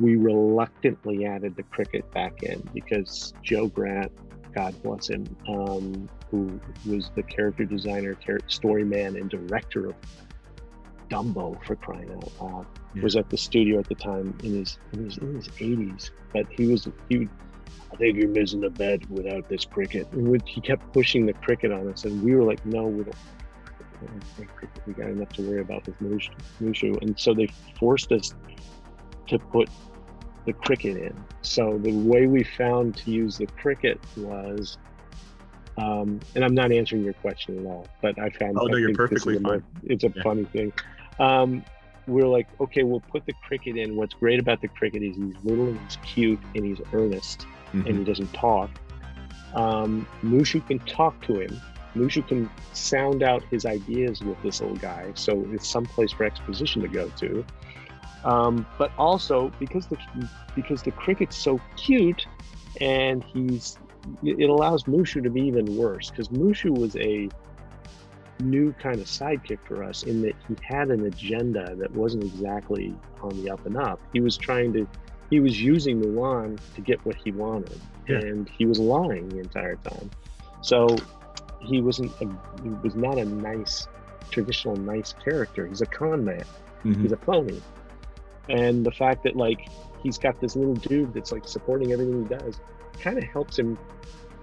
we 0.00 0.16
reluctantly 0.16 1.24
added 1.24 1.56
the 1.56 1.62
cricket 1.64 2.10
back 2.12 2.42
in 2.42 2.60
because 2.72 3.32
Joe 3.42 3.68
Grant, 3.68 4.12
God 4.54 4.80
bless 4.82 5.08
him, 5.08 5.24
um, 5.48 6.08
who 6.30 6.60
was 6.86 7.10
the 7.14 7.22
character 7.22 7.64
designer, 7.64 8.16
story 8.46 8.84
man, 8.84 9.16
and 9.16 9.30
director 9.30 9.86
of 9.86 9.94
Dumbo 11.10 11.62
for 11.64 11.76
crying 11.76 12.10
out 12.10 12.32
loud, 12.40 12.66
yeah. 12.94 13.02
was 13.02 13.14
at 13.14 13.28
the 13.30 13.36
studio 13.36 13.78
at 13.78 13.88
the 13.88 13.94
time 13.94 14.36
in 14.42 14.54
his 14.54 14.78
in 14.92 15.04
his 15.04 15.18
in 15.18 15.34
his 15.34 15.48
80s. 15.48 16.10
But 16.32 16.46
he 16.50 16.66
was 16.66 16.88
he. 17.08 17.28
I 17.92 17.96
think 17.96 18.16
you're 18.18 18.28
missing 18.28 18.60
the 18.60 18.70
bed 18.70 19.08
without 19.08 19.48
this 19.48 19.64
cricket. 19.64 20.10
And 20.12 20.42
he 20.48 20.60
kept 20.60 20.92
pushing 20.92 21.26
the 21.26 21.32
cricket 21.34 21.70
on 21.70 21.88
us, 21.92 22.04
and 22.04 22.22
we 22.24 22.34
were 22.34 22.42
like, 22.42 22.64
"No, 22.66 22.86
we 22.86 23.04
don't 23.04 23.14
we 24.86 24.92
got 24.92 25.08
enough 25.08 25.30
to 25.30 25.42
worry 25.42 25.60
about 25.60 25.86
with 25.86 25.98
Mushu. 26.60 27.00
And 27.02 27.18
so 27.18 27.34
they 27.34 27.48
forced 27.78 28.12
us 28.12 28.34
to 29.28 29.38
put 29.38 29.68
the 30.46 30.52
cricket 30.52 30.96
in. 30.96 31.24
So 31.42 31.78
the 31.78 31.92
way 31.92 32.26
we 32.26 32.44
found 32.44 32.96
to 32.98 33.10
use 33.10 33.38
the 33.38 33.46
cricket 33.46 34.00
was, 34.16 34.78
um, 35.78 36.20
and 36.34 36.44
I'm 36.44 36.54
not 36.54 36.72
answering 36.72 37.04
your 37.04 37.14
question 37.14 37.58
at 37.58 37.66
all, 37.66 37.86
but 38.02 38.18
I 38.18 38.30
found. 38.30 38.58
Oh 38.60 38.66
no, 38.66 38.76
you're 38.76 38.94
perfectly 38.94 39.38
fine. 39.38 39.64
it's 39.84 40.04
a 40.04 40.12
yeah. 40.14 40.22
funny 40.22 40.44
thing. 40.44 40.72
Um, 41.18 41.64
we're 42.06 42.28
like, 42.28 42.48
okay, 42.60 42.82
we'll 42.82 43.00
put 43.00 43.24
the 43.26 43.32
cricket 43.46 43.76
in. 43.76 43.96
What's 43.96 44.14
great 44.14 44.38
about 44.38 44.60
the 44.60 44.68
cricket 44.68 45.02
is 45.02 45.16
he's 45.16 45.34
little 45.42 45.68
and 45.68 45.80
he's 45.80 45.96
cute 46.04 46.40
and 46.54 46.64
he's 46.64 46.80
earnest 46.92 47.40
mm-hmm. 47.40 47.78
and 47.78 47.86
he 47.86 47.92
mm-hmm. 47.92 48.04
doesn't 48.04 48.32
talk. 48.34 48.70
Um, 49.54 50.06
Mushu 50.22 50.66
can 50.66 50.80
talk 50.80 51.20
to 51.26 51.40
him. 51.40 51.60
Mushu 51.94 52.26
can 52.26 52.50
sound 52.72 53.22
out 53.22 53.42
his 53.44 53.64
ideas 53.64 54.20
with 54.20 54.40
this 54.42 54.60
little 54.60 54.76
guy. 54.76 55.12
So 55.14 55.46
it's 55.52 55.68
someplace 55.68 56.12
for 56.12 56.24
exposition 56.24 56.82
to 56.82 56.88
go 56.88 57.08
to. 57.20 57.44
Um, 58.24 58.66
but 58.78 58.90
also 58.96 59.52
because 59.58 59.86
the 59.86 59.98
because 60.54 60.82
the 60.82 60.90
cricket's 60.92 61.36
so 61.36 61.60
cute, 61.76 62.26
and 62.80 63.22
he's 63.22 63.78
it 64.22 64.48
allows 64.48 64.84
Mushu 64.84 65.22
to 65.22 65.30
be 65.30 65.42
even 65.42 65.76
worse 65.76 66.10
because 66.10 66.28
Mushu 66.28 66.76
was 66.76 66.96
a 66.96 67.28
new 68.40 68.72
kind 68.74 68.98
of 68.98 69.06
sidekick 69.06 69.58
for 69.64 69.84
us 69.84 70.02
in 70.02 70.22
that 70.22 70.34
he 70.48 70.56
had 70.62 70.90
an 70.90 71.06
agenda 71.06 71.74
that 71.76 71.90
wasn't 71.92 72.24
exactly 72.24 72.94
on 73.22 73.42
the 73.42 73.50
up 73.50 73.64
and 73.66 73.76
up. 73.76 74.00
He 74.12 74.20
was 74.20 74.36
trying 74.36 74.72
to 74.72 74.88
he 75.30 75.40
was 75.40 75.60
using 75.60 76.00
Mulan 76.00 76.58
to 76.74 76.80
get 76.80 77.04
what 77.04 77.16
he 77.16 77.30
wanted, 77.32 77.80
yeah. 78.08 78.18
and 78.18 78.48
he 78.48 78.66
was 78.66 78.78
lying 78.78 79.28
the 79.28 79.38
entire 79.38 79.76
time. 79.76 80.10
So 80.62 80.96
he 81.60 81.80
wasn't 81.80 82.12
a, 82.20 82.26
he 82.62 82.68
was 82.82 82.94
not 82.94 83.18
a 83.18 83.24
nice 83.24 83.86
traditional 84.30 84.76
nice 84.76 85.14
character. 85.24 85.66
He's 85.66 85.82
a 85.82 85.86
con 85.86 86.24
man. 86.24 86.44
Mm-hmm. 86.84 87.02
He's 87.02 87.12
a 87.12 87.16
phony 87.18 87.60
and 88.48 88.84
the 88.84 88.92
fact 88.92 89.22
that 89.24 89.36
like 89.36 89.68
he's 90.02 90.18
got 90.18 90.40
this 90.40 90.56
little 90.56 90.74
dude 90.74 91.12
that's 91.14 91.32
like 91.32 91.46
supporting 91.46 91.92
everything 91.92 92.22
he 92.22 92.28
does 92.28 92.60
kind 93.00 93.18
of 93.18 93.24
helps 93.24 93.58
him 93.58 93.78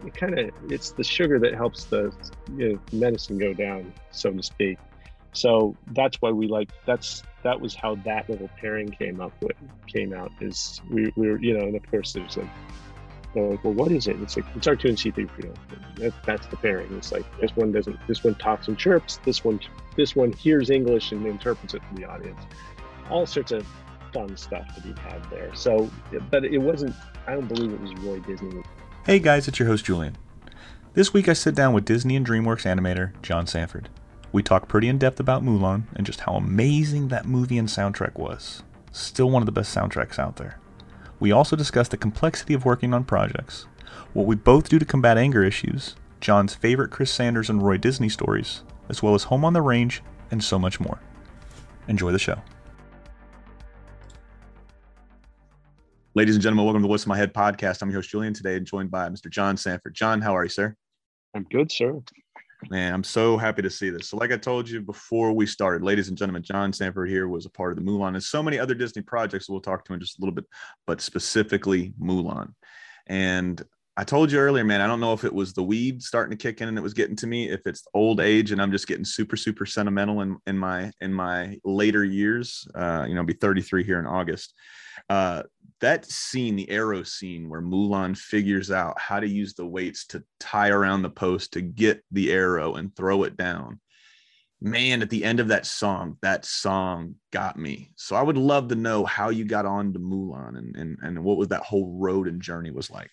it 0.05 0.13
kind 0.13 0.37
of 0.37 0.51
it's 0.69 0.91
the 0.91 1.03
sugar 1.03 1.39
that 1.39 1.53
helps 1.53 1.85
the 1.85 2.11
you 2.57 2.73
know, 2.73 2.79
medicine 2.91 3.37
go 3.37 3.53
down 3.53 3.93
so 4.11 4.31
to 4.31 4.43
speak. 4.43 4.77
So 5.33 5.75
that's 5.91 6.17
why 6.21 6.31
we 6.31 6.47
like 6.47 6.69
that's 6.85 7.23
that 7.43 7.59
was 7.59 7.73
how 7.73 7.95
that 7.95 8.29
little 8.29 8.49
pairing 8.59 8.89
came 8.89 9.21
up 9.21 9.33
with 9.41 9.55
came 9.87 10.13
out 10.13 10.31
is 10.41 10.81
we, 10.89 11.11
we 11.15 11.29
were 11.29 11.39
you 11.39 11.57
know 11.57 11.65
and 11.65 11.75
of 11.75 11.89
course 11.89 12.13
there's 12.13 12.37
like 12.37 12.49
they're 13.33 13.51
like 13.51 13.63
well 13.63 13.73
what 13.73 13.91
is 13.91 14.07
it? 14.07 14.19
It's 14.21 14.35
like 14.35 14.45
it's 14.55 14.67
r2 14.67 14.89
and 14.89 14.97
c3po 14.97 15.55
that, 15.95 16.13
that's 16.25 16.47
the 16.47 16.57
pairing. 16.57 16.91
It's 16.97 17.11
like 17.11 17.25
this 17.39 17.55
one 17.55 17.71
doesn't 17.71 17.97
this 18.07 18.23
one 18.23 18.35
talks 18.35 18.67
and 18.67 18.77
chirps 18.77 19.19
this 19.23 19.43
one 19.43 19.59
this 19.95 20.15
one 20.15 20.33
hears 20.33 20.69
english 20.69 21.11
and 21.11 21.25
interprets 21.25 21.73
it 21.73 21.81
to 21.89 21.95
the 21.95 22.05
audience. 22.05 22.41
All 23.09 23.25
sorts 23.25 23.51
of 23.51 23.65
fun 24.13 24.35
stuff 24.37 24.73
to 24.75 24.81
be 24.81 24.99
had 25.01 25.23
there. 25.29 25.53
So, 25.55 25.89
but 26.29 26.45
it 26.45 26.57
wasn't, 26.57 26.95
I 27.27 27.33
don't 27.33 27.47
believe 27.47 27.73
it 27.73 27.81
was 27.81 27.93
Roy 27.95 28.19
Disney. 28.19 28.63
Hey 29.05 29.19
guys, 29.19 29.47
it's 29.47 29.59
your 29.59 29.67
host 29.67 29.85
Julian. 29.85 30.17
This 30.93 31.13
week 31.13 31.27
I 31.29 31.33
sit 31.33 31.55
down 31.55 31.73
with 31.73 31.85
Disney 31.85 32.15
and 32.15 32.25
DreamWorks 32.25 32.65
animator 32.65 33.19
John 33.21 33.47
Sanford. 33.47 33.89
We 34.31 34.43
talk 34.43 34.67
pretty 34.67 34.87
in 34.87 34.97
depth 34.97 35.19
about 35.19 35.43
Mulan 35.43 35.83
and 35.95 36.05
just 36.05 36.21
how 36.21 36.33
amazing 36.33 37.07
that 37.07 37.25
movie 37.25 37.57
and 37.57 37.67
soundtrack 37.67 38.17
was. 38.17 38.63
Still 38.91 39.29
one 39.29 39.41
of 39.41 39.45
the 39.45 39.51
best 39.51 39.75
soundtracks 39.75 40.19
out 40.19 40.35
there. 40.35 40.59
We 41.19 41.31
also 41.31 41.55
discuss 41.55 41.87
the 41.87 41.97
complexity 41.97 42.53
of 42.53 42.65
working 42.65 42.93
on 42.93 43.03
projects, 43.03 43.67
what 44.13 44.25
we 44.25 44.35
both 44.35 44.69
do 44.69 44.79
to 44.79 44.85
combat 44.85 45.17
anger 45.17 45.43
issues, 45.43 45.95
John's 46.19 46.53
favorite 46.53 46.91
Chris 46.91 47.11
Sanders 47.11 47.49
and 47.49 47.61
Roy 47.61 47.77
Disney 47.77 48.09
stories, 48.09 48.63
as 48.89 49.01
well 49.01 49.15
as 49.15 49.23
Home 49.23 49.45
on 49.45 49.53
the 49.53 49.61
Range, 49.61 50.01
and 50.29 50.43
so 50.43 50.59
much 50.59 50.79
more. 50.79 50.99
Enjoy 51.87 52.11
the 52.11 52.19
show. 52.19 52.41
Ladies 56.13 56.35
and 56.35 56.43
gentlemen, 56.43 56.65
welcome 56.65 56.81
to 56.81 56.87
the 56.87 56.89
What's 56.89 57.05
In 57.05 57.09
My 57.09 57.15
Head 57.15 57.33
podcast. 57.33 57.81
I'm 57.81 57.89
your 57.89 57.99
host, 57.99 58.09
Julian, 58.09 58.33
today, 58.33 58.57
and 58.57 58.65
joined 58.65 58.91
by 58.91 59.07
Mr. 59.07 59.29
John 59.29 59.55
Sanford. 59.55 59.93
John, 59.93 60.19
how 60.19 60.35
are 60.35 60.43
you, 60.43 60.49
sir? 60.49 60.75
I'm 61.33 61.45
good, 61.45 61.71
sir. 61.71 62.01
Man, 62.69 62.93
I'm 62.93 63.03
so 63.05 63.37
happy 63.37 63.61
to 63.61 63.69
see 63.69 63.89
this. 63.89 64.09
So, 64.09 64.17
like 64.17 64.33
I 64.33 64.35
told 64.35 64.69
you 64.69 64.81
before 64.81 65.31
we 65.31 65.45
started, 65.45 65.85
ladies 65.85 66.09
and 66.09 66.17
gentlemen, 66.17 66.43
John 66.43 66.73
Sanford 66.73 67.07
here 67.07 67.29
was 67.29 67.45
a 67.45 67.49
part 67.49 67.71
of 67.71 67.77
the 67.77 67.89
Mulan 67.89 68.09
and 68.09 68.21
so 68.21 68.43
many 68.43 68.59
other 68.59 68.73
Disney 68.73 69.01
projects 69.01 69.47
we'll 69.47 69.61
talk 69.61 69.85
to 69.85 69.93
in 69.93 70.01
just 70.01 70.19
a 70.19 70.21
little 70.21 70.35
bit, 70.35 70.43
but 70.85 70.99
specifically 70.99 71.93
Mulan. 71.97 72.55
And 73.07 73.63
I 73.95 74.03
told 74.03 74.33
you 74.33 74.39
earlier, 74.39 74.65
man, 74.65 74.81
I 74.81 74.87
don't 74.87 74.99
know 74.99 75.13
if 75.13 75.23
it 75.23 75.33
was 75.33 75.53
the 75.53 75.63
weed 75.63 76.03
starting 76.03 76.37
to 76.37 76.41
kick 76.41 76.59
in 76.59 76.67
and 76.67 76.77
it 76.77 76.81
was 76.81 76.93
getting 76.93 77.15
to 77.17 77.27
me, 77.27 77.49
if 77.49 77.61
it's 77.65 77.87
old 77.93 78.19
age 78.19 78.51
and 78.51 78.61
I'm 78.61 78.71
just 78.71 78.87
getting 78.87 79.05
super, 79.05 79.37
super 79.37 79.65
sentimental 79.65 80.19
in, 80.21 80.37
in 80.45 80.57
my 80.57 80.91
in 80.99 81.13
my 81.13 81.57
later 81.63 82.03
years. 82.03 82.67
Uh, 82.75 83.05
you 83.07 83.13
know, 83.13 83.21
I'll 83.21 83.25
be 83.25 83.33
33 83.33 83.85
here 83.85 83.99
in 83.99 84.05
August. 84.05 84.53
Uh, 85.09 85.43
that 85.81 86.05
scene, 86.05 86.55
the 86.55 86.69
arrow 86.69 87.03
scene 87.03 87.49
where 87.49 87.61
Mulan 87.61 88.17
figures 88.17 88.71
out 88.71 88.99
how 88.99 89.19
to 89.19 89.27
use 89.27 89.53
the 89.53 89.65
weights 89.65 90.05
to 90.07 90.23
tie 90.39 90.69
around 90.69 91.01
the 91.01 91.09
post 91.09 91.53
to 91.53 91.61
get 91.61 92.03
the 92.11 92.31
arrow 92.31 92.75
and 92.75 92.95
throw 92.95 93.23
it 93.23 93.35
down. 93.35 93.79
Man, 94.63 95.01
at 95.01 95.09
the 95.09 95.23
end 95.23 95.39
of 95.39 95.47
that 95.47 95.65
song, 95.65 96.17
that 96.21 96.45
song 96.45 97.15
got 97.31 97.57
me. 97.57 97.91
So 97.95 98.15
I 98.15 98.21
would 98.21 98.37
love 98.37 98.67
to 98.67 98.75
know 98.75 99.05
how 99.05 99.29
you 99.29 99.43
got 99.43 99.65
on 99.65 99.91
to 99.93 99.99
Mulan 99.99 100.55
and, 100.55 100.75
and, 100.75 100.97
and 101.01 101.23
what 101.23 101.37
was 101.37 101.47
that 101.47 101.63
whole 101.63 101.97
road 101.97 102.27
and 102.27 102.41
journey 102.41 102.69
was 102.69 102.91
like. 102.91 103.09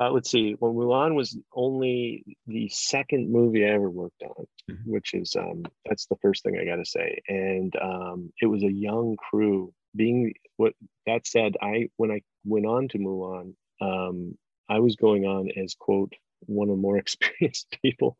Uh, 0.00 0.10
let's 0.10 0.30
see. 0.30 0.56
Well, 0.58 0.72
Mulan 0.72 1.14
was 1.14 1.36
only 1.52 2.24
the 2.46 2.68
second 2.68 3.30
movie 3.30 3.66
I 3.66 3.70
ever 3.70 3.90
worked 3.90 4.22
on, 4.22 4.46
mm-hmm. 4.70 4.90
which 4.90 5.12
is 5.12 5.34
um, 5.36 5.64
that's 5.84 6.06
the 6.06 6.16
first 6.22 6.42
thing 6.42 6.56
I 6.56 6.64
got 6.64 6.76
to 6.76 6.84
say. 6.84 7.20
And 7.28 7.74
um, 7.82 8.32
it 8.40 8.46
was 8.46 8.62
a 8.62 8.72
young 8.72 9.16
crew 9.16 9.74
being 9.96 10.32
what 10.58 10.74
that 11.06 11.26
said, 11.26 11.56
I 11.62 11.88
when 11.96 12.10
I 12.10 12.20
went 12.44 12.66
on 12.66 12.88
to 12.88 12.98
Mulan, 12.98 13.54
um, 13.80 14.36
I 14.68 14.80
was 14.80 14.96
going 14.96 15.24
on 15.24 15.50
as 15.56 15.74
quote 15.74 16.12
one 16.40 16.68
of 16.68 16.78
more 16.78 16.98
experienced 17.04 17.78
people. 17.82 18.18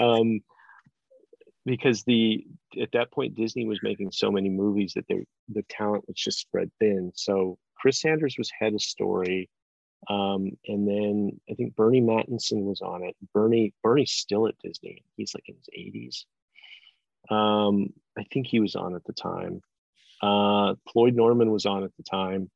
Um, 0.00 0.40
because 1.66 2.04
the 2.04 2.46
at 2.80 2.92
that 2.92 3.10
point 3.10 3.34
Disney 3.34 3.66
was 3.66 3.80
making 3.82 4.12
so 4.12 4.30
many 4.30 4.48
movies 4.48 4.92
that 4.94 5.06
they, 5.08 5.24
the 5.48 5.64
talent 5.68 6.04
was 6.06 6.16
just 6.16 6.38
spread 6.38 6.70
thin. 6.78 7.10
So 7.14 7.58
Chris 7.76 8.00
Sanders 8.00 8.36
was 8.38 8.50
head 8.50 8.74
of 8.74 8.82
story, 8.82 9.50
um, 10.08 10.50
and 10.66 10.86
then 10.86 11.40
I 11.50 11.54
think 11.54 11.74
Burny 11.74 12.02
Mattinson 12.02 12.64
was 12.64 12.80
on 12.80 13.02
it. 13.02 13.16
Burny 13.34 13.72
Burny's 13.84 14.12
still 14.12 14.46
at 14.46 14.58
Disney. 14.62 15.04
He's 15.16 15.34
like 15.34 15.48
in 15.48 15.56
his 15.56 15.68
eighties. 15.72 16.26
Um, 17.30 17.92
I 18.16 18.24
think 18.32 18.46
he 18.46 18.60
was 18.60 18.76
on 18.76 18.94
at 18.94 19.04
the 19.04 19.12
time. 19.12 19.62
Uh, 20.22 20.74
Floyd 20.92 21.14
Norman 21.14 21.50
was 21.50 21.66
on 21.66 21.84
at 21.84 21.90
the 21.96 22.02
time, 22.02 22.50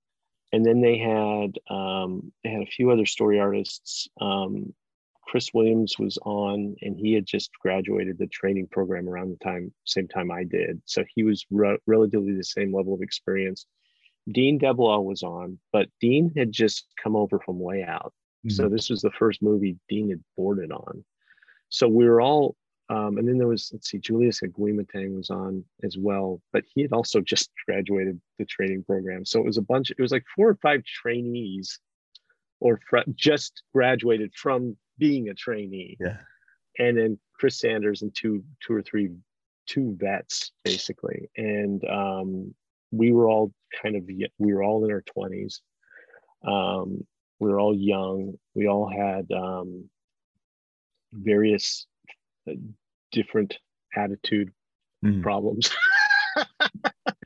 and 0.53 0.65
then 0.65 0.81
they 0.81 0.99
had 0.99 1.59
um, 1.71 2.33
they 2.43 2.51
had 2.51 2.63
a 2.63 2.67
few 2.67 2.91
other 2.91 3.07
story 3.07 3.41
artists. 3.41 4.09
Um, 4.21 4.75
Chris 5.23 5.51
Williams 5.55 5.99
was 5.99 6.19
on, 6.23 6.77
and 6.83 6.99
he 6.99 7.15
had 7.15 7.25
just 7.25 7.51
graduated 7.61 8.19
the 8.19 8.27
training 8.27 8.69
program 8.71 9.09
around 9.09 9.31
the 9.31 9.45
time 9.45 9.73
same 9.85 10.09
time 10.09 10.31
I 10.31 10.45
did, 10.45 10.83
so 10.85 11.05
he 11.15 11.23
was 11.23 11.47
re- 11.51 11.79
relatively 11.87 12.35
the 12.35 12.45
same 12.45 12.75
level 12.75 12.95
of 12.95 13.03
experience. 13.03 13.67
Dean 14.31 14.59
DeBlois 14.59 15.03
was 15.05 15.23
on, 15.23 15.59
but 15.73 15.89
Dean 16.01 16.33
had 16.37 16.53
just 16.53 16.87
come 17.03 17.17
over 17.17 17.39
from 17.41 17.59
Way 17.59 17.83
Out, 17.83 18.13
mm-hmm. 18.47 18.55
so 18.55 18.69
this 18.69 18.91
was 18.91 19.01
the 19.01 19.11
first 19.13 19.43
movie 19.43 19.79
Dean 19.89 20.11
had 20.11 20.23
boarded 20.37 20.71
on. 20.73 21.05
So 21.71 21.89
we 21.89 22.07
were 22.07 22.21
all 22.21 22.55
um, 22.93 23.17
and 23.17 23.27
then 23.27 23.39
there 23.39 23.49
was, 23.49 23.71
let's 23.73 23.89
see, 23.89 23.99
Julius 23.99 24.41
Aguimatang 24.41 25.17
was 25.17 25.31
on 25.31 25.65
as 25.83 25.97
well, 25.97 26.43
but 26.53 26.65
he 26.75 26.83
had 26.83 26.93
also 26.93 27.21
just 27.35 27.51
graduated 27.67 28.21
the 28.39 28.45
training 28.45 28.85
program. 28.85 29.25
So 29.25 29.41
it 29.41 29.47
was 29.47 29.57
a 29.57 29.63
bunch, 29.63 29.91
it 29.91 30.01
was 30.01 30.13
like 30.13 30.25
four 30.37 30.51
or 30.51 30.59
five 30.63 30.85
trainees 30.85 31.79
or 32.61 32.81
fr- 32.89 32.99
just 33.15 33.63
graduated 33.73 34.33
from 34.35 34.77
being 34.99 35.31
a 35.31 35.35
trainee. 35.35 35.97
Yeah. 36.01 36.19
And 36.79 36.99
then 36.99 37.19
Chris 37.39 37.59
Sanders 37.59 38.03
and 38.03 38.15
two, 38.15 38.45
two 38.61 38.75
or 38.75 38.83
three, 38.83 39.11
two 39.67 39.97
vets 39.99 40.53
basically. 40.63 41.31
And 41.37 41.83
um, 41.89 42.55
we 42.91 43.13
were 43.13 43.29
all 43.29 43.53
kind 43.81 43.97
of, 43.97 44.05
we 44.07 44.53
were 44.53 44.63
all 44.63 44.85
in 44.85 44.91
our 44.91 45.05
20s. 45.17 45.61
Um, 46.47 47.07
we 47.41 47.49
were 47.49 47.59
all 47.59 47.75
young. 47.75 48.35
We 48.55 48.69
all 48.69 48.89
had 48.89 49.31
um, 49.33 49.89
various 51.13 51.87
different 53.13 53.57
attitude 53.95 54.51
mm. 55.05 55.23
problems. 55.23 55.71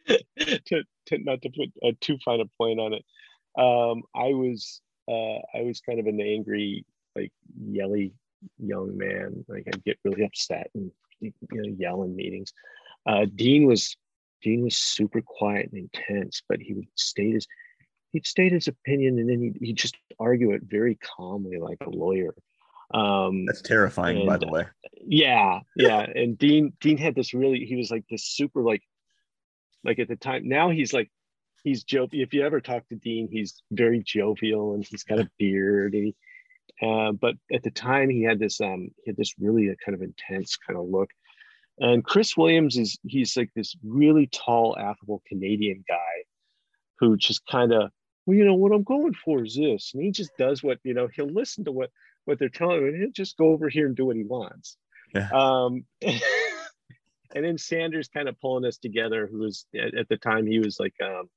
to, 0.07 0.83
to 1.07 1.19
not 1.19 1.43
to 1.43 1.51
put 1.51 1.71
a 1.83 1.93
too 2.01 2.19
fine 2.25 2.41
a 2.41 2.47
point 2.59 2.81
on 2.81 2.93
it. 2.93 3.05
Um, 3.59 4.03
I 4.15 4.35
was 4.35 4.81
uh, 5.09 5.39
I 5.55 5.63
was 5.63 5.81
kind 5.81 6.01
of 6.01 6.07
an 6.07 6.21
angry, 6.21 6.85
like 7.15 7.33
yelly 7.59 8.13
young 8.59 8.97
man. 8.97 9.45
Like 9.49 9.65
I'd 9.69 9.85
get 9.85 9.99
really 10.05 10.25
upset 10.25 10.71
and 10.75 10.91
you 11.21 11.33
know 11.51 11.75
yell 11.79 12.03
in 12.03 12.15
meetings. 12.15 12.53
Uh, 13.07 13.27
Dean 13.35 13.67
was 13.67 13.97
Dean 14.43 14.63
was 14.65 14.77
super 14.77 15.23
quiet 15.23 15.71
and 15.73 15.89
intense, 15.95 16.43
but 16.49 16.61
he 16.61 16.75
would 16.75 16.89
state 16.97 17.35
his 17.35 17.47
he'd 18.13 18.27
state 18.27 18.53
his 18.53 18.69
opinion 18.69 19.19
and 19.19 19.29
then 19.29 19.41
he'd, 19.41 19.59
he'd 19.61 19.77
just 19.77 19.97
argue 20.19 20.53
it 20.53 20.63
very 20.65 20.97
calmly 20.97 21.59
like 21.59 21.79
a 21.83 21.91
lawyer. 21.91 22.35
Um, 22.93 23.47
That's 23.47 23.63
terrifying, 23.63 24.19
and, 24.19 24.27
by 24.27 24.37
the 24.37 24.49
way. 24.49 24.65
Yeah, 25.05 25.61
yeah. 25.77 26.01
And 26.01 26.39
Dean 26.39 26.73
Dean 26.81 26.99
had 26.99 27.15
this 27.15 27.35
really 27.35 27.65
he 27.65 27.77
was 27.77 27.91
like 27.91 28.05
this 28.11 28.25
super 28.25 28.63
like 28.63 28.83
like 29.85 29.99
at 29.99 30.09
the 30.09 30.17
time 30.17 30.49
now 30.49 30.71
he's 30.71 30.93
like 30.93 31.11
he's 31.67 31.83
jovial. 31.83 32.23
If 32.23 32.33
you 32.33 32.43
ever 32.45 32.61
talk 32.61 32.89
to 32.89 32.95
Dean, 32.95 33.29
he's 33.31 33.63
very 33.73 34.03
jovial 34.07 34.75
and 34.75 34.87
he's 34.87 35.03
got 35.03 35.19
a 35.19 35.29
beard. 35.39 35.95
And 35.95 36.07
he, 36.07 36.87
uh, 36.87 37.13
but 37.13 37.35
at 37.53 37.65
the 37.65 37.71
time, 37.71 38.09
he 38.09 38.23
had 38.23 38.39
this 38.39 38.61
um, 38.61 38.89
he 39.05 39.11
had 39.11 39.17
this 39.17 39.35
really 39.39 39.75
kind 39.85 39.95
of 39.95 40.03
intense 40.03 40.57
kind 40.57 40.79
of 40.79 40.89
look. 40.89 41.11
And 41.79 42.05
Chris 42.05 42.37
Williams 42.37 42.77
is 42.77 42.99
he's 43.03 43.37
like 43.37 43.51
this 43.55 43.77
really 43.85 44.29
tall, 44.29 44.77
affable 44.79 45.23
Canadian 45.27 45.85
guy 45.87 46.25
who 46.99 47.17
just 47.17 47.47
kind 47.47 47.73
of, 47.73 47.91
well, 48.25 48.37
you 48.37 48.45
know, 48.45 48.55
what 48.55 48.73
I'm 48.73 48.85
going 48.85 49.13
for 49.13 49.45
is 49.45 49.57
this, 49.57 49.91
and 49.93 50.03
he 50.03 50.11
just 50.11 50.31
does 50.39 50.63
what 50.63 50.79
you 50.85 50.95
know. 50.95 51.09
He'll 51.15 51.27
listen 51.27 51.65
to 51.65 51.73
what 51.73 51.91
what 52.27 52.39
they're 52.39 52.49
telling 52.49 52.87
him, 52.87 53.01
he'll 53.01 53.11
just 53.11 53.39
go 53.39 53.47
over 53.47 53.69
here 53.69 53.87
and 53.87 53.97
do 53.97 54.05
what 54.05 54.17
he 54.17 54.25
wants. 54.25 54.77
Yeah. 55.15 55.29
Um, 55.33 55.85
and 56.03 56.21
then 57.45 57.57
Sanders 57.57 58.09
kind 58.09 58.29
of 58.29 58.39
pulling 58.41 58.67
us 58.67 58.77
together, 58.77 59.27
who 59.27 59.39
was 59.39 59.67
at, 59.75 59.95
at 59.95 60.09
the 60.09 60.19
time 60.19 60.47
he 60.47 60.59
was 60.59 60.79
like 60.79 60.95
um, 61.03 61.29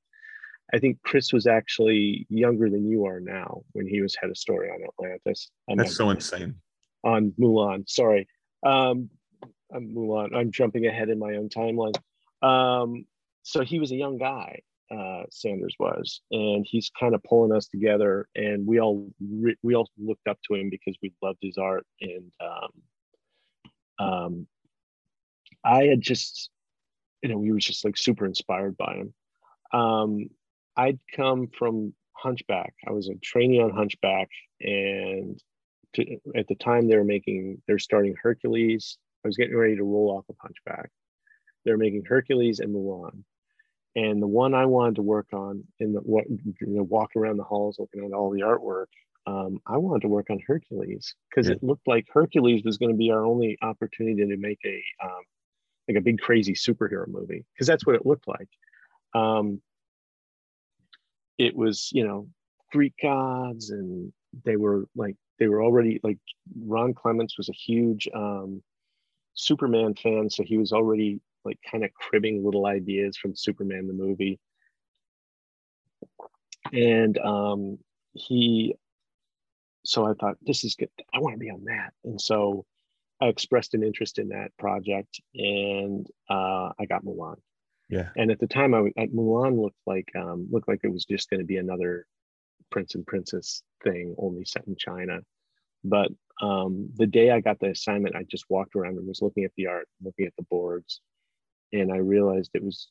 I 0.72 0.78
think 0.78 0.98
Chris 1.02 1.32
was 1.32 1.46
actually 1.46 2.26
younger 2.28 2.70
than 2.70 2.88
you 2.88 3.06
are 3.06 3.20
now 3.20 3.62
when 3.72 3.86
he 3.86 4.00
was 4.00 4.16
head 4.20 4.30
of 4.30 4.36
story 4.36 4.70
on 4.70 4.80
Atlantis. 4.84 5.50
I'm 5.68 5.76
That's 5.76 5.96
so 5.96 6.10
insane. 6.10 6.56
On 7.02 7.32
Mulan, 7.40 7.88
sorry. 7.88 8.28
Um, 8.64 9.10
I'm 9.74 9.94
Mulan. 9.94 10.34
I'm 10.34 10.52
jumping 10.52 10.86
ahead 10.86 11.08
in 11.08 11.18
my 11.18 11.36
own 11.36 11.48
timeline. 11.48 11.94
Um, 12.42 13.06
so 13.42 13.62
he 13.62 13.80
was 13.80 13.90
a 13.90 13.96
young 13.96 14.18
guy, 14.18 14.60
uh, 14.90 15.22
Sanders 15.30 15.74
was, 15.78 16.20
and 16.30 16.66
he's 16.68 16.90
kind 16.98 17.14
of 17.14 17.22
pulling 17.22 17.52
us 17.52 17.68
together. 17.68 18.28
And 18.34 18.66
we 18.66 18.80
all 18.80 19.10
re- 19.20 19.56
we 19.62 19.74
all 19.74 19.88
looked 19.98 20.26
up 20.28 20.38
to 20.48 20.54
him 20.54 20.70
because 20.70 20.96
we 21.02 21.12
loved 21.22 21.38
his 21.40 21.58
art. 21.58 21.86
And 22.00 22.32
um, 22.40 24.06
um, 24.06 24.46
I 25.64 25.84
had 25.84 26.00
just, 26.00 26.50
you 27.22 27.28
know, 27.28 27.38
we 27.38 27.52
were 27.52 27.58
just 27.58 27.84
like 27.84 27.96
super 27.96 28.26
inspired 28.26 28.76
by 28.76 28.94
him. 28.94 29.14
Um, 29.72 30.30
I'd 30.76 30.98
come 31.14 31.48
from 31.56 31.94
Hunchback. 32.12 32.74
I 32.86 32.92
was 32.92 33.08
a 33.08 33.14
trainee 33.22 33.60
on 33.60 33.70
Hunchback, 33.70 34.28
and 34.60 35.40
to, 35.94 36.16
at 36.36 36.48
the 36.48 36.54
time 36.54 36.88
they 36.88 36.96
were 36.96 37.04
making, 37.04 37.62
they're 37.66 37.78
starting 37.78 38.14
Hercules. 38.20 38.98
I 39.24 39.28
was 39.28 39.36
getting 39.36 39.56
ready 39.56 39.76
to 39.76 39.84
roll 39.84 40.16
off 40.16 40.28
of 40.28 40.36
Hunchback. 40.40 40.90
They're 41.64 41.76
making 41.76 42.04
Hercules 42.06 42.60
and 42.60 42.74
Mulan, 42.74 43.22
and 43.96 44.22
the 44.22 44.26
one 44.26 44.54
I 44.54 44.66
wanted 44.66 44.96
to 44.96 45.02
work 45.02 45.28
on 45.32 45.64
in 45.78 45.92
the 45.92 46.00
what 46.00 46.24
you 46.28 46.54
know, 46.60 46.82
walk 46.82 47.10
around 47.16 47.36
the 47.36 47.44
halls 47.44 47.78
looking 47.78 48.04
at 48.04 48.12
all 48.12 48.30
the 48.30 48.40
artwork. 48.40 48.86
Um, 49.26 49.60
I 49.66 49.76
wanted 49.76 50.02
to 50.02 50.08
work 50.08 50.30
on 50.30 50.40
Hercules 50.46 51.14
because 51.28 51.48
yeah. 51.48 51.54
it 51.54 51.62
looked 51.62 51.86
like 51.86 52.06
Hercules 52.12 52.62
was 52.64 52.78
going 52.78 52.90
to 52.90 52.96
be 52.96 53.10
our 53.10 53.24
only 53.24 53.58
opportunity 53.62 54.26
to 54.26 54.36
make 54.36 54.60
a 54.64 54.82
um, 55.04 55.22
like 55.88 55.98
a 55.98 56.00
big 56.00 56.20
crazy 56.20 56.54
superhero 56.54 57.06
movie 57.06 57.44
because 57.54 57.66
that's 57.66 57.84
what 57.84 57.96
it 57.96 58.06
looked 58.06 58.28
like. 58.28 58.48
Um, 59.14 59.60
it 61.40 61.56
was 61.56 61.88
you 61.92 62.06
know 62.06 62.28
greek 62.70 62.92
gods 63.02 63.70
and 63.70 64.12
they 64.44 64.56
were 64.56 64.84
like 64.94 65.16
they 65.38 65.48
were 65.48 65.62
already 65.62 65.98
like 66.04 66.18
ron 66.66 66.92
clements 66.92 67.38
was 67.38 67.48
a 67.48 67.52
huge 67.52 68.06
um 68.14 68.62
superman 69.34 69.94
fan 69.94 70.28
so 70.28 70.44
he 70.44 70.58
was 70.58 70.70
already 70.70 71.18
like 71.44 71.58
kind 71.70 71.84
of 71.84 71.92
cribbing 71.94 72.44
little 72.44 72.66
ideas 72.66 73.16
from 73.16 73.36
superman 73.36 73.86
the 73.86 73.92
movie. 73.92 74.38
And 76.72 77.18
um 77.18 77.78
he 78.12 78.74
so 79.84 80.04
i 80.04 80.12
thought 80.14 80.36
this 80.42 80.64
is 80.64 80.74
good. 80.74 80.90
I 81.14 81.20
want 81.20 81.34
to 81.34 81.38
be 81.38 81.50
on 81.50 81.64
that. 81.64 81.92
And 82.04 82.20
so 82.20 82.64
i 83.20 83.26
expressed 83.26 83.74
an 83.74 83.82
interest 83.82 84.18
in 84.18 84.28
that 84.28 84.50
project 84.58 85.20
and 85.34 86.06
uh, 86.28 86.70
i 86.78 86.86
got 86.88 87.04
mulan. 87.04 87.36
Yeah. 87.90 88.08
And 88.16 88.30
at 88.30 88.38
the 88.38 88.46
time, 88.46 88.72
I 88.72 88.86
at 88.96 89.10
Mulan 89.10 89.60
looked 89.60 89.80
like 89.84 90.08
um, 90.16 90.46
looked 90.50 90.68
like 90.68 90.80
it 90.84 90.92
was 90.92 91.04
just 91.04 91.28
going 91.28 91.40
to 91.40 91.46
be 91.46 91.56
another 91.56 92.06
Prince 92.70 92.94
and 92.94 93.04
Princess 93.04 93.62
thing, 93.82 94.14
only 94.16 94.44
set 94.44 94.66
in 94.68 94.76
China. 94.76 95.18
But 95.82 96.10
um, 96.40 96.90
the 96.94 97.06
day 97.06 97.30
I 97.32 97.40
got 97.40 97.58
the 97.58 97.70
assignment, 97.70 98.14
I 98.14 98.22
just 98.22 98.44
walked 98.48 98.76
around 98.76 98.96
and 98.96 99.08
was 99.08 99.22
looking 99.22 99.44
at 99.44 99.50
the 99.56 99.66
art, 99.66 99.88
looking 100.02 100.26
at 100.26 100.34
the 100.36 100.44
boards, 100.44 101.00
and 101.72 101.92
I 101.92 101.96
realized 101.96 102.50
it 102.54 102.64
was 102.64 102.88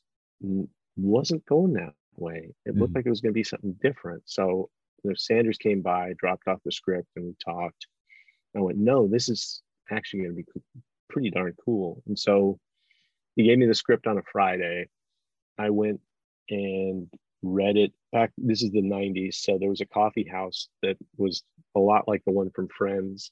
wasn't 0.96 1.44
going 1.46 1.74
that 1.74 1.94
way. 2.16 2.54
It 2.64 2.76
looked 2.76 2.92
mm 2.92 2.96
like 2.96 3.06
it 3.06 3.10
was 3.10 3.20
going 3.20 3.32
to 3.32 3.38
be 3.38 3.44
something 3.44 3.76
different. 3.82 4.22
So 4.26 4.70
you 5.02 5.10
know, 5.10 5.14
Sanders 5.16 5.58
came 5.58 5.80
by, 5.80 6.14
dropped 6.18 6.48
off 6.48 6.60
the 6.64 6.72
script, 6.72 7.08
and 7.16 7.26
we 7.26 7.34
talked. 7.44 7.86
I 8.56 8.60
went, 8.60 8.78
no, 8.78 9.06
this 9.06 9.28
is 9.28 9.62
actually 9.90 10.22
going 10.22 10.36
to 10.36 10.42
be 10.42 10.82
pretty 11.08 11.30
darn 11.30 11.54
cool. 11.64 12.02
And 12.06 12.18
so 12.18 12.58
he 13.36 13.44
gave 13.44 13.58
me 13.58 13.66
the 13.66 13.74
script 13.74 14.06
on 14.06 14.18
a 14.18 14.22
Friday. 14.32 14.88
I 15.58 15.70
went 15.70 16.00
and 16.48 17.08
read 17.42 17.76
it 17.76 17.92
back. 18.12 18.32
This 18.36 18.62
is 18.62 18.70
the 18.70 18.82
90s. 18.82 19.34
So 19.34 19.58
there 19.58 19.70
was 19.70 19.80
a 19.80 19.86
coffee 19.86 20.26
house 20.30 20.68
that 20.82 20.96
was 21.16 21.42
a 21.76 21.80
lot 21.80 22.08
like 22.08 22.22
the 22.24 22.32
one 22.32 22.50
from 22.50 22.68
Friends, 22.76 23.30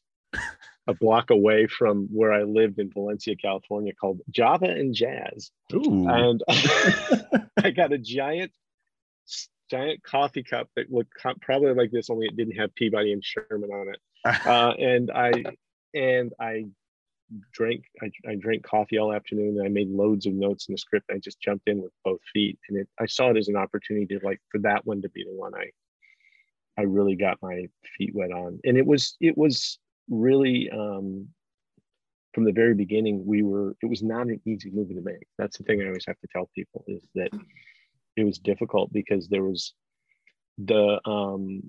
a 0.89 0.95
block 0.95 1.31
away 1.31 1.67
from 1.67 2.09
where 2.11 2.33
I 2.33 2.43
lived 2.43 2.79
in 2.79 2.91
Valencia, 2.91 3.37
California, 3.37 3.93
called 3.93 4.21
Java 4.31 4.65
and 4.65 4.95
Jazz. 4.95 5.51
Ooh. 5.75 6.09
And 6.09 6.43
I 7.63 7.71
got 7.71 7.93
a 7.93 7.99
giant, 7.99 8.51
giant 9.71 10.03
coffee 10.03 10.43
cup 10.43 10.71
that 10.77 10.91
looked 10.91 11.13
probably 11.43 11.75
like 11.75 11.91
this, 11.91 12.09
only 12.09 12.27
it 12.27 12.37
didn't 12.37 12.57
have 12.57 12.75
Peabody 12.75 13.13
and 13.13 13.23
Sherman 13.23 13.71
on 13.71 13.89
it. 13.91 14.01
Uh, 14.25 14.73
and 14.79 15.11
I 15.13 15.33
and 15.95 16.35
I 16.41 16.65
drank 17.53 17.85
I, 18.03 18.11
I 18.29 18.35
drank 18.35 18.65
coffee 18.65 18.99
all 18.99 19.13
afternoon 19.13 19.57
and 19.57 19.65
I 19.65 19.69
made 19.69 19.89
loads 19.89 20.27
of 20.27 20.35
notes 20.35 20.69
in 20.69 20.73
the 20.73 20.79
script. 20.79 21.11
I 21.11 21.19
just 21.19 21.41
jumped 21.41 21.69
in 21.69 21.81
with 21.81 21.93
both 22.05 22.21
feet 22.35 22.59
and 22.69 22.79
it 22.79 22.89
I 23.01 23.07
saw 23.07 23.31
it 23.31 23.37
as 23.37 23.49
an 23.49 23.57
opportunity 23.57 24.19
to 24.19 24.27
like 24.27 24.41
for 24.51 24.59
that 24.59 24.85
one 24.85 25.01
to 25.03 25.09
be 25.09 25.25
the 25.25 25.35
one 25.35 25.55
I 25.55 25.71
I 26.77 26.83
really 26.83 27.15
got 27.15 27.39
my 27.41 27.69
feet 27.97 28.15
wet 28.15 28.33
on. 28.33 28.59
And 28.65 28.77
it 28.77 28.85
was 28.85 29.17
it 29.21 29.39
was 29.39 29.79
really 30.09 30.71
um 30.71 31.29
from 32.35 32.45
the 32.45 32.53
very 32.53 32.75
beginning 32.75 33.25
we 33.27 33.43
were 33.43 33.77
it 33.83 33.87
was 33.87 34.03
not 34.03 34.29
an 34.29 34.41
easy 34.45 34.71
movie 34.71 34.95
to 34.95 35.01
make. 35.01 35.27
That's 35.39 35.59
the 35.59 35.65
thing 35.65 35.83
I 35.83 35.87
always 35.87 36.07
have 36.07 36.19
to 36.21 36.29
tell 36.33 36.51
people 36.55 36.85
is 36.87 37.03
that 37.15 37.31
it 38.17 38.25
was 38.25 38.39
difficult 38.39 38.93
because 38.93 39.29
there 39.29 39.43
was 39.43 39.75
the 40.59 41.01
um 41.09 41.63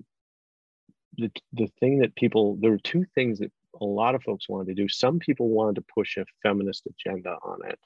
the 1.17 1.31
the 1.53 1.67
thing 1.79 2.00
that 2.00 2.15
people 2.15 2.58
there 2.62 2.72
were 2.72 2.77
two 2.79 3.05
things 3.15 3.39
that 3.39 3.51
a 3.81 3.86
lot 3.86 4.15
of 4.15 4.24
folks 4.24 4.50
wanted 4.50 4.67
to 4.67 4.74
do. 4.74 4.89
Some 4.89 5.19
people 5.19 5.50
wanted 5.50 5.75
to 5.75 5.86
push 5.93 6.17
a 6.17 6.25
feminist 6.43 6.88
agenda 6.88 7.38
on 7.43 7.60
it, 7.65 7.79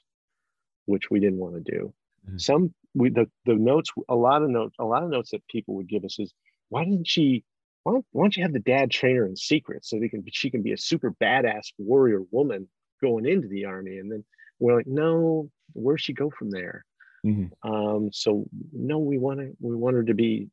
which 0.86 1.10
we 1.10 1.20
didn't 1.20 1.38
want 1.38 1.54
to 1.54 1.72
do. 1.72 1.94
Mm-hmm. 2.26 2.38
Some 2.38 2.74
we 2.94 3.10
the, 3.10 3.28
the 3.44 3.54
notes 3.54 3.90
a 4.08 4.14
lot 4.14 4.42
of 4.42 4.50
notes 4.50 4.76
a 4.78 4.84
lot 4.84 5.02
of 5.02 5.10
notes 5.10 5.30
that 5.30 5.46
people 5.48 5.74
would 5.76 5.88
give 5.88 6.04
us 6.04 6.18
is 6.18 6.32
why 6.68 6.84
didn't 6.84 7.08
she 7.08 7.44
why 7.84 7.92
don't, 7.92 8.06
why 8.12 8.24
don't 8.24 8.36
you 8.36 8.42
have 8.42 8.52
the 8.52 8.58
dad 8.58 8.90
train 8.90 9.16
her 9.16 9.26
in 9.26 9.36
secret 9.36 9.84
so 9.84 9.98
they 9.98 10.08
can 10.08 10.24
she 10.32 10.50
can 10.50 10.62
be 10.62 10.72
a 10.72 10.78
super 10.78 11.14
badass 11.22 11.72
warrior 11.78 12.22
woman 12.30 12.68
going 13.00 13.26
into 13.26 13.46
the 13.48 13.66
army? 13.66 13.98
And 13.98 14.10
then 14.10 14.24
we're 14.58 14.76
like 14.76 14.86
no 14.86 15.50
where's 15.72 16.00
she 16.00 16.12
go 16.12 16.30
from 16.30 16.50
there? 16.50 16.84
Mm-hmm. 17.24 17.70
um, 17.70 18.10
so 18.12 18.44
no 18.72 18.98
we 18.98 19.16
want 19.16 19.40
to 19.40 19.56
we 19.60 19.74
want 19.74 19.96
her 19.96 20.04
to 20.04 20.14
be 20.14 20.48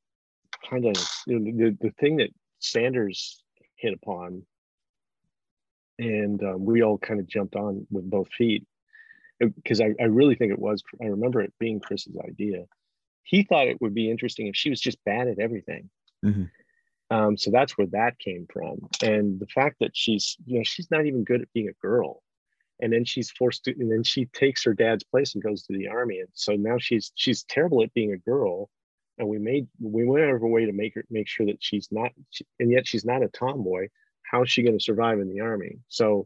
kind 0.70 0.86
of 0.86 0.96
you 1.28 1.38
know, 1.38 1.52
the, 1.52 1.78
the 1.82 1.92
thing 2.00 2.18
that 2.18 2.30
sanders 2.60 3.44
hit 3.76 3.94
upon 3.94 4.44
and 6.00 6.42
um, 6.44 6.66
we 6.66 6.82
all 6.82 6.98
kind 6.98 7.20
of 7.20 7.28
jumped 7.28 7.56
on 7.56 7.86
with 7.92 8.10
both 8.10 8.28
feet. 8.38 8.66
Because 9.40 9.82
I, 9.82 9.94
I 10.00 10.04
really 10.04 10.36
think 10.36 10.52
it 10.52 10.60
was 10.60 10.84
i 11.02 11.06
remember 11.06 11.42
it 11.42 11.54
being 11.60 11.80
chris's 11.80 12.16
idea. 12.24 12.66
He 13.24 13.44
thought 13.44 13.68
it 13.68 13.82
would 13.82 13.94
be 13.94 14.12
interesting 14.12 14.48
if 14.48 14.56
she 14.56 14.70
was 14.70 14.80
just 14.80 15.04
bad 15.04 15.28
at 15.28 15.40
everything. 15.40 15.90
Mm-hmm. 16.24 16.44
Um, 17.12 17.38
so 17.38 17.52
that's 17.52 17.78
where 17.78 17.88
that 17.88 18.18
came 18.20 18.48
from 18.52 18.80
and 19.04 19.40
the 19.40 19.48
fact 19.48 19.78
that 19.80 19.92
she's 19.94 20.38
you 20.46 20.58
know 20.58 20.64
she's 20.64 20.90
not 20.90 21.06
even 21.06 21.24
good 21.24 21.42
at 21.42 21.54
being 21.54 21.70
a 21.70 21.86
girl 21.86 22.24
and 22.82 22.92
then 22.92 23.06
she's 23.06 23.30
forced 23.32 23.64
to 23.66 23.72
and 23.72 23.92
then 23.92 24.04
she 24.04 24.26
takes 24.28 24.64
her 24.64 24.74
dad's 24.74 25.04
place 25.04 25.36
and 25.36 25.44
goes 25.44 25.64
to 25.64 25.74
the 25.78 25.88
army 25.88 26.20
and 26.20 26.30
so 26.34 26.54
now 26.54 26.78
she's 26.80 27.12
she's 27.16 27.44
terrible 27.44 27.84
at 27.84 27.94
being 27.94 28.14
a 28.14 28.30
girl 28.30 28.70
and 29.20 29.28
we 29.28 29.38
made 29.38 29.68
we 29.80 30.04
went 30.06 30.24
out 30.24 30.36
of 30.36 30.42
our 30.42 30.50
way 30.50 30.66
to 30.66 30.74
make 30.74 30.96
her 30.96 31.04
make 31.12 31.28
sure 31.28 31.46
that 31.46 31.58
she's 31.60 31.88
not 31.92 32.12
and 32.60 32.72
yet 32.72 32.88
she's 32.88 33.06
not 33.06 33.24
a 33.24 33.28
tomboy 33.28 33.88
how 34.32 34.44
is 34.44 34.50
she 34.50 34.64
going 34.64 34.78
to 34.78 34.84
survive 34.84 35.20
in 35.20 35.30
the 35.30 35.42
army? 35.42 35.80
So 35.90 36.26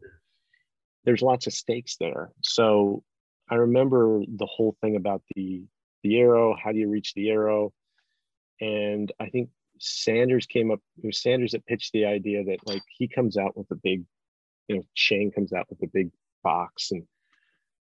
there's 1.04 1.22
lots 1.22 1.48
of 1.48 1.52
stakes 1.52 1.96
there. 1.98 2.30
So 2.42 3.02
I 3.50 3.56
remember 3.56 4.20
the 4.20 4.46
whole 4.46 4.76
thing 4.80 4.96
about 4.96 5.22
the 5.34 5.64
the 6.02 6.18
arrow? 6.18 6.54
How 6.62 6.70
do 6.70 6.78
you 6.78 6.88
reach 6.88 7.14
the 7.14 7.30
arrow? 7.30 7.72
And 8.60 9.10
I 9.18 9.28
think 9.28 9.48
Sanders 9.78 10.46
came 10.46 10.70
up, 10.70 10.80
it 11.02 11.06
was 11.06 11.20
Sanders 11.20 11.52
that 11.52 11.66
pitched 11.66 11.92
the 11.92 12.06
idea 12.06 12.44
that 12.44 12.58
like 12.66 12.82
he 12.96 13.08
comes 13.08 13.36
out 13.36 13.56
with 13.56 13.70
a 13.70 13.76
big, 13.76 14.04
you 14.68 14.76
know, 14.76 14.82
Shang 14.94 15.30
comes 15.30 15.52
out 15.52 15.66
with 15.70 15.82
a 15.82 15.90
big 15.92 16.10
box 16.42 16.90
and 16.92 17.04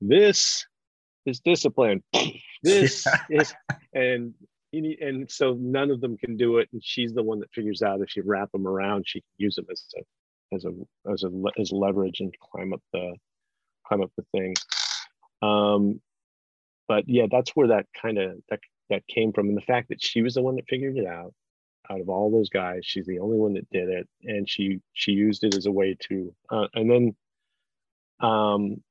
this 0.01 0.65
is 1.25 1.39
discipline. 1.39 2.03
this 2.63 3.05
is, 3.29 3.53
and 3.93 4.33
and 4.73 5.29
so 5.29 5.55
none 5.59 5.91
of 5.91 6.01
them 6.01 6.17
can 6.17 6.37
do 6.37 6.57
it. 6.57 6.69
And 6.73 6.83
she's 6.83 7.13
the 7.13 7.23
one 7.23 7.39
that 7.39 7.53
figures 7.53 7.81
out 7.81 8.01
if 8.01 8.15
you 8.15 8.23
wrap 8.25 8.51
them 8.51 8.67
around 8.67 9.05
she 9.07 9.21
can 9.21 9.29
use 9.37 9.55
them 9.55 9.65
as 9.71 9.85
a 9.97 10.55
as 10.55 10.65
a 10.65 11.11
as 11.11 11.23
a 11.23 11.29
as 11.59 11.71
leverage 11.71 12.19
and 12.19 12.33
climb 12.39 12.73
up 12.73 12.81
the 12.93 13.15
climb 13.85 14.01
up 14.01 14.11
the 14.17 14.25
thing. 14.31 14.55
Um 15.41 16.01
but 16.87 17.07
yeah 17.07 17.27
that's 17.29 17.51
where 17.51 17.67
that 17.67 17.85
kind 18.01 18.17
of 18.17 18.37
that 18.49 18.59
that 18.89 19.07
came 19.07 19.31
from. 19.33 19.47
And 19.47 19.57
the 19.57 19.61
fact 19.61 19.89
that 19.89 20.03
she 20.03 20.21
was 20.21 20.33
the 20.33 20.41
one 20.41 20.55
that 20.55 20.67
figured 20.67 20.97
it 20.97 21.05
out 21.05 21.33
out 21.91 22.01
of 22.01 22.09
all 22.09 22.31
those 22.31 22.49
guys 22.49 22.81
she's 22.85 23.07
the 23.07 23.19
only 23.19 23.37
one 23.37 23.53
that 23.53 23.69
did 23.71 23.89
it 23.89 24.07
and 24.23 24.49
she 24.49 24.81
she 24.93 25.11
used 25.11 25.43
it 25.43 25.55
as 25.55 25.67
a 25.67 25.71
way 25.71 25.97
to 25.99 26.33
uh, 26.51 26.67
and 26.75 26.89
then 26.91 27.15
um 28.21 28.81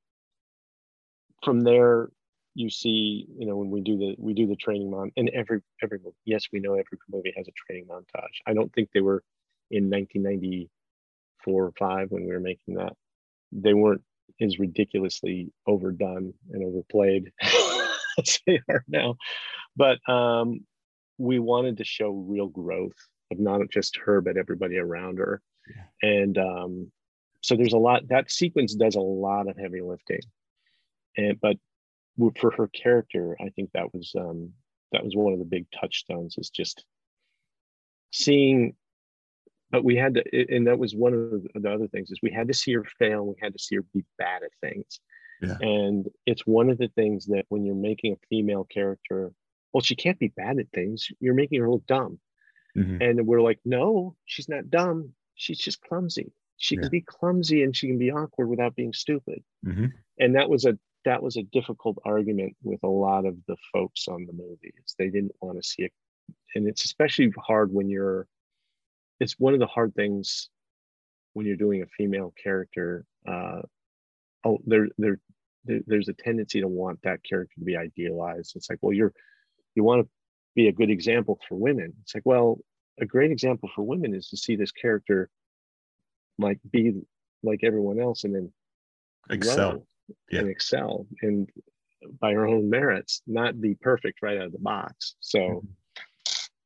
from 1.43 1.61
there 1.63 2.09
you 2.55 2.71
see 2.71 3.27
you 3.39 3.47
know 3.47 3.57
when 3.57 3.71
we 3.71 3.81
do 3.81 3.97
the 3.97 4.15
we 4.19 4.35
do 4.35 4.47
the 4.47 4.57
training 4.57 4.91
mon 4.91 5.11
and 5.17 5.31
every 5.31 5.61
every 5.83 5.99
yes 6.25 6.45
we 6.53 6.61
know 6.61 6.73
every 6.73 6.99
movie 7.11 7.33
has 7.37 7.49
a 7.49 7.53
training 7.53 7.87
montage. 7.87 8.41
I 8.47 8.55
don't 8.55 8.73
think 8.73 8.91
they 8.93 9.01
were 9.01 9.23
in 9.71 9.89
1994 9.89 11.65
or 11.67 11.73
5 11.79 12.11
when 12.11 12.25
we 12.27 12.33
were 12.33 12.41
making 12.41 12.75
that. 12.75 12.95
They 13.53 13.75
weren't 13.75 14.03
as 14.41 14.59
ridiculously 14.59 15.53
overdone 15.67 16.35
and 16.53 16.65
overplayed 16.65 17.33
as 18.19 18.41
they 18.47 18.61
are 18.69 18.85
now. 18.89 19.17
But 19.77 19.99
um 20.09 20.61
we 21.21 21.39
wanted 21.39 21.77
to 21.77 21.85
show 21.85 22.11
real 22.11 22.49
growth 22.49 22.97
of 23.31 23.39
not 23.39 23.61
just 23.71 23.97
her 23.97 24.21
but 24.21 24.37
everybody 24.37 24.79
around 24.79 25.19
her 25.19 25.41
yeah. 25.69 26.19
and 26.21 26.39
um 26.39 26.91
so 27.43 27.57
there's 27.57 27.73
a 27.73 27.79
lot 27.79 28.07
that 28.09 28.31
sequence 28.31 28.75
does 28.75 28.97
a 28.97 29.01
lot 29.01 29.49
of 29.49 29.57
heavy 29.57 29.81
lifting 29.81 30.21
and 31.17 31.41
but 31.41 31.57
for 32.39 32.51
her 32.53 32.69
character, 32.69 33.37
I 33.41 33.51
think 33.51 33.71
that 33.73 33.93
was 33.95 34.13
um, 34.19 34.53
that 34.93 35.05
was 35.05 35.17
one 35.17 35.33
of 35.33 35.39
the 35.39 35.45
big 35.45 35.67
touchstones. 35.79 36.37
Is 36.39 36.51
just 36.51 36.85
seeing, 38.13 38.75
but 39.71 39.85
we 39.85 39.97
had 39.97 40.15
to, 40.15 40.55
and 40.55 40.67
that 40.67 40.79
was 40.79 40.95
one 40.95 41.15
of 41.15 41.63
the 41.63 41.71
other 41.71 41.89
things 41.89 42.11
is 42.11 42.19
we 42.23 42.33
had 42.33 42.49
to 42.49 42.55
see 42.55 42.73
her 42.75 42.85
fail. 42.99 43.27
We 43.27 43.37
had 43.41 43.53
to 43.53 43.59
see 43.59 43.77
her 43.77 43.85
be 43.95 44.05
bad 44.19 44.43
at 44.43 44.51
things, 44.61 45.01
yeah. 45.41 45.57
and 45.61 46.07
it's 46.27 46.47
one 46.47 46.71
of 46.71 46.79
the 46.79 46.89
things 46.89 47.27
that 47.27 47.47
when 47.49 47.65
you're 47.65 47.75
making 47.75 48.13
a 48.13 48.27
female 48.29 48.65
character, 48.65 49.33
well, 49.73 49.83
she 49.83 49.97
can't 49.97 50.19
be 50.19 50.29
bad 50.29 50.59
at 50.59 50.71
things. 50.73 51.09
You're 51.21 51.35
making 51.35 51.61
her 51.61 51.71
look 51.71 51.87
dumb, 51.87 52.19
mm-hmm. 52.77 53.01
and 53.01 53.27
we're 53.27 53.43
like, 53.43 53.61
no, 53.65 54.17
she's 54.25 54.49
not 54.49 54.71
dumb. 54.71 55.13
She's 55.35 55.59
just 55.59 55.81
clumsy. 55.83 56.33
She 56.59 56.75
yeah. 56.75 56.83
can 56.83 56.91
be 56.91 57.01
clumsy 57.01 57.63
and 57.63 57.75
she 57.75 57.87
can 57.87 57.99
be 57.99 58.11
awkward 58.11 58.49
without 58.49 58.77
being 58.77 58.93
stupid. 58.93 59.43
Mm-hmm. 59.67 59.87
And 60.19 60.35
that 60.37 60.51
was 60.51 60.67
a 60.67 60.79
that 61.07 61.23
was 61.23 61.37
a 61.37 61.43
difficult 61.45 61.97
argument 62.05 62.55
with 62.63 62.81
a 62.83 62.89
lot 62.89 63.25
of 63.25 63.37
the 63.49 63.57
folks 63.73 64.07
on 64.09 64.27
the 64.27 64.35
movies. 64.35 64.95
They 64.99 65.09
didn't 65.09 65.33
want 65.41 65.57
to 65.57 65.67
see 65.67 65.85
it, 65.85 65.93
and 66.55 66.69
it's 66.69 66.85
especially 66.85 67.33
hard 67.39 67.73
when 67.73 67.89
you're. 67.89 68.27
It's 69.21 69.39
one 69.39 69.55
of 69.55 69.61
the 69.61 69.67
hard 69.67 69.95
things 69.95 70.49
when 71.35 71.47
you're 71.47 71.57
doing 71.57 71.83
a 71.83 71.87
female 71.87 72.33
character. 72.43 73.05
Uh, 73.27 73.63
oh, 74.45 74.59
there, 74.67 74.89
there, 74.99 75.19
there, 75.65 75.81
there's 75.87 76.09
a 76.09 76.15
tendency 76.15 76.61
to 76.61 76.69
want 76.69 77.01
that 77.03 77.23
character 77.23 77.55
to 77.59 77.65
be 77.65 77.77
idealized. 77.77 78.57
It's 78.57 78.71
like, 78.71 78.79
well, 78.81 78.95
you're, 78.95 79.13
you 79.81 79.85
want 79.85 80.03
to 80.03 80.09
be 80.55 80.69
a 80.69 80.73
good 80.73 80.91
example 80.91 81.39
for 81.49 81.55
women. 81.57 81.95
It's 82.03 82.15
like, 82.15 82.27
well, 82.27 82.59
a 83.01 83.07
great 83.07 83.31
example 83.31 83.71
for 83.75 83.83
women 83.83 84.15
is 84.15 84.29
to 84.29 84.37
see 84.37 84.57
this 84.57 84.73
character 84.73 85.31
like 86.39 86.59
be 86.71 87.01
like 87.43 87.61
everyone 87.63 87.99
else 87.99 88.25
and 88.25 88.35
then 88.35 88.53
excel 89.31 89.87
yeah. 90.31 90.41
and 90.41 90.51
excel 90.51 91.07
and 91.23 91.49
by 92.21 92.33
her 92.33 92.47
own 92.47 92.69
merits, 92.69 93.23
not 93.27 93.61
be 93.61 93.75
perfect 93.75 94.23
right 94.23 94.39
out 94.39 94.47
of 94.47 94.53
the 94.53 94.59
box. 94.59 95.17
So 95.21 95.39
mm-hmm. 95.39 95.67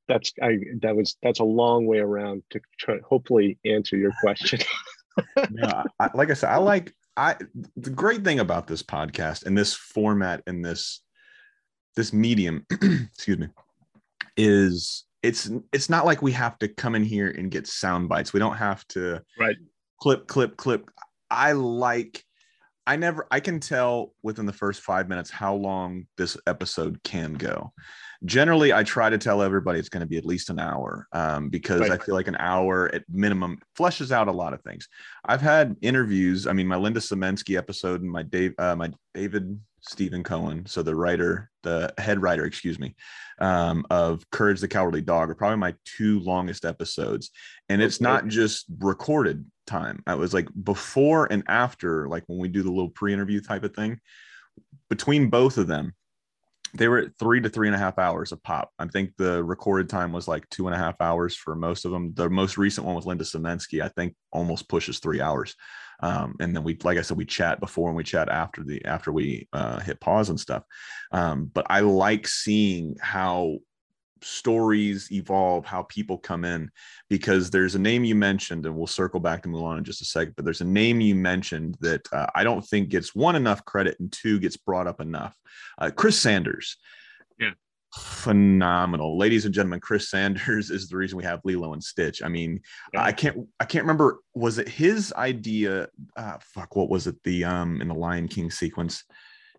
that's 0.08 0.32
I 0.42 0.58
that 0.82 0.96
was 0.96 1.16
that's 1.22 1.40
a 1.40 1.44
long 1.44 1.86
way 1.86 1.98
around 1.98 2.42
to 2.50 2.60
try 2.78 2.98
hopefully 3.08 3.58
answer 3.64 3.96
your 3.96 4.12
question. 4.20 4.60
yeah, 5.52 5.84
I, 6.00 6.10
like 6.14 6.30
I 6.30 6.34
said, 6.34 6.50
I 6.50 6.56
like 6.56 6.92
I 7.16 7.36
the 7.76 7.90
great 7.90 8.24
thing 8.24 8.40
about 8.40 8.66
this 8.66 8.82
podcast 8.82 9.46
and 9.46 9.56
this 9.56 9.74
format 9.74 10.42
and 10.46 10.64
this 10.64 11.03
this 11.96 12.12
medium, 12.12 12.66
excuse 12.70 13.38
me, 13.38 13.48
is 14.36 15.04
it's 15.22 15.50
it's 15.72 15.88
not 15.88 16.04
like 16.04 16.22
we 16.22 16.32
have 16.32 16.58
to 16.58 16.68
come 16.68 16.94
in 16.94 17.04
here 17.04 17.28
and 17.28 17.50
get 17.50 17.66
sound 17.66 18.08
bites. 18.08 18.32
We 18.32 18.40
don't 18.40 18.56
have 18.56 18.86
to 18.88 19.20
right 19.38 19.56
clip 20.00 20.26
clip 20.26 20.56
clip. 20.56 20.90
I 21.30 21.52
like 21.52 22.22
I 22.86 22.96
never 22.96 23.26
I 23.30 23.40
can 23.40 23.60
tell 23.60 24.12
within 24.22 24.44
the 24.44 24.52
first 24.52 24.82
five 24.82 25.08
minutes 25.08 25.30
how 25.30 25.54
long 25.54 26.06
this 26.18 26.36
episode 26.46 27.02
can 27.04 27.32
go. 27.34 27.72
Generally, 28.24 28.72
I 28.72 28.82
try 28.82 29.08
to 29.08 29.18
tell 29.18 29.42
everybody 29.42 29.78
it's 29.78 29.88
going 29.88 30.02
to 30.02 30.06
be 30.06 30.18
at 30.18 30.24
least 30.24 30.50
an 30.50 30.58
hour 30.58 31.06
um, 31.12 31.48
because 31.48 31.80
right. 31.80 31.92
I 31.92 31.98
feel 31.98 32.14
like 32.14 32.28
an 32.28 32.36
hour 32.38 32.90
at 32.94 33.04
minimum 33.10 33.58
fleshes 33.78 34.10
out 34.12 34.28
a 34.28 34.32
lot 34.32 34.52
of 34.52 34.62
things. 34.62 34.88
I've 35.24 35.42
had 35.42 35.76
interviews. 35.82 36.46
I 36.46 36.52
mean, 36.52 36.66
my 36.66 36.76
Linda 36.76 37.00
Simensky 37.00 37.56
episode 37.56 38.02
and 38.02 38.10
my 38.10 38.22
Dave, 38.22 38.54
uh, 38.58 38.76
my 38.76 38.90
David 39.14 39.58
Steven 39.86 40.22
Cohen, 40.22 40.64
so 40.66 40.82
the 40.82 40.94
writer, 40.94 41.50
the 41.62 41.92
head 41.98 42.22
writer, 42.22 42.44
excuse 42.44 42.78
me, 42.78 42.94
um, 43.38 43.84
of 43.90 44.28
Courage 44.30 44.60
the 44.60 44.68
Cowardly 44.68 45.02
Dog 45.02 45.30
are 45.30 45.34
probably 45.34 45.58
my 45.58 45.74
two 45.84 46.20
longest 46.20 46.64
episodes. 46.64 47.30
And 47.68 47.82
it's 47.82 48.00
not 48.00 48.26
just 48.26 48.66
recorded 48.78 49.44
time. 49.66 50.02
I 50.06 50.14
was 50.14 50.32
like 50.32 50.48
before 50.62 51.28
and 51.30 51.42
after, 51.48 52.08
like 52.08 52.24
when 52.26 52.38
we 52.38 52.48
do 52.48 52.62
the 52.62 52.70
little 52.70 52.88
pre-interview 52.88 53.40
type 53.40 53.64
of 53.64 53.74
thing, 53.74 54.00
between 54.88 55.28
both 55.28 55.58
of 55.58 55.66
them, 55.66 55.92
they 56.72 56.88
were 56.88 56.98
at 56.98 57.18
three 57.18 57.40
to 57.40 57.48
three 57.48 57.68
and 57.68 57.74
a 57.76 57.78
half 57.78 57.98
hours 57.98 58.32
a 58.32 58.36
pop. 58.36 58.70
I 58.78 58.86
think 58.86 59.12
the 59.16 59.44
recorded 59.44 59.88
time 59.88 60.12
was 60.12 60.26
like 60.26 60.48
two 60.48 60.66
and 60.66 60.74
a 60.74 60.78
half 60.78 61.00
hours 61.00 61.36
for 61.36 61.54
most 61.54 61.84
of 61.84 61.92
them. 61.92 62.12
The 62.14 62.28
most 62.28 62.58
recent 62.58 62.86
one 62.86 62.96
with 62.96 63.06
Linda 63.06 63.24
Simensky, 63.24 63.80
I 63.80 63.88
think 63.88 64.16
almost 64.32 64.68
pushes 64.68 64.98
three 64.98 65.20
hours. 65.20 65.54
Um, 66.04 66.36
and 66.38 66.54
then 66.54 66.62
we, 66.62 66.76
like 66.84 66.98
I 66.98 67.02
said, 67.02 67.16
we 67.16 67.24
chat 67.24 67.60
before 67.60 67.88
and 67.88 67.96
we 67.96 68.04
chat 68.04 68.28
after 68.28 68.62
the 68.62 68.84
after 68.84 69.10
we 69.10 69.48
uh, 69.54 69.80
hit 69.80 70.00
pause 70.00 70.28
and 70.28 70.38
stuff. 70.38 70.62
Um, 71.12 71.46
but 71.46 71.66
I 71.70 71.80
like 71.80 72.28
seeing 72.28 72.96
how 73.00 73.56
stories 74.20 75.10
evolve, 75.10 75.64
how 75.64 75.84
people 75.84 76.18
come 76.18 76.44
in, 76.44 76.70
because 77.08 77.48
there's 77.48 77.74
a 77.74 77.78
name 77.78 78.04
you 78.04 78.14
mentioned, 78.14 78.66
and 78.66 78.76
we'll 78.76 78.86
circle 78.86 79.18
back 79.18 79.42
to 79.42 79.48
Mulan 79.48 79.78
in 79.78 79.84
just 79.84 80.02
a 80.02 80.04
second. 80.04 80.34
But 80.36 80.44
there's 80.44 80.60
a 80.60 80.66
name 80.66 81.00
you 81.00 81.14
mentioned 81.14 81.78
that 81.80 82.06
uh, 82.12 82.26
I 82.34 82.44
don't 82.44 82.62
think 82.66 82.90
gets 82.90 83.14
one 83.14 83.34
enough 83.34 83.64
credit, 83.64 83.96
and 83.98 84.12
two 84.12 84.38
gets 84.38 84.58
brought 84.58 84.86
up 84.86 85.00
enough. 85.00 85.34
Uh, 85.78 85.90
Chris 85.90 86.20
Sanders. 86.20 86.76
Phenomenal, 87.96 89.16
ladies 89.18 89.44
and 89.44 89.54
gentlemen. 89.54 89.80
Chris 89.80 90.10
Sanders 90.10 90.70
is 90.70 90.88
the 90.88 90.96
reason 90.96 91.16
we 91.16 91.24
have 91.24 91.40
Lilo 91.44 91.72
and 91.72 91.82
Stitch. 91.82 92.22
I 92.22 92.28
mean, 92.28 92.60
yeah. 92.92 93.04
I 93.04 93.12
can't, 93.12 93.46
I 93.60 93.64
can't 93.64 93.84
remember. 93.84 94.20
Was 94.34 94.58
it 94.58 94.68
his 94.68 95.12
idea? 95.12 95.88
Uh, 96.16 96.38
fuck, 96.40 96.74
what 96.76 96.88
was 96.88 97.06
it? 97.06 97.22
The 97.22 97.44
um 97.44 97.80
in 97.80 97.88
the 97.88 97.94
Lion 97.94 98.28
King 98.28 98.50
sequence 98.50 99.04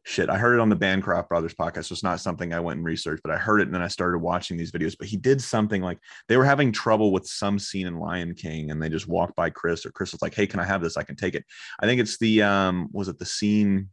shit. 0.05 0.29
I 0.29 0.37
heard 0.37 0.53
it 0.53 0.59
on 0.59 0.69
the 0.69 0.75
Bancroft 0.75 1.29
Brothers 1.29 1.55
podcast. 1.55 1.85
So 1.85 1.93
it's 1.93 2.03
not 2.03 2.19
something 2.19 2.53
I 2.53 2.59
went 2.59 2.77
and 2.77 2.85
researched, 2.85 3.23
but 3.23 3.31
I 3.31 3.37
heard 3.37 3.59
it 3.59 3.67
and 3.67 3.73
then 3.73 3.81
I 3.81 3.87
started 3.87 4.19
watching 4.19 4.55
these 4.55 4.71
videos. 4.71 4.95
But 4.97 5.07
he 5.07 5.17
did 5.17 5.41
something 5.41 5.81
like 5.81 5.97
they 6.27 6.37
were 6.37 6.45
having 6.45 6.71
trouble 6.71 7.11
with 7.11 7.25
some 7.25 7.57
scene 7.57 7.87
in 7.87 7.99
Lion 7.99 8.35
King 8.35 8.69
and 8.69 8.81
they 8.81 8.89
just 8.89 9.07
walked 9.07 9.35
by 9.35 9.49
Chris 9.49 9.85
or 9.85 9.91
Chris 9.91 10.11
was 10.11 10.21
like, 10.21 10.35
Hey, 10.35 10.45
can 10.45 10.59
I 10.59 10.65
have 10.65 10.81
this? 10.81 10.95
I 10.95 11.03
can 11.03 11.15
take 11.15 11.35
it. 11.35 11.43
I 11.79 11.87
think 11.87 11.99
it's 11.99 12.17
the 12.17 12.43
um 12.43 12.87
was 12.91 13.07
it 13.07 13.17
the 13.17 13.25
scene 13.25 13.89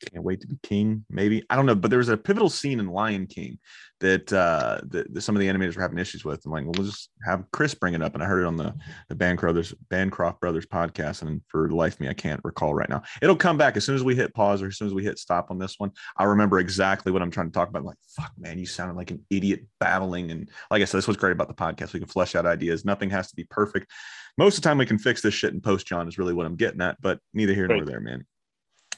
can't 0.00 0.24
wait 0.24 0.40
to 0.40 0.46
be 0.46 0.58
king 0.62 1.04
maybe. 1.10 1.44
I 1.50 1.56
don't 1.56 1.66
know 1.66 1.74
but 1.74 1.90
there 1.90 1.98
was 1.98 2.08
a 2.08 2.16
pivotal 2.16 2.48
scene 2.48 2.80
in 2.80 2.86
lion 2.86 3.26
king 3.26 3.58
that 4.00 4.32
uh 4.32 4.80
that, 4.84 5.12
that 5.12 5.20
some 5.20 5.36
of 5.36 5.40
the 5.40 5.48
animators 5.48 5.76
were 5.76 5.82
having 5.82 5.98
issues 5.98 6.24
with. 6.24 6.44
And 6.44 6.52
like 6.52 6.64
well, 6.64 6.72
we'll 6.76 6.86
just 6.86 7.10
have 7.24 7.44
chris 7.52 7.74
bring 7.74 7.94
it 7.94 8.02
up 8.02 8.14
and 8.14 8.22
i 8.22 8.26
heard 8.26 8.42
it 8.42 8.46
on 8.46 8.56
the 8.56 8.74
the 9.08 9.14
bancroft 9.14 9.40
brothers 9.40 9.74
bancroft 9.88 10.40
brothers 10.40 10.66
podcast 10.66 11.22
and 11.22 11.40
for 11.48 11.68
the 11.68 11.74
life 11.74 11.94
of 11.94 12.00
me 12.00 12.08
i 12.08 12.14
can't 12.14 12.40
recall 12.44 12.74
right 12.74 12.88
now. 12.88 13.02
It'll 13.22 13.36
come 13.36 13.58
back 13.58 13.76
as 13.76 13.84
soon 13.84 13.94
as 13.94 14.02
we 14.02 14.14
hit 14.14 14.34
pause 14.34 14.62
or 14.62 14.68
as 14.68 14.78
soon 14.78 14.88
as 14.88 14.94
we 14.94 15.04
hit 15.04 15.18
stop 15.18 15.50
on 15.50 15.58
this 15.58 15.78
one. 15.78 15.92
I 16.16 16.24
remember 16.24 16.58
exactly 16.58 17.12
what 17.12 17.22
i'm 17.22 17.30
trying 17.30 17.48
to 17.48 17.52
talk 17.52 17.68
about. 17.68 17.80
I'm 17.80 17.86
like 17.86 17.98
fuck 18.16 18.32
man 18.38 18.58
you 18.58 18.66
sounded 18.66 18.96
like 18.96 19.10
an 19.10 19.24
idiot 19.30 19.66
babbling 19.78 20.30
and 20.30 20.48
like 20.70 20.82
i 20.82 20.84
said 20.84 20.98
this 20.98 21.08
was 21.08 21.16
great 21.16 21.32
about 21.32 21.48
the 21.48 21.54
podcast. 21.54 21.92
We 21.92 22.00
can 22.00 22.08
flesh 22.08 22.34
out 22.34 22.46
ideas. 22.46 22.84
Nothing 22.84 23.10
has 23.10 23.28
to 23.28 23.36
be 23.36 23.44
perfect. 23.44 23.90
Most 24.38 24.56
of 24.56 24.62
the 24.62 24.68
time 24.68 24.78
we 24.78 24.86
can 24.86 24.98
fix 24.98 25.20
this 25.20 25.34
shit 25.34 25.52
in 25.52 25.60
post 25.60 25.86
john 25.86 26.08
is 26.08 26.18
really 26.18 26.32
what 26.32 26.46
i'm 26.46 26.56
getting 26.56 26.80
at 26.80 26.96
but 27.00 27.18
neither 27.34 27.54
here 27.54 27.68
nor 27.68 27.84
there 27.84 28.00
man 28.00 28.24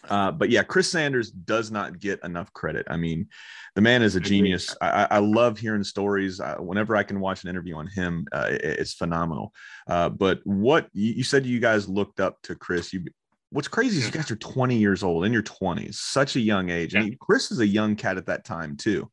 uh, 0.09 0.33
but 0.33 0.51
yeah, 0.51 0.63
Chris 0.63 0.91
Sanders 0.91 1.31
does 1.31 1.71
not 1.71 1.99
get 1.99 2.23
enough 2.25 2.53
credit. 2.53 2.87
I 2.91 2.97
mean, 2.97 3.29
the 3.75 3.81
man 3.81 4.03
is 4.03 4.17
a 4.17 4.21
genius. 4.21 4.77
I, 4.81 5.07
I 5.11 5.19
love 5.19 5.59
hearing 5.59 5.85
stories. 5.85 6.41
Uh, 6.41 6.57
whenever 6.57 6.97
I 6.97 7.03
can 7.03 7.21
watch 7.21 7.45
an 7.45 7.51
interview 7.51 7.77
on 7.77 7.87
him, 7.87 8.27
uh, 8.33 8.49
it, 8.51 8.63
it's 8.63 8.95
phenomenal. 8.95 9.53
Uh, 9.87 10.09
but 10.09 10.41
what 10.45 10.89
you, 10.93 11.13
you, 11.15 11.25
said 11.25 11.47
you 11.47 11.61
guys 11.61 11.89
looked 11.89 12.21
up 12.21 12.41
to 12.43 12.55
Chris, 12.55 12.93
you 12.93 13.05
what's 13.51 13.69
crazy 13.69 13.99
is 13.99 14.07
you 14.07 14.13
guys 14.13 14.31
are 14.31 14.37
20 14.37 14.77
years 14.77 15.03
old 15.03 15.25
in 15.25 15.33
your 15.33 15.43
20s, 15.43 15.95
such 15.95 16.37
a 16.37 16.41
young 16.41 16.71
age. 16.71 16.95
And 16.95 17.19
Chris 17.19 17.51
is 17.51 17.61
a 17.61 17.67
young 17.67 17.97
cat 17.97 18.17
at 18.17 18.27
that 18.27 18.45
time 18.45 18.77
too. 18.77 19.11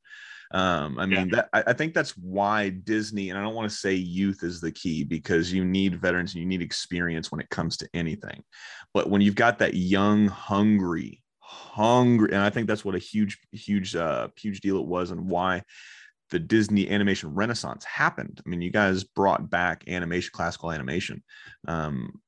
Um, 0.51 0.97
I 0.97 1.05
mean, 1.05 1.29
yeah. 1.29 1.35
that 1.35 1.49
I, 1.53 1.63
I, 1.67 1.73
think 1.73 1.93
that's 1.93 2.17
why 2.17 2.69
Disney, 2.69 3.29
and 3.29 3.37
I 3.37 3.43
don't 3.43 3.53
want 3.53 3.69
to 3.69 3.77
say 3.77 3.93
youth 3.93 4.41
is 4.41 4.59
the 4.59 4.71
key 4.71 5.03
because 5.03 5.53
you 5.53 5.63
need 5.63 6.01
veterans 6.01 6.33
and 6.33 6.41
you 6.41 6.47
need 6.47 6.63
experience 6.63 7.31
when 7.31 7.39
it 7.39 7.49
comes 7.51 7.77
to 7.77 7.89
anything. 7.93 8.43
But 8.91 9.11
when 9.11 9.21
you've 9.21 9.35
got 9.35 9.59
that 9.59 9.75
young, 9.75 10.27
hungry, 10.27 11.21
hungry, 11.39 12.31
and 12.33 12.41
I 12.41 12.49
think 12.49 12.67
that's 12.67 12.83
what 12.83 12.95
a 12.95 12.99
huge, 12.99 13.37
huge, 13.51 13.95
uh, 13.95 14.29
huge 14.37 14.61
deal 14.61 14.79
it 14.79 14.87
was, 14.87 15.11
and 15.11 15.29
why 15.29 15.61
the 16.31 16.39
Disney 16.39 16.89
animation 16.89 17.33
renaissance 17.35 17.85
happened. 17.85 18.41
I 18.43 18.49
mean, 18.49 18.61
you 18.61 18.71
guys 18.71 19.03
brought 19.03 19.51
back 19.51 19.83
animation, 19.87 20.31
classical 20.33 20.71
animation. 20.71 21.23
Um, 21.67 22.21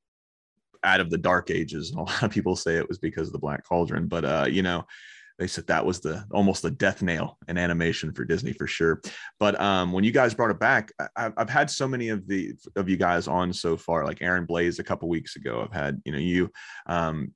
out 0.84 1.00
of 1.00 1.10
the 1.10 1.18
dark 1.18 1.52
ages 1.52 1.92
and 1.92 2.00
a 2.00 2.04
lot 2.04 2.24
of 2.24 2.32
people 2.32 2.56
say 2.56 2.76
it 2.76 2.88
was 2.88 2.98
because 2.98 3.28
of 3.28 3.34
the 3.34 3.40
black 3.40 3.64
cauldron 3.64 4.08
but 4.08 4.26
uh 4.26 4.48
you 4.50 4.64
know 4.64 4.84
they 5.42 5.48
said 5.48 5.66
that 5.66 5.84
was 5.84 6.00
the 6.02 6.24
almost 6.32 6.62
the 6.62 6.70
death 6.70 7.02
nail 7.02 7.40
in 7.48 7.58
animation 7.58 8.14
for 8.14 8.24
Disney 8.24 8.54
for 8.54 8.68
sure. 8.68 9.02
But 9.40 9.60
um, 9.60 9.92
when 9.92 10.04
you 10.04 10.12
guys 10.12 10.36
brought 10.36 10.52
it 10.52 10.60
back, 10.60 10.92
I, 11.16 11.32
have 11.36 11.50
had 11.50 11.72
so 11.72 11.88
many 11.88 12.10
of 12.10 12.28
the 12.28 12.54
of 12.76 12.88
you 12.88 12.96
guys 12.96 13.28
on 13.28 13.52
so 13.52 13.76
far, 13.76 14.06
like 14.06 14.22
Aaron 14.22 14.46
Blaise 14.46 14.78
a 14.78 14.84
couple 14.84 15.10
weeks 15.10 15.38
ago. 15.38 15.64
I've 15.64 15.74
had 15.74 16.00
you 16.06 16.12
know 16.12 16.20
you. 16.20 16.52
Um, 16.86 17.34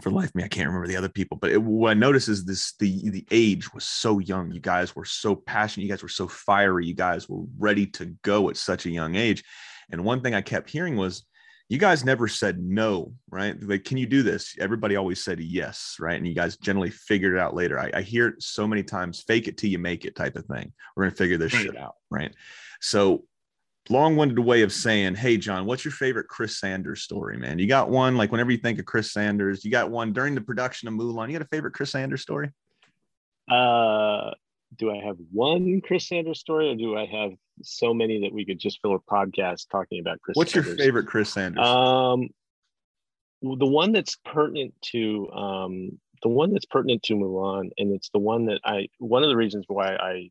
for 0.00 0.10
life 0.10 0.34
me, 0.34 0.44
I 0.44 0.48
can't 0.48 0.66
remember 0.66 0.88
the 0.88 0.96
other 0.96 1.10
people, 1.10 1.36
but 1.38 1.50
it, 1.50 1.62
what 1.62 1.90
I 1.90 1.94
noticed 1.94 2.30
is 2.30 2.46
this: 2.46 2.72
the 2.80 3.10
the 3.10 3.26
age 3.30 3.70
was 3.74 3.84
so 3.84 4.18
young. 4.18 4.50
You 4.50 4.60
guys 4.60 4.96
were 4.96 5.04
so 5.04 5.36
passionate. 5.36 5.84
You 5.84 5.90
guys 5.90 6.02
were 6.02 6.08
so 6.08 6.28
fiery. 6.28 6.86
You 6.86 6.94
guys 6.94 7.28
were 7.28 7.44
ready 7.58 7.86
to 7.88 8.06
go 8.22 8.48
at 8.48 8.56
such 8.56 8.86
a 8.86 8.90
young 8.90 9.14
age. 9.14 9.44
And 9.90 10.04
one 10.04 10.22
thing 10.22 10.34
I 10.34 10.40
kept 10.40 10.70
hearing 10.70 10.96
was, 10.96 11.26
you 11.68 11.78
guys 11.78 12.04
never 12.04 12.28
said 12.28 12.62
no, 12.62 13.12
right? 13.28 13.60
Like, 13.60 13.84
can 13.84 13.96
you 13.96 14.06
do 14.06 14.22
this? 14.22 14.54
Everybody 14.60 14.94
always 14.94 15.24
said 15.24 15.40
yes, 15.40 15.96
right? 15.98 16.16
And 16.16 16.26
you 16.26 16.34
guys 16.34 16.56
generally 16.56 16.90
figured 16.90 17.34
it 17.34 17.40
out 17.40 17.56
later. 17.56 17.78
I, 17.78 17.90
I 17.92 18.02
hear 18.02 18.28
it 18.28 18.42
so 18.42 18.68
many 18.68 18.84
times 18.84 19.24
fake 19.26 19.48
it 19.48 19.56
till 19.56 19.70
you 19.70 19.78
make 19.78 20.04
it 20.04 20.14
type 20.14 20.36
of 20.36 20.46
thing. 20.46 20.72
We're 20.94 21.04
going 21.04 21.10
to 21.12 21.16
figure 21.16 21.38
this 21.38 21.52
right. 21.54 21.64
shit 21.64 21.76
out, 21.76 21.96
right? 22.08 22.32
So, 22.80 23.24
long 23.88 24.16
winded 24.16 24.38
way 24.38 24.62
of 24.62 24.72
saying, 24.72 25.16
hey, 25.16 25.36
John, 25.36 25.66
what's 25.66 25.84
your 25.84 25.92
favorite 25.92 26.28
Chris 26.28 26.58
Sanders 26.58 27.02
story, 27.02 27.36
man? 27.36 27.58
You 27.58 27.66
got 27.66 27.90
one, 27.90 28.16
like, 28.16 28.30
whenever 28.30 28.52
you 28.52 28.58
think 28.58 28.78
of 28.78 28.84
Chris 28.84 29.12
Sanders, 29.12 29.64
you 29.64 29.70
got 29.72 29.90
one 29.90 30.12
during 30.12 30.36
the 30.36 30.40
production 30.40 30.86
of 30.86 30.94
Mulan. 30.94 31.26
You 31.26 31.38
got 31.38 31.46
a 31.46 31.48
favorite 31.48 31.74
Chris 31.74 31.90
Sanders 31.90 32.22
story? 32.22 32.50
Uh, 33.50 34.30
do 34.78 34.90
I 34.90 35.04
have 35.04 35.16
one 35.32 35.80
Chris 35.82 36.08
Sanders 36.08 36.40
story, 36.40 36.70
or 36.70 36.74
do 36.74 36.96
I 36.96 37.06
have 37.06 37.32
so 37.62 37.94
many 37.94 38.20
that 38.20 38.32
we 38.32 38.44
could 38.44 38.58
just 38.58 38.80
fill 38.82 38.94
a 38.94 38.98
podcast 39.00 39.68
talking 39.70 40.00
about 40.00 40.20
Chris? 40.20 40.36
What's 40.36 40.52
Sanders? 40.52 40.76
your 40.76 40.86
favorite 40.86 41.06
Chris 41.06 41.32
Sanders? 41.32 41.66
Um, 41.66 42.28
the 43.42 43.66
one 43.66 43.92
that's 43.92 44.16
pertinent 44.24 44.74
to 44.92 45.30
um, 45.32 45.98
the 46.22 46.28
one 46.28 46.52
that's 46.52 46.66
pertinent 46.66 47.02
to 47.04 47.14
Mulan, 47.14 47.70
and 47.78 47.94
it's 47.94 48.10
the 48.10 48.18
one 48.18 48.46
that 48.46 48.60
I. 48.64 48.88
One 48.98 49.22
of 49.22 49.28
the 49.28 49.36
reasons 49.36 49.64
why 49.68 49.96
I 49.96 50.30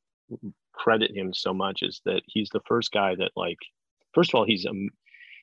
credit 0.74 1.16
him 1.16 1.34
so 1.34 1.54
much 1.54 1.82
is 1.82 2.02
that 2.06 2.22
he's 2.28 2.50
the 2.50 2.62
first 2.68 2.92
guy 2.92 3.16
that 3.16 3.32
like. 3.36 3.60
First 4.14 4.32
of 4.32 4.36
all, 4.36 4.46
he's 4.46 4.66
um, 4.66 4.90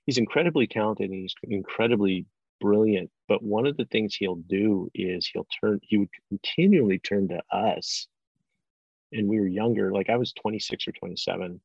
he's 0.06 0.18
incredibly 0.18 0.66
talented 0.66 1.11
and 1.11 1.21
he's 1.21 1.35
incredibly 1.44 2.26
brilliant. 2.61 3.11
But 3.28 3.42
one 3.42 3.66
of 3.66 3.76
the 3.76 3.85
things 3.87 4.14
he'll 4.14 4.37
do 4.37 4.90
is 4.94 5.26
he'll 5.26 5.47
turn. 5.61 5.80
He 5.82 5.99
would 5.99 6.09
continually 6.30 6.99
turn 6.99 7.28
to 7.28 7.42
us 7.50 8.06
and 9.12 9.28
we 9.28 9.40
were 9.40 9.47
younger, 9.47 9.92
like 9.92 10.11
I 10.11 10.16
was 10.16 10.33
26 10.33 10.88
or 10.88 10.92
27. 10.92 11.61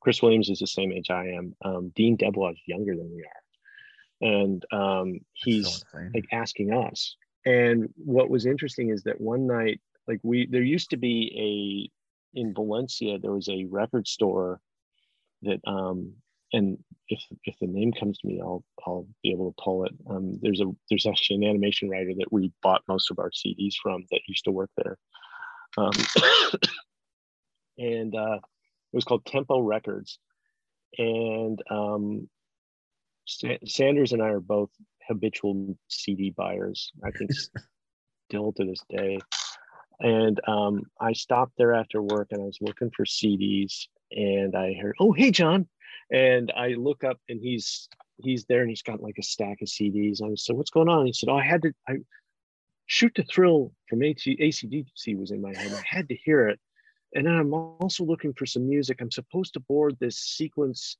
Chris 0.00 0.22
Williams 0.22 0.48
is 0.48 0.58
the 0.58 0.66
same 0.66 0.92
age 0.92 1.10
I 1.10 1.26
am. 1.28 1.54
Um, 1.64 1.92
Dean 1.94 2.16
DeBlois 2.16 2.52
is 2.52 2.58
younger 2.66 2.96
than 2.96 3.10
we 3.14 3.22
are. 3.22 4.32
And 4.42 4.64
um, 4.72 5.20
he's 5.32 5.84
like 6.14 6.26
asking 6.32 6.72
us. 6.72 7.16
And 7.46 7.88
what 7.96 8.30
was 8.30 8.46
interesting 8.46 8.90
is 8.90 9.02
that 9.04 9.20
one 9.20 9.46
night, 9.46 9.80
like 10.06 10.20
we, 10.22 10.46
there 10.46 10.62
used 10.62 10.90
to 10.90 10.96
be 10.96 11.90
a, 12.34 12.38
in 12.38 12.54
Valencia, 12.54 13.18
there 13.18 13.32
was 13.32 13.48
a 13.48 13.66
record 13.66 14.06
store 14.06 14.60
that, 15.42 15.60
um, 15.66 16.12
and 16.52 16.78
if, 17.08 17.22
if 17.44 17.54
the 17.60 17.66
name 17.66 17.92
comes 17.92 18.18
to 18.18 18.26
me, 18.26 18.40
I'll, 18.42 18.64
I'll 18.86 19.06
be 19.22 19.32
able 19.32 19.52
to 19.52 19.62
pull 19.62 19.84
it. 19.84 19.92
Um, 20.08 20.38
there's 20.42 20.60
a, 20.60 20.66
there's 20.88 21.06
actually 21.06 21.36
an 21.36 21.50
animation 21.50 21.88
writer 21.88 22.12
that 22.18 22.32
we 22.32 22.52
bought 22.62 22.82
most 22.88 23.10
of 23.10 23.18
our 23.18 23.30
CDs 23.30 23.74
from 23.82 24.04
that 24.10 24.20
used 24.26 24.44
to 24.44 24.50
work 24.50 24.70
there. 24.76 24.98
Um, 25.78 25.92
and 27.80 28.14
uh, 28.14 28.36
it 28.36 28.96
was 28.96 29.04
called 29.04 29.24
Tempo 29.24 29.60
Records. 29.60 30.18
And 30.98 31.60
um, 31.70 32.28
Sa- 33.24 33.58
Sanders 33.64 34.12
and 34.12 34.22
I 34.22 34.28
are 34.28 34.40
both 34.40 34.70
habitual 35.08 35.76
CD 35.88 36.30
buyers. 36.30 36.92
I 37.02 37.10
think 37.10 37.30
still 38.28 38.52
to 38.52 38.64
this 38.64 38.84
day. 38.88 39.18
And 40.00 40.40
um, 40.46 40.82
I 41.00 41.12
stopped 41.12 41.52
there 41.58 41.74
after 41.74 42.00
work 42.02 42.28
and 42.30 42.42
I 42.42 42.46
was 42.46 42.58
looking 42.60 42.90
for 42.90 43.04
CDs 43.04 43.86
and 44.12 44.54
I 44.56 44.74
heard, 44.74 44.94
oh, 45.00 45.12
hey, 45.12 45.30
John. 45.30 45.68
And 46.12 46.52
I 46.56 46.68
look 46.68 47.04
up 47.04 47.18
and 47.28 47.40
he's 47.40 47.88
he's 48.22 48.44
there 48.44 48.60
and 48.60 48.68
he's 48.68 48.82
got 48.82 49.02
like 49.02 49.16
a 49.18 49.22
stack 49.22 49.62
of 49.62 49.68
CDs. 49.68 50.22
I 50.22 50.34
said, 50.34 50.56
what's 50.56 50.70
going 50.70 50.88
on? 50.88 51.06
He 51.06 51.12
said, 51.12 51.30
oh, 51.30 51.36
I 51.36 51.44
had 51.44 51.62
to, 51.62 51.72
I 51.88 51.96
Shoot 52.90 53.14
to 53.14 53.22
Thrill 53.22 53.72
from 53.88 54.00
ACDC 54.00 55.16
was 55.16 55.30
in 55.30 55.40
my 55.40 55.54
head. 55.56 55.72
I 55.72 55.82
had 55.86 56.08
to 56.08 56.16
hear 56.16 56.48
it 56.48 56.58
and 57.14 57.26
then 57.26 57.34
I'm 57.34 57.52
also 57.52 58.04
looking 58.04 58.32
for 58.34 58.46
some 58.46 58.68
music. 58.68 59.00
I'm 59.00 59.10
supposed 59.10 59.54
to 59.54 59.60
board 59.60 59.96
this 59.98 60.18
sequence 60.18 60.96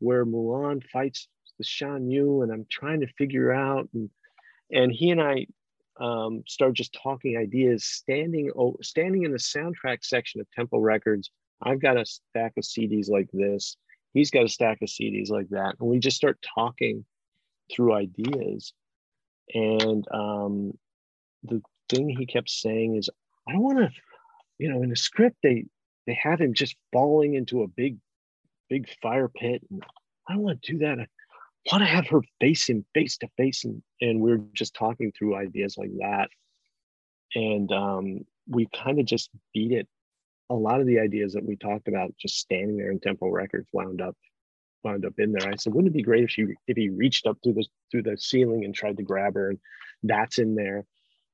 where 0.00 0.26
Mulan 0.26 0.82
fights 0.90 1.28
the 1.58 1.64
Shan 1.64 2.10
Yu, 2.10 2.42
and 2.42 2.52
I'm 2.52 2.66
trying 2.70 3.00
to 3.00 3.06
figure 3.18 3.52
out. 3.52 3.88
And, 3.94 4.10
and 4.70 4.90
he 4.90 5.10
and 5.10 5.20
I 5.20 5.46
um, 6.00 6.42
just 6.72 6.98
talking 7.00 7.36
ideas, 7.36 7.84
standing 7.84 8.50
standing 8.82 9.24
in 9.24 9.32
the 9.32 9.38
soundtrack 9.38 9.98
section 10.02 10.40
of 10.40 10.50
Temple 10.50 10.80
Records. 10.80 11.30
I've 11.62 11.80
got 11.80 11.96
a 11.96 12.04
stack 12.04 12.54
of 12.56 12.64
CDs 12.64 13.08
like 13.08 13.28
this. 13.32 13.76
He's 14.14 14.30
got 14.30 14.44
a 14.44 14.48
stack 14.48 14.82
of 14.82 14.88
CDs 14.88 15.30
like 15.30 15.48
that, 15.50 15.76
and 15.78 15.88
we 15.88 15.98
just 15.98 16.16
start 16.16 16.38
talking 16.54 17.04
through 17.72 17.94
ideas. 17.94 18.72
And 19.54 20.04
um, 20.12 20.72
the 21.44 21.62
thing 21.88 22.08
he 22.08 22.26
kept 22.26 22.50
saying 22.50 22.96
is, 22.96 23.08
I 23.48 23.52
don't 23.52 23.62
want 23.62 23.78
to 23.78 23.90
you 24.62 24.68
know, 24.68 24.80
in 24.84 24.90
the 24.90 24.96
script, 24.96 25.38
they 25.42 25.64
they 26.06 26.16
have 26.22 26.40
him 26.40 26.54
just 26.54 26.76
falling 26.92 27.34
into 27.34 27.62
a 27.62 27.66
big, 27.66 27.98
big 28.70 28.88
fire 29.02 29.28
pit. 29.28 29.60
And 29.68 29.82
I 30.28 30.34
don't 30.34 30.42
want 30.42 30.62
to 30.62 30.72
do 30.72 30.78
that. 30.78 31.00
I 31.00 31.06
want 31.72 31.82
to 31.82 31.90
have 31.90 32.06
her 32.08 32.20
face 32.40 32.68
him 32.68 32.84
face 32.94 33.18
to 33.18 33.28
face. 33.36 33.64
And, 33.64 33.82
and 34.00 34.20
we 34.20 34.30
are 34.30 34.40
just 34.54 34.74
talking 34.74 35.10
through 35.10 35.34
ideas 35.34 35.76
like 35.76 35.90
that. 35.98 36.28
And 37.34 37.72
um, 37.72 38.20
we 38.46 38.68
kind 38.72 39.00
of 39.00 39.06
just 39.06 39.30
beat 39.52 39.72
it. 39.72 39.88
A 40.48 40.54
lot 40.54 40.80
of 40.80 40.86
the 40.86 41.00
ideas 41.00 41.32
that 41.32 41.44
we 41.44 41.56
talked 41.56 41.88
about 41.88 42.14
just 42.16 42.38
standing 42.38 42.76
there 42.76 42.92
in 42.92 43.00
temple 43.00 43.32
Records 43.32 43.68
wound 43.72 44.00
up 44.00 44.16
wound 44.84 45.04
up 45.04 45.14
in 45.18 45.32
there. 45.32 45.48
I 45.48 45.56
said, 45.56 45.74
wouldn't 45.74 45.92
it 45.92 45.96
be 45.96 46.04
great 46.04 46.22
if 46.22 46.30
she 46.30 46.46
if 46.68 46.76
he 46.76 46.88
reached 46.88 47.26
up 47.26 47.38
through 47.42 47.54
the 47.54 47.66
through 47.90 48.02
the 48.04 48.16
ceiling 48.16 48.64
and 48.64 48.72
tried 48.72 48.98
to 48.98 49.02
grab 49.02 49.34
her? 49.34 49.50
And 49.50 49.58
that's 50.04 50.38
in 50.38 50.54
there. 50.54 50.84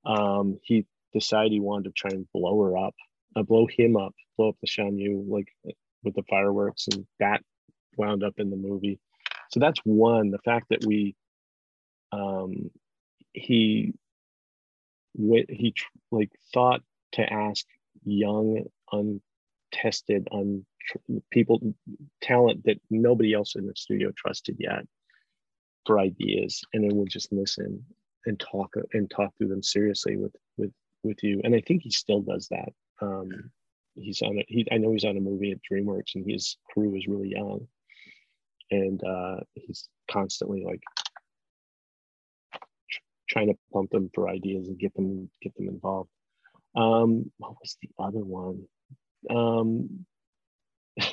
Um, 0.06 0.58
he 0.62 0.86
decided 1.12 1.52
he 1.52 1.60
wanted 1.60 1.84
to 1.84 1.92
try 1.92 2.10
and 2.10 2.26
blow 2.32 2.62
her 2.62 2.78
up 2.78 2.94
uh, 3.36 3.42
blow 3.42 3.66
him 3.66 3.96
up, 3.96 4.14
blow 4.36 4.50
up 4.50 4.56
the 4.60 4.66
Shan 4.66 4.98
Yu 4.98 5.24
like 5.28 5.48
with 6.02 6.14
the 6.14 6.22
fireworks, 6.28 6.86
and 6.92 7.06
that 7.20 7.42
wound 7.96 8.22
up 8.22 8.34
in 8.38 8.50
the 8.50 8.56
movie. 8.56 8.98
So 9.50 9.60
that's 9.60 9.80
one. 9.84 10.30
The 10.30 10.38
fact 10.38 10.66
that 10.70 10.84
we, 10.86 11.14
um, 12.12 12.70
he, 13.32 13.94
went, 15.14 15.50
he 15.50 15.74
like 16.10 16.30
thought 16.52 16.82
to 17.12 17.32
ask 17.32 17.64
young, 18.04 18.64
untested, 18.92 20.28
un 20.32 20.64
people 21.30 21.60
talent 22.22 22.64
that 22.64 22.80
nobody 22.90 23.34
else 23.34 23.56
in 23.56 23.66
the 23.66 23.74
studio 23.76 24.10
trusted 24.16 24.56
yet 24.58 24.86
for 25.86 25.98
ideas, 25.98 26.62
and 26.72 26.84
then 26.84 26.96
we'll 26.96 27.06
just 27.06 27.32
listen 27.32 27.84
and 28.26 28.40
talk 28.40 28.74
and 28.92 29.10
talk 29.10 29.30
through 29.36 29.48
them 29.48 29.62
seriously 29.62 30.16
with 30.16 30.34
with 30.56 30.72
with 31.02 31.22
you. 31.22 31.40
And 31.44 31.54
I 31.54 31.60
think 31.60 31.82
he 31.82 31.90
still 31.90 32.20
does 32.20 32.48
that. 32.48 32.70
Um, 33.00 33.50
he's 33.94 34.22
on 34.22 34.38
it. 34.38 34.46
He, 34.48 34.66
I 34.72 34.78
know 34.78 34.92
he's 34.92 35.04
on 35.04 35.16
a 35.16 35.20
movie 35.20 35.52
at 35.52 35.58
DreamWorks, 35.70 36.14
and 36.14 36.28
his 36.28 36.56
crew 36.70 36.94
is 36.96 37.06
really 37.06 37.30
young, 37.30 37.66
and 38.70 39.02
uh, 39.04 39.36
he's 39.54 39.88
constantly 40.10 40.62
like 40.64 40.82
trying 43.28 43.48
to 43.48 43.58
pump 43.72 43.90
them 43.90 44.10
for 44.14 44.28
ideas 44.28 44.68
and 44.68 44.78
get 44.78 44.94
them 44.94 45.30
get 45.42 45.54
them 45.56 45.68
involved. 45.68 46.10
Um, 46.74 47.30
what 47.38 47.52
was 47.60 47.76
the 47.82 47.90
other 47.98 48.24
one? 48.24 48.64
Um, 49.30 50.06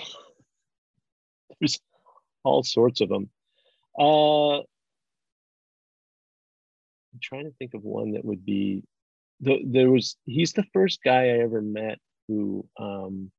there's 1.60 1.80
all 2.44 2.64
sorts 2.64 3.02
of 3.02 3.10
them. 3.10 3.30
Uh, 3.98 4.60
I'm 4.60 4.66
trying 7.22 7.46
to 7.46 7.56
think 7.58 7.74
of 7.74 7.84
one 7.84 8.12
that 8.14 8.26
would 8.26 8.46
be 8.46 8.84
the, 9.46 9.60
there 9.66 9.92
was 9.92 10.18
he's 10.26 10.54
the 10.54 10.66
first 10.74 11.00
guy 11.04 11.26
I 11.26 11.40
ever 11.40 11.62
met 11.62 12.00
who 12.28 12.68
um 12.80 13.32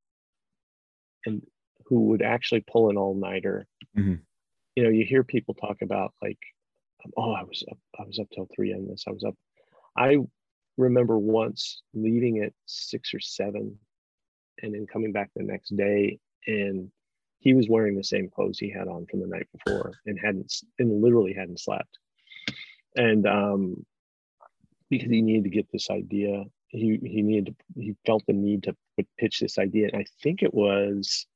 and 1.26 1.42
who 1.86 2.06
would 2.06 2.22
actually 2.22 2.64
pull 2.70 2.90
an 2.90 2.96
all-nighter. 2.96 3.66
Mm-hmm. 3.96 4.14
You 4.74 4.82
know, 4.82 4.90
you 4.90 5.04
hear 5.04 5.22
people 5.22 5.54
talk 5.54 5.82
about 5.82 6.14
like 6.22 6.38
oh, 7.16 7.32
I 7.32 7.42
was 7.42 7.62
up, 7.70 7.78
I 7.98 8.04
was 8.04 8.18
up 8.18 8.26
till 8.34 8.48
three 8.54 8.72
on 8.72 8.88
this. 8.88 9.04
I 9.06 9.10
was 9.10 9.24
up. 9.24 9.34
I 9.96 10.18
remember 10.76 11.18
once 11.18 11.82
leaving 11.94 12.42
at 12.42 12.52
six 12.66 13.14
or 13.14 13.20
seven 13.20 13.78
and 14.62 14.74
then 14.74 14.86
coming 14.86 15.12
back 15.12 15.30
the 15.34 15.42
next 15.42 15.76
day 15.76 16.18
and 16.46 16.90
he 17.38 17.54
was 17.54 17.68
wearing 17.68 17.96
the 17.96 18.04
same 18.04 18.28
clothes 18.28 18.58
he 18.58 18.70
had 18.70 18.88
on 18.88 19.06
from 19.06 19.20
the 19.20 19.26
night 19.26 19.46
before 19.52 19.92
and 20.06 20.18
hadn't 20.18 20.52
and 20.78 21.02
literally 21.02 21.32
hadn't 21.32 21.60
slept 21.60 21.98
and 22.96 23.26
um 23.26 23.86
because 24.90 25.10
he 25.10 25.22
needed 25.22 25.44
to 25.44 25.50
get 25.50 25.70
this 25.72 25.90
idea. 25.90 26.44
He 26.68 26.98
he 27.02 27.22
needed 27.22 27.46
to 27.46 27.80
he 27.80 27.94
felt 28.04 28.24
the 28.26 28.32
need 28.32 28.64
to 28.64 28.76
pitch 29.18 29.40
this 29.40 29.58
idea. 29.58 29.88
And 29.92 30.02
i 30.02 30.04
think 30.22 30.42
it 30.42 30.52
was 30.52 31.26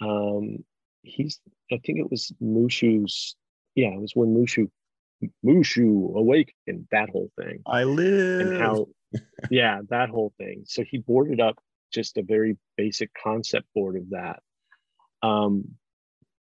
um 0.00 0.64
he's 1.02 1.40
i 1.72 1.78
think 1.84 1.98
it 1.98 2.10
was 2.10 2.32
mushu's 2.42 3.36
yeah 3.74 3.88
it 3.88 4.00
was 4.00 4.12
when 4.14 4.34
mushu 4.34 4.68
mushu 5.44 6.14
awakened 6.16 6.86
that 6.90 7.10
whole 7.10 7.30
thing. 7.38 7.62
I 7.66 7.84
live. 7.84 8.40
And 8.40 8.60
how 8.60 8.86
yeah 9.50 9.80
that 9.90 10.08
whole 10.08 10.32
thing. 10.38 10.64
So 10.66 10.82
he 10.82 10.98
boarded 10.98 11.40
up 11.40 11.58
just 11.92 12.16
a 12.16 12.22
very 12.22 12.56
basic 12.76 13.10
concept 13.22 13.66
board 13.74 13.96
of 13.96 14.10
that. 14.10 14.40
Um 15.22 15.76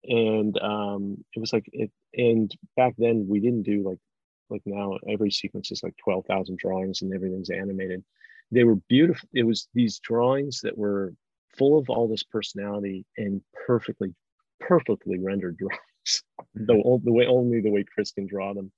and 0.04 0.58
um 0.60 1.24
it 1.34 1.40
was 1.40 1.52
like 1.52 1.68
it 1.72 1.90
and 2.14 2.54
back 2.76 2.94
then 2.98 3.26
we 3.28 3.40
didn't 3.40 3.62
do 3.62 3.82
like 3.82 3.98
like 4.50 4.62
now 4.64 4.98
every 5.08 5.30
sequence 5.30 5.70
is 5.70 5.82
like 5.82 5.96
12,000 6.02 6.58
drawings 6.58 7.02
and 7.02 7.12
everything's 7.14 7.50
animated. 7.50 8.04
They 8.50 8.64
were 8.64 8.76
beautiful. 8.88 9.28
It 9.32 9.44
was 9.44 9.68
these 9.74 9.98
drawings 9.98 10.60
that 10.62 10.76
were 10.76 11.14
full 11.56 11.78
of 11.78 11.88
all 11.88 12.08
this 12.08 12.22
personality 12.22 13.04
and 13.16 13.40
perfectly, 13.66 14.14
perfectly 14.60 15.18
rendered 15.18 15.56
drawings. 15.58 16.22
Mm-hmm. 16.58 16.66
the, 16.66 17.00
the 17.04 17.12
way 17.12 17.26
only 17.26 17.60
the 17.60 17.70
way 17.70 17.84
Chris 17.84 18.12
can 18.12 18.26
draw 18.26 18.52
them. 18.52 18.70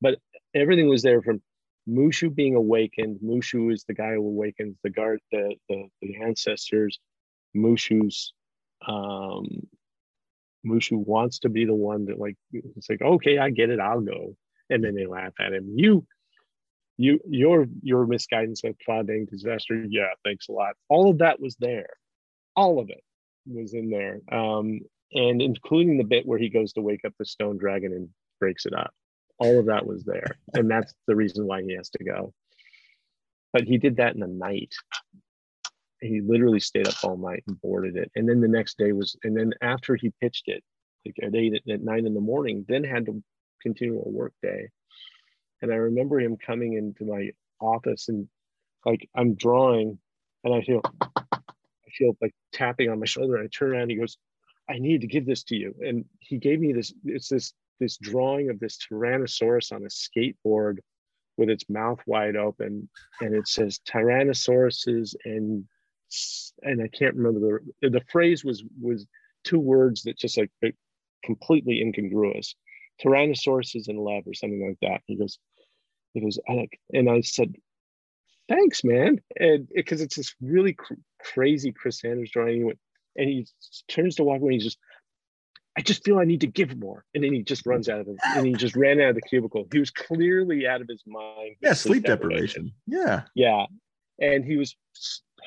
But 0.00 0.18
everything 0.54 0.88
was 0.88 1.02
there 1.02 1.22
from 1.22 1.40
Mushu 1.88 2.34
being 2.34 2.56
awakened. 2.56 3.20
Mushu 3.24 3.72
is 3.72 3.84
the 3.86 3.94
guy 3.94 4.14
who 4.14 4.26
awakens 4.26 4.76
the 4.82 4.90
guard, 4.90 5.20
the 5.30 5.54
the, 5.68 5.88
the 6.02 6.16
ancestors. 6.22 6.98
Mushu's 7.56 8.32
um, 8.86 9.46
Mushu 10.66 10.98
wants 10.98 11.38
to 11.40 11.48
be 11.48 11.64
the 11.64 11.74
one 11.74 12.06
that 12.06 12.18
like 12.18 12.36
it's 12.52 12.90
like 12.90 13.02
okay, 13.02 13.38
I 13.38 13.50
get 13.50 13.70
it, 13.70 13.80
I'll 13.80 14.00
go 14.00 14.36
and 14.70 14.82
then 14.82 14.94
they 14.94 15.06
laugh 15.06 15.32
at 15.40 15.52
him. 15.52 15.74
You, 15.76 16.06
you, 16.98 17.20
your 17.28 17.66
your 17.82 18.06
misguidance 18.06 18.64
of 18.64 18.76
clouding 18.84 19.26
disaster. 19.26 19.84
Yeah, 19.88 20.08
thanks 20.24 20.48
a 20.48 20.52
lot. 20.52 20.74
All 20.88 21.10
of 21.10 21.18
that 21.18 21.40
was 21.40 21.56
there. 21.56 21.90
All 22.54 22.78
of 22.78 22.88
it 22.90 23.02
was 23.46 23.74
in 23.74 23.90
there, 23.90 24.20
um, 24.32 24.80
and 25.12 25.42
including 25.42 25.98
the 25.98 26.04
bit 26.04 26.26
where 26.26 26.38
he 26.38 26.48
goes 26.48 26.72
to 26.72 26.80
wake 26.80 27.04
up 27.04 27.12
the 27.18 27.26
stone 27.26 27.58
dragon 27.58 27.92
and 27.92 28.08
breaks 28.40 28.66
it 28.66 28.74
up. 28.74 28.92
All 29.38 29.58
of 29.58 29.66
that 29.66 29.86
was 29.86 30.04
there, 30.04 30.38
and 30.54 30.70
that's 30.70 30.94
the 31.06 31.16
reason 31.16 31.46
why 31.46 31.62
he 31.62 31.74
has 31.74 31.90
to 31.90 32.04
go. 32.04 32.32
But 33.52 33.64
he 33.64 33.76
did 33.78 33.96
that 33.96 34.14
in 34.14 34.20
the 34.20 34.26
night. 34.26 34.74
He 36.00 36.20
literally 36.20 36.60
stayed 36.60 36.88
up 36.88 36.94
all 37.04 37.16
night 37.16 37.42
and 37.46 37.60
boarded 37.60 37.96
it, 37.96 38.10
and 38.16 38.26
then 38.28 38.40
the 38.40 38.48
next 38.48 38.78
day 38.78 38.92
was, 38.92 39.16
and 39.22 39.36
then 39.36 39.52
after 39.60 39.96
he 39.96 40.12
pitched 40.20 40.44
it, 40.48 40.64
like 41.04 41.16
at 41.22 41.34
eight 41.34 41.62
at 41.70 41.82
nine 41.82 42.06
in 42.06 42.14
the 42.14 42.20
morning, 42.20 42.64
then 42.68 42.84
had 42.84 43.06
to 43.06 43.22
continual 43.62 44.10
work 44.10 44.32
day. 44.42 44.68
And 45.62 45.72
I 45.72 45.76
remember 45.76 46.20
him 46.20 46.36
coming 46.36 46.74
into 46.74 47.04
my 47.04 47.30
office 47.60 48.08
and 48.08 48.28
like 48.84 49.08
I'm 49.14 49.34
drawing 49.34 49.98
and 50.44 50.54
I 50.54 50.62
feel 50.62 50.82
I 51.16 51.90
feel 51.96 52.16
like 52.20 52.34
tapping 52.52 52.90
on 52.90 53.00
my 53.00 53.06
shoulder. 53.06 53.38
I 53.38 53.46
turn 53.48 53.72
around 53.72 53.90
he 53.90 53.96
goes, 53.96 54.18
I 54.68 54.78
need 54.78 55.00
to 55.00 55.06
give 55.06 55.26
this 55.26 55.42
to 55.44 55.56
you. 55.56 55.74
And 55.80 56.04
he 56.18 56.38
gave 56.38 56.60
me 56.60 56.72
this, 56.72 56.92
it's 57.04 57.28
this 57.28 57.52
this 57.78 57.98
drawing 57.98 58.48
of 58.48 58.58
this 58.58 58.78
Tyrannosaurus 58.78 59.72
on 59.72 59.82
a 59.82 59.88
skateboard 59.88 60.78
with 61.36 61.50
its 61.50 61.68
mouth 61.68 62.00
wide 62.06 62.36
open. 62.36 62.88
And 63.20 63.34
it 63.34 63.48
says 63.48 63.80
Tyrannosauruses 63.86 65.14
and 65.24 65.64
and 66.62 66.82
I 66.82 66.88
can't 66.88 67.16
remember 67.16 67.60
the 67.80 67.90
the 67.90 68.04
phrase 68.10 68.44
was 68.44 68.64
was 68.80 69.06
two 69.44 69.58
words 69.58 70.02
that 70.04 70.18
just 70.18 70.38
like 70.38 70.50
completely 71.24 71.80
incongruous. 71.80 72.54
Tyrannosaurus 73.04 73.76
is 73.76 73.88
in 73.88 73.96
love 73.96 74.24
or 74.26 74.34
something 74.34 74.66
like 74.66 74.78
that. 74.82 75.02
He 75.06 75.16
goes, 75.16 75.38
he 76.14 76.20
goes, 76.20 76.38
and 76.92 77.10
I 77.10 77.20
said, 77.20 77.54
thanks, 78.48 78.84
man. 78.84 79.20
And 79.38 79.68
because 79.74 80.00
it's 80.00 80.16
this 80.16 80.34
really 80.40 80.72
cr- 80.72 80.94
crazy 81.22 81.72
Chris 81.72 82.00
Sanders 82.00 82.30
drawing. 82.32 82.72
And 83.16 83.28
he 83.28 83.46
turns 83.88 84.16
to 84.16 84.24
walk 84.24 84.40
away. 84.40 84.52
And 84.52 84.54
he's 84.54 84.64
just, 84.64 84.78
I 85.78 85.82
just 85.82 86.04
feel 86.04 86.18
I 86.18 86.24
need 86.24 86.40
to 86.40 86.46
give 86.46 86.76
more. 86.78 87.04
And 87.14 87.22
then 87.22 87.32
he 87.32 87.42
just 87.42 87.66
runs 87.66 87.88
out 87.88 88.00
of 88.00 88.08
it. 88.08 88.16
And 88.24 88.46
he 88.46 88.54
just 88.54 88.76
ran 88.76 89.00
out 89.00 89.10
of 89.10 89.14
the 89.14 89.22
cubicle. 89.22 89.66
He 89.72 89.78
was 89.78 89.90
clearly 89.90 90.66
out 90.66 90.80
of 90.80 90.88
his 90.88 91.02
mind. 91.06 91.56
Yeah, 91.60 91.74
sleep, 91.74 91.92
sleep 91.92 92.04
deprivation. 92.04 92.72
deprivation. 92.86 93.26
Yeah. 93.34 93.44
Yeah. 93.48 93.66
And 94.18 94.44
he 94.44 94.56
was 94.56 94.74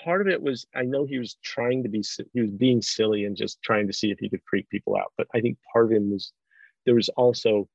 part 0.04 0.22
of 0.22 0.28
it 0.28 0.42
was 0.42 0.68
I 0.76 0.84
know 0.84 1.06
he 1.06 1.18
was 1.18 1.38
trying 1.44 1.84
to 1.84 1.90
be 1.90 2.04
he 2.34 2.42
was 2.42 2.52
being 2.52 2.82
silly 2.82 3.26
and 3.26 3.36
just 3.36 3.62
trying 3.64 3.88
to 3.88 3.94
see 3.94 4.12
if 4.12 4.20
he 4.20 4.30
could 4.30 4.42
freak 4.48 4.70
people 4.70 4.96
out. 4.96 5.12
But 5.18 5.28
I 5.34 5.42
think 5.42 5.58
part 5.74 5.86
of 5.86 5.92
him 5.92 6.12
was 6.12 6.32
there 6.90 6.96
was 6.96 7.10
also 7.10 7.70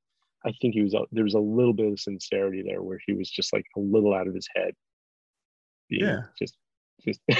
I 0.45 0.51
think 0.61 0.75
he 0.75 0.83
was 0.83 0.93
uh, 0.93 1.05
there 1.13 1.23
was 1.23 1.35
a 1.35 1.39
little 1.39 1.73
bit 1.73 1.87
of 1.87 2.01
sincerity 2.01 2.65
there 2.67 2.83
where 2.83 2.99
he 3.07 3.13
was 3.13 3.31
just 3.31 3.53
like 3.53 3.65
a 3.77 3.81
little 3.81 4.13
out 4.13 4.27
of 4.27 4.35
his 4.35 4.49
head. 4.57 4.75
yeah. 5.89 6.23
Just 6.37 6.57
just 7.05 7.21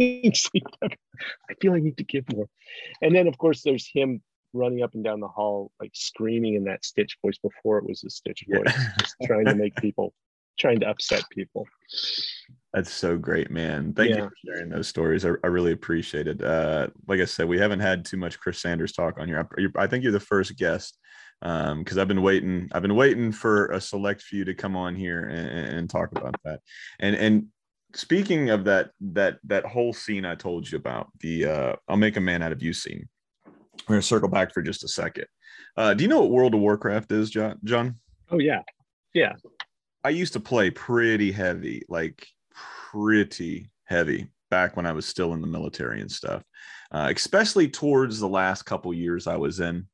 I 0.00 1.54
feel 1.60 1.74
I 1.74 1.80
need 1.80 1.98
to 1.98 2.04
give 2.04 2.24
more. 2.32 2.48
And 3.02 3.14
then 3.14 3.28
of 3.28 3.36
course 3.36 3.60
there's 3.62 3.86
him 3.86 4.22
running 4.54 4.82
up 4.82 4.94
and 4.94 5.04
down 5.04 5.20
the 5.20 5.28
hall, 5.28 5.72
like 5.78 5.90
screaming 5.92 6.54
in 6.54 6.64
that 6.64 6.86
Stitch 6.86 7.18
voice 7.22 7.36
before 7.36 7.76
it 7.76 7.84
was 7.86 8.02
a 8.02 8.08
Stitch 8.08 8.44
voice, 8.48 8.62
yeah. 8.66 8.92
just 8.98 9.16
trying 9.24 9.44
to 9.44 9.54
make 9.54 9.76
people, 9.76 10.14
trying 10.58 10.80
to 10.80 10.88
upset 10.88 11.22
people. 11.30 11.66
That's 12.76 12.92
so 12.92 13.16
great, 13.16 13.50
man. 13.50 13.94
Thank 13.94 14.10
yeah. 14.10 14.16
you 14.16 14.22
for 14.24 14.34
sharing 14.44 14.68
those 14.68 14.86
stories. 14.86 15.24
I, 15.24 15.30
I 15.42 15.46
really 15.46 15.72
appreciate 15.72 16.28
it. 16.28 16.44
Uh, 16.44 16.88
like 17.08 17.20
I 17.20 17.24
said, 17.24 17.48
we 17.48 17.58
haven't 17.58 17.80
had 17.80 18.04
too 18.04 18.18
much 18.18 18.38
Chris 18.38 18.60
Sanders 18.60 18.92
talk 18.92 19.18
on 19.18 19.26
here. 19.26 19.48
I, 19.58 19.84
I 19.84 19.86
think 19.86 20.04
you're 20.04 20.12
the 20.12 20.20
first 20.20 20.58
guest 20.58 20.98
because 21.40 21.96
um, 21.96 21.98
I've 21.98 22.06
been 22.06 22.20
waiting. 22.20 22.68
I've 22.72 22.82
been 22.82 22.94
waiting 22.94 23.32
for 23.32 23.68
a 23.68 23.80
select 23.80 24.20
few 24.20 24.44
to 24.44 24.52
come 24.52 24.76
on 24.76 24.94
here 24.94 25.22
and, 25.26 25.48
and 25.48 25.90
talk 25.90 26.12
about 26.12 26.36
that. 26.44 26.60
And 27.00 27.16
and 27.16 27.46
speaking 27.94 28.50
of 28.50 28.64
that 28.64 28.90
that 29.00 29.38
that 29.44 29.64
whole 29.64 29.94
scene 29.94 30.26
I 30.26 30.34
told 30.34 30.70
you 30.70 30.76
about, 30.76 31.08
the 31.20 31.46
uh, 31.46 31.76
"I'll 31.88 31.96
make 31.96 32.18
a 32.18 32.20
man 32.20 32.42
out 32.42 32.52
of 32.52 32.62
you" 32.62 32.74
scene. 32.74 33.08
We're 33.88 33.94
gonna 33.94 34.02
circle 34.02 34.28
back 34.28 34.52
for 34.52 34.60
just 34.60 34.84
a 34.84 34.88
second. 34.88 35.28
Uh, 35.78 35.94
do 35.94 36.04
you 36.04 36.08
know 36.08 36.20
what 36.20 36.30
World 36.30 36.52
of 36.52 36.60
Warcraft 36.60 37.10
is, 37.10 37.30
John? 37.30 37.58
John? 37.64 37.96
Oh 38.30 38.38
yeah, 38.38 38.60
yeah. 39.14 39.32
I 40.04 40.10
used 40.10 40.34
to 40.34 40.40
play 40.40 40.70
pretty 40.70 41.32
heavy, 41.32 41.82
like 41.88 42.28
pretty 42.90 43.70
heavy 43.84 44.28
back 44.50 44.76
when 44.76 44.86
I 44.86 44.92
was 44.92 45.06
still 45.06 45.34
in 45.34 45.40
the 45.40 45.46
military 45.46 46.00
and 46.00 46.10
stuff, 46.10 46.42
uh, 46.92 47.12
especially 47.14 47.68
towards 47.68 48.18
the 48.18 48.28
last 48.28 48.62
couple 48.62 48.92
years 48.94 49.26
I 49.26 49.36
was 49.36 49.60
in. 49.60 49.86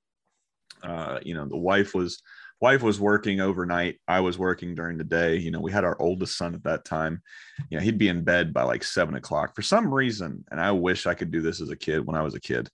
Uh, 0.83 1.21
you 1.23 1.35
know, 1.35 1.47
the 1.47 1.57
wife 1.57 1.95
was 1.95 2.23
wife 2.61 2.83
was 2.83 3.01
working 3.01 3.41
overnight. 3.41 3.99
I 4.07 4.21
was 4.21 4.39
working 4.39 4.75
during 4.75 4.97
the 4.97 5.05
day. 5.05 5.37
You 5.37 5.51
know, 5.51 5.61
we 5.61 5.73
had 5.73 5.85
our 5.85 6.01
oldest 6.01 6.39
son 6.39 6.55
at 6.55 6.63
that 6.65 6.85
time. 6.85 7.21
You 7.71 7.79
know, 7.79 7.85
he'd 7.85 7.99
be 7.99 8.09
in 8.09 8.23
bed 8.23 8.55
by 8.55 8.63
like 8.63 8.85
seven 8.85 9.17
o'clock 9.17 9.55
for 9.55 9.63
some 9.63 9.93
reason. 9.93 10.45
And 10.51 10.61
I 10.61 10.71
wish 10.71 11.07
I 11.07 11.15
could 11.15 11.33
do 11.33 11.41
this 11.43 11.61
as 11.61 11.71
a 11.71 11.77
kid 11.77 12.07
when 12.07 12.17
I 12.17 12.23
was 12.23 12.35
a 12.35 12.41
kid. 12.41 12.69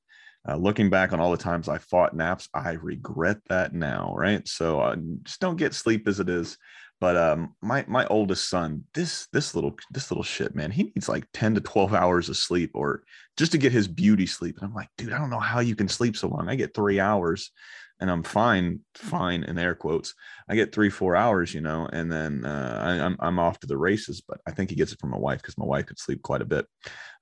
Uh, 0.48 0.56
looking 0.56 0.88
back 0.88 1.12
on 1.12 1.20
all 1.20 1.30
the 1.30 1.36
times 1.36 1.68
I 1.68 1.78
fought 1.78 2.14
naps, 2.14 2.48
I 2.54 2.72
regret 2.72 3.38
that 3.48 3.74
now. 3.74 4.14
Right. 4.16 4.46
So 4.46 4.80
uh, 4.80 4.96
just 5.22 5.40
don't 5.40 5.56
get 5.56 5.74
sleep 5.74 6.06
as 6.06 6.20
it 6.20 6.28
is. 6.28 6.58
But 7.00 7.16
um, 7.16 7.54
my 7.62 7.84
my 7.86 8.06
oldest 8.06 8.48
son, 8.48 8.84
this 8.92 9.28
this 9.32 9.54
little 9.54 9.76
this 9.92 10.10
little 10.10 10.24
shit, 10.24 10.56
man, 10.56 10.70
he 10.70 10.84
needs 10.84 11.08
like 11.08 11.26
ten 11.32 11.54
to 11.54 11.60
twelve 11.60 11.94
hours 11.94 12.28
of 12.28 12.36
sleep, 12.36 12.72
or 12.74 13.04
just 13.36 13.52
to 13.52 13.58
get 13.58 13.72
his 13.72 13.86
beauty 13.86 14.26
sleep. 14.26 14.56
And 14.58 14.68
I'm 14.68 14.74
like, 14.74 14.88
dude, 14.98 15.12
I 15.12 15.18
don't 15.18 15.30
know 15.30 15.38
how 15.38 15.60
you 15.60 15.76
can 15.76 15.88
sleep 15.88 16.16
so 16.16 16.28
long. 16.28 16.48
I 16.48 16.56
get 16.56 16.74
three 16.74 16.98
hours, 16.98 17.52
and 18.00 18.10
I'm 18.10 18.24
fine, 18.24 18.80
fine 18.94 19.44
in 19.44 19.58
air 19.58 19.76
quotes. 19.76 20.14
I 20.48 20.56
get 20.56 20.74
three 20.74 20.90
four 20.90 21.14
hours, 21.14 21.54
you 21.54 21.60
know, 21.60 21.88
and 21.92 22.10
then 22.10 22.44
uh, 22.44 22.80
I, 22.82 22.94
am 22.94 23.00
I'm, 23.00 23.16
I'm 23.20 23.38
off 23.38 23.60
to 23.60 23.68
the 23.68 23.78
races. 23.78 24.20
But 24.20 24.40
I 24.48 24.50
think 24.50 24.70
he 24.70 24.76
gets 24.76 24.92
it 24.92 25.00
from 25.00 25.10
my 25.10 25.18
wife 25.18 25.40
because 25.40 25.58
my 25.58 25.66
wife 25.66 25.86
could 25.86 26.00
sleep 26.00 26.22
quite 26.22 26.42
a 26.42 26.46
bit. 26.46 26.66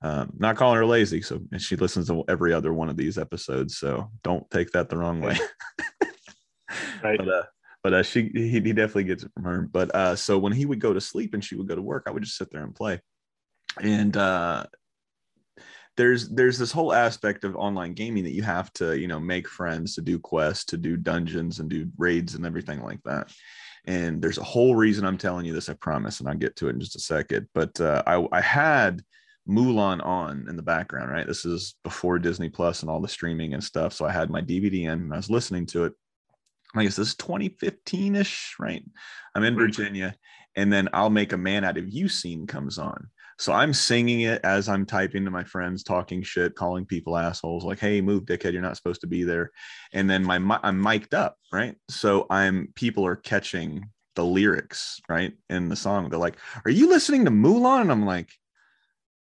Um, 0.01 0.31
not 0.39 0.55
calling 0.55 0.77
her 0.77 0.87
lazy, 0.87 1.21
so 1.21 1.39
and 1.51 1.61
she 1.61 1.75
listens 1.75 2.07
to 2.07 2.23
every 2.27 2.51
other 2.51 2.73
one 2.73 2.89
of 2.89 2.97
these 2.97 3.19
episodes. 3.19 3.77
So 3.77 4.09
don't 4.23 4.49
take 4.49 4.71
that 4.71 4.89
the 4.89 4.97
wrong 4.97 5.21
way. 5.21 5.37
right. 7.03 7.19
But, 7.19 7.29
uh, 7.29 7.43
but 7.87 7.93
uh, 7.93 8.03
she 8.03 8.29
he, 8.33 8.49
he 8.49 8.73
definitely 8.73 9.05
gets 9.05 9.23
it 9.23 9.31
from 9.33 9.45
her. 9.45 9.61
But 9.61 9.95
uh, 9.95 10.13
so 10.17 10.37
when 10.37 10.51
he 10.51 10.65
would 10.65 10.81
go 10.81 10.91
to 10.91 10.99
sleep 10.99 11.33
and 11.33 11.41
she 11.41 11.55
would 11.55 11.69
go 11.69 11.75
to 11.75 11.81
work, 11.81 12.03
I 12.05 12.11
would 12.11 12.21
just 12.21 12.35
sit 12.35 12.51
there 12.51 12.65
and 12.65 12.75
play. 12.75 12.99
And 13.81 14.17
uh, 14.17 14.65
there's 15.95 16.27
there's 16.27 16.59
this 16.59 16.73
whole 16.73 16.91
aspect 16.91 17.45
of 17.45 17.55
online 17.55 17.93
gaming 17.93 18.25
that 18.25 18.33
you 18.33 18.43
have 18.43 18.73
to 18.73 18.99
you 18.99 19.07
know 19.07 19.21
make 19.21 19.47
friends 19.47 19.95
to 19.95 20.01
do 20.01 20.19
quests 20.19 20.65
to 20.65 20.77
do 20.77 20.97
dungeons 20.97 21.59
and 21.59 21.69
do 21.69 21.89
raids 21.97 22.35
and 22.35 22.45
everything 22.45 22.83
like 22.83 23.01
that. 23.05 23.31
And 23.85 24.21
there's 24.21 24.37
a 24.37 24.43
whole 24.43 24.75
reason 24.75 25.05
i'm 25.05 25.17
telling 25.17 25.45
you 25.45 25.53
this 25.53 25.69
i 25.69 25.73
promise 25.75 26.19
and 26.19 26.27
i'll 26.27 26.35
get 26.35 26.57
to 26.57 26.67
it 26.67 26.71
in 26.71 26.81
just 26.81 26.97
a 26.97 26.99
second. 26.99 27.47
But 27.53 27.79
uh, 27.79 28.03
I, 28.05 28.27
I 28.33 28.41
had 28.41 29.01
mulan 29.47 30.05
on 30.05 30.45
in 30.49 30.57
the 30.57 30.61
background 30.61 31.09
right? 31.09 31.25
This 31.25 31.45
is 31.45 31.75
before 31.85 32.19
disney 32.19 32.49
plus 32.49 32.81
and 32.81 32.91
all 32.91 32.99
the 32.99 33.07
streaming 33.07 33.53
and 33.53 33.63
stuff. 33.63 33.93
So 33.93 34.03
i 34.05 34.11
had 34.11 34.29
my 34.29 34.41
dvd 34.41 34.81
in 34.81 34.89
and 34.89 35.13
i 35.13 35.15
was 35.15 35.29
listening 35.29 35.65
to 35.67 35.85
it 35.85 35.93
I 36.79 36.83
guess 36.83 36.95
this 36.95 37.09
is 37.09 37.15
2015 37.15 38.15
ish, 38.15 38.55
right? 38.59 38.83
I'm 39.35 39.43
in 39.43 39.53
hmm. 39.53 39.59
Virginia, 39.59 40.15
and 40.55 40.71
then 40.71 40.89
I'll 40.93 41.09
make 41.09 41.33
a 41.33 41.37
man 41.37 41.63
out 41.63 41.77
of 41.77 41.89
you 41.89 42.09
scene 42.09 42.47
comes 42.47 42.77
on. 42.77 43.09
So 43.39 43.53
I'm 43.53 43.71
singing 43.71 44.21
it 44.21 44.41
as 44.43 44.67
I'm 44.67 44.85
typing 44.85 45.23
to 45.25 45.31
my 45.31 45.43
friends, 45.43 45.83
talking 45.83 46.23
shit, 46.23 46.55
calling 46.55 46.85
people 46.85 47.15
assholes, 47.15 47.63
like, 47.63 47.79
"Hey, 47.79 48.01
move, 48.01 48.25
dickhead! 48.25 48.53
You're 48.53 48.63
not 48.63 48.77
supposed 48.77 49.01
to 49.01 49.07
be 49.07 49.23
there." 49.23 49.51
And 49.93 50.09
then 50.09 50.23
my 50.23 50.59
I'm 50.63 50.81
mic'd 50.81 51.13
up, 51.13 51.37
right? 51.53 51.75
So 51.89 52.25
I'm 52.29 52.69
people 52.75 53.05
are 53.05 53.15
catching 53.15 53.89
the 54.15 54.25
lyrics, 54.25 54.99
right, 55.07 55.33
in 55.49 55.69
the 55.69 55.75
song. 55.75 56.09
They're 56.09 56.19
like, 56.19 56.37
"Are 56.65 56.71
you 56.71 56.89
listening 56.89 57.25
to 57.25 57.31
Mulan?" 57.31 57.81
And 57.81 57.91
I'm 57.91 58.05
like, 58.05 58.31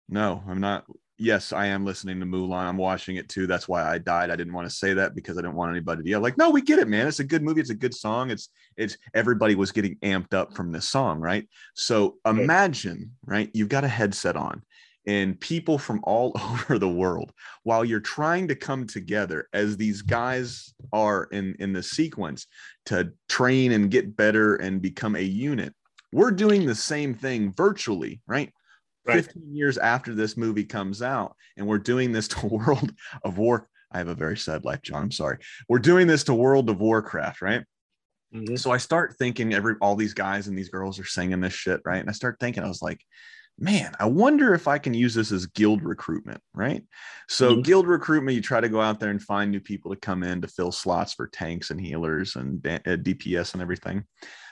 "No, 0.09 0.43
I'm 0.49 0.61
not 0.61 0.87
yes, 1.19 1.53
I 1.53 1.67
am 1.67 1.85
listening 1.85 2.21
to 2.21 2.27
Mulan. 2.27 2.65
I'm 2.65 2.77
watching 2.77 3.17
it 3.17 3.29
too. 3.29 3.47
That's 3.47 3.69
why 3.69 3.83
I 3.83 3.99
died. 3.99 4.31
I 4.31 4.37
didn't 4.37 4.53
want 4.53 4.69
to 4.69 4.75
say 4.75 4.95
that 4.95 5.15
because 5.15 5.37
I 5.37 5.43
didn't 5.43 5.57
want 5.57 5.73
anybody 5.73 6.03
to 6.03 6.09
yell 6.09 6.21
like, 6.21 6.39
no, 6.39 6.51
we 6.51 6.63
get 6.63 6.79
it, 6.79 6.89
man. 6.89 7.07
It's 7.07 7.21
a 7.21 7.25
good 7.25 7.43
movie. 7.43 7.61
It's 7.61 7.71
a 7.71 7.75
good 7.75 7.95
song. 7.95 8.31
It's 8.31 8.49
it's 8.77 8.97
everybody 9.15 9.55
was 9.55 9.73
getting 9.73 9.97
amped 9.97 10.35
up 10.35 10.55
from 10.55 10.73
this 10.73 10.89
song, 10.89 11.21
right? 11.21 11.47
So 11.75 12.17
imagine, 12.25 13.13
right? 13.27 13.51
You've 13.53 13.69
got 13.69 13.85
a 13.85 13.89
headset 13.89 14.37
on 14.37 14.63
and 15.09 15.41
people 15.41 15.79
from 15.79 16.01
all 16.05 16.33
over 16.41 16.79
the 16.79 16.89
world 16.89 17.33
while 17.65 17.85
you're 17.85 17.99
trying 17.99 18.47
to 18.47 18.55
come 18.55 18.87
together 18.87 19.49
as 19.53 19.77
these 19.77 20.03
guys 20.03 20.75
are 20.93 21.25
in 21.33 21.57
in 21.59 21.73
the 21.73 21.83
sequence 21.83 22.47
to 22.87 23.11
train 23.29 23.73
and 23.73 23.91
get 23.91 24.17
better 24.17 24.57
and 24.57 24.81
become 24.81 25.17
a 25.17 25.21
unit 25.21 25.75
we're 26.13 26.31
doing 26.31 26.65
the 26.65 26.75
same 26.75 27.15
thing 27.15 27.53
virtually 27.53 28.21
right 28.27 28.53
right. 29.09 29.25
15 29.25 29.55
years 29.55 29.79
after 29.79 30.14
this 30.14 30.37
movie 30.37 30.64
comes 30.64 31.03
out 31.03 31.35
and 31.57 31.66
we're 31.66 31.79
doing 31.79 32.12
this 32.12 32.29
to 32.29 32.47
world 32.47 32.92
of 33.23 33.38
war 33.38 33.68
i 33.92 33.99
have 33.99 34.09
a 34.09 34.14
very 34.14 34.37
sad 34.37 34.64
life 34.64 34.83
john 34.83 35.03
i'm 35.03 35.11
sorry 35.11 35.38
we're 35.68 35.79
doing 35.79 36.07
this 36.07 36.25
to 36.25 36.35
world 36.35 36.68
of 36.71 36.81
warcraft 36.81 37.42
right 37.42 37.64
mm-hmm. 38.35 38.57
so 38.57 38.71
i 38.71 38.77
start 38.77 39.16
thinking 39.18 39.55
every 39.55 39.75
all 39.81 39.97
these 39.97 40.14
guys 40.14 40.49
and 40.49 40.57
these 40.57 40.71
girls 40.71 40.99
are 40.99 41.07
singing 41.07 41.40
this 41.40 41.53
shit 41.53 41.81
right 41.85 42.01
and 42.01 42.11
i 42.11 42.12
start 42.12 42.37
thinking 42.38 42.62
i 42.62 42.68
was 42.68 42.83
like 42.83 43.01
man 43.61 43.92
i 43.99 44.07
wonder 44.07 44.55
if 44.55 44.68
i 44.68 44.79
can 44.79 44.94
use 44.94 45.14
this 45.14 45.33
as 45.33 45.47
guild 45.47 45.83
recruitment 45.83 46.40
right 46.55 46.85
so 47.29 47.53
mm-hmm. 47.53 47.62
guild 47.62 47.88
recruitment 47.88 48.37
you 48.37 48.40
try 48.40 48.61
to 48.61 48.68
go 48.68 48.81
out 48.81 49.01
there 49.01 49.11
and 49.11 49.21
find 49.21 49.51
new 49.51 49.59
people 49.59 49.90
to 49.90 49.99
come 49.99 50.23
in 50.23 50.40
to 50.40 50.47
fill 50.47 50.71
slots 50.71 51.12
for 51.12 51.27
tanks 51.27 51.71
and 51.71 51.81
healers 51.81 52.37
and 52.37 52.62
dps 52.62 53.55
and 53.55 53.62
everything 53.62 54.05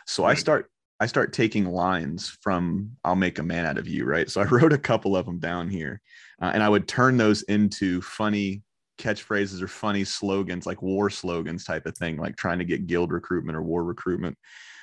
so 0.09 0.25
right. 0.25 0.33
i 0.33 0.35
start 0.35 0.69
I 0.99 1.07
start 1.07 1.33
taking 1.33 1.67
lines 1.67 2.37
from 2.41 2.93
I'll 3.05 3.17
make 3.17 3.39
a 3.39 3.43
man 3.43 3.67
out 3.67 3.79
of 3.79 3.87
you, 3.87 4.05
right? 4.05 4.31
So 4.31 4.41
I 4.41 4.45
wrote 4.51 4.73
a 4.73 4.79
couple 4.79 5.17
of 5.17 5.27
them 5.27 5.39
down 5.39 5.69
here 5.69 6.01
uh, 6.41 6.51
and 6.53 6.63
I 6.63 6.69
would 6.69 6.89
turn 6.89 7.17
those 7.17 7.43
into 7.43 8.01
funny 8.03 8.63
catchphrases 8.99 9.61
or 9.63 9.69
funny 9.69 10.05
slogans 10.05 10.67
like 10.67 10.83
war 10.83 11.11
slogans 11.11 11.65
type 11.65 11.87
of 11.87 11.97
thing, 11.97 12.17
like 12.17 12.37
trying 12.37 12.59
to 12.59 12.65
get 12.65 12.87
guild 12.87 13.13
recruitment 13.13 13.57
or 13.57 13.63
war 13.63 13.85
recruitment. 13.85 14.37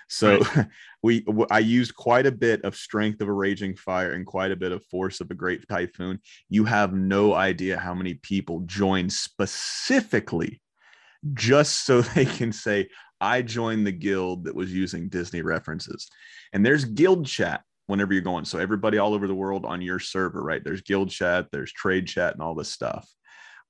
So 0.07 0.39
right. 0.39 0.67
we 1.03 1.25
I 1.49 1.59
used 1.59 1.95
quite 1.95 2.25
a 2.25 2.31
bit 2.31 2.61
of 2.63 2.75
strength 2.75 3.21
of 3.21 3.27
a 3.27 3.33
raging 3.33 3.75
fire 3.75 4.11
and 4.11 4.25
quite 4.25 4.51
a 4.51 4.55
bit 4.55 4.71
of 4.71 4.85
force 4.85 5.21
of 5.21 5.31
a 5.31 5.35
great 5.35 5.67
typhoon. 5.67 6.19
You 6.49 6.65
have 6.65 6.93
no 6.93 7.33
idea 7.33 7.79
how 7.79 7.93
many 7.93 8.15
people 8.15 8.61
joined 8.65 9.11
specifically 9.11 10.61
just 11.33 11.85
so 11.85 12.01
they 12.15 12.25
can 12.25 12.51
say 12.51 12.89
I 13.23 13.41
joined 13.41 13.87
the 13.87 13.91
guild 13.93 14.43
that 14.43 14.55
was 14.55 14.73
using 14.73 15.07
Disney 15.07 15.41
references. 15.41 16.09
And 16.51 16.65
there's 16.65 16.83
guild 16.83 17.25
chat 17.25 17.61
whenever 17.87 18.11
you're 18.11 18.21
going. 18.21 18.43
So 18.43 18.59
everybody 18.59 18.97
all 18.97 19.13
over 19.13 19.27
the 19.27 19.33
world 19.33 19.65
on 19.65 19.81
your 19.81 19.99
server, 19.99 20.43
right? 20.43 20.61
There's 20.61 20.81
guild 20.81 21.09
chat, 21.09 21.47
there's 21.49 21.71
trade 21.71 22.05
chat, 22.05 22.33
and 22.33 22.41
all 22.41 22.53
this 22.53 22.69
stuff. 22.69 23.09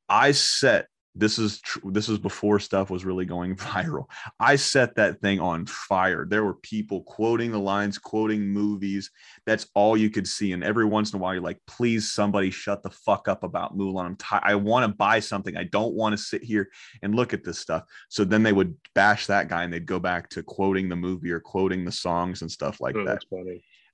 I 0.10 0.32
set 0.32 0.88
this 1.16 1.38
is 1.38 1.62
tr- 1.62 1.80
this 1.92 2.08
was 2.08 2.18
before 2.18 2.60
stuff 2.60 2.90
was 2.90 3.06
really 3.06 3.26
going 3.26 3.56
viral. 3.58 4.06
I 4.40 4.56
set 4.56 4.96
that 4.96 5.22
thing 5.22 5.40
on 5.40 5.66
fire. 5.66 6.26
There 6.28 6.44
were 6.44 6.56
people 6.56 7.04
quoting 7.04 7.52
the 7.52 7.60
lines 7.60 7.98
quoting 7.98 8.48
movies. 8.48 9.12
That's 9.46 9.68
all 9.76 9.96
you 9.96 10.10
could 10.10 10.28
see. 10.28 10.54
And 10.54 10.64
every 10.64 10.86
once 10.86 11.14
in 11.14 11.20
a 11.20 11.22
while 11.22 11.34
you're 11.34 11.44
like 11.44 11.60
please 11.68 12.12
somebody 12.12 12.50
shut 12.50 12.84
the 12.84 12.90
fuck 12.90 13.28
up 13.28 13.44
about 13.44 13.78
mulan. 13.78 14.06
I'm 14.06 14.16
t- 14.16 14.26
i 14.32 14.56
want 14.56 14.90
to 14.90 14.96
buy 14.96 15.20
something. 15.20 15.56
I 15.56 15.66
don't 15.66 15.94
want 15.94 16.14
to 16.14 16.18
sit 16.18 16.44
here 16.44 16.70
and 17.02 17.16
look 17.16 17.34
at 17.34 17.44
this 17.44 17.60
stuff. 17.60 17.84
So 18.10 18.24
then 18.24 18.44
they 18.44 18.54
would 18.54 18.76
bash 18.96 19.28
that 19.28 19.50
guy 19.50 19.64
and 19.64 19.74
they'd 19.74 19.86
go 19.86 20.00
back 20.00 20.30
to 20.30 20.44
quoting 20.44 20.90
the 20.90 20.96
movie 20.96 21.32
or 21.32 21.40
quoting 21.40 21.86
the 21.86 21.92
songs 21.92 22.42
and 22.42 22.52
stuff 22.52 22.82
like 22.82 22.96
oh, 22.96 23.06
that. 23.06 23.24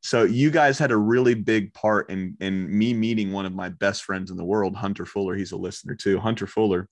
so 0.02 0.24
you 0.24 0.50
guys 0.50 0.80
had 0.80 0.92
a 0.92 0.98
really 0.98 1.34
big 1.34 1.74
part 1.74 2.10
in 2.10 2.38
in 2.40 2.78
me 2.78 2.94
meeting 2.94 3.32
one 3.34 3.46
of 3.46 3.54
my 3.54 3.68
best 3.68 4.04
friends 4.04 4.32
in 4.32 4.38
the 4.38 4.46
world 4.46 4.76
hunter 4.76 5.06
fuller. 5.06 5.36
He's 5.36 5.52
a 5.52 5.58
listener 5.58 5.96
too. 5.96 6.20
Hunter 6.20 6.48
fuller 6.48 6.88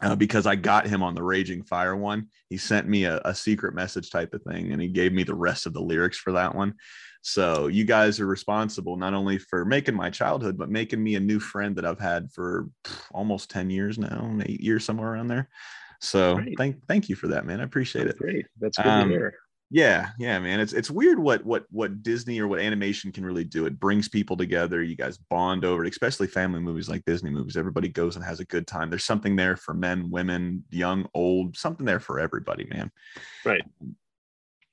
uh, 0.00 0.14
because 0.14 0.46
I 0.46 0.54
got 0.56 0.86
him 0.86 1.02
on 1.02 1.14
the 1.14 1.22
Raging 1.22 1.62
Fire 1.62 1.96
one. 1.96 2.28
He 2.48 2.56
sent 2.56 2.88
me 2.88 3.04
a, 3.04 3.20
a, 3.24 3.34
secret 3.34 3.74
message 3.74 4.10
type 4.10 4.32
of 4.34 4.42
thing, 4.42 4.72
and 4.72 4.80
he 4.80 4.88
gave 4.88 5.12
me 5.12 5.24
the 5.24 5.34
rest 5.34 5.66
of 5.66 5.72
the 5.72 5.80
lyrics 5.80 6.18
for 6.18 6.32
that 6.32 6.54
one. 6.54 6.74
So 7.22 7.66
you 7.66 7.84
guys 7.84 8.20
are 8.20 8.26
responsible 8.26 8.96
not 8.96 9.14
only 9.14 9.38
for 9.38 9.64
making 9.64 9.94
my 9.94 10.08
childhood, 10.08 10.56
but 10.56 10.70
making 10.70 11.02
me 11.02 11.16
a 11.16 11.20
new 11.20 11.40
friend 11.40 11.74
that 11.76 11.84
I've 11.84 11.98
had 11.98 12.32
for 12.32 12.68
almost 13.12 13.50
ten 13.50 13.70
years 13.70 13.98
now, 13.98 14.38
eight 14.44 14.60
years 14.60 14.84
somewhere 14.84 15.12
around 15.12 15.28
there. 15.28 15.48
So 16.00 16.36
great. 16.36 16.56
thank 16.56 16.86
thank 16.86 17.08
you 17.08 17.16
for 17.16 17.28
that, 17.28 17.44
man. 17.44 17.60
I 17.60 17.64
appreciate 17.64 18.04
That's 18.04 18.20
it. 18.20 18.22
Great. 18.22 18.46
That's 18.60 18.76
good 18.76 18.86
um, 18.86 19.08
to 19.08 19.14
hear. 19.14 19.34
Yeah, 19.70 20.10
yeah, 20.18 20.38
man. 20.38 20.60
It's 20.60 20.72
it's 20.72 20.90
weird 20.90 21.18
what 21.18 21.44
what 21.44 21.66
what 21.70 22.02
Disney 22.02 22.40
or 22.40 22.48
what 22.48 22.60
animation 22.60 23.12
can 23.12 23.24
really 23.24 23.44
do. 23.44 23.66
It 23.66 23.78
brings 23.78 24.08
people 24.08 24.36
together. 24.36 24.82
You 24.82 24.96
guys 24.96 25.18
bond 25.18 25.64
over 25.64 25.84
it, 25.84 25.90
especially 25.90 26.26
family 26.26 26.60
movies 26.60 26.88
like 26.88 27.04
Disney 27.04 27.30
movies. 27.30 27.56
Everybody 27.56 27.88
goes 27.88 28.16
and 28.16 28.24
has 28.24 28.40
a 28.40 28.46
good 28.46 28.66
time. 28.66 28.88
There's 28.88 29.04
something 29.04 29.36
there 29.36 29.56
for 29.56 29.74
men, 29.74 30.08
women, 30.10 30.64
young, 30.70 31.06
old, 31.12 31.56
something 31.56 31.84
there 31.84 32.00
for 32.00 32.18
everybody, 32.18 32.64
man. 32.64 32.90
Right. 33.44 33.62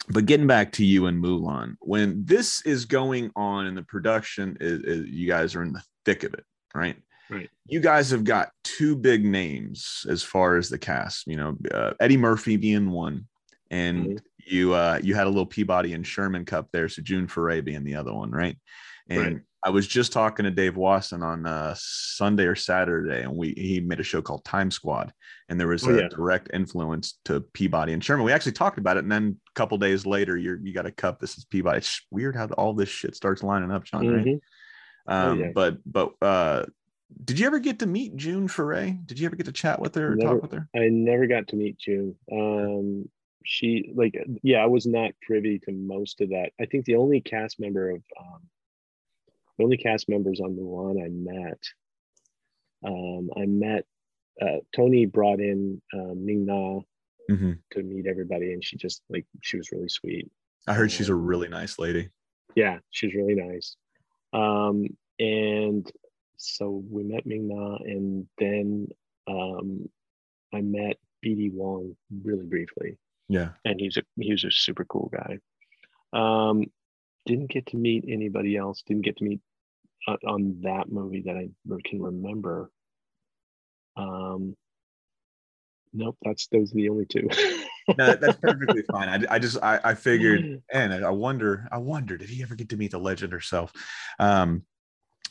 But 0.07 0.27
getting 0.27 0.47
back 0.47 0.71
to 0.73 0.85
you 0.85 1.07
and 1.07 1.21
Mulan, 1.21 1.75
when 1.81 2.23
this 2.23 2.61
is 2.61 2.85
going 2.85 3.31
on 3.35 3.65
and 3.65 3.75
the 3.75 3.83
production 3.83 4.55
is, 4.61 4.81
is 4.81 5.07
you 5.09 5.27
guys 5.27 5.55
are 5.55 5.63
in 5.63 5.73
the 5.73 5.83
thick 6.05 6.23
of 6.23 6.33
it, 6.35 6.45
right? 6.73 6.95
Right. 7.29 7.49
You 7.67 7.81
guys 7.81 8.11
have 8.11 8.23
got 8.23 8.51
two 8.63 8.95
big 8.95 9.25
names 9.25 10.05
as 10.07 10.23
far 10.23 10.55
as 10.55 10.69
the 10.69 10.77
cast. 10.77 11.27
You 11.27 11.35
know, 11.35 11.57
uh, 11.73 11.93
Eddie 11.99 12.17
Murphy 12.17 12.55
being 12.55 12.91
one, 12.91 13.25
and 13.71 14.05
mm-hmm 14.05 14.17
you 14.45 14.73
uh 14.73 14.99
you 15.03 15.15
had 15.15 15.27
a 15.27 15.29
little 15.29 15.45
Peabody 15.45 15.93
and 15.93 16.05
Sherman 16.05 16.45
Cup 16.45 16.69
there, 16.71 16.89
so 16.89 17.01
June 17.01 17.27
Foray 17.27 17.61
being 17.61 17.83
the 17.83 17.95
other 17.95 18.13
one, 18.13 18.31
right? 18.31 18.57
And 19.09 19.19
right. 19.19 19.41
I 19.63 19.69
was 19.69 19.87
just 19.87 20.13
talking 20.13 20.43
to 20.45 20.51
Dave 20.51 20.77
Wasson 20.77 21.23
on 21.23 21.47
uh, 21.47 21.73
Sunday 21.77 22.45
or 22.45 22.55
Saturday, 22.55 23.23
and 23.23 23.35
we 23.35 23.53
he 23.57 23.79
made 23.79 23.99
a 23.99 24.03
show 24.03 24.21
called 24.21 24.45
Time 24.45 24.69
Squad, 24.69 25.11
and 25.49 25.59
there 25.59 25.67
was 25.67 25.87
oh, 25.87 25.91
a 25.91 26.01
yeah. 26.01 26.07
direct 26.07 26.51
influence 26.53 27.17
to 27.25 27.41
Peabody 27.41 27.93
and 27.93 28.03
Sherman. 28.03 28.25
We 28.25 28.31
actually 28.31 28.51
talked 28.51 28.77
about 28.77 28.97
it, 28.97 29.03
and 29.03 29.11
then 29.11 29.37
a 29.49 29.53
couple 29.59 29.77
days 29.79 30.05
later, 30.05 30.37
you 30.37 30.59
you 30.61 30.73
got 30.73 30.85
a 30.85 30.91
cup. 30.91 31.19
This 31.19 31.37
is 31.37 31.45
Peabody. 31.45 31.79
It's 31.79 32.05
weird 32.11 32.35
how 32.35 32.45
all 32.49 32.73
this 32.73 32.89
shit 32.89 33.15
starts 33.15 33.41
lining 33.41 33.71
up, 33.71 33.83
John. 33.85 34.03
Mm-hmm. 34.05 34.29
Right? 34.29 34.39
Oh, 35.07 35.13
um, 35.13 35.39
oh, 35.39 35.43
yeah. 35.43 35.51
But 35.53 35.77
but 35.85 36.13
uh, 36.21 36.65
did 37.23 37.39
you 37.39 37.47
ever 37.47 37.59
get 37.59 37.79
to 37.79 37.87
meet 37.87 38.15
June 38.15 38.47
Foray? 38.47 38.97
Did 39.05 39.19
you 39.19 39.25
ever 39.25 39.35
get 39.35 39.47
to 39.47 39.51
chat 39.51 39.79
with 39.79 39.95
her 39.95 40.13
or 40.13 40.15
never, 40.15 40.33
talk 40.33 40.41
with 40.43 40.51
her? 40.51 40.69
I 40.75 40.89
never 40.89 41.27
got 41.27 41.47
to 41.49 41.55
meet 41.55 41.77
June. 41.77 42.15
Um, 42.31 43.09
she 43.45 43.91
like 43.95 44.15
yeah 44.43 44.57
i 44.57 44.65
was 44.65 44.85
not 44.85 45.11
privy 45.21 45.59
to 45.59 45.71
most 45.71 46.21
of 46.21 46.29
that 46.29 46.51
i 46.59 46.65
think 46.65 46.85
the 46.85 46.95
only 46.95 47.21
cast 47.21 47.59
member 47.59 47.91
of 47.91 48.03
um 48.19 48.41
the 49.57 49.63
only 49.63 49.77
cast 49.77 50.09
members 50.09 50.39
on 50.39 50.55
mulan 50.55 51.03
i 51.03 51.09
met 51.09 51.59
um 52.85 53.29
i 53.37 53.45
met 53.45 53.85
uh 54.41 54.59
tony 54.75 55.05
brought 55.05 55.39
in 55.39 55.81
uh, 55.93 56.13
ming 56.15 56.45
na 56.45 56.79
mm-hmm. 57.29 57.53
to 57.71 57.83
meet 57.83 58.07
everybody 58.07 58.53
and 58.53 58.63
she 58.63 58.77
just 58.77 59.01
like 59.09 59.25
she 59.41 59.57
was 59.57 59.71
really 59.71 59.89
sweet 59.89 60.29
i 60.67 60.73
heard 60.73 60.83
um, 60.83 60.89
she's 60.89 61.09
a 61.09 61.13
um, 61.13 61.25
really 61.25 61.47
nice 61.47 61.79
lady 61.79 62.09
yeah 62.55 62.79
she's 62.89 63.13
really 63.13 63.35
nice 63.35 63.77
um 64.33 64.85
and 65.19 65.91
so 66.37 66.83
we 66.89 67.03
met 67.03 67.25
ming 67.25 67.47
na 67.47 67.77
and 67.77 68.27
then 68.37 68.87
um 69.27 69.87
i 70.53 70.61
met 70.61 70.97
BD 71.25 71.51
Wong 71.51 71.95
really 72.23 72.45
briefly. 72.45 72.97
Yeah. 73.27 73.49
And 73.63 73.79
he's 73.79 73.97
a 73.97 74.03
he's 74.17 74.43
a 74.43 74.51
super 74.51 74.85
cool 74.85 75.11
guy. 75.11 75.39
Um, 76.13 76.65
didn't 77.25 77.49
get 77.49 77.67
to 77.67 77.77
meet 77.77 78.05
anybody 78.07 78.55
else. 78.55 78.83
Didn't 78.85 79.03
get 79.03 79.17
to 79.17 79.23
meet 79.23 79.41
uh, 80.07 80.17
on 80.27 80.59
that 80.61 80.91
movie 80.91 81.23
that 81.25 81.35
I 81.35 81.49
can 81.83 82.01
remember. 82.01 82.71
Um, 83.97 84.55
nope, 85.93 86.17
that's 86.21 86.47
those 86.47 86.71
are 86.71 86.75
the 86.75 86.89
only 86.89 87.05
two. 87.05 87.27
no, 87.97 88.15
that's 88.15 88.37
perfectly 88.41 88.83
fine. 88.83 89.09
I, 89.09 89.35
I 89.35 89.39
just 89.39 89.57
I, 89.63 89.79
I 89.83 89.93
figured, 89.95 90.61
and 90.71 90.93
I 91.05 91.09
wonder, 91.09 91.67
I 91.71 91.77
wonder, 91.77 92.17
did 92.17 92.29
he 92.29 92.43
ever 92.43 92.55
get 92.55 92.69
to 92.69 92.77
meet 92.77 92.91
the 92.91 92.99
legend 92.99 93.33
herself? 93.33 93.73
Um, 94.19 94.63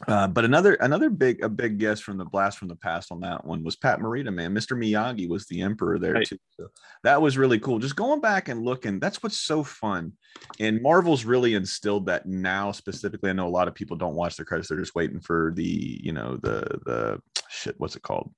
uh, 0.09 0.27
but 0.27 0.45
another 0.45 0.75
another 0.75 1.09
big 1.09 1.43
a 1.43 1.49
big 1.49 1.79
guest 1.79 2.03
from 2.03 2.19
the 2.19 2.25
blast 2.25 2.59
from 2.59 2.69
the 2.69 2.77
past 2.77 3.13
on 3.13 3.21
that 3.21 3.45
one 3.45 3.63
was 3.63 3.77
Pat 3.77 4.01
Morita, 4.01 4.33
man. 4.33 4.53
Mr. 4.55 4.77
Miyagi 4.77 5.29
was 5.29 5.47
the 5.47 5.63
emperor 5.63 5.99
there 5.99 6.15
right. 6.15 6.27
too. 6.27 6.39
So 6.59 6.69
that 7.05 7.23
was 7.23 7.39
really 7.39 7.61
cool. 7.61 7.79
Just 7.79 7.95
going 7.95 8.21
back 8.21 8.49
and 8.49 8.65
looking, 8.65 8.99
that's 8.99 9.23
what's 9.23 9.39
so 9.39 9.63
fun. 9.63 10.13
And 10.59 10.83
Marvel's 10.83 11.25
really 11.25 11.55
instilled 11.55 12.07
that 12.07 12.27
now 12.27 12.73
specifically. 12.73 13.31
I 13.31 13.35
know 13.35 13.47
a 13.47 13.49
lot 13.49 13.69
of 13.69 13.75
people 13.75 13.97
don't 13.97 14.17
watch 14.17 14.37
the 14.37 14.45
credits; 14.45 14.69
they're 14.69 14.79
just 14.79 14.97
waiting 14.97 15.21
for 15.21 15.53
the 15.55 16.01
you 16.03 16.13
know 16.13 16.39
the 16.43 16.67
the 16.85 17.21
shit. 17.49 17.77
What's 17.79 17.95
it 17.95 18.03
called? 18.03 18.33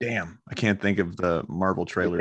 Damn, 0.00 0.40
I 0.50 0.54
can't 0.54 0.80
think 0.80 0.98
of 0.98 1.16
the 1.16 1.42
Marvel 1.48 1.86
trailer. 1.86 2.18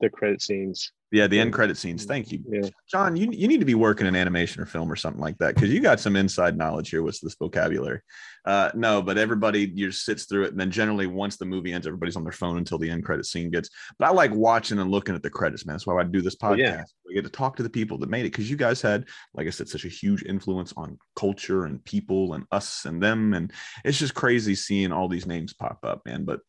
the 0.00 0.08
credit 0.08 0.40
scenes. 0.40 0.92
Yeah, 1.12 1.26
the 1.26 1.40
end 1.40 1.52
credit 1.52 1.76
scenes. 1.76 2.04
Thank 2.04 2.30
you, 2.30 2.40
Yeah. 2.48 2.68
John. 2.88 3.16
You 3.16 3.30
you 3.32 3.48
need 3.48 3.58
to 3.58 3.66
be 3.66 3.74
working 3.74 4.06
in 4.06 4.14
animation 4.14 4.62
or 4.62 4.66
film 4.66 4.90
or 4.90 4.96
something 4.96 5.20
like 5.20 5.36
that 5.38 5.54
because 5.54 5.70
you 5.70 5.80
got 5.80 5.98
some 5.98 6.14
inside 6.14 6.56
knowledge 6.56 6.90
here 6.90 7.02
with 7.02 7.20
this 7.20 7.34
vocabulary. 7.34 8.00
Uh, 8.44 8.70
no, 8.74 9.02
but 9.02 9.18
everybody 9.18 9.66
just 9.66 10.04
sits 10.04 10.24
through 10.24 10.44
it, 10.44 10.52
and 10.52 10.60
then 10.60 10.70
generally 10.70 11.06
once 11.06 11.36
the 11.36 11.44
movie 11.44 11.72
ends, 11.72 11.86
everybody's 11.86 12.16
on 12.16 12.22
their 12.22 12.32
phone 12.32 12.58
until 12.58 12.78
the 12.78 12.88
end 12.88 13.04
credit 13.04 13.26
scene 13.26 13.50
gets. 13.50 13.70
But 13.98 14.06
I 14.06 14.12
like 14.12 14.32
watching 14.32 14.78
and 14.78 14.90
looking 14.90 15.14
at 15.14 15.22
the 15.22 15.30
credits, 15.30 15.66
man. 15.66 15.74
That's 15.74 15.86
why 15.86 16.00
I 16.00 16.04
do 16.04 16.22
this 16.22 16.36
podcast. 16.36 16.52
Oh, 16.52 16.54
yeah. 16.54 16.84
We 17.06 17.14
get 17.14 17.24
to 17.24 17.30
talk 17.30 17.56
to 17.56 17.62
the 17.64 17.68
people 17.70 17.98
that 17.98 18.08
made 18.08 18.20
it 18.24 18.30
because 18.30 18.48
you 18.48 18.56
guys 18.56 18.80
had, 18.80 19.06
like 19.34 19.46
I 19.48 19.50
said, 19.50 19.68
such 19.68 19.84
a 19.84 19.88
huge 19.88 20.22
influence 20.22 20.72
on 20.76 20.96
culture 21.16 21.64
and 21.64 21.84
people 21.84 22.34
and 22.34 22.44
us 22.52 22.84
and 22.84 23.02
them, 23.02 23.34
and 23.34 23.52
it's 23.84 23.98
just 23.98 24.14
crazy 24.14 24.54
seeing 24.54 24.92
all 24.92 25.08
these 25.08 25.26
names 25.26 25.52
pop 25.52 25.80
up, 25.82 26.02
man. 26.06 26.24
But 26.24 26.40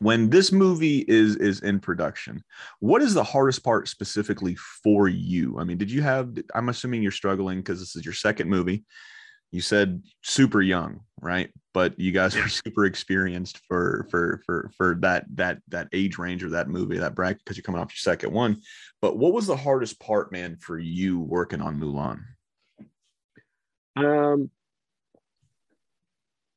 when 0.00 0.30
this 0.30 0.52
movie 0.52 1.04
is 1.08 1.36
is 1.36 1.60
in 1.60 1.80
production 1.80 2.42
what 2.80 3.02
is 3.02 3.14
the 3.14 3.24
hardest 3.24 3.62
part 3.64 3.88
specifically 3.88 4.56
for 4.56 5.08
you? 5.08 5.58
I 5.58 5.64
mean 5.64 5.78
did 5.78 5.90
you 5.90 6.02
have 6.02 6.36
i'm 6.54 6.68
assuming 6.68 7.02
you're 7.02 7.12
struggling 7.12 7.58
because 7.58 7.80
this 7.80 7.96
is 7.96 8.04
your 8.04 8.14
second 8.14 8.48
movie. 8.48 8.84
You 9.52 9.60
said 9.60 10.02
super 10.22 10.60
young 10.60 11.00
right? 11.24 11.50
But 11.72 11.98
you 11.98 12.12
guys 12.12 12.36
are 12.36 12.48
super 12.48 12.84
experienced 12.84 13.58
for 13.66 14.06
for 14.10 14.42
for 14.46 14.70
for 14.76 14.98
that 15.00 15.24
that 15.34 15.58
that 15.68 15.88
age 15.92 16.18
range 16.18 16.44
or 16.44 16.50
that 16.50 16.68
movie 16.68 16.98
that 16.98 17.14
bracket 17.14 17.42
because 17.44 17.56
you're 17.56 17.64
coming 17.64 17.80
off 17.80 17.90
your 17.90 18.14
second 18.14 18.32
one. 18.32 18.60
But 19.00 19.16
what 19.16 19.32
was 19.32 19.46
the 19.46 19.56
hardest 19.56 19.98
part 19.98 20.30
man 20.30 20.56
for 20.56 20.78
you 20.78 21.18
working 21.18 21.60
on 21.60 21.80
mulan? 21.80 22.20
Um, 23.96 24.50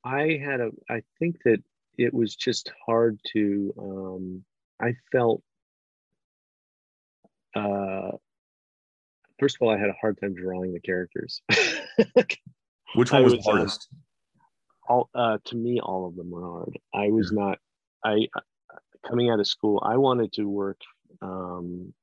I 0.03 0.39
had 0.43 0.59
a. 0.59 0.71
I 0.89 1.01
think 1.19 1.37
that 1.45 1.63
it 1.97 2.13
was 2.13 2.35
just 2.35 2.71
hard 2.85 3.19
to. 3.33 3.73
Um, 3.77 4.43
I 4.81 4.93
felt. 5.11 5.41
Uh, 7.55 8.11
first 9.39 9.55
of 9.55 9.61
all, 9.61 9.73
I 9.73 9.77
had 9.77 9.89
a 9.89 9.95
hard 9.99 10.19
time 10.19 10.35
drawing 10.35 10.73
the 10.73 10.79
characters. 10.79 11.41
which 12.95 13.11
one 13.11 13.23
was 13.23 13.33
was, 13.33 13.47
uh, 13.47 13.51
hardest 13.51 13.87
all 14.87 15.09
uh, 15.13 15.37
to 15.45 15.55
me, 15.55 15.79
all 15.79 16.07
of 16.07 16.15
them 16.15 16.31
were 16.31 16.41
hard. 16.41 16.79
I 16.93 17.09
was 17.09 17.31
not. 17.31 17.59
I 18.03 18.27
uh, 18.35 18.39
coming 19.07 19.29
out 19.29 19.39
of 19.39 19.47
school, 19.47 19.81
I 19.85 19.97
wanted 19.97 20.33
to 20.33 20.45
work. 20.45 20.79
Um, 21.21 21.93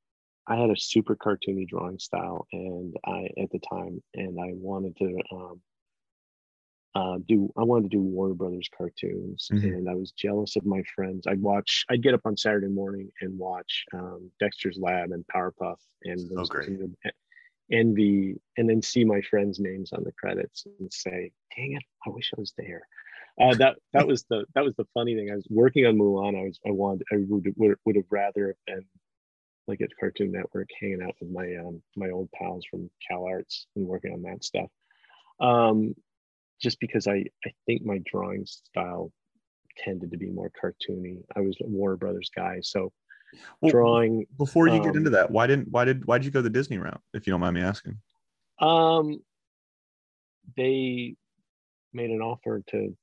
I 0.46 0.56
had 0.56 0.70
a 0.70 0.76
super 0.76 1.16
cartoony 1.16 1.66
drawing 1.66 1.98
style, 1.98 2.46
and 2.52 2.94
I 3.06 3.28
at 3.40 3.50
the 3.50 3.60
time, 3.60 4.02
and 4.14 4.38
I 4.38 4.52
wanted 4.54 4.96
to 4.98 5.18
um, 5.32 5.60
uh, 6.94 7.18
do. 7.26 7.52
I 7.56 7.62
wanted 7.64 7.90
to 7.90 7.96
do 7.96 8.02
Warner 8.02 8.34
Brothers 8.34 8.68
cartoons, 8.76 9.48
Mhm. 9.52 9.64
and 9.78 9.88
I 9.90 9.94
was 9.94 10.12
jealous 10.12 10.54
of 10.56 10.64
my 10.64 10.82
friends. 10.94 11.26
I'd 11.26 11.42
watch. 11.42 11.84
I'd 11.88 12.02
get 12.02 12.14
up 12.14 12.20
on 12.24 12.36
Saturday 12.36 12.68
morning 12.68 13.10
and 13.20 13.36
watch 13.38 13.84
um, 13.92 14.30
Dexter's 14.38 14.78
Lab 14.78 15.10
and 15.12 15.26
Powerpuff, 15.26 15.78
and 16.04 16.28
those 16.30 16.48
great. 16.48 16.68
and 16.68 16.78
would 16.80 16.96
envy, 17.72 18.40
and 18.56 18.68
then 18.68 18.82
see 18.82 19.04
my 19.04 19.20
friends' 19.22 19.58
names 19.58 19.92
on 19.92 20.04
the 20.04 20.12
credits 20.12 20.66
and 20.78 20.92
say, 20.92 21.32
"Dang 21.56 21.72
it, 21.72 21.82
I 22.06 22.10
wish 22.10 22.30
I 22.36 22.40
was 22.40 22.52
there." 22.56 22.86
Uh, 23.40 23.54
that 23.72 23.76
that 23.92 24.06
was 24.06 24.24
the 24.24 24.44
that 24.54 24.64
was 24.64 24.74
the 24.76 24.86
funny 24.94 25.14
thing. 25.16 25.30
I 25.30 25.34
was 25.36 25.46
working 25.50 25.86
on 25.86 25.96
Mulan. 25.96 26.38
I 26.38 26.44
was 26.44 26.60
I 26.66 26.70
wanted 26.70 27.06
I 27.12 27.16
would 27.28 27.52
would, 27.56 27.76
would 27.84 27.96
have 27.96 28.06
rather 28.10 28.48
have 28.48 28.64
been 28.76 28.86
like 29.66 29.80
at 29.80 29.96
Cartoon 29.98 30.30
Network, 30.30 30.68
hanging 30.78 31.02
out 31.02 31.14
with 31.20 31.30
my 31.30 31.56
um, 31.56 31.82
my 31.96 32.10
old 32.10 32.30
pals 32.32 32.64
from 32.70 32.88
Cal 33.08 33.24
Arts 33.24 33.66
and 33.74 33.84
working 33.86 34.12
on 34.12 34.22
that 34.22 34.44
stuff. 34.44 34.70
Um, 35.40 35.96
just 36.60 36.80
because 36.80 37.06
I 37.06 37.24
I 37.44 37.52
think 37.66 37.84
my 37.84 38.00
drawing 38.10 38.46
style 38.46 39.12
tended 39.78 40.10
to 40.12 40.16
be 40.18 40.30
more 40.30 40.50
cartoony. 40.62 41.22
I 41.34 41.40
was 41.40 41.56
a 41.60 41.66
Warner 41.66 41.96
Brothers 41.96 42.30
guy, 42.34 42.60
so 42.62 42.92
Well, 43.60 43.72
drawing. 43.72 44.26
before 44.38 44.68
you 44.68 44.78
get 44.82 44.94
into 44.96 45.08
um, 45.08 45.12
that 45.14 45.30
why 45.30 45.46
didn't 45.46 45.68
why 45.70 45.84
did 45.84 46.04
why 46.06 46.18
did 46.18 46.24
you 46.24 46.30
go 46.30 46.42
the 46.42 46.50
disney 46.50 46.78
route 46.78 47.00
if 47.12 47.26
you 47.26 47.32
don't 47.32 47.40
mind 47.40 47.54
me 47.54 47.62
asking 47.62 47.98
Um, 48.60 49.20
they 50.56 51.16
made 51.92 52.10
an 52.10 52.20
offer 52.20 52.62
to 52.68 52.96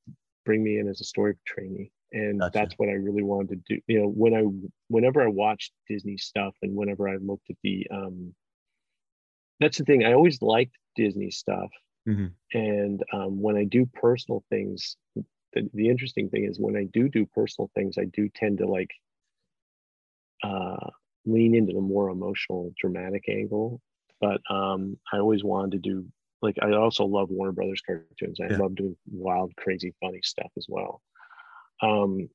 bring 0.45 0.63
me 0.63 0.79
in 0.79 0.87
as 0.87 1.01
a 1.01 1.03
story 1.03 1.35
trainee, 1.45 1.91
and 2.11 2.39
Gotcha. 2.39 2.51
that's 2.53 2.73
what 2.77 2.89
I 2.89 2.93
really 2.93 3.23
wanted 3.23 3.65
to 3.65 3.75
do. 3.75 3.81
You 3.87 4.01
know, 4.01 4.07
when 4.07 4.33
I 4.33 4.43
whenever 4.87 5.21
I 5.21 5.27
watched 5.27 5.73
Disney 5.89 6.17
stuff, 6.17 6.55
and 6.61 6.75
whenever 6.75 7.09
I 7.09 7.17
looked 7.17 7.49
at 7.49 7.57
the 7.63 7.87
um, 7.91 8.33
that's 9.59 9.77
the 9.77 9.85
thing. 9.85 10.03
I 10.05 10.13
always 10.13 10.41
liked 10.41 10.75
Disney 10.95 11.31
stuff, 11.31 11.69
Mhm. 12.05 12.35
and 12.53 13.03
um, 13.13 13.41
when 13.41 13.55
I 13.57 13.63
do 13.65 13.85
personal 13.85 14.43
things, 14.49 14.97
the, 15.53 15.69
the 15.73 15.89
interesting 15.89 16.29
thing 16.29 16.45
is 16.45 16.59
when 16.59 16.75
I 16.75 16.85
do 16.85 17.09
do 17.09 17.25
personal 17.25 17.71
things, 17.75 17.97
I 17.97 18.05
do 18.05 18.29
tend 18.29 18.59
to 18.59 18.67
like 18.67 18.89
uh, 20.43 20.89
lean 21.25 21.55
into 21.55 21.73
the 21.73 21.81
more 21.81 22.09
emotional, 22.09 22.73
dramatic 22.79 23.25
angle. 23.29 23.81
But 24.19 24.41
um, 24.49 24.97
I 25.11 25.17
always 25.17 25.43
wanted 25.43 25.71
to 25.83 25.89
do 25.89 26.07
like 26.41 26.55
I 26.61 26.71
also 26.73 27.05
love 27.05 27.29
Warner 27.29 27.51
Brothers 27.53 27.81
cartoons. 27.85 28.39
I 28.39 28.47
Yeah. 28.47 28.61
love 28.61 28.75
doing 28.75 28.97
wild, 29.11 29.55
crazy, 29.57 29.93
funny 30.01 30.21
stuff 30.23 30.51
as 30.57 30.65
well. 30.69 31.01
Um, 31.81 32.29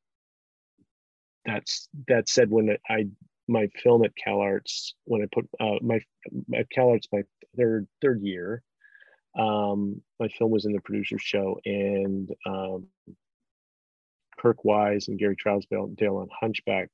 that's 1.45 1.89
that 2.09 2.29
said, 2.29 2.51
when 2.51 2.77
I 2.89 3.07
my 3.49 3.69
film 3.83 4.05
at 4.05 4.17
Cal 4.17 4.41
Arts, 4.41 4.95
when 5.05 5.23
I 5.23 5.27
put 5.33 5.49
uh, 5.61 5.79
my 5.83 6.01
at 6.55 6.71
Cal 6.71 6.89
Arts 6.91 7.07
my 7.13 7.23
third 7.57 7.87
third 8.03 8.21
year, 8.23 8.63
um, 9.37 10.01
my 10.19 10.29
film 10.29 10.51
was 10.51 10.65
in 10.65 10.73
the 10.73 10.81
producer 10.81 11.19
show, 11.19 11.59
and 11.65 12.31
um, 12.47 12.87
Kirk 14.39 14.65
Wise 14.65 15.09
and 15.09 15.19
Gary 15.19 15.37
Trousdale 15.37 16.21
on 16.21 16.29
Hunchback 16.41 16.89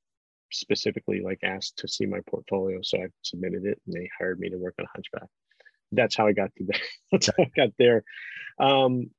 specifically 0.53 1.21
like 1.21 1.41
asked 1.43 1.79
to 1.79 1.89
see 1.89 2.07
my 2.07 2.21
portfolio, 2.29 2.81
so 2.83 2.99
I 2.99 3.07
submitted 3.23 3.65
it, 3.65 3.81
and 3.87 3.95
they 3.95 4.09
hired 4.19 4.39
me 4.39 4.51
to 4.51 4.57
work 4.57 4.75
on 4.79 4.87
Hunchback. 4.95 5.29
That's 5.93 6.17
how 6.17 6.27
I 6.27 6.33
got 6.33 6.55
to 6.57 6.65
there. 6.65 6.81
That's 7.13 7.27
how 7.27 7.45
I 7.45 7.51
got 7.57 7.71
there. 7.79 8.05
Um, 8.59 9.11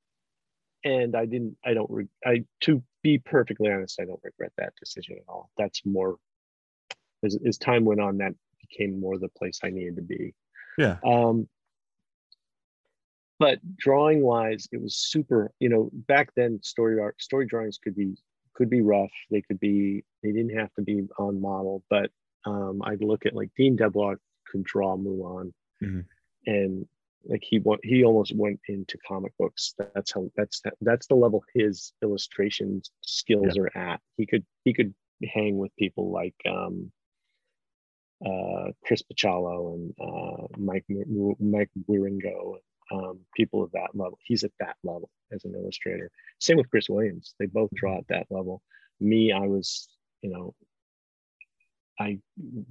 and 0.84 1.16
I 1.16 1.26
didn't. 1.26 1.58
I 1.66 1.74
don't. 1.74 1.90
Re- 1.90 2.08
I 2.26 2.44
to 2.62 2.84
be 3.04 3.20
perfectly 3.20 3.72
honest, 3.72 4.00
I 4.02 4.06
don't 4.06 4.20
regret 4.24 4.52
that 4.58 4.74
decision 4.80 5.18
at 5.18 5.30
all. 5.30 5.50
That's 5.58 5.86
more 5.86 6.18
as, 7.24 7.38
as 7.46 7.58
time 7.58 7.86
went 7.86 8.02
on, 8.02 8.18
that 8.18 8.34
became 8.62 9.00
more 9.00 9.18
the 9.18 9.30
place 9.30 9.60
I 9.64 9.70
needed 9.70 9.96
to 9.96 10.02
be. 10.02 10.34
yeah 10.78 10.98
Um, 11.06 11.48
but 13.44 13.60
drawing 13.76 14.22
wise, 14.22 14.70
it 14.72 14.82
was 14.82 14.96
super. 14.96 15.52
You 15.60 15.68
know, 15.68 15.90
back 16.08 16.30
then, 16.34 16.62
story 16.64 16.98
art, 16.98 17.22
story 17.22 17.46
drawings 17.46 17.78
could 17.78 17.94
be 17.94 18.16
could 18.54 18.70
be 18.70 18.80
rough. 18.80 19.12
They 19.30 19.42
could 19.42 19.60
be. 19.60 20.06
They 20.22 20.32
didn't 20.32 20.58
have 20.58 20.74
to 20.76 20.82
be 20.82 21.06
on 21.20 21.42
model. 21.42 21.84
But 21.90 22.10
um, 22.46 22.82
I'd 22.86 23.04
look 23.04 23.26
at 23.26 23.36
like 23.36 23.50
Dean 23.58 23.76
DeBlois 23.76 24.16
could 24.50 24.64
draw 24.64 24.96
Mulan, 24.96 25.52
Mhm. 25.82 26.06
and 26.46 26.88
like 27.26 27.44
he 27.44 27.62
he 27.84 28.06
almost 28.06 28.34
went 28.34 28.62
into 28.70 28.98
comic 29.06 29.34
books. 29.38 29.76
That's 29.78 30.14
how 30.14 30.32
that's 30.38 30.62
that's 30.80 31.08
the 31.08 31.16
level 31.16 31.44
his 31.54 31.92
illustration 32.02 32.82
skills 33.02 33.58
are 33.58 33.72
at. 33.78 34.00
He 34.16 34.26
could 34.26 34.46
he 34.64 34.74
could 34.74 34.94
hang 35.26 35.58
with 35.58 35.76
people 35.76 36.12
like 36.12 36.36
um, 36.50 36.92
uh, 38.26 38.72
Chris 38.86 39.04
Bachalo 39.04 39.74
and 39.74 39.94
uh, 40.00 40.48
Mike 40.58 40.86
Mike 41.40 41.72
Wieringo, 41.90 42.56
um, 42.94 43.20
people 43.36 43.64
of 43.64 43.72
that 43.72 43.90
level. 43.94 44.18
He's 44.24 44.44
at 44.44 44.52
that 44.60 44.76
level 44.84 45.10
as 45.32 45.46
an 45.46 45.54
illustrator. 45.56 46.10
Same 46.40 46.58
with 46.58 46.70
Chris 46.70 46.90
Williams. 46.90 47.36
They 47.40 47.48
both 47.48 47.70
draw 47.74 47.98
at 47.98 48.08
that 48.10 48.28
level. 48.30 48.62
Me, 49.00 49.32
I 49.32 49.48
was, 49.48 49.88
you 50.22 50.30
know, 50.30 50.54
I 52.00 52.20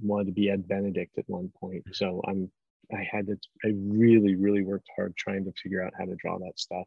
wanted 0.01 0.27
to 0.27 0.31
be 0.31 0.49
Ed 0.49 0.67
Benedict 0.67 1.17
at 1.17 1.25
one 1.27 1.51
point, 1.59 1.83
so 1.91 2.21
I'm. 2.27 2.51
I 2.93 3.07
had 3.09 3.27
to. 3.27 3.37
I 3.65 3.71
really, 3.75 4.35
really 4.35 4.63
worked 4.63 4.89
hard 4.95 5.15
trying 5.15 5.45
to 5.45 5.53
figure 5.61 5.81
out 5.81 5.93
how 5.97 6.05
to 6.05 6.15
draw 6.15 6.37
that 6.39 6.59
stuff. 6.59 6.85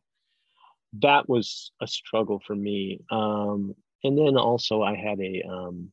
That 1.01 1.29
was 1.29 1.73
a 1.81 1.87
struggle 1.87 2.41
for 2.47 2.55
me. 2.55 3.01
Um, 3.11 3.75
and 4.05 4.17
then 4.17 4.37
also, 4.37 4.83
I 4.83 4.95
had 4.95 5.21
a. 5.21 5.43
Um, 5.49 5.91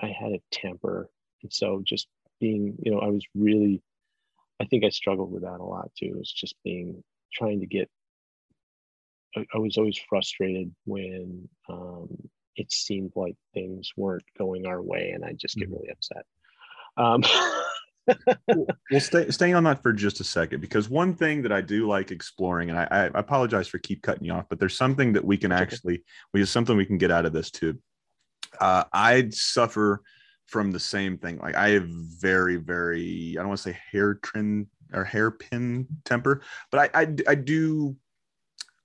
I 0.00 0.08
had 0.08 0.32
a 0.32 0.42
temper 0.50 1.08
and 1.44 1.52
so 1.52 1.82
just 1.86 2.08
being, 2.40 2.74
you 2.82 2.90
know, 2.90 2.98
I 2.98 3.08
was 3.08 3.24
really, 3.36 3.80
I 4.60 4.66
think 4.66 4.84
I 4.84 4.90
struggled 4.90 5.32
with 5.32 5.42
that 5.42 5.60
a 5.60 5.64
lot 5.64 5.90
too. 5.98 6.16
It's 6.18 6.32
just 6.32 6.54
being, 6.64 7.02
trying 7.32 7.60
to 7.60 7.66
get, 7.66 7.90
I, 9.36 9.44
I 9.54 9.58
was 9.58 9.76
always 9.76 9.98
frustrated 10.08 10.74
when 10.84 11.48
um, 11.68 12.08
it 12.56 12.70
seemed 12.72 13.12
like 13.16 13.36
things 13.52 13.90
weren't 13.96 14.24
going 14.38 14.66
our 14.66 14.80
way 14.80 15.10
and 15.10 15.24
I 15.24 15.32
just 15.32 15.56
get 15.56 15.68
Mhm. 15.68 15.72
really 15.72 15.90
upset. 15.90 16.24
Um, 16.96 17.24
well 18.90 19.00
stay 19.00 19.30
stay 19.30 19.52
on 19.52 19.64
that 19.64 19.82
for 19.82 19.92
just 19.92 20.20
a 20.20 20.24
second 20.24 20.60
because 20.60 20.88
one 20.88 21.14
thing 21.14 21.42
that 21.42 21.52
i 21.52 21.60
do 21.60 21.86
like 21.86 22.10
exploring 22.10 22.70
and 22.70 22.78
i, 22.78 22.86
I 22.90 23.04
apologize 23.14 23.66
for 23.66 23.78
keep 23.78 24.02
cutting 24.02 24.24
you 24.24 24.32
off 24.32 24.46
but 24.48 24.58
there's 24.58 24.76
something 24.76 25.14
that 25.14 25.24
we 25.24 25.36
can 25.36 25.52
actually 25.52 26.04
we 26.32 26.40
have 26.40 26.48
something 26.48 26.76
we 26.76 26.84
can 26.84 26.98
get 26.98 27.10
out 27.10 27.24
of 27.24 27.32
this 27.32 27.50
too 27.50 27.78
uh, 28.60 28.84
i 28.92 29.28
suffer 29.30 30.02
from 30.46 30.70
the 30.70 30.80
same 30.80 31.18
thing 31.18 31.38
like 31.38 31.54
i 31.54 31.70
have 31.70 31.88
very 31.88 32.56
very 32.56 33.34
i 33.36 33.40
don't 33.40 33.48
want 33.48 33.58
to 33.58 33.70
say 33.70 33.78
hair 33.90 34.14
trim 34.14 34.68
or 34.92 35.04
hairpin 35.04 35.86
temper 36.04 36.42
but 36.70 36.94
I, 36.94 37.02
I 37.02 37.14
i 37.28 37.34
do 37.34 37.96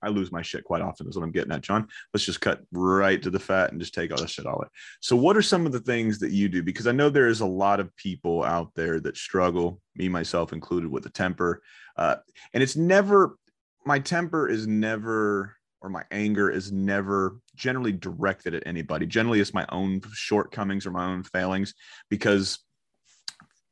I 0.02 0.08
lose 0.08 0.32
my 0.32 0.42
shit 0.42 0.64
quite 0.64 0.82
often, 0.82 1.08
is 1.08 1.16
what 1.16 1.24
I'm 1.24 1.30
getting 1.30 1.52
at, 1.52 1.60
John. 1.60 1.86
Let's 2.12 2.24
just 2.24 2.40
cut 2.40 2.62
right 2.72 3.22
to 3.22 3.30
the 3.30 3.38
fat 3.38 3.70
and 3.70 3.80
just 3.80 3.94
take 3.94 4.10
all 4.10 4.18
that 4.18 4.30
shit 4.30 4.46
all 4.46 4.62
it. 4.62 4.68
So, 5.00 5.14
what 5.16 5.36
are 5.36 5.42
some 5.42 5.66
of 5.66 5.72
the 5.72 5.80
things 5.80 6.18
that 6.20 6.32
you 6.32 6.48
do? 6.48 6.62
Because 6.62 6.86
I 6.86 6.92
know 6.92 7.10
there 7.10 7.28
is 7.28 7.40
a 7.40 7.46
lot 7.46 7.80
of 7.80 7.94
people 7.96 8.42
out 8.44 8.70
there 8.74 9.00
that 9.00 9.16
struggle, 9.16 9.80
me 9.94 10.08
myself 10.08 10.52
included, 10.52 10.90
with 10.90 11.06
a 11.06 11.10
temper. 11.10 11.62
Uh, 11.96 12.16
and 12.54 12.62
it's 12.62 12.76
never, 12.76 13.36
my 13.84 13.98
temper 13.98 14.48
is 14.48 14.66
never, 14.66 15.56
or 15.80 15.90
my 15.90 16.04
anger 16.10 16.50
is 16.50 16.70
never 16.72 17.38
generally 17.54 17.92
directed 17.92 18.54
at 18.54 18.66
anybody. 18.66 19.06
Generally, 19.06 19.40
it's 19.40 19.54
my 19.54 19.66
own 19.70 20.00
shortcomings 20.12 20.86
or 20.86 20.90
my 20.90 21.06
own 21.06 21.22
failings. 21.22 21.74
Because, 22.08 22.58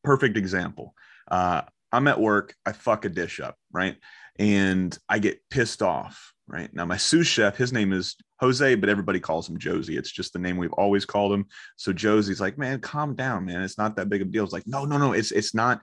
perfect 0.05 0.37
example. 0.37 0.95
Uh, 1.31 1.63
I'm 1.93 2.09
at 2.09 2.21
work, 2.21 2.55
I 2.67 2.73
fuck 2.73 3.05
a 3.05 3.09
dish 3.09 3.41
up, 3.41 3.57
right? 3.73 3.97
and 4.39 4.97
I 5.09 5.19
get 5.19 5.41
pissed 5.51 5.83
off. 5.83 6.33
Right 6.51 6.73
now, 6.73 6.87
my 6.87 6.97
sous 6.97 7.27
chef, 7.27 7.59
his 7.59 7.75
name 7.75 7.93
is 7.93 8.17
Jose, 8.41 8.75
but 8.77 8.89
everybody 8.89 9.21
calls 9.21 9.47
him 9.51 9.59
Josie. 9.59 9.99
It's 9.99 10.11
just 10.11 10.33
the 10.33 10.39
name 10.39 10.57
we've 10.57 10.73
always 10.73 11.05
called 11.05 11.31
him. 11.31 11.45
So 11.77 11.93
Josie's 11.93 12.41
like, 12.41 12.57
man, 12.57 12.81
calm 12.81 13.15
down, 13.15 13.45
man. 13.45 13.61
It's 13.61 13.77
not 13.77 13.97
that 13.97 14.09
big 14.09 14.23
of 14.23 14.29
a 14.29 14.31
deal. 14.31 14.45
It's 14.45 14.53
like, 14.55 14.67
no, 14.67 14.87
no, 14.87 14.97
no. 14.97 15.13
It's 15.13 15.31
it's 15.31 15.55
not. 15.55 15.83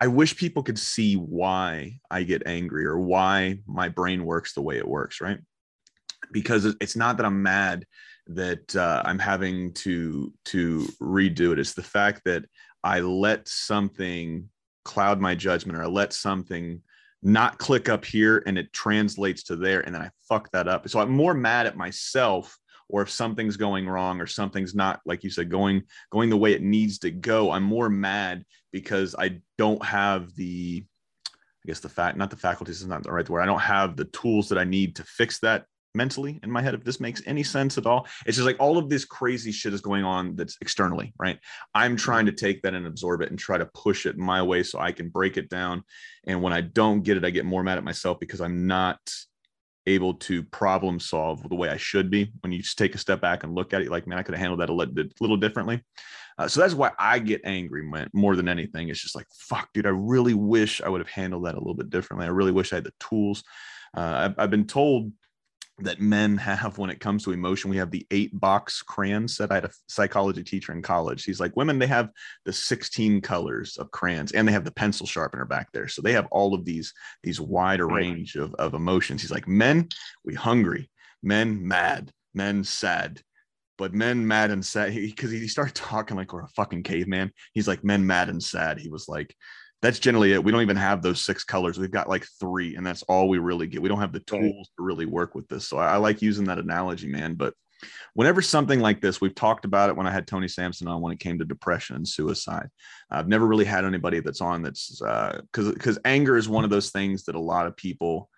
I 0.00 0.08
wish 0.08 0.36
people 0.36 0.64
could 0.64 0.80
see 0.80 1.14
why 1.14 2.00
I 2.10 2.24
get 2.24 2.42
angry 2.44 2.86
or 2.86 2.98
why 2.98 3.60
my 3.68 3.88
brain 3.88 4.24
works 4.24 4.52
the 4.52 4.62
way 4.62 4.78
it 4.78 4.88
works, 4.88 5.20
right? 5.20 5.38
Because 6.32 6.64
it's 6.80 6.96
not 6.96 7.16
that 7.16 7.26
I'm 7.26 7.42
mad 7.42 7.86
that 8.28 8.74
uh, 8.76 9.02
I'm 9.04 9.18
having 9.18 9.72
to 9.74 10.32
to 10.46 10.86
redo 11.00 11.52
it. 11.52 11.58
It's 11.58 11.74
the 11.74 11.82
fact 11.82 12.22
that 12.24 12.44
I 12.82 13.00
let 13.00 13.48
something 13.48 14.48
cloud 14.84 15.20
my 15.20 15.34
judgment 15.34 15.78
or 15.78 15.82
I 15.82 15.86
let 15.86 16.12
something 16.12 16.80
not 17.22 17.58
click 17.58 17.88
up 17.88 18.04
here 18.04 18.42
and 18.46 18.56
it 18.56 18.72
translates 18.72 19.42
to 19.44 19.56
there 19.56 19.80
and 19.80 19.94
then 19.94 20.02
I 20.02 20.10
fuck 20.28 20.50
that 20.52 20.68
up. 20.68 20.88
So 20.88 21.00
I'm 21.00 21.10
more 21.10 21.34
mad 21.34 21.66
at 21.66 21.76
myself 21.76 22.56
or 22.88 23.02
if 23.02 23.10
something's 23.10 23.56
going 23.56 23.88
wrong 23.88 24.20
or 24.20 24.26
something's 24.26 24.74
not 24.74 25.00
like 25.04 25.22
you 25.22 25.30
said 25.30 25.50
going 25.50 25.82
going 26.10 26.30
the 26.30 26.36
way 26.36 26.52
it 26.52 26.62
needs 26.62 26.98
to 27.00 27.10
go, 27.10 27.50
I'm 27.50 27.62
more 27.62 27.88
mad 27.88 28.44
because 28.72 29.14
I 29.18 29.40
don't 29.58 29.84
have 29.84 30.34
the 30.34 30.84
I 31.64 31.66
guess 31.66 31.80
the 31.80 31.88
fact 31.88 32.16
not 32.16 32.30
the 32.30 32.36
faculties 32.36 32.80
is 32.80 32.86
not 32.86 33.02
the 33.02 33.12
right 33.12 33.28
word. 33.28 33.42
I 33.42 33.46
don't 33.46 33.60
have 33.60 33.96
the 33.96 34.06
tools 34.06 34.48
that 34.48 34.58
I 34.58 34.64
need 34.64 34.96
to 34.96 35.04
fix 35.04 35.40
that 35.40 35.66
mentally 35.94 36.40
in 36.42 36.50
my 36.50 36.62
head 36.62 36.74
if 36.74 36.84
this 36.84 37.00
makes 37.00 37.22
any 37.26 37.42
sense 37.42 37.78
at 37.78 37.86
all. 37.86 38.06
It's 38.26 38.36
just 38.36 38.46
like 38.46 38.60
all 38.60 38.78
of 38.78 38.88
this 38.88 39.04
crazy 39.04 39.52
shit 39.52 39.74
is 39.74 39.80
going 39.80 40.04
on 40.04 40.36
that's 40.36 40.56
externally 40.60 41.12
right? 41.18 41.38
I'm 41.74 41.96
trying 41.96 42.26
to 42.26 42.32
take 42.32 42.62
that 42.62 42.74
and 42.74 42.86
absorb 42.86 43.22
it 43.22 43.30
and 43.30 43.38
try 43.38 43.58
to 43.58 43.66
push 43.66 44.06
it 44.06 44.16
my 44.16 44.42
way 44.42 44.62
so 44.62 44.78
i 44.78 44.92
can 44.92 45.08
break 45.08 45.36
it 45.36 45.48
down. 45.48 45.82
And 46.26 46.42
when 46.42 46.52
i 46.52 46.60
don't 46.60 47.02
get 47.02 47.16
it 47.16 47.24
i 47.24 47.30
get 47.30 47.44
more 47.44 47.62
mad 47.62 47.78
at 47.78 47.84
myself 47.84 48.18
because 48.20 48.40
i'm 48.40 48.66
not 48.66 48.98
able 49.86 50.14
to 50.14 50.42
problem 50.44 51.00
solve 51.00 51.48
the 51.48 51.54
way 51.54 51.68
i 51.68 51.76
should 51.76 52.10
be. 52.10 52.32
When 52.40 52.52
you 52.52 52.60
just 52.62 52.78
take 52.78 52.94
a 52.94 52.98
step 52.98 53.20
back 53.20 53.44
and 53.44 53.54
look 53.54 53.72
at 53.72 53.82
it 53.82 53.90
like 53.90 54.06
man 54.06 54.18
i 54.18 54.22
could 54.22 54.34
have 54.34 54.40
handled 54.40 54.60
that 54.60 54.70
a 54.70 55.12
little 55.20 55.36
differently. 55.36 55.82
Uh, 56.38 56.48
so 56.48 56.60
that's 56.60 56.74
why 56.74 56.90
i 56.98 57.18
get 57.18 57.40
angry 57.44 57.82
more 58.12 58.36
than 58.36 58.48
anything. 58.48 58.88
It's 58.88 59.02
just 59.02 59.16
like 59.16 59.26
fuck 59.32 59.68
dude 59.74 59.86
i 59.86 59.90
really 59.90 60.34
wish 60.34 60.80
i 60.80 60.88
would 60.88 61.00
have 61.00 61.08
handled 61.08 61.46
that 61.46 61.54
a 61.54 61.58
little 61.58 61.74
bit 61.74 61.90
differently. 61.90 62.26
I 62.26 62.30
really 62.30 62.52
wish 62.52 62.72
i 62.72 62.76
had 62.76 62.84
the 62.84 62.92
tools. 63.00 63.42
Uh, 63.96 64.30
I've, 64.30 64.34
I've 64.38 64.50
been 64.50 64.66
told 64.66 65.12
that 65.84 66.00
men 66.00 66.36
have 66.36 66.78
when 66.78 66.90
it 66.90 67.00
comes 67.00 67.24
to 67.24 67.32
emotion. 67.32 67.70
We 67.70 67.76
have 67.76 67.90
the 67.90 68.06
eight 68.10 68.38
box 68.38 68.82
crayon 68.82 69.28
set. 69.28 69.50
I 69.50 69.56
had 69.56 69.64
a 69.64 69.70
psychology 69.88 70.42
teacher 70.42 70.72
in 70.72 70.82
college. 70.82 71.24
He's 71.24 71.40
like, 71.40 71.56
women, 71.56 71.78
they 71.78 71.86
have 71.86 72.10
the 72.44 72.52
16 72.52 73.20
colors 73.20 73.76
of 73.76 73.90
crayons 73.90 74.32
and 74.32 74.46
they 74.46 74.52
have 74.52 74.64
the 74.64 74.72
pencil 74.72 75.06
sharpener 75.06 75.44
back 75.44 75.72
there. 75.72 75.88
So 75.88 76.02
they 76.02 76.12
have 76.12 76.28
all 76.30 76.54
of 76.54 76.64
these, 76.64 76.92
these 77.22 77.40
wider 77.40 77.88
hmm. 77.88 77.94
range 77.94 78.36
of, 78.36 78.54
of 78.54 78.74
emotions. 78.74 79.22
He's 79.22 79.30
like, 79.30 79.48
men, 79.48 79.88
we 80.24 80.34
hungry, 80.34 80.90
men 81.22 81.66
mad, 81.66 82.12
men 82.34 82.64
sad. 82.64 83.20
But 83.78 83.94
men 83.94 84.26
mad 84.26 84.50
and 84.50 84.64
sad, 84.64 84.94
because 84.94 85.30
he, 85.30 85.38
he 85.38 85.48
started 85.48 85.74
talking 85.74 86.16
like 86.16 86.34
we're 86.34 86.42
a 86.42 86.48
fucking 86.48 86.82
caveman. 86.82 87.32
He's 87.54 87.66
like, 87.66 87.82
men 87.82 88.06
mad 88.06 88.28
and 88.28 88.42
sad. 88.42 88.78
He 88.78 88.90
was 88.90 89.08
like, 89.08 89.34
that's 89.82 89.98
generally 89.98 90.32
it. 90.32 90.44
We 90.44 90.52
don't 90.52 90.62
even 90.62 90.76
have 90.76 91.02
those 91.02 91.24
six 91.24 91.42
colors. 91.42 91.78
We've 91.78 91.90
got 91.90 92.08
like 92.08 92.26
three, 92.38 92.76
and 92.76 92.86
that's 92.86 93.02
all 93.04 93.28
we 93.28 93.38
really 93.38 93.66
get. 93.66 93.80
We 93.80 93.88
don't 93.88 94.00
have 94.00 94.12
the 94.12 94.20
tools 94.20 94.68
to 94.76 94.84
really 94.84 95.06
work 95.06 95.34
with 95.34 95.48
this. 95.48 95.66
So 95.66 95.78
I, 95.78 95.92
I, 95.92 95.96
like 95.96 96.20
using 96.20 96.44
that 96.46 96.58
analogy, 96.58 97.08
man. 97.08 97.34
But 97.34 97.54
whenever 98.12 98.42
something 98.42 98.80
like 98.80 99.00
this, 99.00 99.20
we've 99.20 99.34
talked 99.34 99.64
about 99.64 99.88
it 99.88 99.96
when 99.96 100.06
I 100.06 100.10
had 100.10 100.26
Tony 100.26 100.48
Sampson 100.48 100.86
on 100.86 101.00
when 101.00 101.12
it 101.12 101.18
came 101.20 101.38
to 101.38 101.46
depression 101.46 101.96
and 101.96 102.06
suicide. 102.06 102.68
I've 103.10 103.28
never 103.28 103.46
really 103.46 103.64
had 103.64 103.86
anybody 103.86 104.20
that's 104.20 104.42
on 104.42 104.62
that's 104.62 105.00
because 105.00 105.68
uh, 105.68 105.72
because 105.72 105.98
anger 106.04 106.36
is 106.36 106.48
one 106.48 106.64
of 106.64 106.70
those 106.70 106.90
things 106.90 107.24
that 107.24 107.34
a 107.34 107.40
lot 107.40 107.66
of 107.66 107.76
people. 107.76 108.28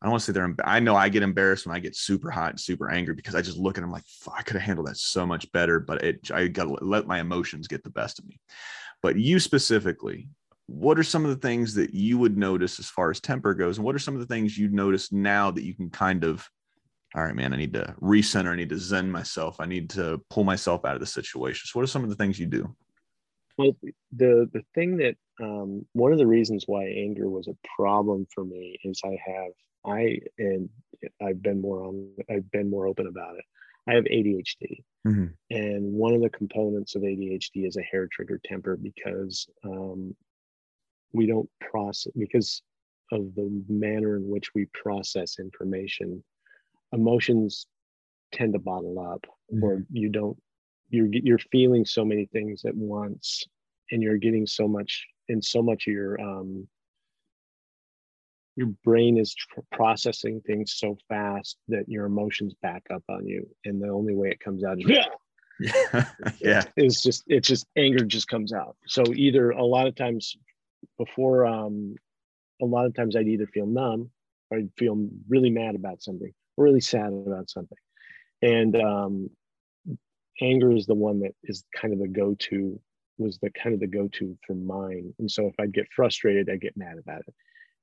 I 0.00 0.06
don't 0.06 0.12
want 0.12 0.20
to 0.20 0.26
say 0.26 0.32
they're. 0.32 0.54
I 0.64 0.78
know 0.78 0.94
I 0.94 1.08
get 1.08 1.24
embarrassed 1.24 1.66
when 1.66 1.74
I 1.74 1.80
get 1.80 1.96
super 1.96 2.30
hot 2.30 2.50
and 2.50 2.60
super 2.60 2.88
angry 2.88 3.14
because 3.14 3.34
I 3.34 3.42
just 3.42 3.56
look 3.56 3.78
at 3.78 3.80
them 3.80 3.90
like, 3.90 4.04
I 4.32 4.42
could 4.42 4.54
have 4.54 4.62
handled 4.62 4.86
that 4.86 4.96
so 4.96 5.26
much 5.26 5.50
better, 5.50 5.80
but 5.80 6.04
it. 6.04 6.30
I 6.30 6.46
got 6.46 6.64
to 6.64 6.84
let 6.84 7.08
my 7.08 7.18
emotions 7.18 7.66
get 7.66 7.82
the 7.82 7.90
best 7.90 8.20
of 8.20 8.26
me. 8.28 8.38
But 9.02 9.16
you 9.16 9.40
specifically, 9.40 10.28
what 10.68 10.98
are 10.98 11.04
some 11.04 11.24
of 11.24 11.30
the 11.30 11.48
things 11.48 11.74
that 11.74 11.94
you 11.94 12.18
would 12.18 12.36
notice 12.36 12.78
as 12.78 12.90
far 12.90 13.10
as 13.10 13.20
temper 13.20 13.54
goes? 13.54 13.78
And 13.78 13.84
what 13.84 13.94
are 13.94 13.98
some 13.98 14.14
of 14.14 14.20
the 14.20 14.26
things 14.26 14.56
you 14.56 14.68
notice 14.68 15.10
now 15.10 15.50
that 15.50 15.64
you 15.64 15.74
can 15.74 15.90
kind 15.90 16.24
of 16.24 16.48
all 17.14 17.24
right 17.24 17.34
man 17.34 17.54
i 17.54 17.56
need 17.56 17.72
to 17.72 17.94
recenter. 18.02 18.52
I 18.52 18.56
need 18.56 18.68
to 18.68 18.78
zen 18.78 19.10
myself. 19.10 19.60
I 19.60 19.66
need 19.66 19.88
to 19.90 20.20
pull 20.28 20.44
myself 20.44 20.84
out 20.84 20.94
of 20.94 21.00
the 21.00 21.06
situation. 21.06 21.66
So 21.66 21.78
what 21.78 21.84
are 21.84 21.90
some 21.90 22.04
of 22.04 22.10
the 22.10 22.16
things 22.16 22.38
you 22.38 22.46
do? 22.46 22.76
Well 23.56 23.72
the 24.12 24.48
the 24.52 24.62
thing 24.74 24.98
that 24.98 25.16
um, 25.40 25.86
one 25.92 26.12
of 26.12 26.18
the 26.18 26.26
reasons 26.26 26.64
why 26.66 26.84
anger 26.84 27.30
was 27.30 27.48
a 27.48 27.56
problem 27.76 28.26
for 28.34 28.44
me 28.44 28.78
is 28.84 29.00
i 29.04 29.16
have 29.26 29.52
i 29.86 30.18
and 30.38 30.68
i've 31.22 31.40
been 31.40 31.60
more 31.60 31.84
on 31.84 32.10
i've 32.30 32.50
been 32.50 32.68
more 32.68 32.86
open 32.86 33.06
about 33.06 33.36
it. 33.36 33.44
I 33.86 33.94
have 33.94 34.04
adhd 34.04 34.82
mm-hmm. 35.06 35.26
and 35.50 35.92
one 35.92 36.12
of 36.12 36.20
the 36.20 36.28
components 36.28 36.94
of 36.94 37.02
adhd 37.02 37.50
is 37.54 37.76
a 37.76 37.82
hair 37.82 38.06
trigger 38.12 38.40
temper 38.44 38.76
because 38.76 39.48
um, 39.64 40.14
we 41.12 41.26
don't 41.26 41.48
process 41.60 42.12
because 42.16 42.62
of 43.12 43.34
the 43.34 43.62
manner 43.68 44.16
in 44.16 44.28
which 44.28 44.54
we 44.54 44.66
process 44.74 45.38
information 45.38 46.22
emotions 46.92 47.66
tend 48.32 48.52
to 48.52 48.58
bottle 48.58 48.98
up 48.98 49.24
mm-hmm. 49.52 49.64
or 49.64 49.84
you 49.90 50.08
don't 50.08 50.36
you're 50.90 51.08
you're 51.10 51.38
feeling 51.38 51.84
so 51.84 52.04
many 52.04 52.26
things 52.26 52.62
at 52.66 52.74
once 52.74 53.44
and 53.90 54.02
you're 54.02 54.18
getting 54.18 54.46
so 54.46 54.68
much 54.68 55.06
and 55.28 55.42
so 55.42 55.62
much 55.62 55.86
of 55.86 55.92
your 55.92 56.20
um 56.20 56.66
your 58.56 58.68
brain 58.84 59.16
is 59.16 59.34
tr- 59.34 59.60
processing 59.70 60.40
things 60.46 60.74
so 60.76 60.96
fast 61.08 61.56
that 61.68 61.88
your 61.88 62.06
emotions 62.06 62.54
back 62.60 62.82
up 62.92 63.02
on 63.08 63.26
you 63.26 63.46
and 63.64 63.80
the 63.80 63.88
only 63.88 64.14
way 64.14 64.28
it 64.28 64.40
comes 64.40 64.64
out 64.64 64.78
is 64.78 64.88
yeah. 64.88 65.04
Yeah. 66.40 66.62
It's 66.76 67.02
just 67.02 67.24
it's 67.26 67.48
just 67.48 67.66
anger 67.76 68.04
just 68.04 68.28
comes 68.28 68.52
out. 68.52 68.76
So 68.86 69.02
either 69.14 69.50
a 69.50 69.64
lot 69.64 69.86
of 69.86 69.96
times 69.96 70.36
before 70.96 71.46
um, 71.46 71.94
a 72.60 72.66
lot 72.66 72.86
of 72.86 72.94
times 72.94 73.16
I'd 73.16 73.28
either 73.28 73.46
feel 73.46 73.66
numb 73.66 74.10
or 74.50 74.58
I'd 74.58 74.70
feel 74.76 75.08
really 75.28 75.50
mad 75.50 75.74
about 75.74 76.02
something, 76.02 76.32
really 76.56 76.80
sad 76.80 77.12
about 77.12 77.50
something. 77.50 77.78
And 78.42 78.76
um, 78.80 79.30
anger 80.40 80.72
is 80.72 80.86
the 80.86 80.94
one 80.94 81.20
that 81.20 81.34
is 81.44 81.64
kind 81.74 81.92
of 81.92 82.00
the 82.00 82.08
go-to, 82.08 82.80
was 83.18 83.38
the 83.38 83.50
kind 83.50 83.74
of 83.74 83.80
the 83.80 83.86
go-to 83.86 84.36
for 84.46 84.54
mine. 84.54 85.12
And 85.18 85.30
so 85.30 85.46
if 85.46 85.54
I'd 85.58 85.72
get 85.72 85.86
frustrated, 85.94 86.48
I'd 86.48 86.60
get 86.60 86.76
mad 86.76 86.98
about 86.98 87.22
it. 87.26 87.34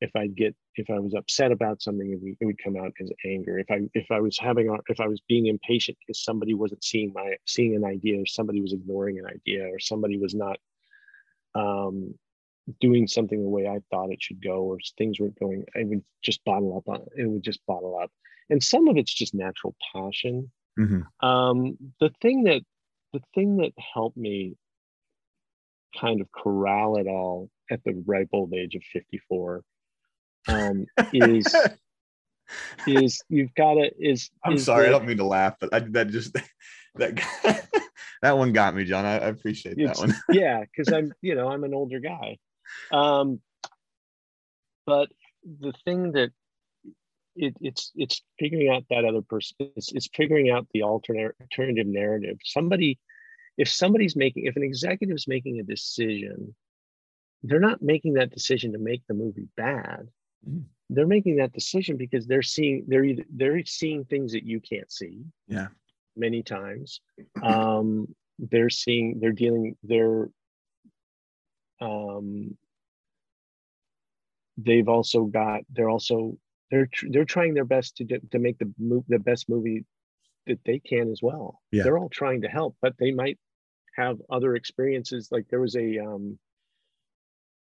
If 0.02 0.12
I'd 0.16 0.36
get, 0.36 0.54
if 0.76 0.90
I 0.90 1.00
was 1.00 1.14
upset 1.14 1.54
about 1.54 1.82
something, 1.82 2.12
it 2.12 2.20
would, 2.22 2.36
it 2.42 2.46
would 2.46 2.62
come 2.62 2.76
out 2.76 2.92
as 3.02 3.10
anger. 3.26 3.60
If 3.60 3.72
I, 3.72 3.82
if 3.94 4.12
I 4.12 4.20
was 4.20 4.38
having, 4.38 4.78
if 4.90 5.00
I 5.00 5.08
was 5.08 5.22
being 5.28 5.48
impatient 5.48 5.98
because 6.00 6.24
somebody 6.24 6.54
wasn't 6.54 6.84
seeing 6.84 7.14
my, 7.14 7.36
seeing 7.46 7.76
an 7.76 7.86
idea 7.86 8.22
or 8.22 8.26
somebody 8.26 8.62
was 8.62 8.74
ignoring 8.74 9.20
an 9.20 9.26
idea 9.26 9.68
or 9.68 9.80
somebody 9.80 10.18
was 10.18 10.36
not 10.36 10.58
um, 11.56 12.14
doing 12.80 13.08
something 13.08 13.42
the 13.42 13.50
way 13.50 13.68
I 13.68 13.80
thought 13.90 14.12
it 14.12 14.22
should 14.22 14.44
go, 14.44 14.64
or 14.64 14.78
things 14.98 15.20
weren't 15.20 15.40
going, 15.40 15.66
I 15.76 15.84
would 15.84 16.04
just 16.24 16.44
bottle 16.46 16.78
up 16.78 16.88
on 16.88 17.06
it. 17.16 17.26
Would 17.26 17.44
just 17.44 17.66
bottle 17.68 18.00
up. 18.02 18.12
And 18.50 18.62
some 18.62 18.88
of 18.88 18.98
it's 18.98 19.14
just 19.14 19.34
natural 19.34 19.76
passion. 19.94 20.52
Mm-hmm. 20.80 21.28
Um, 21.28 21.78
the 22.00 22.12
thing 22.22 22.44
that 22.44 22.62
the 23.14 23.22
thing 23.34 23.58
that 23.58 23.72
helped 23.94 24.18
me 24.18 24.56
kind 26.00 26.22
of 26.22 26.32
corral 26.32 26.98
it 26.98 27.08
all 27.08 27.50
at 27.72 27.84
the 27.86 28.04
ripe 28.06 28.30
old 28.34 28.54
age 28.54 28.76
of 28.76 28.84
54 28.84 29.64
um, 30.48 30.86
is 31.14 31.56
is 32.88 33.24
you've 33.30 33.54
got 33.56 33.76
to 33.76 33.90
is 34.00 34.30
i'm 34.44 34.54
is 34.54 34.66
sorry 34.66 34.84
the, 34.84 34.90
i 34.90 34.92
don't 34.92 35.08
mean 35.08 35.18
to 35.18 35.26
laugh 35.26 35.56
but 35.60 35.74
I, 35.74 35.80
that 35.80 36.10
just 36.10 36.34
that 36.96 37.20
that 38.22 38.38
one 38.38 38.54
got 38.54 38.76
me 38.76 38.86
john 38.86 39.06
i, 39.06 39.14
I 39.14 39.28
appreciate 39.28 39.78
that 39.78 39.98
one 39.98 40.16
yeah 40.30 40.62
because 40.62 40.94
i'm 40.94 41.12
you 41.22 41.36
know 41.36 41.50
i'm 41.50 41.64
an 41.64 41.74
older 41.74 42.00
guy 42.00 42.38
um, 42.92 43.40
but 44.86 45.10
the 45.62 45.74
thing 45.84 46.12
that 46.14 46.32
it, 47.36 47.56
it's 47.60 47.92
it's 47.96 48.22
figuring 48.40 48.70
out 48.70 48.84
that 48.90 49.06
other 49.06 49.22
person. 49.22 49.56
It's, 49.60 49.92
it's 49.92 50.10
figuring 50.14 50.50
out 50.50 50.68
the 50.74 50.84
alternate 50.84 51.36
alternative 51.42 51.88
narrative. 51.88 52.38
Somebody, 52.44 53.00
if 53.58 53.70
somebody's 53.70 54.16
making, 54.16 54.46
if 54.46 54.56
an 54.56 54.64
executive 54.64 55.16
is 55.16 55.28
making 55.28 55.60
a 55.60 55.64
decision, 55.64 56.56
they're 57.44 57.60
not 57.60 57.82
making 57.82 58.14
that 58.14 58.32
decision 58.32 58.72
to 58.72 58.80
make 58.80 59.04
the 59.08 59.14
movie 59.14 59.48
bad. 59.58 60.08
mm-hmm. 60.48 60.62
they're 60.90 61.08
making 61.08 61.38
that 61.38 61.54
decision 61.54 61.98
because 61.98 62.28
they're 62.28 62.42
seeing 62.42 62.86
they're 62.88 63.04
either, 63.04 63.26
they're 63.34 63.66
seeing 63.66 64.06
things 64.06 64.32
that 64.34 64.46
you 64.46 64.60
can't 64.60 64.92
see. 64.92 65.24
Yeah. 65.48 65.68
Many 66.18 66.44
times, 66.44 67.02
um, 67.44 68.08
they're 68.40 68.70
seeing 68.70 69.20
they're 69.20 69.34
dealing 69.34 69.76
they're 69.84 70.30
um, 71.82 72.58
they've 74.58 74.88
also 74.88 75.26
got 75.26 75.62
they're 75.72 75.90
also 75.90 76.38
they're 76.72 76.90
they're 77.10 77.26
trying 77.26 77.54
their 77.54 77.66
best 77.66 77.98
to 77.98 78.06
to 78.06 78.40
make 78.40 78.58
the 78.58 78.72
move 78.78 79.04
the 79.08 79.20
best 79.20 79.50
movie 79.50 79.86
that 80.48 80.60
they 80.66 80.80
can 80.80 81.12
as 81.12 81.20
well. 81.22 81.62
Yeah. 81.72 81.84
They're 81.84 81.98
all 81.98 82.10
trying 82.10 82.42
to 82.42 82.48
help, 82.48 82.76
but 82.82 82.94
they 83.00 83.12
might 83.12 83.40
have 83.96 84.18
other 84.30 84.56
experiences. 84.56 85.30
Like 85.32 85.48
there 85.50 85.60
was 85.60 85.76
a 85.76 86.00
um, 86.00 86.38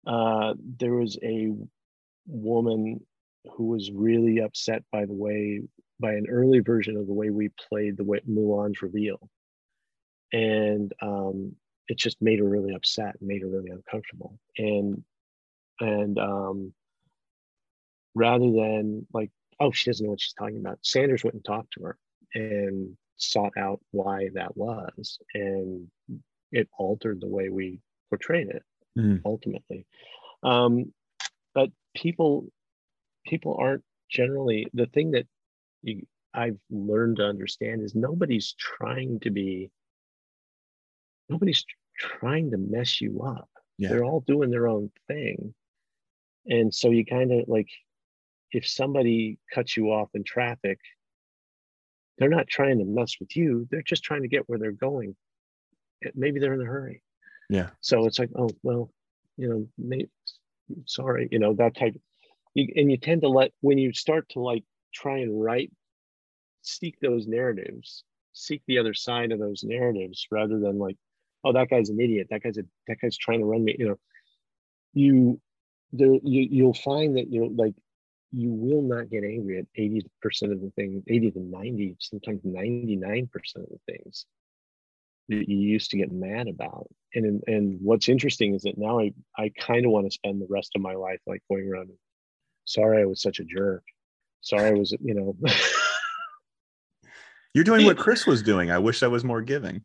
uh, 0.06 0.54
there 0.80 0.94
was 0.94 1.18
a 1.24 1.54
woman 2.28 3.00
who 3.56 3.66
was 3.66 3.91
really 3.91 4.39
upset 4.39 4.84
by 4.91 5.06
the 5.06 5.14
way 5.14 5.62
by 6.00 6.14
an 6.14 6.26
early 6.30 6.60
version 6.60 6.98
of 6.98 7.08
the 7.08 7.14
way 7.14 7.30
we 7.30 7.50
played 7.70 7.98
the 7.98 8.04
way 8.04 8.20
Mulan's 8.28 8.82
reveal, 8.82 9.30
and 10.32 10.91
um, 11.02 11.56
it 11.88 11.98
just 11.98 12.22
made 12.22 12.39
her 12.39 12.48
really 12.48 12.74
upset 12.74 13.16
and 13.20 13.28
made 13.28 13.41
her 13.41 13.48
really 13.48 13.70
uncomfortable. 13.70 14.38
And 14.58 15.04
and 15.80 16.18
um, 16.18 16.74
rather 18.16 18.51
than 18.51 19.05
like, 19.14 19.32
oh, 19.59 19.72
she 19.72 19.89
doesn't 19.89 20.05
know 20.05 20.11
what 20.11 20.22
she's 20.22 20.34
talking 20.34 20.57
about, 20.57 20.80
Sanders 20.82 21.24
went 21.24 21.36
and 21.36 21.45
talked 21.45 21.74
to 21.74 21.84
her 21.84 21.97
and 22.34 22.95
sought 23.18 23.53
out 23.57 23.80
why 23.91 24.30
that 24.34 24.55
was, 24.57 25.20
and 25.34 25.88
it 26.51 26.68
altered 26.78 27.22
the 27.22 27.28
way 27.28 27.49
we 27.49 27.80
portrayed 28.09 28.49
it 28.49 28.64
mm. 28.97 29.22
ultimately. 29.26 29.86
Um, 30.43 30.93
but 31.53 31.70
people 31.95 32.47
people 33.26 33.55
aren't 33.59 33.84
generally 34.09 34.68
the 34.74 34.88
thing 34.88 35.11
that 35.11 35.26
you, 35.82 36.05
I've 36.34 36.57
learned 36.70 37.18
to 37.18 37.26
understand 37.26 37.82
is 37.82 37.95
nobody's 37.95 38.53
trying 38.53 39.20
to 39.22 39.32
be 39.32 39.72
nobody's 41.30 41.66
trying 41.97 42.51
to 42.51 42.57
mess 42.57 43.01
you 43.01 43.22
up. 43.22 43.49
Yeah. 43.78 43.89
They're 43.89 44.03
all 44.03 44.24
doing 44.26 44.49
their 44.49 44.68
own 44.68 44.91
thing. 45.07 45.53
And 46.45 46.74
so 46.74 46.89
you 46.89 47.05
kind 47.05 47.32
of 47.32 47.47
like 47.47 47.70
if 48.54 48.68
somebody 48.68 49.39
cuts 49.54 49.76
you 49.76 49.88
off 49.88 50.10
in 50.14 50.24
traffic, 50.24 50.80
they're 52.18 52.30
not 52.30 52.47
trying 52.47 52.78
to 52.78 52.86
mess 52.86 53.16
with 53.20 53.36
you. 53.36 53.68
They're 53.72 53.82
just 53.82 54.04
trying 54.04 54.22
to 54.22 54.28
get 54.28 54.47
where 54.47 54.60
they're 54.60 54.72
going. 54.72 55.16
Eh, 56.06 56.12
maybe 56.14 56.39
they're 56.39 56.54
in 56.54 56.62
a 56.62 56.66
hurry. 56.66 57.01
Yeah. 57.49 57.72
So 57.82 58.06
it's 58.06 58.20
like, 58.20 58.30
oh, 58.38 58.49
well, 58.62 58.91
you 59.38 59.49
know, 59.49 59.68
maybe, 59.78 60.10
sorry, 60.86 61.28
you 61.32 61.39
know, 61.39 61.54
that 61.56 61.76
type. 61.76 61.95
You, 62.54 62.72
and 62.76 62.91
you 62.91 62.97
tend 62.97 63.22
to 63.22 63.30
let, 63.30 63.51
when 63.62 63.80
you 63.80 63.91
start 63.93 64.30
to 64.30 64.39
like 64.39 64.64
try 64.93 65.18
and 65.18 65.43
write, 65.43 65.72
seek 66.62 66.99
those 66.99 67.28
narratives, 67.28 68.04
seek 68.34 68.62
the 68.68 68.78
other 68.78 68.93
side 68.93 69.32
of 69.32 69.39
those 69.39 69.64
narratives 69.64 70.28
rather 70.32 70.60
than 70.60 70.78
like, 70.78 70.97
oh, 71.43 71.54
that 71.54 71.70
guy's 71.70 71.89
an 71.89 71.99
idiot. 71.99 72.28
That 72.30 72.43
guy's 72.43 72.58
a, 72.58 72.64
that 72.88 72.97
guy's 73.01 73.18
trying 73.18 73.39
to 73.39 73.45
run 73.45 73.64
me, 73.66 73.76
you 73.78 73.89
know, 73.89 73.99
you, 74.93 75.41
there, 75.91 76.20
you, 76.24 76.47
you'll 76.49 76.74
find 76.76 77.18
that, 77.18 77.32
you 77.32 77.41
know, 77.41 77.49
like 77.56 77.74
you 78.34 78.52
will 78.52 78.82
not 78.82 79.10
get 79.10 79.24
angry 79.24 79.60
at 79.60 79.68
80% 79.78 80.04
of 80.52 80.60
the 80.62 80.72
things, 80.76 81.04
80 81.08 81.32
to 81.32 81.40
90, 81.40 81.96
sometimes 82.00 82.42
99% 82.42 83.30
of 83.56 83.68
the 83.70 83.80
things 83.88 84.26
that 85.30 85.48
you 85.48 85.58
used 85.58 85.92
to 85.92 85.98
get 85.98 86.12
mad 86.12 86.48
about. 86.48 86.88
And 87.14 87.44
and 87.46 87.80
what's 87.82 88.10
interesting 88.10 88.56
is 88.56 88.64
that 88.64 88.78
now 88.78 89.00
I, 89.00 89.14
I 89.38 89.52
kind 89.58 89.86
of 89.86 89.92
want 89.92 90.08
to 90.08 90.12
spend 90.12 90.42
the 90.42 90.48
rest 90.50 90.72
of 90.76 90.82
my 90.82 90.96
life 90.96 91.20
like 91.28 91.44
going 91.50 91.70
around, 91.70 91.90
sorry 92.66 93.02
I 93.02 93.06
was 93.06 93.22
such 93.22 93.40
a 93.40 93.44
jerk. 93.44 93.84
Sorry 94.42 94.70
I 94.70 94.74
was, 94.74 94.92
you 95.00 95.14
know. 95.14 95.36
You're 97.54 97.64
doing 97.64 97.86
what 97.86 97.98
Chris 97.98 98.26
was 98.26 98.42
doing. 98.42 98.72
I 98.72 98.80
wish 98.80 99.04
I 99.04 99.08
was 99.08 99.24
more 99.24 99.42
giving. 99.42 99.84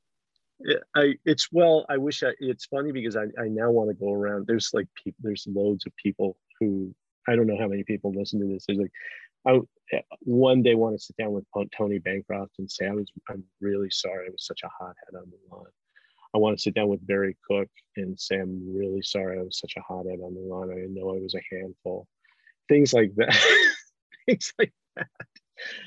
I 0.97 1.15
it's 1.27 1.53
well, 1.53 1.85
I 1.89 1.99
wish 1.99 2.23
I 2.23 2.33
it's 2.41 2.65
funny 2.65 2.93
because 2.93 3.15
I, 3.15 3.25
I 3.39 3.49
now 3.49 3.71
want 3.71 3.91
to 3.91 3.95
go 3.95 4.13
around. 4.13 4.47
There's 4.47 4.71
like 4.73 4.89
people 4.97 5.19
there's 5.23 5.47
loads 5.47 5.85
of 5.87 5.95
people 5.97 6.39
who 6.59 6.95
I 7.29 7.37
don't 7.37 7.47
know 7.47 7.59
how 7.59 7.69
many 7.69 7.85
people 7.85 8.13
listen 8.13 8.41
to 8.41 8.47
this. 8.47 8.65
There's 8.67 8.79
like, 8.79 8.93
I 9.47 9.61
one 10.21 10.63
day 10.63 10.75
want 10.75 10.99
to 10.99 11.03
sit 11.03 11.17
down 11.17 11.33
with 11.33 11.45
Tony 11.77 11.99
Bancroft 11.99 12.53
and 12.59 12.71
say, 12.71 12.87
I 12.87 12.93
was, 12.93 13.11
I'm 13.29 13.45
really 13.61 13.91
sorry. 13.91 14.27
I 14.27 14.31
was 14.31 14.47
such 14.47 14.61
a 14.65 14.69
hothead 14.69 15.15
on 15.15 15.27
Mulan. 15.27 15.67
I 16.35 16.39
want 16.39 16.57
to 16.57 16.63
sit 16.63 16.75
down 16.75 16.89
with 16.89 17.07
Barry 17.07 17.37
Cook 17.49 17.69
and 17.97 18.19
say, 18.19 18.39
I'm 18.39 18.77
really 18.77 19.03
sorry. 19.03 19.39
I 19.39 19.43
was 19.43 19.59
such 19.59 19.75
a 19.77 19.81
hothead 19.81 20.21
on 20.21 20.35
Mulan. 20.35 20.73
I 20.73 20.87
know 20.89 21.15
I 21.15 21.21
was 21.21 21.35
a 21.35 21.55
handful. 21.55 22.07
Things 22.69 22.93
like 22.93 23.15
that. 23.17 23.37
Things 24.27 24.53
like 24.59 24.73
that. 24.97 25.07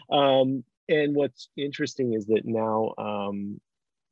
Um, 0.09 0.63
and 0.89 1.15
what's 1.15 1.49
interesting 1.55 2.13
is 2.13 2.25
that 2.27 2.45
now, 2.45 2.93
um, 2.97 3.61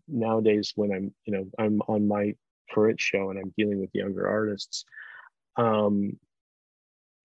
nowadays, 0.08 0.74
when 0.76 0.92
I'm, 0.92 1.14
you 1.26 1.34
know, 1.34 1.46
I'm 1.58 1.82
on 1.88 2.08
my 2.08 2.36
current 2.72 3.02
show 3.02 3.32
and 3.32 3.40
I'm 3.40 3.54
dealing 3.58 3.80
with 3.80 3.90
younger 3.94 4.28
artists, 4.28 4.86
um, 5.58 6.18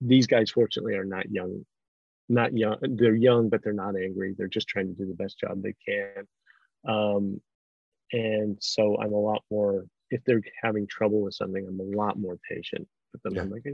these 0.07 0.27
guys 0.27 0.51
fortunately 0.51 0.95
are 0.95 1.05
not 1.05 1.31
young 1.31 1.65
not 2.29 2.57
young 2.57 2.77
they're 2.83 3.15
young 3.15 3.49
but 3.49 3.63
they're 3.63 3.73
not 3.73 3.97
angry. 3.97 4.35
They're 4.37 4.49
just 4.49 4.69
trying 4.69 4.89
to 4.89 4.95
do 4.95 5.07
the 5.07 5.15
best 5.15 5.39
job 5.39 5.63
they 5.63 5.75
can. 5.87 6.27
Um, 6.89 7.41
and 8.13 8.59
so 8.61 8.99
i'm 9.01 9.15
a 9.15 9.19
lot 9.19 9.43
more 9.51 9.87
if 10.11 10.23
they're 10.25 10.43
having 10.63 10.87
trouble 10.87 11.23
with 11.23 11.35
something 11.35 11.67
i'm 11.67 11.81
a 11.81 11.97
lot 11.97 12.19
more 12.19 12.39
patient 12.49 12.87
with 13.13 13.23
them. 13.23 13.35
Yeah. 13.35 13.43
i'm 13.43 13.51
like 13.51 13.65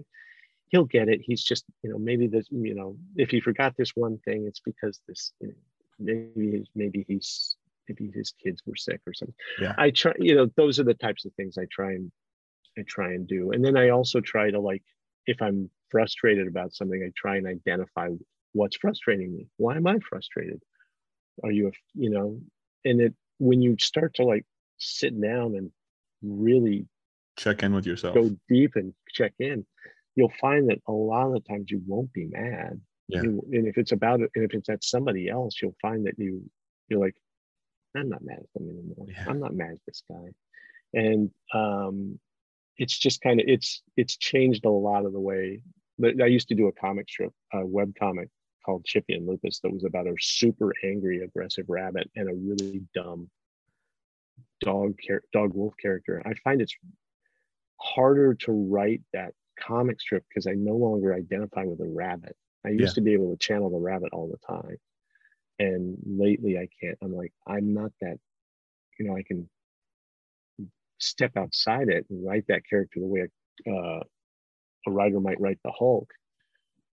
he'll 0.70 0.84
get 0.84 1.08
it. 1.08 1.20
He's 1.22 1.42
just 1.42 1.64
you 1.82 1.90
know 1.90 1.98
maybe 1.98 2.26
this 2.26 2.46
you 2.50 2.74
know 2.74 2.96
if 3.16 3.30
he 3.30 3.40
forgot 3.40 3.74
this 3.76 3.90
one 3.94 4.18
thing 4.24 4.46
it's 4.46 4.60
because 4.60 5.00
this 5.06 5.32
you 5.40 5.48
know, 5.48 5.54
maybe 5.98 6.64
maybe 6.74 7.04
he's 7.06 7.56
maybe 7.88 8.10
his 8.14 8.32
kids 8.42 8.62
were 8.64 8.76
sick 8.76 9.00
or 9.06 9.12
something. 9.12 9.34
Yeah. 9.60 9.74
I 9.76 9.90
try 9.90 10.12
you 10.18 10.34
know 10.34 10.48
those 10.56 10.80
are 10.80 10.84
the 10.84 10.94
types 10.94 11.24
of 11.24 11.34
things 11.34 11.58
i 11.58 11.66
try 11.70 11.92
and 11.92 12.10
i 12.78 12.82
try 12.86 13.12
and 13.12 13.26
do. 13.26 13.50
And 13.52 13.64
then 13.64 13.76
i 13.76 13.90
also 13.90 14.20
try 14.20 14.50
to 14.50 14.60
like 14.60 14.82
if 15.32 15.40
i'm 15.40 15.70
frustrated 15.90 16.46
about 16.46 16.72
something, 16.72 17.02
I 17.02 17.10
try 17.16 17.36
and 17.36 17.46
identify 17.46 18.08
what's 18.52 18.76
frustrating 18.76 19.32
me. 19.32 19.48
Why 19.56 19.76
am 19.76 19.86
I 19.86 19.98
frustrated? 20.08 20.62
Are 21.44 21.50
you, 21.50 21.72
you 21.94 22.10
know, 22.10 22.40
and 22.84 23.00
it, 23.00 23.14
when 23.38 23.60
you 23.60 23.76
start 23.78 24.14
to 24.14 24.24
like 24.24 24.46
sit 24.78 25.20
down 25.20 25.54
and 25.56 25.70
really 26.22 26.86
check 27.36 27.62
in 27.62 27.74
with 27.74 27.86
yourself, 27.86 28.14
go 28.14 28.30
deep 28.48 28.76
and 28.76 28.94
check 29.08 29.32
in, 29.38 29.66
you'll 30.16 30.32
find 30.40 30.70
that 30.70 30.78
a 30.86 30.92
lot 30.92 31.28
of 31.28 31.34
the 31.34 31.40
times 31.40 31.70
you 31.70 31.82
won't 31.86 32.12
be 32.12 32.26
mad. 32.26 32.80
Yeah. 33.08 33.22
You, 33.22 33.42
and 33.52 33.66
if 33.66 33.76
it's 33.76 33.92
about 33.92 34.20
it, 34.20 34.30
and 34.34 34.44
if 34.44 34.54
it's 34.54 34.68
at 34.68 34.84
somebody 34.84 35.28
else, 35.28 35.56
you'll 35.60 35.76
find 35.82 36.06
that 36.06 36.18
you, 36.18 36.48
you're 36.88 37.00
like, 37.00 37.16
I'm 37.96 38.08
not 38.08 38.22
mad 38.22 38.38
at 38.38 38.52
them 38.54 38.68
anymore. 38.68 39.06
Yeah. 39.08 39.24
I'm 39.28 39.40
not 39.40 39.54
mad 39.54 39.72
at 39.72 39.80
this 39.86 40.02
guy. 40.08 40.30
And 40.92 41.30
um, 41.52 42.20
it's 42.80 42.98
just 42.98 43.20
kind 43.20 43.40
of 43.40 43.46
it's 43.46 43.82
it's 43.96 44.16
changed 44.16 44.64
a 44.64 44.70
lot 44.70 45.04
of 45.04 45.12
the 45.12 45.20
way 45.20 45.60
I 46.02 46.26
used 46.26 46.48
to 46.48 46.54
do 46.54 46.66
a 46.68 46.72
comic 46.72 47.08
strip, 47.10 47.32
a 47.52 47.64
web 47.64 47.92
comic 47.96 48.28
called 48.64 48.86
Chippy 48.86 49.12
and 49.12 49.28
Lupus 49.28 49.60
that 49.60 49.70
was 49.70 49.84
about 49.84 50.06
a 50.06 50.14
super 50.18 50.72
angry, 50.82 51.20
aggressive 51.22 51.66
rabbit 51.68 52.10
and 52.16 52.30
a 52.30 52.34
really 52.34 52.82
dumb 52.94 53.28
dog 54.62 54.94
dog 55.34 55.54
wolf 55.54 55.74
character. 55.80 56.22
I 56.24 56.32
find 56.42 56.62
it's 56.62 56.74
harder 57.78 58.32
to 58.34 58.52
write 58.52 59.02
that 59.12 59.34
comic 59.60 60.00
strip 60.00 60.24
because 60.30 60.46
I 60.46 60.52
no 60.52 60.74
longer 60.74 61.14
identify 61.14 61.64
with 61.64 61.80
a 61.80 61.88
rabbit. 61.94 62.34
I 62.64 62.70
used 62.70 62.92
yeah. 62.92 62.94
to 62.94 63.00
be 63.02 63.12
able 63.12 63.30
to 63.30 63.38
channel 63.38 63.68
the 63.68 63.78
rabbit 63.78 64.10
all 64.14 64.28
the 64.28 64.54
time. 64.54 64.76
And 65.58 65.98
lately 66.06 66.56
I 66.56 66.66
can't. 66.80 66.96
I'm 67.02 67.14
like, 67.14 67.34
I'm 67.46 67.74
not 67.74 67.92
that, 68.00 68.16
you 68.98 69.06
know, 69.06 69.14
I 69.14 69.22
can 69.22 69.50
step 71.00 71.32
outside 71.36 71.88
it 71.88 72.06
and 72.10 72.26
write 72.26 72.44
that 72.48 72.62
character 72.68 73.00
the 73.00 73.06
way 73.06 73.28
uh, 73.68 74.00
a 74.86 74.90
writer 74.90 75.20
might 75.20 75.40
write 75.40 75.58
the 75.64 75.72
Hulk, 75.72 76.10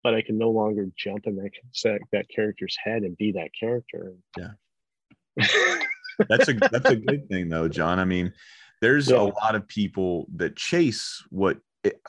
but 0.04 0.14
I 0.14 0.22
can 0.22 0.38
no 0.38 0.50
longer 0.50 0.88
jump 0.98 1.26
in 1.26 1.36
that 1.38 2.00
that 2.12 2.30
character's 2.30 2.78
head 2.82 3.04
and 3.04 3.18
be 3.18 3.34
that 3.34 3.50
character. 3.58 4.14
Yeah, 4.38 4.52
that's 6.30 6.50
a 6.50 6.54
that's 6.54 6.90
a 6.90 6.96
good 6.96 7.28
thing 7.30 7.50
though, 7.50 7.68
John. 7.68 8.00
I 8.00 8.06
mean, 8.06 8.34
there's 8.82 9.10
yeah. 9.10 9.18
a 9.18 9.24
lot 9.24 9.56
of 9.56 9.68
people 9.68 10.28
that 10.36 10.56
chase 10.56 11.24
what. 11.30 11.58
It, 11.84 12.02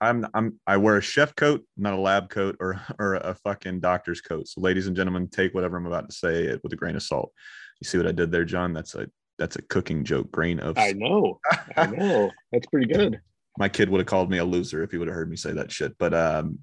I'm 0.00 0.26
I'm 0.34 0.60
I 0.66 0.76
wear 0.76 0.98
a 0.98 1.02
chef 1.02 1.34
coat, 1.34 1.64
not 1.76 1.94
a 1.94 2.00
lab 2.00 2.28
coat 2.28 2.56
or 2.60 2.80
or 2.98 3.14
a 3.14 3.34
fucking 3.34 3.80
doctor's 3.80 4.20
coat. 4.20 4.48
So, 4.48 4.60
ladies 4.60 4.86
and 4.86 4.94
gentlemen, 4.94 5.28
take 5.28 5.54
whatever 5.54 5.76
I'm 5.76 5.86
about 5.86 6.10
to 6.10 6.14
say 6.14 6.58
with 6.62 6.72
a 6.72 6.76
grain 6.76 6.96
of 6.96 7.02
salt. 7.02 7.32
You 7.80 7.88
see 7.88 7.96
what 7.96 8.06
I 8.06 8.12
did 8.12 8.30
there, 8.30 8.44
John? 8.44 8.72
That's 8.72 8.94
a 8.94 9.06
that's 9.38 9.56
a 9.56 9.62
cooking 9.62 10.04
joke. 10.04 10.30
Grain 10.30 10.60
of. 10.60 10.78
I 10.78 10.92
know. 10.92 11.40
I 11.76 11.86
know. 11.86 12.30
That's 12.52 12.66
pretty 12.66 12.92
good 12.92 13.20
my 13.58 13.68
kid 13.68 13.88
would 13.88 14.00
have 14.00 14.06
called 14.06 14.30
me 14.30 14.38
a 14.38 14.44
loser 14.44 14.82
if 14.82 14.90
he 14.90 14.98
would 14.98 15.08
have 15.08 15.14
heard 15.14 15.30
me 15.30 15.36
say 15.36 15.52
that 15.52 15.70
shit. 15.70 15.96
But 15.98 16.12
um, 16.12 16.58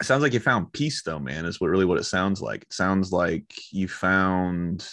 it 0.00 0.06
sounds 0.06 0.22
like 0.22 0.32
you 0.32 0.40
found 0.40 0.72
peace, 0.72 1.02
though, 1.02 1.18
man. 1.18 1.44
Is 1.44 1.60
what 1.60 1.70
really 1.70 1.84
what 1.84 1.98
it 1.98 2.04
sounds 2.04 2.40
like. 2.40 2.62
It 2.62 2.72
sounds 2.72 3.12
like 3.12 3.52
you 3.72 3.88
found 3.88 4.88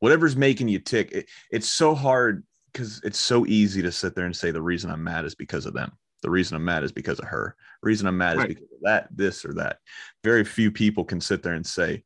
whatever's 0.00 0.36
making 0.36 0.68
you 0.68 0.78
tick. 0.80 1.12
It, 1.12 1.28
it's 1.50 1.68
so 1.68 1.94
hard 1.94 2.44
because 2.72 3.00
it's 3.04 3.18
so 3.18 3.46
easy 3.46 3.82
to 3.82 3.92
sit 3.92 4.14
there 4.14 4.26
and 4.26 4.36
say 4.36 4.50
the 4.50 4.62
reason 4.62 4.90
I'm 4.90 5.04
mad 5.04 5.24
is 5.24 5.34
because 5.34 5.66
of 5.66 5.74
them. 5.74 5.92
The 6.22 6.30
reason 6.30 6.56
I'm 6.56 6.64
mad 6.64 6.82
is 6.82 6.92
because 6.92 7.20
of 7.20 7.28
her. 7.28 7.54
The 7.82 7.86
reason 7.86 8.08
I'm 8.08 8.18
mad 8.18 8.36
Right. 8.38 8.50
is 8.50 8.56
because 8.56 8.72
of 8.72 8.80
that, 8.82 9.08
this, 9.14 9.44
or 9.44 9.54
that. 9.54 9.78
Very 10.24 10.44
few 10.44 10.72
people 10.72 11.04
can 11.04 11.20
sit 11.20 11.44
there 11.44 11.54
and 11.54 11.64
say, 11.66 12.02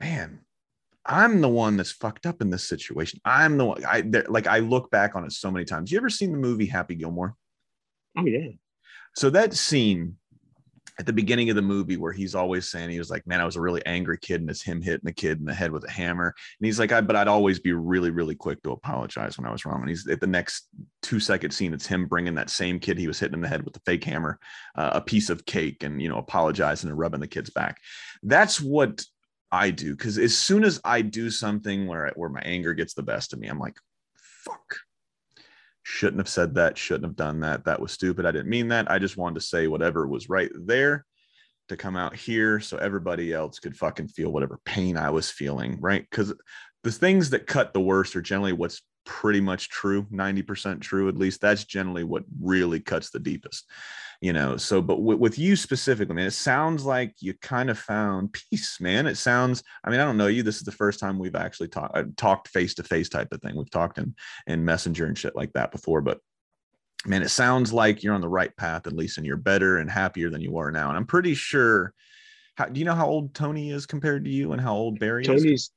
man, 0.00 0.40
I'm 1.06 1.40
the 1.40 1.48
one 1.48 1.76
that's 1.76 1.92
fucked 1.92 2.26
up 2.26 2.40
in 2.42 2.50
this 2.50 2.68
situation. 2.68 3.20
I'm 3.24 3.56
the 3.56 3.64
one. 3.64 3.84
I 3.84 4.02
there, 4.02 4.26
like. 4.28 4.46
I 4.46 4.58
look 4.58 4.90
back 4.90 5.14
on 5.14 5.24
it 5.24 5.32
so 5.32 5.50
many 5.50 5.64
times. 5.64 5.90
You 5.90 5.98
ever 5.98 6.10
seen 6.10 6.32
the 6.32 6.38
movie 6.38 6.66
Happy 6.66 6.94
Gilmore? 6.94 7.34
Oh 8.18 8.26
yeah. 8.26 8.48
So 9.14 9.30
that 9.30 9.54
scene 9.54 10.16
at 10.98 11.04
the 11.04 11.12
beginning 11.12 11.50
of 11.50 11.56
the 11.56 11.62
movie 11.62 11.98
where 11.98 12.12
he's 12.12 12.34
always 12.34 12.70
saying 12.70 12.90
he 12.90 12.98
was 12.98 13.10
like, 13.10 13.26
"Man, 13.26 13.40
I 13.40 13.44
was 13.44 13.56
a 13.56 13.60
really 13.60 13.84
angry 13.84 14.18
kid," 14.18 14.40
and 14.40 14.50
it's 14.50 14.62
him 14.62 14.80
hitting 14.80 15.04
the 15.04 15.12
kid 15.12 15.38
in 15.38 15.44
the 15.44 15.54
head 15.54 15.70
with 15.70 15.84
a 15.84 15.90
hammer. 15.90 16.34
And 16.58 16.66
he's 16.66 16.78
like, 16.78 16.92
"I, 16.92 17.00
but 17.00 17.16
I'd 17.16 17.28
always 17.28 17.58
be 17.60 17.72
really, 17.72 18.10
really 18.10 18.34
quick 18.34 18.62
to 18.62 18.72
apologize 18.72 19.38
when 19.38 19.46
I 19.46 19.52
was 19.52 19.64
wrong." 19.66 19.80
And 19.80 19.88
he's 19.88 20.08
at 20.08 20.20
the 20.20 20.26
next 20.26 20.68
two 21.02 21.20
second 21.20 21.50
scene, 21.50 21.74
it's 21.74 21.86
him 21.86 22.06
bringing 22.06 22.34
that 22.36 22.50
same 22.50 22.80
kid 22.80 22.98
he 22.98 23.08
was 23.08 23.18
hitting 23.18 23.34
in 23.34 23.42
the 23.42 23.48
head 23.48 23.64
with 23.64 23.74
the 23.74 23.80
fake 23.86 24.04
hammer, 24.04 24.38
uh, 24.74 24.90
a 24.94 25.00
piece 25.00 25.30
of 25.30 25.44
cake, 25.44 25.82
and 25.82 26.00
you 26.00 26.08
know, 26.08 26.18
apologizing 26.18 26.88
and 26.88 26.98
rubbing 26.98 27.20
the 27.20 27.28
kid's 27.28 27.50
back. 27.50 27.78
That's 28.22 28.60
what 28.60 29.04
I 29.52 29.70
do 29.70 29.94
because 29.96 30.18
as 30.18 30.36
soon 30.36 30.64
as 30.64 30.80
I 30.84 31.02
do 31.02 31.30
something 31.30 31.86
where 31.86 32.12
where 32.16 32.30
my 32.30 32.40
anger 32.40 32.74
gets 32.74 32.94
the 32.94 33.02
best 33.02 33.32
of 33.32 33.38
me, 33.38 33.48
I'm 33.48 33.60
like, 33.60 33.76
"Fuck." 34.44 34.78
shouldn't 35.88 36.18
have 36.18 36.28
said 36.28 36.56
that, 36.56 36.76
shouldn't 36.76 37.04
have 37.04 37.14
done 37.14 37.38
that. 37.38 37.64
That 37.64 37.80
was 37.80 37.92
stupid. 37.92 38.26
I 38.26 38.32
didn't 38.32 38.48
mean 38.48 38.66
that. 38.68 38.90
I 38.90 38.98
just 38.98 39.16
wanted 39.16 39.36
to 39.36 39.46
say 39.46 39.68
whatever 39.68 40.08
was 40.08 40.28
right 40.28 40.50
there 40.52 41.06
to 41.68 41.76
come 41.76 41.96
out 41.96 42.16
here 42.16 42.58
so 42.58 42.76
everybody 42.78 43.32
else 43.32 43.60
could 43.60 43.76
fucking 43.76 44.08
feel 44.08 44.32
whatever 44.32 44.58
pain 44.64 44.96
I 44.96 45.10
was 45.10 45.30
feeling, 45.30 45.78
right? 45.80 46.04
Because 46.10 46.34
the 46.82 46.90
things 46.90 47.30
that 47.30 47.46
cut 47.46 47.72
the 47.72 47.80
worst 47.80 48.16
are 48.16 48.20
generally 48.20 48.52
what's 48.52 48.82
pretty 49.04 49.40
much 49.40 49.68
true, 49.68 50.02
90% 50.12 50.80
true 50.80 51.08
at 51.08 51.16
least. 51.16 51.40
That's 51.40 51.64
generally 51.64 52.02
what 52.02 52.24
really 52.40 52.80
cuts 52.80 53.10
the 53.10 53.20
deepest, 53.20 53.70
you 54.20 54.32
know. 54.32 54.56
So, 54.56 54.80
but 54.82 55.00
with, 55.00 55.18
with 55.18 55.38
you 55.38 55.56
specifically, 55.56 56.14
man, 56.14 56.26
it 56.26 56.32
sounds 56.32 56.84
like 56.84 57.14
you 57.20 57.34
kind 57.34 57.70
of 57.70 57.78
found 57.78 58.32
peace, 58.32 58.80
man. 58.80 59.06
It 59.06 59.16
sounds, 59.16 59.62
I 59.84 59.90
mean, 59.90 60.00
I 60.00 60.04
don't 60.04 60.16
know 60.16 60.26
you. 60.26 60.42
This 60.42 60.56
is 60.56 60.62
the 60.62 60.72
first 60.72 61.00
time 61.00 61.18
we've 61.18 61.36
actually 61.36 61.68
talked, 61.68 61.96
uh, 61.96 62.04
talked 62.16 62.48
face 62.48 62.74
to 62.74 62.82
face 62.82 63.08
type 63.08 63.32
of 63.32 63.40
thing. 63.40 63.56
We've 63.56 63.70
talked 63.70 63.98
in, 63.98 64.14
in 64.46 64.64
Messenger 64.64 65.06
and 65.06 65.18
shit 65.18 65.36
like 65.36 65.52
that 65.52 65.72
before, 65.72 66.00
but 66.00 66.20
man, 67.06 67.22
it 67.22 67.30
sounds 67.30 67.72
like 67.72 68.02
you're 68.02 68.14
on 68.14 68.20
the 68.20 68.28
right 68.28 68.56
path, 68.56 68.86
at 68.86 68.92
least, 68.92 69.18
and 69.18 69.26
you're 69.26 69.36
better 69.36 69.78
and 69.78 69.90
happier 69.90 70.30
than 70.30 70.40
you 70.40 70.58
are 70.58 70.72
now. 70.72 70.88
And 70.88 70.96
I'm 70.96 71.06
pretty 71.06 71.34
sure. 71.34 71.92
How, 72.56 72.64
do 72.64 72.78
you 72.78 72.86
know 72.86 72.94
how 72.94 73.06
old 73.06 73.34
Tony 73.34 73.70
is 73.70 73.84
compared 73.84 74.24
to 74.24 74.30
you, 74.30 74.52
and 74.52 74.60
how 74.60 74.74
old 74.74 74.98
Barry 74.98 75.22
is? 75.22 75.28
Tony's 75.28 75.70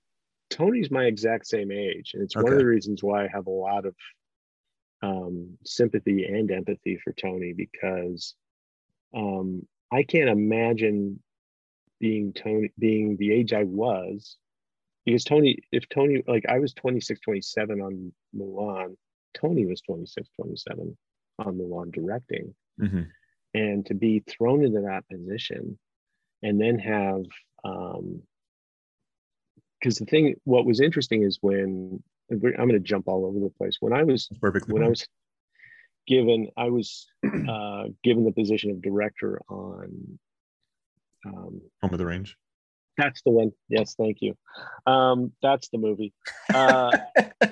Tony's 0.49 0.89
my 0.89 1.03
exact 1.03 1.45
same 1.45 1.71
age, 1.71 2.11
and 2.13 2.23
it's 2.23 2.35
one 2.35 2.51
of 2.51 2.57
the 2.57 2.65
reasons 2.65 3.03
why 3.03 3.25
I 3.25 3.27
have 3.27 3.47
a 3.47 3.51
lot 3.51 3.85
of 3.85 3.93
um, 5.01 5.57
sympathy 5.65 6.25
and 6.25 6.51
empathy 6.51 6.97
for 7.03 7.13
Tony 7.13 7.53
because 7.53 8.35
um, 9.13 9.65
I 9.91 10.03
can't 10.03 10.29
imagine 10.29 11.21
being 11.99 12.33
Tony 12.33 12.71
being 12.77 13.17
the 13.17 13.31
age 13.33 13.53
I 13.53 13.63
was 13.63 14.37
because 15.05 15.23
Tony 15.23 15.59
if 15.71 15.87
Tony 15.89 16.23
like 16.27 16.45
I 16.47 16.59
was 16.59 16.73
26 16.73 17.19
27 17.21 17.81
on 17.81 18.13
Mulan 18.35 18.95
Tony 19.33 19.65
was 19.65 19.81
26 19.81 20.27
27 20.35 20.97
on 21.39 21.57
Mulan 21.57 21.91
directing 21.91 22.53
Mhm. 22.79 23.07
and 23.53 23.85
to 23.87 23.93
be 23.93 24.19
thrown 24.19 24.63
into 24.63 24.81
that 24.81 25.07
position 25.09 25.77
and 26.41 26.61
then 26.61 26.79
have 26.79 27.23
um 27.65 28.21
because 29.79 29.97
the 29.97 30.05
thing 30.05 30.35
what 30.45 30.65
was 30.65 30.79
interesting 30.79 31.23
is 31.23 31.37
when 31.41 32.01
i'm 32.31 32.39
going 32.39 32.69
to 32.71 32.79
jump 32.79 33.07
all 33.07 33.25
over 33.25 33.39
the 33.39 33.51
place. 33.57 33.77
When 33.79 33.93
i 33.93 34.03
was 34.03 34.27
perfectly 34.41 34.73
when 34.73 34.83
i 34.83 34.89
was 34.89 35.05
given 36.07 36.47
i 36.57 36.69
was 36.69 37.07
uh 37.25 37.85
given 38.03 38.25
the 38.25 38.31
position 38.31 38.71
of 38.71 38.81
director 38.81 39.39
on 39.49 40.19
um 41.25 41.61
Home 41.81 41.91
on 41.91 41.97
the 41.97 42.05
Range. 42.05 42.35
that's 42.97 43.21
the 43.23 43.31
one. 43.31 43.51
Yes 43.67 43.95
thank 43.95 44.17
you. 44.21 44.35
Um 44.85 45.31
that's 45.41 45.69
the 45.69 45.77
movie. 45.77 46.13
Uh 46.53 46.91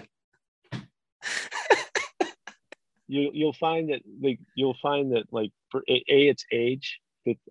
you 3.07 3.31
you'll 3.33 3.53
find 3.53 3.89
that 3.89 4.01
like 4.21 4.39
you'll 4.55 4.77
find 4.81 5.13
that 5.13 5.23
like 5.31 5.51
for 5.71 5.81
a, 5.89 6.03
a 6.09 6.27
it's 6.29 6.45
age 6.51 6.99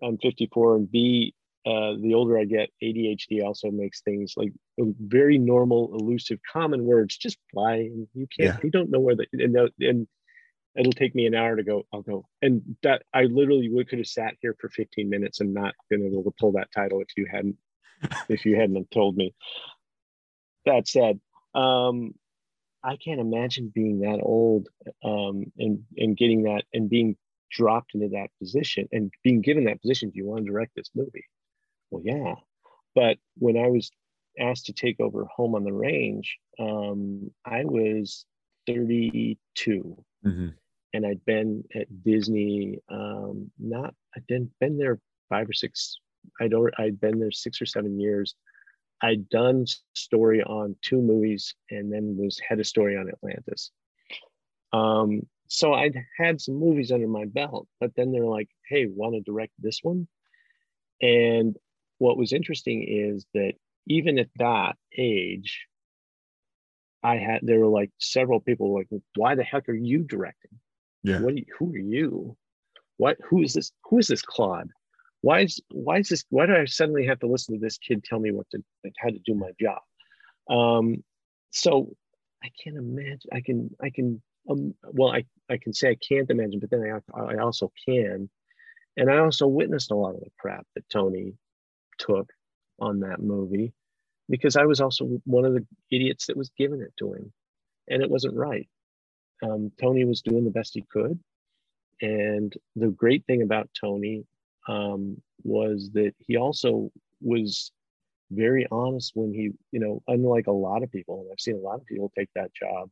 i'm 0.03 0.17
54 0.17 0.75
and 0.77 0.91
b 0.91 1.33
uh 1.65 1.93
the 2.01 2.13
older 2.13 2.37
i 2.37 2.45
get 2.45 2.69
adhd 2.83 3.43
also 3.43 3.71
makes 3.71 4.01
things 4.01 4.33
like 4.37 4.51
very 4.77 5.37
normal 5.37 5.95
elusive 5.99 6.39
common 6.51 6.83
words 6.85 7.17
just 7.17 7.37
fly 7.51 7.75
and 7.75 8.07
you 8.13 8.27
can't 8.37 8.55
Yeah. 8.55 8.59
you 8.63 8.71
don't 8.71 8.89
know 8.89 8.99
where 8.99 9.15
the 9.15 9.25
and, 9.33 9.55
and 9.55 10.07
it'll 10.75 10.91
take 10.91 11.15
me 11.15 11.25
an 11.25 11.35
hour 11.35 11.55
to 11.55 11.63
go 11.63 11.83
i'll 11.93 12.01
go 12.01 12.27
and 12.41 12.61
that 12.83 13.03
i 13.13 13.23
literally 13.23 13.69
would 13.69 13.89
could 13.89 13.99
have 13.99 14.07
sat 14.07 14.35
here 14.41 14.55
for 14.59 14.69
15 14.69 15.09
minutes 15.09 15.39
and 15.41 15.53
not 15.53 15.73
been 15.89 16.05
able 16.05 16.23
to 16.23 16.31
pull 16.39 16.51
that 16.53 16.71
title 16.71 17.01
if 17.01 17.09
you 17.17 17.25
hadn't 17.31 17.57
if 18.29 18.45
you 18.45 18.55
hadn't 18.55 18.89
told 18.91 19.15
me 19.17 19.33
that 20.65 20.87
said 20.87 21.19
um 21.55 22.13
I 22.83 22.95
can't 22.95 23.19
imagine 23.19 23.71
being 23.73 23.99
that 24.01 24.19
old 24.21 24.69
um, 25.03 25.51
and 25.57 25.83
and 25.97 26.15
getting 26.15 26.43
that 26.43 26.63
and 26.73 26.89
being 26.89 27.17
dropped 27.51 27.95
into 27.95 28.09
that 28.09 28.27
position 28.39 28.87
and 28.91 29.11
being 29.23 29.41
given 29.41 29.65
that 29.65 29.81
position. 29.81 30.09
Do 30.09 30.17
you 30.17 30.25
want 30.25 30.45
to 30.45 30.51
direct 30.51 30.73
this 30.75 30.89
movie? 30.95 31.25
Well, 31.91 32.01
yeah. 32.05 32.35
But 32.95 33.17
when 33.37 33.57
I 33.57 33.67
was 33.69 33.91
asked 34.39 34.65
to 34.67 34.73
take 34.73 34.99
over 34.99 35.25
Home 35.35 35.55
on 35.55 35.63
the 35.63 35.73
Range, 35.73 36.37
um, 36.59 37.31
I 37.45 37.65
was 37.65 38.25
32 38.67 40.03
Mhm. 40.23 40.57
and 40.93 41.05
I'd 41.05 41.25
been 41.25 41.63
at 41.75 42.03
Disney. 42.03 42.79
Um, 42.89 43.51
not 43.59 43.95
I'd 44.15 44.27
been 44.27 44.51
been 44.59 44.77
there 44.77 44.99
five 45.29 45.49
or 45.49 45.53
six. 45.53 45.99
I'd 46.41 46.53
I'd 46.79 46.99
been 46.99 47.19
there 47.19 47.31
six 47.31 47.61
or 47.61 47.65
seven 47.67 47.99
years. 47.99 48.35
I'd 49.01 49.29
done 49.29 49.65
story 49.95 50.43
on 50.43 50.75
two 50.81 51.01
movies 51.01 51.55
and 51.71 51.93
then 51.93 52.17
was 52.17 52.39
head 52.39 52.59
of 52.59 52.67
story 52.67 52.97
on 52.97 53.09
Atlantis. 53.09 53.71
Um, 54.73 55.21
so 55.47 55.73
I'd 55.73 55.95
had 56.17 56.41
some 56.41 56.55
movies 56.55 56.91
under 56.91 57.07
my 57.07 57.25
belt, 57.25 57.67
but 57.79 57.95
then 57.95 58.11
they're 58.11 58.25
like, 58.25 58.49
"Hey, 58.67 58.85
want 58.87 59.15
to 59.15 59.21
direct 59.21 59.53
this 59.59 59.79
one?" 59.83 60.07
And 61.01 61.57
what 61.99 62.17
was 62.17 62.33
interesting 62.33 62.83
is 62.87 63.25
that 63.33 63.53
even 63.87 64.19
at 64.19 64.29
that 64.37 64.75
age, 64.97 65.65
I 67.03 67.17
had 67.17 67.41
there 67.43 67.59
were 67.59 67.67
like 67.67 67.91
several 67.99 68.39
people 68.39 68.73
like, 68.73 68.87
"Why 69.15 69.35
the 69.35 69.43
heck 69.43 69.69
are 69.69 69.73
you 69.73 70.03
directing? 70.03 70.59
Yeah. 71.03 71.21
What? 71.21 71.33
Are 71.33 71.37
you, 71.37 71.45
who 71.57 71.73
are 71.73 71.77
you? 71.77 72.37
What? 72.97 73.17
Who 73.29 73.41
is 73.43 73.53
this? 73.53 73.71
Who 73.89 73.99
is 73.99 74.07
this 74.07 74.21
Claude? 74.21 74.69
Why 75.21 75.41
is 75.41 75.61
why 75.69 75.99
is 75.99 76.09
this? 76.09 76.25
Why 76.29 76.45
do 76.45 76.55
I 76.55 76.65
suddenly 76.65 77.05
have 77.07 77.19
to 77.19 77.27
listen 77.27 77.55
to 77.55 77.61
this 77.61 77.77
kid 77.77 78.03
tell 78.03 78.19
me 78.19 78.31
what 78.31 78.49
to 78.51 78.63
like, 78.83 78.93
how 78.99 79.09
to 79.09 79.19
do 79.25 79.35
my 79.35 79.51
job? 79.59 79.81
Um, 80.49 81.03
so 81.51 81.95
I 82.43 82.49
can't 82.63 82.77
imagine. 82.77 83.29
I 83.31 83.41
can 83.41 83.69
I 83.81 83.89
can 83.89 84.21
um, 84.49 84.73
well 84.83 85.11
I 85.11 85.25
I 85.49 85.57
can 85.57 85.73
say 85.73 85.89
I 85.91 85.95
can't 85.95 86.29
imagine, 86.29 86.59
but 86.59 86.69
then 86.69 86.81
I 86.81 87.19
I 87.19 87.37
also 87.37 87.71
can, 87.87 88.29
and 88.97 89.11
I 89.11 89.19
also 89.19 89.47
witnessed 89.47 89.91
a 89.91 89.95
lot 89.95 90.15
of 90.15 90.21
the 90.21 90.31
crap 90.39 90.65
that 90.75 90.89
Tony 90.89 91.33
took 91.97 92.29
on 92.79 92.99
that 93.01 93.21
movie 93.21 93.73
because 94.29 94.55
I 94.55 94.65
was 94.65 94.81
also 94.81 95.05
one 95.25 95.45
of 95.45 95.53
the 95.53 95.65
idiots 95.91 96.27
that 96.27 96.37
was 96.37 96.51
giving 96.57 96.81
it 96.81 96.93
to 96.99 97.13
him, 97.13 97.33
and 97.87 98.01
it 98.03 98.09
wasn't 98.09 98.35
right. 98.35 98.67
Um, 99.43 99.71
Tony 99.79 100.03
was 100.05 100.21
doing 100.21 100.43
the 100.43 100.51
best 100.51 100.73
he 100.73 100.83
could, 100.89 101.19
and 102.01 102.53
the 102.75 102.89
great 102.89 103.25
thing 103.25 103.41
about 103.41 103.69
Tony 103.79 104.25
um, 104.67 105.21
was 105.43 105.89
that 105.93 106.13
he 106.19 106.37
also 106.37 106.91
was 107.21 107.71
very 108.31 108.67
honest 108.71 109.13
when 109.15 109.33
he, 109.33 109.51
you 109.71 109.79
know, 109.79 110.03
unlike 110.07 110.47
a 110.47 110.51
lot 110.51 110.83
of 110.83 110.91
people, 110.91 111.21
and 111.21 111.29
I've 111.31 111.39
seen 111.39 111.55
a 111.55 111.59
lot 111.59 111.79
of 111.79 111.85
people 111.85 112.11
take 112.17 112.29
that 112.35 112.53
job 112.53 112.89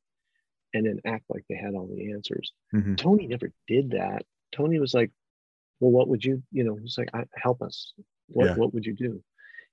and 0.74 0.86
then 0.86 1.00
act 1.06 1.26
like 1.30 1.44
they 1.50 1.56
had 1.56 1.74
all 1.74 1.88
the 1.88 2.12
answers. 2.12 2.54
Mhm. 2.74 2.98
Tony 2.98 3.28
never 3.28 3.52
did 3.68 3.92
that. 3.92 4.26
Tony 4.52 4.80
was 4.80 4.94
like, 4.94 5.12
"Well, 5.80 5.92
what 5.92 6.08
would 6.08 6.24
you, 6.24 6.42
you 6.52 6.64
know?" 6.64 6.76
He's 6.76 6.98
like, 6.98 7.10
I, 7.14 7.26
"Help 7.36 7.62
us. 7.62 7.94
What 8.28 8.46
Yeah. 8.48 8.56
what 8.56 8.74
would 8.74 8.86
you 8.86 8.94
do?" 8.94 9.24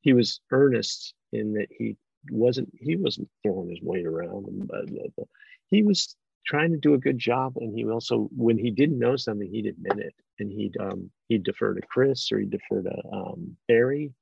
He 0.00 0.12
was 0.12 0.40
earnest 0.50 1.14
in 1.32 1.52
that 1.54 1.68
he 1.70 1.96
wasn't 2.30 2.72
he 2.80 2.96
wasn't 2.96 3.28
throwing 3.42 3.70
his 3.70 3.82
weight 3.82 4.06
around 4.06 4.46
and 4.48 4.66
blah, 4.68 4.84
blah, 4.86 5.06
blah. 5.16 5.24
he 5.70 5.82
was 5.82 6.16
trying 6.46 6.70
to 6.72 6.78
do 6.78 6.94
a 6.94 6.98
good 6.98 7.18
job 7.18 7.56
and 7.56 7.76
he 7.76 7.84
also 7.84 8.28
when 8.36 8.56
he 8.58 8.70
didn't 8.70 8.98
know 8.98 9.16
something 9.16 9.48
he'd 9.50 9.66
admit 9.66 9.98
it 9.98 10.14
and 10.38 10.50
he'd 10.52 10.76
um 10.78 11.10
he'd 11.28 11.42
defer 11.42 11.74
to 11.74 11.80
chris 11.88 12.30
or 12.30 12.38
he'd 12.38 12.50
defer 12.50 12.82
to 12.82 12.92
um 13.12 13.56
barry 13.68 14.12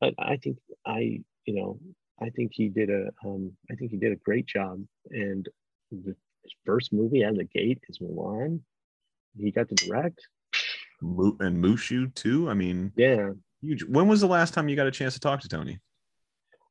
but 0.00 0.14
i 0.18 0.36
think 0.36 0.58
i 0.86 1.20
you 1.46 1.54
know 1.54 1.78
i 2.20 2.28
think 2.30 2.52
he 2.54 2.68
did 2.68 2.90
a 2.90 3.08
um 3.24 3.50
i 3.70 3.74
think 3.74 3.90
he 3.90 3.96
did 3.96 4.12
a 4.12 4.16
great 4.16 4.46
job 4.46 4.82
and 5.10 5.48
the 5.90 6.14
his 6.42 6.54
first 6.64 6.92
movie 6.92 7.24
out 7.24 7.32
of 7.32 7.38
the 7.38 7.44
gate 7.44 7.80
is 7.88 7.98
Mulan. 7.98 8.60
He 9.36 9.50
got 9.50 9.68
to 9.68 9.74
direct. 9.74 10.26
And 11.00 11.62
Mushu 11.64 12.12
too. 12.14 12.48
I 12.50 12.54
mean, 12.54 12.92
Yeah. 12.96 13.30
huge. 13.60 13.84
When 13.84 14.08
was 14.08 14.20
the 14.20 14.26
last 14.26 14.54
time 14.54 14.68
you 14.68 14.76
got 14.76 14.86
a 14.86 14.90
chance 14.90 15.14
to 15.14 15.20
talk 15.20 15.40
to 15.40 15.48
Tony? 15.48 15.78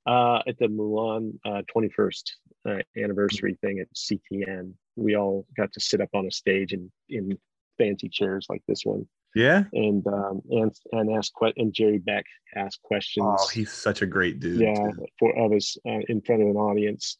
Uh, 0.06 0.42
at 0.48 0.58
the 0.60 0.68
Mulan 0.68 1.38
uh, 1.46 1.62
21st 1.76 2.24
uh, 2.70 2.78
anniversary 2.98 3.58
thing 3.62 3.80
at 3.80 3.88
CTN, 3.94 4.74
we 4.96 5.16
all 5.18 5.46
got 5.58 5.72
to 5.74 5.80
sit 5.82 6.00
up 6.00 6.10
on 6.14 6.26
a 6.26 6.32
stage 6.32 6.72
in, 6.72 6.90
in 7.10 7.38
fancy 7.78 8.08
chairs 8.10 8.46
like 8.50 8.62
this 8.68 8.82
one. 8.86 9.06
Yeah. 9.36 9.64
And 9.74 10.06
um, 10.08 10.42
and 10.50 10.72
and 10.94 11.16
ask 11.16 11.32
que- 11.38 11.54
and 11.58 11.74
Jerry 11.74 11.98
Beck 12.00 12.26
asked 12.56 12.82
questions. 12.84 13.28
Oh, 13.38 13.48
he's 13.50 13.72
such 13.72 14.02
a 14.02 14.06
great 14.06 14.40
dude. 14.40 14.62
Yeah, 14.62 14.74
too. 14.92 15.06
for 15.20 15.38
of 15.38 15.52
us 15.52 15.78
uh, 15.86 16.00
in 16.08 16.22
front 16.22 16.42
of 16.42 16.48
an 16.48 16.56
audience, 16.56 17.18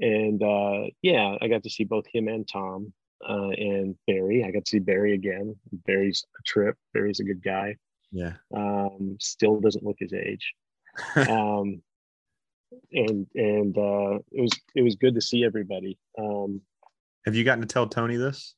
and 0.00 0.42
uh, 0.42 0.90
yeah, 1.00 1.36
I 1.40 1.46
got 1.48 1.62
to 1.62 1.70
see 1.70 1.84
both 1.84 2.04
him 2.12 2.26
and 2.28 2.46
Tom 2.46 2.92
uh, 3.26 3.50
and 3.50 3.96
Barry. 4.06 4.44
I 4.44 4.50
got 4.50 4.64
to 4.64 4.70
see 4.70 4.78
Barry 4.78 5.14
again. 5.14 5.56
Barry's 5.86 6.24
a 6.38 6.42
trip. 6.44 6.76
Barry's 6.94 7.20
a 7.20 7.24
good 7.24 7.42
guy. 7.42 7.76
Yeah. 8.12 8.34
Um, 8.54 9.16
still 9.20 9.60
doesn't 9.60 9.84
look 9.84 9.96
his 9.98 10.12
age. 10.12 10.54
um, 11.16 11.82
and 12.92 13.26
and 13.34 13.76
uh, 13.76 14.18
it 14.32 14.40
was 14.40 14.52
it 14.74 14.82
was 14.82 14.96
good 14.96 15.14
to 15.14 15.20
see 15.20 15.44
everybody. 15.44 15.98
Um, 16.18 16.60
Have 17.24 17.34
you 17.34 17.44
gotten 17.44 17.62
to 17.62 17.68
tell 17.68 17.86
Tony 17.86 18.16
this? 18.16 18.54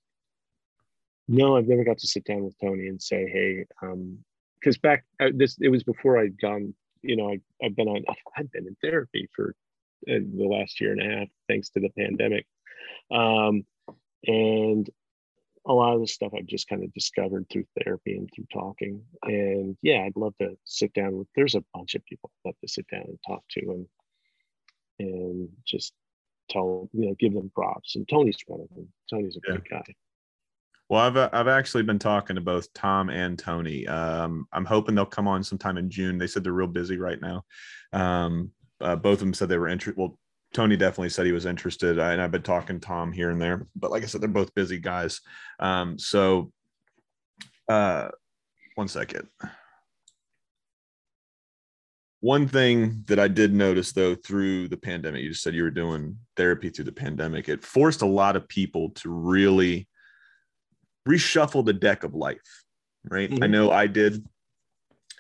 No, 1.29 1.57
I've 1.57 1.69
never 1.69 1.85
got 1.85 1.99
to 1.99 2.09
sit 2.09 2.25
down 2.25 2.45
with 2.45 2.59
Tony 2.61 2.89
and 2.89 3.01
say, 3.01 3.29
"Hey," 3.29 3.67
um 3.83 4.19
because 4.61 4.77
um, 4.77 4.81
back 4.83 5.05
uh, 5.21 5.31
this 5.35 5.57
it 5.61 5.69
was 5.69 5.85
before 5.85 6.19
I'd 6.19 6.41
gone. 6.41 6.75
You 7.03 7.17
know, 7.17 7.31
I, 7.31 7.41
I've 7.65 7.77
been 7.77 7.89
on. 7.89 8.05
I've 8.37 8.51
been 8.53 8.67
in 8.67 8.77
therapy 8.83 9.29
for 9.35 9.55
uh, 10.09 10.15
the 10.37 10.45
last 10.45 10.81
year 10.81 10.93
and 10.93 11.01
a 11.01 11.19
half, 11.19 11.29
thanks 11.49 11.71
to 11.71 11.81
the 11.81 11.91
pandemic. 11.91 12.47
Um, 13.11 13.65
and 14.27 14.89
a 15.67 15.73
lot 15.73 15.95
of 15.95 16.01
the 16.01 16.07
stuff 16.07 16.33
I've 16.37 16.47
just 16.47 16.69
kind 16.69 16.83
of 16.83 16.93
discovered 16.95 17.47
through 17.51 17.65
therapy 17.83 18.17
and 18.17 18.29
through 18.35 18.47
talking. 18.53 19.03
And 19.23 19.77
yeah, 19.83 20.03
I'd 20.05 20.17
love 20.17 20.35
to 20.41 20.57
sit 20.65 20.93
down 20.95 21.19
with. 21.19 21.29
There's 21.37 21.55
a 21.55 21.65
bunch 21.75 21.95
of 21.95 22.05
people 22.07 22.31
I'd 22.45 22.49
love 22.49 22.61
to 22.63 22.69
sit 22.69 22.87
down 22.91 23.05
and 23.07 23.19
talk 23.27 23.43
to, 23.51 23.61
and 23.71 23.87
and 24.99 25.49
just 25.67 25.93
tell 26.49 26.89
you 26.93 27.07
know 27.07 27.15
give 27.19 27.35
them 27.35 27.51
props. 27.55 27.97
And 27.97 28.09
Tony's 28.09 28.39
one 28.47 28.61
of 28.61 28.75
them. 28.75 28.89
Tony's 29.09 29.37
a 29.37 29.41
yeah. 29.47 29.57
great 29.57 29.71
guy. 29.71 29.95
Well, 30.89 31.01
I've 31.03 31.17
I've 31.17 31.49
actually 31.49 31.85
been 31.85 31.99
talking 31.99 32.37
to 32.37 32.43
both 32.43 32.73
Tom 32.73 33.11
and 33.11 33.39
Tony. 33.39 33.87
Um, 33.87 34.49
I'm 34.53 34.65
hoping 34.65 34.95
they'll 34.95 35.07
come 35.07 35.29
on 35.29 35.45
sometime 35.45 35.79
in 35.79 35.91
June. 35.91 36.19
They 36.19 36.27
said 36.27 36.43
they're 36.43 36.53
real 36.53 36.67
busy 36.67 36.97
right 36.97 37.21
now. 37.21 37.45
Um, 37.93 38.51
uh, 38.81 38.97
both 38.97 39.15
of 39.15 39.21
them 39.21 39.35
said 39.35 39.49
they 39.49 39.59
were 39.59 39.69
interested. 39.69 40.01
Well, 40.01 40.19
Tony 40.53 40.77
definitely 40.77 41.11
said 41.11 41.27
he 41.27 41.33
was 41.33 41.47
interested, 41.47 41.99
and 41.99 42.21
I've 42.21 42.33
been 42.33 42.43
talking 42.43 42.81
to 42.81 42.87
Tom 42.87 43.13
here 43.13 43.31
and 43.31 43.41
there. 43.41 43.67
But 43.77 43.91
like 43.91 44.03
I 44.03 44.07
said, 44.07 44.21
they're 44.21 44.29
both 44.29 44.55
busy 44.55 44.79
guys. 44.79 45.21
Um, 45.61 45.99
so, 45.99 46.53
uh, 47.69 48.09
one 48.75 48.89
second. 48.89 49.29
One 52.21 52.49
thing 52.49 53.05
that 53.07 53.19
I 53.19 53.29
did 53.29 53.55
notice 53.55 53.93
though 53.93 54.15
through 54.15 54.69
the 54.69 54.77
pandemic, 54.77 55.23
you 55.23 55.31
just 55.31 55.43
said 55.43 55.55
you 55.55 55.63
were 55.63 55.71
doing 55.71 56.19
therapy 56.37 56.69
through 56.69 56.85
the 56.85 56.93
pandemic. 56.93 57.49
It 57.49 57.65
forced 57.65 58.03
a 58.03 58.07
lot 58.07 58.37
of 58.37 58.47
people 58.47 58.91
to 58.97 59.09
really 59.09 59.89
reshuffle 61.09 61.65
the 61.65 61.73
deck 61.73 62.05
of 62.05 62.15
life. 62.15 62.65
Right. 63.09 63.31
Mm-hmm. 63.31 63.43
I 63.43 63.47
know 63.47 63.71
I 63.71 63.87
did 63.87 64.27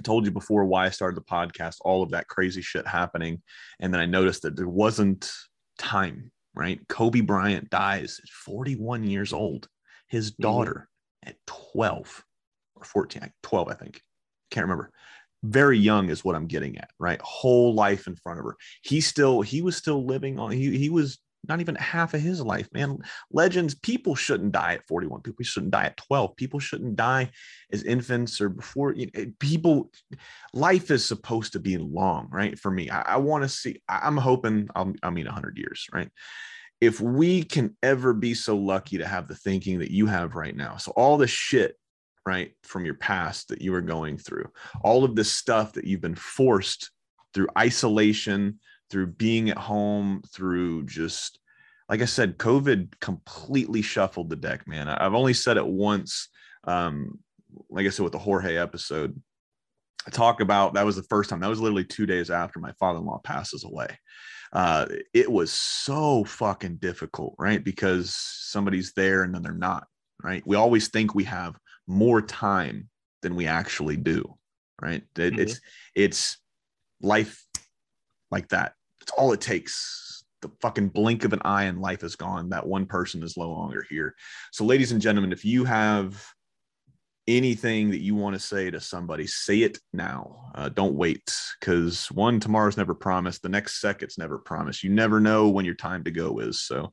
I 0.00 0.02
told 0.02 0.24
you 0.24 0.30
before 0.30 0.64
why 0.64 0.86
I 0.86 0.90
started 0.90 1.18
the 1.18 1.30
podcast, 1.30 1.76
all 1.82 2.02
of 2.02 2.10
that 2.12 2.26
crazy 2.26 2.62
shit 2.62 2.86
happening. 2.86 3.42
And 3.80 3.92
then 3.92 4.00
I 4.00 4.06
noticed 4.06 4.42
that 4.42 4.56
there 4.56 4.66
wasn't 4.66 5.30
time, 5.78 6.32
right? 6.54 6.80
Kobe 6.88 7.20
Bryant 7.20 7.68
dies 7.68 8.18
at 8.22 8.30
41 8.30 9.04
years 9.04 9.34
old. 9.34 9.68
His 10.08 10.30
mm-hmm. 10.30 10.42
daughter 10.42 10.88
mm-hmm. 11.22 11.30
at 11.30 11.36
12 11.72 12.24
or 12.76 12.84
14, 12.84 13.30
12, 13.42 13.68
I 13.68 13.74
think. 13.74 14.00
Can't 14.50 14.64
remember. 14.64 14.90
Very 15.42 15.78
young 15.78 16.08
is 16.08 16.24
what 16.24 16.34
I'm 16.34 16.46
getting 16.46 16.78
at, 16.78 16.88
right? 16.98 17.20
Whole 17.20 17.74
life 17.74 18.06
in 18.06 18.16
front 18.16 18.38
of 18.38 18.46
her. 18.46 18.56
He 18.80 19.02
still, 19.02 19.42
he 19.42 19.60
was 19.60 19.76
still 19.76 20.06
living 20.06 20.38
on, 20.38 20.50
he, 20.50 20.78
he 20.78 20.88
was 20.88 21.18
not 21.48 21.60
even 21.60 21.74
half 21.76 22.14
of 22.14 22.20
his 22.20 22.40
life, 22.40 22.68
man. 22.72 22.98
Legends, 23.32 23.74
people 23.74 24.14
shouldn't 24.14 24.52
die 24.52 24.74
at 24.74 24.86
41. 24.86 25.22
People 25.22 25.44
shouldn't 25.44 25.72
die 25.72 25.84
at 25.84 25.96
12. 25.96 26.36
People 26.36 26.60
shouldn't 26.60 26.96
die 26.96 27.30
as 27.72 27.82
infants 27.82 28.40
or 28.40 28.48
before. 28.48 28.92
You 28.92 29.08
know, 29.14 29.26
people, 29.38 29.90
life 30.52 30.90
is 30.90 31.04
supposed 31.04 31.52
to 31.54 31.60
be 31.60 31.78
long, 31.78 32.28
right? 32.30 32.58
For 32.58 32.70
me, 32.70 32.90
I, 32.90 33.14
I 33.14 33.16
want 33.16 33.42
to 33.44 33.48
see, 33.48 33.80
I'm 33.88 34.16
hoping, 34.16 34.68
I'll, 34.74 34.92
I 35.02 35.10
mean, 35.10 35.26
100 35.26 35.56
years, 35.56 35.86
right? 35.92 36.10
If 36.80 37.00
we 37.00 37.42
can 37.42 37.76
ever 37.82 38.12
be 38.12 38.34
so 38.34 38.56
lucky 38.56 38.98
to 38.98 39.06
have 39.06 39.28
the 39.28 39.34
thinking 39.34 39.80
that 39.80 39.90
you 39.90 40.06
have 40.06 40.34
right 40.34 40.56
now, 40.56 40.76
so 40.76 40.92
all 40.92 41.18
the 41.18 41.26
shit, 41.26 41.76
right, 42.26 42.52
from 42.62 42.84
your 42.84 42.94
past 42.94 43.48
that 43.48 43.62
you 43.62 43.72
were 43.72 43.80
going 43.80 44.18
through, 44.18 44.46
all 44.82 45.04
of 45.04 45.14
this 45.14 45.32
stuff 45.32 45.74
that 45.74 45.84
you've 45.84 46.00
been 46.00 46.14
forced 46.14 46.90
through 47.32 47.48
isolation, 47.58 48.58
through 48.90 49.08
being 49.08 49.50
at 49.50 49.58
home, 49.58 50.22
through 50.32 50.84
just 50.84 51.38
like 51.88 52.02
I 52.02 52.06
said, 52.06 52.38
COVID 52.38 53.00
completely 53.00 53.82
shuffled 53.82 54.30
the 54.30 54.36
deck, 54.36 54.68
man. 54.68 54.88
I've 54.88 55.14
only 55.14 55.34
said 55.34 55.56
it 55.56 55.66
once. 55.66 56.28
Um, 56.62 57.18
like 57.68 57.84
I 57.84 57.90
said, 57.90 58.04
with 58.04 58.12
the 58.12 58.18
Jorge 58.18 58.56
episode, 58.56 59.20
I 60.06 60.10
talk 60.10 60.40
about 60.40 60.74
that 60.74 60.86
was 60.86 60.94
the 60.94 61.02
first 61.02 61.28
time. 61.28 61.40
That 61.40 61.50
was 61.50 61.60
literally 61.60 61.84
two 61.84 62.06
days 62.06 62.30
after 62.30 62.60
my 62.60 62.72
father-in-law 62.78 63.20
passes 63.24 63.64
away. 63.64 63.88
Uh, 64.52 64.86
it 65.12 65.30
was 65.30 65.52
so 65.52 66.22
fucking 66.24 66.76
difficult, 66.76 67.34
right? 67.38 67.62
Because 67.62 68.14
somebody's 68.14 68.92
there 68.92 69.24
and 69.24 69.34
then 69.34 69.42
they're 69.42 69.52
not, 69.52 69.86
right? 70.22 70.44
We 70.46 70.54
always 70.56 70.88
think 70.88 71.14
we 71.14 71.24
have 71.24 71.56
more 71.88 72.22
time 72.22 72.88
than 73.22 73.34
we 73.34 73.46
actually 73.46 73.96
do, 73.96 74.36
right? 74.80 75.02
It, 75.16 75.32
mm-hmm. 75.32 75.40
It's 75.40 75.60
it's 75.96 76.38
life 77.02 77.44
like 78.30 78.48
that. 78.50 78.74
It's 79.00 79.12
all 79.12 79.32
it 79.32 79.40
takes. 79.40 80.24
The 80.42 80.50
fucking 80.60 80.88
blink 80.88 81.24
of 81.24 81.32
an 81.32 81.42
eye 81.44 81.64
and 81.64 81.80
life 81.80 82.02
is 82.02 82.16
gone. 82.16 82.50
That 82.50 82.66
one 82.66 82.86
person 82.86 83.22
is 83.22 83.36
no 83.36 83.50
longer 83.50 83.84
here. 83.88 84.14
So, 84.52 84.64
ladies 84.64 84.92
and 84.92 85.00
gentlemen, 85.00 85.32
if 85.32 85.44
you 85.44 85.64
have 85.64 86.24
anything 87.26 87.90
that 87.90 88.00
you 88.00 88.14
want 88.14 88.34
to 88.34 88.40
say 88.40 88.70
to 88.70 88.80
somebody, 88.80 89.26
say 89.26 89.62
it 89.62 89.78
now. 89.92 90.50
Uh, 90.54 90.68
don't 90.70 90.94
wait 90.94 91.34
because 91.60 92.10
one, 92.10 92.40
tomorrow's 92.40 92.78
never 92.78 92.94
promised. 92.94 93.42
The 93.42 93.50
next 93.50 93.80
second's 93.80 94.16
never 94.16 94.38
promised. 94.38 94.82
You 94.82 94.90
never 94.90 95.20
know 95.20 95.48
when 95.48 95.66
your 95.66 95.74
time 95.74 96.04
to 96.04 96.10
go 96.10 96.38
is. 96.38 96.62
So, 96.62 96.92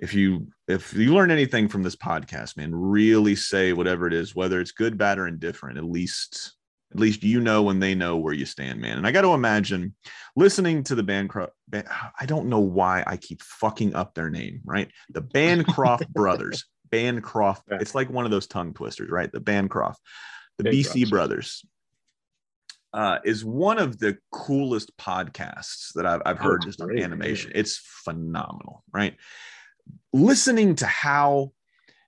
if 0.00 0.14
you 0.14 0.48
if 0.66 0.94
you 0.94 1.12
learn 1.12 1.30
anything 1.30 1.68
from 1.68 1.82
this 1.82 1.94
podcast 1.94 2.56
man 2.56 2.74
really 2.74 3.36
say 3.36 3.72
whatever 3.72 4.06
it 4.06 4.14
is 4.14 4.34
whether 4.34 4.60
it's 4.60 4.72
good 4.72 4.96
bad 4.96 5.18
or 5.18 5.28
indifferent 5.28 5.78
at 5.78 5.84
least 5.84 6.54
at 6.92 6.98
least 6.98 7.22
you 7.22 7.40
know 7.40 7.62
when 7.62 7.78
they 7.78 7.94
know 7.94 8.16
where 8.16 8.34
you 8.34 8.44
stand, 8.44 8.80
man. 8.80 8.98
And 8.98 9.06
I 9.06 9.12
got 9.12 9.22
to 9.22 9.34
imagine 9.34 9.94
listening 10.34 10.82
to 10.84 10.94
the 10.94 11.02
Bancroft. 11.02 11.52
I 11.72 12.26
don't 12.26 12.48
know 12.48 12.60
why 12.60 13.04
I 13.06 13.16
keep 13.16 13.42
fucking 13.42 13.94
up 13.94 14.14
their 14.14 14.30
name, 14.30 14.60
right? 14.64 14.90
The 15.10 15.20
Bancroft 15.20 16.08
brothers. 16.12 16.64
Bancroft. 16.90 17.62
It's 17.70 17.94
like 17.94 18.10
one 18.10 18.24
of 18.24 18.32
those 18.32 18.48
tongue 18.48 18.74
twisters, 18.74 19.10
right? 19.10 19.30
The 19.30 19.40
Bancroft. 19.40 20.00
The 20.58 20.64
Bancroft. 20.64 20.96
BC 20.96 21.10
brothers. 21.10 21.64
Uh, 22.92 23.18
is 23.24 23.44
one 23.44 23.78
of 23.78 24.00
the 24.00 24.18
coolest 24.32 24.96
podcasts 24.96 25.92
that 25.94 26.06
I've, 26.06 26.22
I've 26.26 26.40
heard 26.40 26.62
oh, 26.64 26.66
just 26.66 26.80
on 26.80 26.98
animation. 26.98 27.52
It's 27.54 27.80
phenomenal, 28.04 28.82
right? 28.92 29.16
Listening 30.12 30.74
to 30.76 30.86
how 30.86 31.52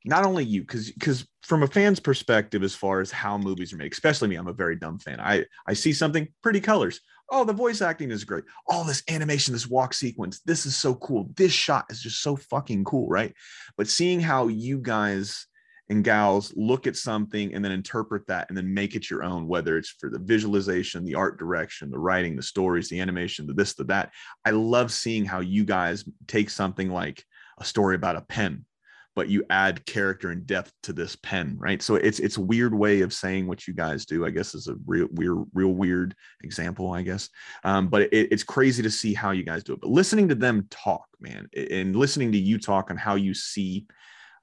not 0.05 0.24
only 0.24 0.44
you 0.44 0.62
because 0.62 0.90
because 0.90 1.26
from 1.42 1.62
a 1.62 1.66
fan's 1.66 2.00
perspective 2.00 2.62
as 2.62 2.74
far 2.74 3.00
as 3.00 3.11
how 3.11 3.38
movies 3.38 3.72
are 3.72 3.76
made 3.76 3.92
especially 3.92 4.28
me 4.28 4.36
i'm 4.36 4.48
a 4.48 4.53
very 4.53 4.76
dumb 4.76 4.98
fan. 4.98 5.20
I 5.20 5.44
i 5.66 5.72
see 5.72 5.92
something 5.92 6.28
pretty 6.42 6.61
colors. 6.61 7.00
Oh 7.30 7.44
the 7.44 7.53
voice 7.53 7.80
acting 7.80 8.11
is 8.11 8.24
great. 8.24 8.44
All 8.68 8.84
this 8.84 9.03
animation 9.09 9.53
this 9.53 9.68
walk 9.68 9.94
sequence 9.94 10.40
this 10.40 10.66
is 10.66 10.76
so 10.76 10.94
cool. 10.96 11.30
This 11.36 11.53
shot 11.53 11.86
is 11.90 12.03
just 12.03 12.22
so 12.22 12.36
fucking 12.36 12.84
cool 12.84 13.09
right? 13.09 13.34
But 13.76 13.88
seeing 13.88 14.20
how 14.20 14.48
you 14.48 14.78
guys 14.78 15.46
and 15.88 16.05
gals 16.05 16.53
look 16.57 16.86
at 16.86 16.96
something 16.96 17.55
and 17.55 17.64
then 17.64 17.72
interpret 17.72 18.26
that 18.26 18.48
and 18.48 18.57
then 18.57 18.72
make 18.72 18.94
it 18.94 19.11
your 19.11 19.22
own 19.22 19.46
whether 19.46 19.76
it's 19.76 19.90
for 19.90 20.09
the 20.09 20.18
visualization 20.18 21.05
the 21.05 21.14
art 21.14 21.38
direction 21.38 21.90
the 21.90 21.98
writing 21.98 22.36
the 22.36 22.42
stories 22.42 22.88
the 22.88 23.00
animation 23.00 23.46
the 23.46 23.53
this 23.53 23.74
the 23.74 23.84
that 23.84 24.11
i 24.44 24.50
love 24.50 24.90
seeing 24.92 25.24
how 25.24 25.40
you 25.40 25.64
guys 25.64 26.05
take 26.28 26.48
something 26.48 26.88
like 26.88 27.24
a 27.59 27.64
story 27.64 27.94
about 27.94 28.16
a 28.16 28.22
pen 28.22 28.64
but 29.14 29.28
you 29.28 29.44
add 29.50 29.84
character 29.84 30.30
and 30.30 30.46
depth 30.46 30.72
to 30.84 30.92
this 30.92 31.16
pen, 31.16 31.56
right? 31.58 31.82
So 31.82 31.96
it's 31.96 32.18
it's 32.18 32.38
a 32.38 32.40
weird 32.40 32.74
way 32.74 33.02
of 33.02 33.12
saying 33.12 33.46
what 33.46 33.66
you 33.66 33.74
guys 33.74 34.06
do. 34.06 34.24
I 34.24 34.30
guess 34.30 34.54
is 34.54 34.68
a 34.68 34.76
real 34.86 35.08
weird, 35.12 35.44
real 35.52 35.72
weird 35.72 36.14
example, 36.42 36.92
I 36.92 37.02
guess. 37.02 37.28
Um, 37.64 37.88
but 37.88 38.02
it, 38.02 38.32
it's 38.32 38.44
crazy 38.44 38.82
to 38.82 38.90
see 38.90 39.14
how 39.14 39.32
you 39.32 39.42
guys 39.42 39.64
do 39.64 39.74
it. 39.74 39.80
But 39.80 39.90
listening 39.90 40.28
to 40.28 40.34
them 40.34 40.66
talk, 40.70 41.06
man, 41.20 41.48
and 41.54 41.94
listening 41.94 42.32
to 42.32 42.38
you 42.38 42.58
talk 42.58 42.90
on 42.90 42.96
how 42.96 43.16
you 43.16 43.34
see 43.34 43.86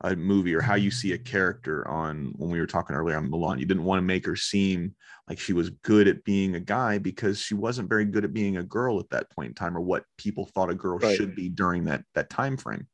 a 0.02 0.16
movie 0.16 0.56
or 0.56 0.62
how 0.62 0.76
you 0.76 0.92
see 0.92 1.12
a 1.12 1.18
character 1.18 1.86
on 1.88 2.32
when 2.38 2.50
we 2.50 2.60
were 2.60 2.68
talking 2.68 2.96
earlier 2.96 3.18
on 3.18 3.30
Milan. 3.30 3.60
You 3.60 3.66
didn't 3.66 3.84
want 3.84 4.00
to 4.00 4.04
make 4.04 4.26
her 4.26 4.36
seem 4.36 4.96
like 5.28 5.40
she 5.40 5.54
was 5.54 5.70
good 5.70 6.08
at 6.08 6.24
being 6.24 6.56
a 6.56 6.60
guy 6.60 7.00
because 7.00 7.40
she 7.40 7.54
wasn't 7.54 7.90
very 7.90 8.06
good 8.06 8.24
at 8.24 8.34
being 8.34 8.58
a 8.58 8.64
girl 8.64 9.00
at 9.00 9.10
that 9.10 9.30
point 9.32 9.50
in 9.50 9.54
time 9.56 9.76
or 9.76 9.82
what 9.82 10.06
people 10.18 10.46
thought 10.46 10.70
a 10.70 10.76
girl 10.76 11.00
right. 11.00 11.18
should 11.18 11.36
be 11.36 11.50
during 11.50 11.86
that 11.86 12.04
that 12.16 12.30
time 12.30 12.56
frame 12.56 12.88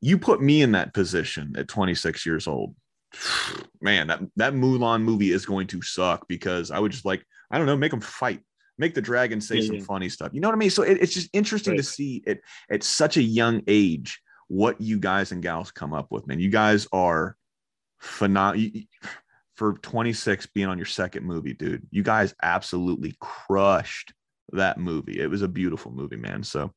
you 0.00 0.18
put 0.18 0.40
me 0.40 0.62
in 0.62 0.72
that 0.72 0.94
position 0.94 1.54
at 1.56 1.68
26 1.68 2.24
years 2.26 2.46
old 2.46 2.74
man 3.80 4.08
that 4.08 4.20
that 4.36 4.52
mulan 4.52 5.02
movie 5.02 5.32
is 5.32 5.46
going 5.46 5.66
to 5.66 5.80
suck 5.82 6.26
because 6.28 6.70
i 6.70 6.78
would 6.78 6.92
just 6.92 7.04
like 7.04 7.24
i 7.50 7.58
don't 7.58 7.66
know 7.66 7.76
make 7.76 7.90
them 7.90 8.00
fight 8.00 8.40
make 8.76 8.94
the 8.94 9.00
dragon 9.00 9.40
say 9.40 9.60
some 9.60 9.80
funny 9.80 10.08
stuff 10.08 10.32
you 10.32 10.40
know 10.40 10.48
what 10.48 10.54
i 10.54 10.58
mean 10.58 10.70
so 10.70 10.82
it, 10.82 10.98
it's 11.00 11.14
just 11.14 11.30
interesting 11.32 11.72
right. 11.72 11.78
to 11.78 11.82
see 11.82 12.22
it 12.26 12.40
at 12.70 12.82
such 12.82 13.16
a 13.16 13.22
young 13.22 13.62
age 13.66 14.20
what 14.48 14.80
you 14.80 14.98
guys 14.98 15.32
and 15.32 15.42
gals 15.42 15.70
come 15.70 15.92
up 15.92 16.06
with 16.10 16.26
man 16.26 16.38
you 16.38 16.50
guys 16.50 16.86
are 16.92 17.36
phenomenal 17.98 18.70
for 19.58 19.72
26 19.72 20.46
being 20.46 20.68
on 20.68 20.78
your 20.78 20.86
second 20.86 21.26
movie, 21.26 21.52
dude. 21.52 21.84
You 21.90 22.04
guys 22.04 22.32
absolutely 22.40 23.16
crushed 23.20 24.12
that 24.52 24.78
movie. 24.78 25.20
It 25.20 25.28
was 25.28 25.42
a 25.42 25.48
beautiful 25.48 25.92
movie, 25.92 26.16
man. 26.16 26.42
So 26.42 26.72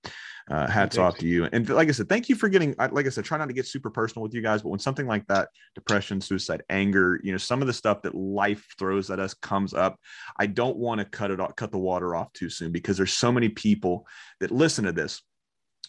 uh, 0.49 0.67
hats 0.67 0.97
off 0.97 1.17
to 1.19 1.27
you. 1.27 1.47
And 1.51 1.67
like 1.69 1.87
I 1.87 1.91
said, 1.91 2.09
thank 2.09 2.27
you 2.27 2.35
for 2.35 2.49
getting, 2.49 2.75
like 2.77 3.05
I 3.05 3.09
said, 3.09 3.23
try 3.23 3.37
not 3.37 3.47
to 3.47 3.53
get 3.53 3.65
super 3.67 3.89
personal 3.89 4.23
with 4.23 4.33
you 4.33 4.41
guys, 4.41 4.61
but 4.61 4.69
when 4.69 4.79
something 4.79 5.07
like 5.07 5.25
that, 5.27 5.49
depression, 5.75 6.19
suicide, 6.19 6.63
anger, 6.69 7.19
you 7.23 7.31
know, 7.31 7.37
some 7.37 7.61
of 7.61 7.67
the 7.67 7.73
stuff 7.73 8.01
that 8.01 8.15
life 8.15 8.65
throws 8.77 9.09
at 9.09 9.19
us 9.19 9.33
comes 9.33 9.73
up. 9.73 9.97
I 10.37 10.47
don't 10.47 10.77
want 10.77 10.99
to 10.99 11.05
cut 11.05 11.31
it 11.31 11.39
off, 11.39 11.55
cut 11.55 11.71
the 11.71 11.77
water 11.77 12.15
off 12.15 12.33
too 12.33 12.49
soon 12.49 12.71
because 12.71 12.97
there's 12.97 13.13
so 13.13 13.31
many 13.31 13.49
people 13.49 14.05
that 14.39 14.51
listen 14.51 14.85
to 14.85 14.91
this 14.91 15.21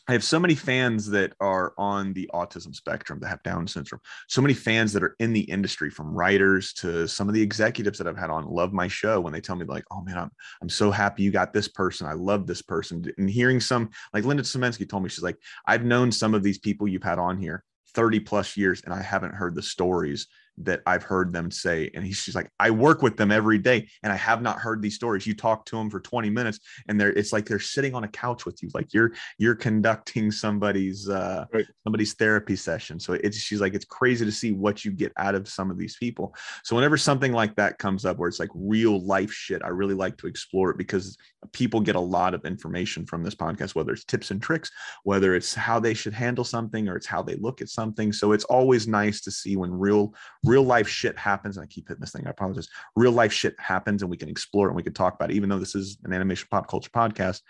I 0.09 0.13
have 0.13 0.25
so 0.25 0.41
many 0.41 0.57
fans 0.57 1.09
that 1.11 1.33
are 1.41 1.75
on 1.79 2.13
the 2.13 2.29
autism 2.35 2.75
spectrum 2.75 3.21
that 3.21 3.29
have 3.29 3.43
Down 3.45 3.69
syndrome. 3.69 4.01
So 4.29 4.43
many 4.43 4.53
fans 4.53 4.93
that 4.93 5.03
are 5.03 5.15
in 5.21 5.33
the 5.33 5.43
industry, 5.43 5.91
from 5.91 6.13
writers 6.13 6.73
to 6.75 7.07
some 7.07 7.29
of 7.29 7.35
the 7.35 7.43
executives 7.43 7.99
that 7.99 8.09
I've 8.09 8.19
had 8.19 8.31
on, 8.31 8.47
love 8.47 8.73
my 8.73 8.89
show 8.89 9.21
when 9.21 9.33
they 9.33 9.41
tell 9.41 9.55
me 9.55 9.65
like, 9.65 9.85
"Oh 9.93 10.03
man, 10.03 10.19
I'm 10.19 10.31
I'm 10.61 10.69
so 10.69 10.91
happy 10.91 11.23
you 11.23 11.31
got 11.31 11.53
this 11.53 11.69
person. 11.69 12.09
I 12.09 12.15
love 12.15 12.47
this 12.47 12.63
person." 12.63 13.05
And 13.17 13.31
hearing 13.31 13.61
some 13.61 13.91
like 14.13 14.25
Linda 14.25 14.43
Simensky 14.43 14.89
told 14.89 15.05
me, 15.05 15.09
she's 15.09 15.23
like, 15.23 15.39
"I've 15.67 15.85
known 15.85 16.11
some 16.11 16.35
of 16.35 16.43
these 16.43 16.59
people 16.59 16.89
you've 16.89 17.03
had 17.05 17.21
on 17.21 17.39
here 17.39 17.63
30 17.95 18.21
plus 18.21 18.57
years, 18.57 18.83
and 18.85 18.93
I 18.93 19.03
haven't 19.03 19.35
heard 19.35 19.55
the 19.55 19.63
stories 19.63 20.27
that 20.59 20.83
I've 20.87 21.03
heard 21.03 21.33
them 21.33 21.51
say. 21.51 21.91
And 21.95 22.05
he's, 22.05 22.17
she's 22.17 22.35
like, 22.35 22.51
I 22.61 22.71
work 22.71 23.03
with 23.03 23.17
them 23.17 23.31
every 23.31 23.59
day 23.59 23.89
and 24.03 24.13
I 24.13 24.17
have 24.17 24.43
not 24.43 24.59
heard 24.59 24.83
these 24.83 24.95
stories. 24.95 25.27
You 25.27 25.35
talk 25.35 25.65
to 25.67 25.77
them 25.77 25.91
for 25.91 26.01
20 26.01 26.31
minutes 26.31 26.61
and 26.89 27.01
they're, 27.01 27.13
it's 27.13 27.33
like 27.33 27.47
they're 27.47 27.59
sitting 27.59 27.95
on 27.95 28.05
a 28.05 28.09
couch 28.09 28.45
with 28.45 28.63
you. 28.63 28.71
Like 28.75 28.93
you're, 28.93 29.13
you're 29.39 29.55
conducting 29.55 30.31
somebody's, 30.31 31.09
uh, 31.09 31.47
right. 31.53 31.67
somebody's 31.85 32.15
therapy 32.15 32.57
session. 32.57 33.01
So 33.01 33.15
it's, 33.15 33.37
she's 33.37 33.61
like, 33.61 33.75
it's 33.75 33.85
crazy 33.85 34.25
to 34.25 34.33
see 34.33 34.53
what 34.53 34.85
you 34.85 34.91
get 34.91 35.13
out 35.17 35.35
of 35.35 35.49
some 35.49 35.71
of 35.71 35.79
these 35.79 35.97
people. 35.97 36.35
So 36.65 36.77
whenever 36.77 36.97
something 36.97 37.33
like 37.33 37.57
that 37.57 37.79
comes 37.79 38.05
up 38.05 38.19
where 38.19 38.29
it's 38.29 38.41
like 38.41 38.51
real 38.55 39.05
life 39.05 39.33
shit, 39.33 39.63
I 39.65 39.69
really 39.69 39.95
like 39.95 40.17
to 40.19 40.27
explore 40.27 40.71
it 40.71 40.79
because 40.79 41.17
people 41.53 41.81
get 41.81 41.97
a 41.97 42.01
lot 42.01 42.35
of 42.35 42.45
information 42.45 43.05
from 43.07 43.23
this 43.23 43.35
podcast, 43.35 43.75
whether 43.75 43.93
it's 43.93 44.05
tips 44.05 44.31
and 44.31 44.41
tricks, 44.41 44.71
whether 45.05 45.35
it's 45.35 45.55
how 45.55 45.81
they 45.81 45.95
should 45.95 46.15
handle 46.15 46.45
something 46.45 46.89
or 46.89 46.97
it's 46.97 47.07
how 47.07 47.23
they 47.23 47.37
look 47.37 47.61
at 47.61 47.69
something. 47.69 48.13
So 48.13 48.33
it's 48.33 48.45
always 48.45 48.87
nice 48.87 49.21
to 49.23 49.31
see 49.31 49.57
when 49.57 49.73
real, 49.73 50.15
real 50.45 50.63
life 50.63 50.89
shit 50.89 51.19
happens. 51.19 51.57
And 51.57 51.65
I 51.65 51.67
keep 51.67 51.89
hitting 51.89 52.01
this 52.01 52.13
thing. 52.13 52.27
I 52.27 52.31
apologize. 52.31 52.69
Real 52.97 53.13
life 53.13 53.33
shit 53.33 53.55
happens 53.59 54.03
and 54.03 54.11
we 54.11 54.17
can 54.17 54.29
explore 54.29 54.69
it 54.69 54.71
and 54.71 54.77
we 54.77 54.83
can 54.83 54.95
talk 54.95 55.15
about 55.15 55.31
it, 55.31 55.35
even 55.35 55.49
though 55.49 55.59
this 55.59 55.75
is 55.75 55.99
an 56.05 56.13
animation 56.13 56.49
pop 56.51 56.69
culture 56.69 56.91
podcast. 56.91 57.41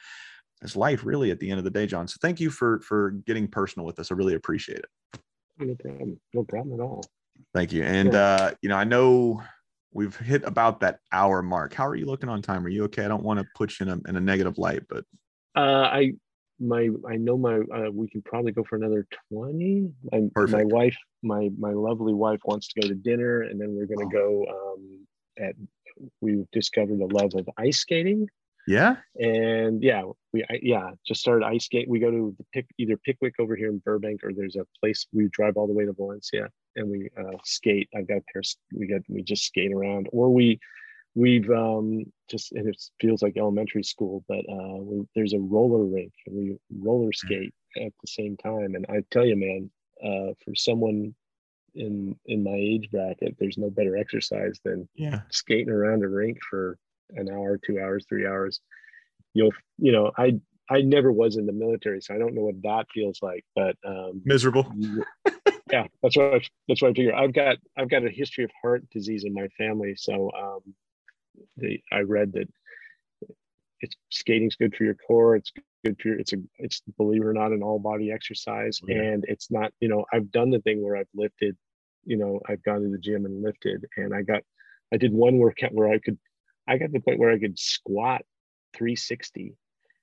It's 0.63 0.77
life 0.77 1.05
really 1.05 1.31
at 1.31 1.41
the 1.41 1.51
end 1.51 1.59
of 1.59 1.65
the 1.65 1.71
day, 1.71 1.87
John. 1.87 2.07
So 2.07 2.19
thank 2.23 2.39
you 2.39 2.51
for 2.51 2.81
for 2.81 3.11
getting 3.27 3.49
personal 3.49 3.85
with 3.85 3.99
us. 3.99 4.13
I 4.13 4.15
really 4.15 4.35
appreciate 4.35 4.79
it. 4.79 5.21
No 5.59 5.75
problem. 5.75 6.21
No 6.35 6.45
problem 6.45 6.81
at 6.81 6.83
all. 6.83 7.05
Thank 7.55 7.73
you. 7.73 7.83
And 7.83 8.13
yeah. 8.13 8.21
uh, 8.21 8.51
you 8.63 8.69
know, 8.69 8.77
I 8.77 8.85
know 8.85 9.43
we've 9.93 10.17
hit 10.17 10.45
about 10.45 10.81
that 10.81 11.01
hour 11.11 11.43
mark. 11.43 11.75
How 11.75 11.87
are 11.87 11.97
you 11.97 12.07
looking 12.07 12.29
on 12.29 12.43
time? 12.43 12.65
Are 12.65 12.69
you 12.69 12.85
okay? 12.85 13.05
I 13.05 13.09
don't 13.09 13.25
want 13.25 13.41
to 13.41 13.47
put 13.57 13.79
you 13.79 13.87
in 13.87 13.93
a, 13.93 14.09
in 14.09 14.17
a 14.17 14.21
negative 14.21 14.57
light, 14.59 14.83
but 14.89 15.05
uh, 15.57 15.89
I 15.91 16.13
my 16.63 16.89
I 17.09 17.17
know 17.17 17.37
my 17.37 17.57
uh, 17.75 17.91
we 17.93 18.09
can 18.09 18.23
probably 18.23 18.53
go 18.53 18.65
for 18.65 18.77
another 18.77 19.07
20 19.33 19.91
my, 20.13 20.47
my 20.47 20.65
wife 20.65 20.97
my 21.23 21.51
my 21.59 21.73
lovely 21.73 22.15
wife 22.15 22.41
wants 22.45 22.69
to 22.69 22.81
go 22.81 22.89
to 22.89 22.95
dinner 22.95 23.43
and 23.43 23.61
then 23.61 23.75
we're 23.77 23.87
going 23.87 24.09
to 24.09 24.17
go 24.17 24.47
um 24.49 25.07
at 25.39 25.55
we've 26.21 26.51
discovered 26.53 26.99
the 26.99 27.07
love 27.07 27.33
of 27.35 27.49
ice 27.59 27.79
skating. 27.79 28.29
Yeah? 28.67 28.97
And 29.17 29.83
yeah 29.83 30.05
we 30.33 30.45
I, 30.45 30.61
yeah 30.63 30.91
just 31.05 31.21
started 31.21 31.45
ice 31.45 31.65
skate 31.65 31.89
we 31.89 31.99
go 31.99 32.11
to 32.11 32.35
the 32.39 32.45
pick 32.53 32.67
either 32.79 32.97
pickwick 32.97 33.35
over 33.41 33.57
here 33.57 33.69
in 33.69 33.79
burbank 33.79 34.23
or 34.23 34.33
there's 34.33 34.57
a 34.57 34.67
place 34.81 35.07
we 35.13 35.29
drive 35.33 35.57
all 35.57 35.67
the 35.67 35.73
way 35.73 35.85
to 35.85 35.93
valencia 35.93 36.49
and 36.77 36.89
we 36.89 37.11
uh, 37.19 37.37
skate. 37.45 37.89
I've 37.97 38.09
got 38.09 38.19
a 38.19 38.23
pair 38.33 38.43
we 38.73 38.87
get 38.87 39.03
we 39.09 39.23
just 39.23 39.45
skate 39.45 39.73
around 39.73 40.09
or 40.13 40.33
we 40.33 40.61
we've 41.15 41.51
um, 41.51 42.05
just 42.31 42.53
and 42.53 42.69
it 42.69 42.83
feels 43.01 43.23
like 43.23 43.37
elementary 43.37 43.85
school, 43.85 44.25
but 44.29 44.41
uh, 44.51 44.79
we, 44.79 45.07
there's 45.15 45.35
a 45.35 45.39
roller 45.39 45.85
rink 45.85 46.13
and 46.27 46.37
we 46.37 46.57
roller 46.81 47.09
mm. 47.09 47.15
skate 47.15 47.55
at 47.77 47.93
the 48.01 48.07
same 48.07 48.37
time. 48.37 48.75
And 48.75 48.87
I 48.89 49.03
tell 49.11 49.25
you, 49.25 49.37
man, 49.37 49.71
uh, 50.05 50.35
for 50.45 50.55
someone 50.55 51.15
in 51.75 52.17
in 52.27 52.43
my 52.43 52.55
age 52.55 52.91
bracket, 52.91 53.37
there's 53.39 53.59
no 53.59 53.71
better 53.71 53.97
exercise 53.97 54.61
than 54.65 54.89
yeah. 54.95 55.21
skating 55.31 55.71
around 55.71 56.05
a 56.05 56.09
rink 56.09 56.39
for 56.49 56.79
an 57.11 57.31
hour, 57.31 57.59
two 57.59 57.79
hours, 57.79 58.05
three 58.09 58.27
hours. 58.27 58.61
You'll 59.35 59.53
you 59.79 59.93
know 59.93 60.13
I 60.17 60.41
I 60.71 60.81
never 60.81 61.13
was 61.13 61.37
in 61.37 61.47
the 61.47 61.53
military, 61.53 62.01
so 62.01 62.15
I 62.15 62.19
don't 62.19 62.35
know 62.35 62.43
what 62.43 62.63
that 62.63 62.87
feels 62.93 63.19
like. 63.23 63.45
But 63.55 63.77
um, 63.85 64.23
miserable. 64.25 64.73
yeah, 65.71 65.87
that's 66.03 66.17
what 66.17 66.35
I, 66.35 66.41
that's 66.69 66.83
what 66.83 66.91
I 66.91 66.95
figure. 66.95 67.15
I've 67.15 67.33
got 67.33 67.57
I've 67.77 67.91
got 67.91 68.05
a 68.05 68.11
history 68.11 68.45
of 68.45 68.51
heart 68.61 68.89
disease 68.91 69.25
in 69.25 69.35
my 69.35 69.49
family, 69.59 69.95
so 69.97 70.31
um, 70.39 70.75
the 71.57 71.81
I 71.93 72.01
read 72.01 72.33
that 72.35 72.49
it's 73.81 73.97
skating's 74.11 74.57
good 74.57 74.75
for 74.77 74.85
your 74.85 74.95
core. 74.95 75.37
It's 75.37 75.53
good 75.85 76.01
for 76.01 76.09
your, 76.09 76.19
it's 76.19 76.33
a 76.33 76.37
it's 76.59 76.83
believe 76.97 77.23
it 77.23 77.27
or 77.27 77.33
not 77.33 77.53
an 77.53 77.63
all 77.63 77.79
body 77.79 78.13
exercise, 78.13 78.81
yeah. 78.87 78.97
and 78.97 79.25
it's 79.29 79.51
not 79.51 79.73
you 79.81 79.89
know 79.89 80.05
I've 80.13 80.31
done 80.31 80.51
the 80.51 80.61
thing 80.61 80.83
where 80.83 80.97
I've 80.97 81.09
lifted, 81.15 81.57
you 82.05 82.17
know 82.17 82.41
I've 82.49 82.63
gone 82.63 82.83
to 82.83 82.89
the 82.89 82.99
gym 82.99 83.27
and 83.27 83.43
lifted, 83.43 83.85
and 83.97 84.15
I 84.15 84.23
got 84.23 84.43
I 84.93 84.97
did 84.97 85.13
one 85.13 85.39
workout 85.39 85.73
where 85.73 85.89
I 85.89 85.99
could 85.99 86.19
I 86.69 86.79
got 86.79 86.87
to 86.87 86.93
the 86.93 87.01
point 87.01 87.19
where 87.19 87.33
I 87.33 87.39
could 87.39 87.59
squat 87.59 88.23
360. 88.75 89.57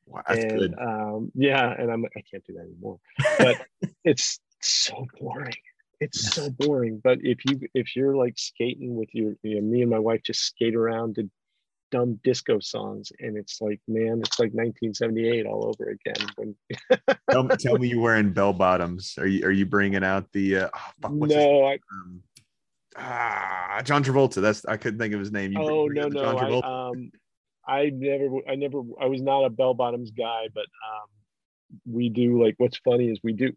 Wow, 0.06 0.22
that's 0.28 0.44
and. 0.44 0.76
Um, 0.80 1.32
yeah, 1.36 1.74
and 1.78 1.92
I'm 1.92 2.02
like, 2.02 2.14
I 2.18 2.24
can't 2.30 2.44
do 2.46 2.54
that 2.54 2.64
anymore. 2.64 3.00
But 3.38 3.66
it's 4.04 4.40
so 4.62 5.06
boring 5.20 5.54
it's 6.00 6.24
yes. 6.24 6.36
so 6.36 6.50
boring 6.50 7.00
but 7.04 7.18
if 7.22 7.40
you 7.46 7.60
if 7.74 7.96
you're 7.96 8.16
like 8.16 8.38
skating 8.38 8.96
with 8.96 9.10
your 9.14 9.34
you 9.44 9.56
know, 9.56 9.62
me 9.62 9.82
and 9.82 9.92
my 9.92 10.00
wife 10.00 10.22
just 10.24 10.42
skate 10.42 10.76
around 10.76 11.16
to 11.16 11.30
dumb 11.92 12.20
disco 12.24 12.60
songs 12.60 13.12
and 13.20 13.38
it's 13.38 13.62
like 13.62 13.80
man 13.88 14.22
it's 14.24 14.40
like 14.40 14.52
1978 14.52 15.46
all 15.46 15.68
over 15.68 15.90
again 15.90 16.28
when 16.36 16.56
tell, 17.32 17.44
me, 17.44 17.56
tell 17.58 17.78
me 17.80 17.88
you're 17.88 18.02
wearing 18.02 18.32
bell 18.32 18.54
bottoms. 18.54 19.16
Are 19.18 19.28
you 19.28 19.46
are 19.46 19.52
you 19.52 19.66
bringing 19.66 20.04
out 20.04 20.32
the 20.32 20.58
uh 20.58 20.70
oh, 20.74 20.92
fuck, 21.02 21.12
no 21.12 21.66
I, 21.66 21.74
um, 21.92 22.22
ah 22.98 23.82
john 23.84 24.04
travolta. 24.04 24.42
That's 24.42 24.66
i 24.66 24.78
couldn't 24.78 25.00
think 25.00 25.14
of 25.14 25.20
his 25.20 25.32
name. 25.32 25.52
You 25.52 25.62
oh 25.62 25.88
no 25.88 26.08
no 26.08 26.38
I, 26.38 26.92
um 26.92 27.12
i 27.68 27.90
never 27.90 28.38
i 28.48 28.56
never 28.56 28.82
i 29.02 29.06
was 29.06 29.22
not 29.22 29.46
a 29.46 29.50
bell 29.50 29.74
bottoms 29.74 30.12
guy 30.12 30.48
but 30.54 30.66
um 30.66 31.08
we 31.92 32.10
do 32.10 32.44
like 32.44 32.56
what's 32.58 32.78
funny 32.78 33.10
is 33.10 33.20
we 33.24 33.34
do 33.34 33.52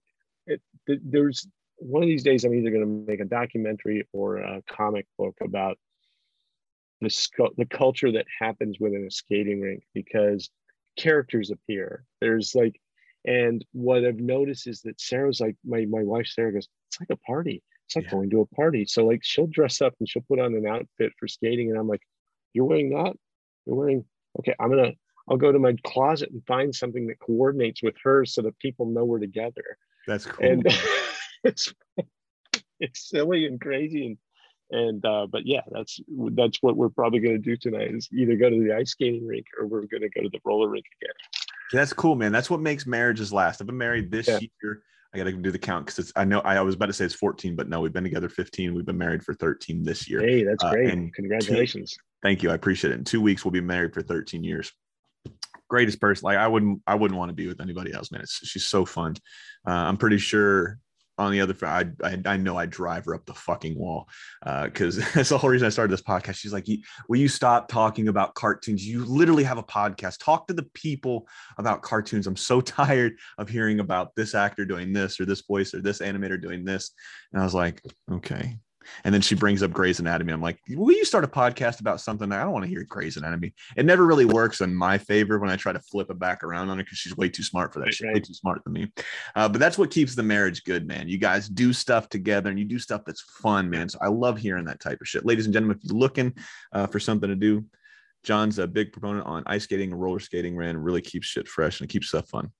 it, 0.46 0.60
there's 0.86 1.46
one 1.82 2.02
of 2.02 2.08
these 2.08 2.22
days 2.22 2.44
i'm 2.44 2.54
either 2.54 2.70
going 2.70 2.82
to 2.82 3.10
make 3.10 3.20
a 3.20 3.24
documentary 3.24 4.06
or 4.12 4.36
a 4.36 4.62
comic 4.68 5.06
book 5.18 5.36
about 5.40 5.76
the, 7.02 7.50
the 7.58 7.66
culture 7.66 8.12
that 8.12 8.26
happens 8.40 8.78
within 8.78 9.04
a 9.04 9.10
skating 9.10 9.60
rink 9.60 9.82
because 9.92 10.50
characters 10.96 11.50
appear. 11.50 12.04
There's 12.20 12.54
like 12.54 12.80
and 13.24 13.64
what 13.70 14.04
i've 14.04 14.18
noticed 14.18 14.66
is 14.66 14.82
that 14.82 15.00
sarah's 15.00 15.38
like 15.38 15.54
my, 15.64 15.86
my 15.86 16.02
wife 16.02 16.26
sarah 16.26 16.52
goes 16.52 16.66
it's 16.88 16.98
like 16.98 17.10
a 17.10 17.16
party. 17.18 17.62
It's 17.86 17.94
like 17.94 18.06
yeah. 18.06 18.10
going 18.10 18.30
to 18.30 18.40
a 18.40 18.46
party. 18.46 18.84
So 18.84 19.06
like 19.06 19.20
she'll 19.22 19.46
dress 19.46 19.80
up 19.80 19.94
and 20.00 20.08
she'll 20.08 20.24
put 20.28 20.40
on 20.40 20.54
an 20.54 20.66
outfit 20.66 21.12
for 21.18 21.28
skating 21.28 21.70
and 21.70 21.78
i'm 21.78 21.88
like 21.88 22.02
you're 22.52 22.64
wearing 22.64 22.90
that? 22.90 23.14
You're 23.66 23.76
wearing 23.76 24.04
okay 24.38 24.54
i'm 24.58 24.70
gonna 24.70 24.92
i'll 25.28 25.36
go 25.36 25.52
to 25.52 25.58
my 25.58 25.76
closet 25.84 26.30
and 26.30 26.44
find 26.46 26.74
something 26.74 27.06
that 27.06 27.20
coordinates 27.20 27.82
with 27.82 27.94
her 28.02 28.24
so 28.24 28.42
that 28.42 28.58
people 28.58 28.86
know 28.86 29.04
we're 29.04 29.20
together. 29.20 29.78
That's 30.06 30.26
cool. 30.26 30.44
and 30.44 30.66
it's 31.44 31.74
it's 32.80 33.08
silly 33.08 33.46
and 33.46 33.60
crazy 33.60 34.06
and 34.06 34.18
and 34.72 35.04
uh, 35.04 35.26
but 35.30 35.46
yeah, 35.46 35.60
that's 35.70 36.00
that's 36.34 36.58
what 36.62 36.76
we're 36.76 36.88
probably 36.88 37.20
going 37.20 37.34
to 37.34 37.38
do 37.38 37.56
tonight 37.56 37.94
is 37.94 38.08
either 38.12 38.36
go 38.36 38.48
to 38.48 38.58
the 38.58 38.74
ice 38.74 38.90
skating 38.90 39.26
rink 39.26 39.46
or 39.58 39.66
we're 39.66 39.86
going 39.86 40.00
to 40.00 40.08
go 40.08 40.22
to 40.22 40.30
the 40.30 40.40
roller 40.44 40.68
rink 40.68 40.86
again. 41.00 41.14
That's 41.72 41.92
cool, 41.92 42.16
man. 42.16 42.32
That's 42.32 42.48
what 42.48 42.60
makes 42.60 42.86
marriages 42.86 43.32
last. 43.32 43.60
I've 43.60 43.66
been 43.66 43.78
married 43.78 44.10
this 44.10 44.28
yeah. 44.28 44.38
year. 44.62 44.82
I 45.14 45.18
got 45.18 45.24
to 45.24 45.32
do 45.32 45.50
the 45.50 45.58
count 45.58 45.84
because 45.84 45.98
it's. 45.98 46.12
I 46.16 46.24
know 46.24 46.40
I 46.40 46.60
was 46.62 46.74
about 46.74 46.86
to 46.86 46.94
say 46.94 47.04
it's 47.04 47.14
14, 47.14 47.54
but 47.54 47.68
no, 47.68 47.82
we've 47.82 47.92
been 47.92 48.04
together 48.04 48.30
15. 48.30 48.74
We've 48.74 48.86
been 48.86 48.96
married 48.96 49.22
for 49.22 49.34
13 49.34 49.82
this 49.82 50.08
year. 50.08 50.20
Hey, 50.20 50.42
that's 50.42 50.64
uh, 50.64 50.70
great! 50.70 51.14
Congratulations. 51.14 51.92
Two, 51.92 51.98
thank 52.22 52.42
you. 52.42 52.50
I 52.50 52.54
appreciate 52.54 52.92
it. 52.92 52.98
In 52.98 53.04
two 53.04 53.20
weeks, 53.20 53.44
we'll 53.44 53.52
be 53.52 53.60
married 53.60 53.92
for 53.92 54.00
13 54.00 54.42
years. 54.42 54.72
Greatest 55.68 56.00
person. 56.00 56.24
Like 56.24 56.38
I 56.38 56.48
wouldn't. 56.48 56.80
I 56.86 56.94
wouldn't 56.94 57.18
want 57.18 57.28
to 57.28 57.34
be 57.34 57.46
with 57.46 57.60
anybody 57.60 57.92
else, 57.92 58.10
man. 58.10 58.22
It's, 58.22 58.38
she's 58.46 58.64
so 58.64 58.86
fun. 58.86 59.16
Uh, 59.68 59.72
I'm 59.72 59.98
pretty 59.98 60.18
sure 60.18 60.78
on 61.22 61.32
the 61.32 61.40
other 61.40 61.54
I, 61.62 61.86
I, 62.02 62.18
I 62.24 62.36
know 62.36 62.56
I 62.56 62.66
drive 62.66 63.04
her 63.06 63.14
up 63.14 63.26
the 63.26 63.34
fucking 63.34 63.78
wall 63.78 64.08
because 64.42 64.98
uh, 64.98 65.06
that's 65.14 65.28
the 65.28 65.38
whole 65.38 65.50
reason 65.50 65.66
I 65.66 65.70
started 65.70 65.92
this 65.92 66.02
podcast. 66.02 66.36
She's 66.36 66.52
like, 66.52 66.66
"Will 67.08 67.18
you 67.18 67.28
stop 67.28 67.68
talking 67.68 68.08
about 68.08 68.34
cartoons? 68.34 68.86
You 68.86 69.04
literally 69.04 69.44
have 69.44 69.58
a 69.58 69.62
podcast. 69.62 70.18
Talk 70.18 70.46
to 70.48 70.54
the 70.54 70.66
people 70.74 71.26
about 71.58 71.82
cartoons. 71.82 72.26
I'm 72.26 72.36
so 72.36 72.60
tired 72.60 73.14
of 73.38 73.48
hearing 73.48 73.80
about 73.80 74.14
this 74.16 74.34
actor 74.34 74.64
doing 74.64 74.92
this 74.92 75.20
or 75.20 75.24
this 75.24 75.42
voice 75.42 75.74
or 75.74 75.80
this 75.80 76.00
animator 76.00 76.40
doing 76.40 76.64
this." 76.64 76.90
And 77.32 77.40
I 77.40 77.44
was 77.44 77.54
like, 77.54 77.82
"Okay, 78.10 78.56
And 79.04 79.14
then 79.14 79.20
she 79.20 79.34
brings 79.34 79.62
up 79.62 79.72
Grey's 79.72 80.00
Anatomy. 80.00 80.32
I'm 80.32 80.40
like, 80.40 80.58
will 80.70 80.94
you 80.94 81.04
start 81.04 81.24
a 81.24 81.28
podcast 81.28 81.80
about 81.80 82.00
something? 82.00 82.30
I 82.32 82.42
don't 82.42 82.52
want 82.52 82.64
to 82.64 82.70
hear 82.70 82.84
Grey's 82.84 83.16
Anatomy. 83.16 83.54
It 83.76 83.86
never 83.86 84.04
really 84.04 84.24
works 84.24 84.60
in 84.60 84.74
my 84.74 84.98
favor 84.98 85.38
when 85.38 85.50
I 85.50 85.56
try 85.56 85.72
to 85.72 85.80
flip 85.80 86.10
it 86.10 86.18
back 86.18 86.44
around 86.44 86.70
on 86.70 86.78
her 86.78 86.84
because 86.84 86.98
she's 86.98 87.16
way 87.16 87.28
too 87.28 87.42
smart 87.42 87.72
for 87.72 87.80
that. 87.80 87.86
Right, 87.86 87.94
she's 87.94 88.06
right. 88.06 88.14
way 88.14 88.20
too 88.20 88.34
smart 88.34 88.62
than 88.64 88.72
me. 88.72 88.92
Uh, 89.34 89.48
but 89.48 89.58
that's 89.58 89.78
what 89.78 89.90
keeps 89.90 90.14
the 90.14 90.22
marriage 90.22 90.64
good, 90.64 90.86
man. 90.86 91.08
You 91.08 91.18
guys 91.18 91.48
do 91.48 91.72
stuff 91.72 92.08
together 92.08 92.50
and 92.50 92.58
you 92.58 92.64
do 92.64 92.78
stuff 92.78 93.02
that's 93.04 93.22
fun, 93.22 93.70
man. 93.70 93.88
So 93.88 93.98
I 94.00 94.08
love 94.08 94.38
hearing 94.38 94.64
that 94.66 94.80
type 94.80 95.00
of 95.00 95.08
shit. 95.08 95.26
Ladies 95.26 95.46
and 95.46 95.52
gentlemen, 95.52 95.78
if 95.78 95.84
you're 95.84 95.98
looking 95.98 96.34
uh, 96.72 96.86
for 96.86 97.00
something 97.00 97.28
to 97.28 97.36
do, 97.36 97.64
John's 98.22 98.58
a 98.58 98.68
big 98.68 98.92
proponent 98.92 99.26
on 99.26 99.42
ice 99.46 99.64
skating 99.64 99.90
and 99.90 100.00
roller 100.00 100.20
skating, 100.20 100.56
man. 100.56 100.76
Really 100.76 101.00
keeps 101.00 101.26
shit 101.26 101.48
fresh 101.48 101.80
and 101.80 101.90
it 101.90 101.92
keeps 101.92 102.08
stuff 102.08 102.28
fun 102.28 102.52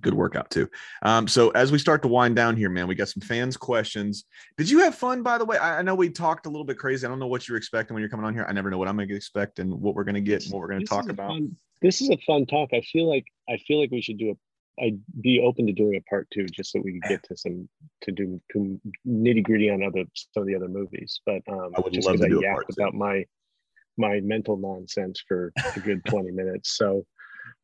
good 0.00 0.14
workout 0.14 0.50
too. 0.50 0.68
Um, 1.02 1.28
so 1.28 1.50
as 1.50 1.72
we 1.72 1.78
start 1.78 2.02
to 2.02 2.08
wind 2.08 2.36
down 2.36 2.56
here, 2.56 2.70
man, 2.70 2.86
we 2.86 2.94
got 2.94 3.08
some 3.08 3.20
fans' 3.20 3.56
questions. 3.56 4.24
Did 4.56 4.70
you 4.70 4.80
have 4.80 4.94
fun, 4.94 5.22
by 5.22 5.38
the 5.38 5.44
way? 5.44 5.58
I, 5.58 5.78
I 5.78 5.82
know 5.82 5.94
we 5.94 6.10
talked 6.10 6.46
a 6.46 6.48
little 6.48 6.64
bit 6.64 6.78
crazy. 6.78 7.06
I 7.06 7.08
don't 7.08 7.18
know 7.18 7.26
what 7.26 7.48
you're 7.48 7.58
expecting 7.58 7.94
when 7.94 8.00
you're 8.00 8.10
coming 8.10 8.26
on 8.26 8.34
here. 8.34 8.46
I 8.48 8.52
never 8.52 8.70
know 8.70 8.78
what 8.78 8.88
I'm 8.88 8.96
going 8.96 9.08
to 9.08 9.16
expect 9.16 9.58
and 9.58 9.72
what 9.72 9.94
we're 9.94 10.04
going 10.04 10.14
to 10.14 10.20
get 10.20 10.44
and 10.44 10.52
what 10.52 10.60
we're 10.60 10.68
going 10.68 10.80
to 10.80 10.86
talk 10.86 11.08
about. 11.08 11.28
fun- 11.28 11.56
this 11.80 12.00
is 12.00 12.10
a 12.10 12.18
fun 12.26 12.46
talk. 12.46 12.70
I 12.72 12.80
feel 12.80 13.08
like 13.08 13.26
I 13.48 13.56
feel 13.58 13.80
like 13.80 13.90
we 13.90 14.02
should 14.02 14.18
do 14.18 14.30
a. 14.30 14.34
I'd 14.80 15.00
be 15.20 15.40
open 15.40 15.66
to 15.66 15.72
doing 15.72 15.96
a 15.96 16.00
part 16.08 16.28
two, 16.32 16.46
just 16.46 16.70
so 16.70 16.80
we 16.80 16.92
can 16.92 17.00
get 17.08 17.22
to 17.24 17.36
some 17.36 17.68
to 18.02 18.12
do 18.12 18.40
to 18.52 18.80
nitty 19.06 19.42
gritty 19.42 19.70
on 19.70 19.82
other 19.82 20.04
some 20.14 20.42
of 20.42 20.46
the 20.46 20.54
other 20.54 20.68
movies. 20.68 21.20
But 21.26 21.42
um, 21.48 21.72
I 21.76 21.80
would 21.80 21.92
just 21.92 22.06
love 22.06 22.18
to 22.18 22.26
I 22.26 22.28
do 22.28 22.40
a 22.40 22.52
part 22.52 22.66
about 22.70 22.94
my 22.94 23.24
my 23.96 24.20
mental 24.20 24.56
nonsense 24.56 25.22
for 25.26 25.52
a 25.76 25.80
good 25.80 26.04
twenty 26.04 26.30
minutes. 26.30 26.76
So 26.76 27.04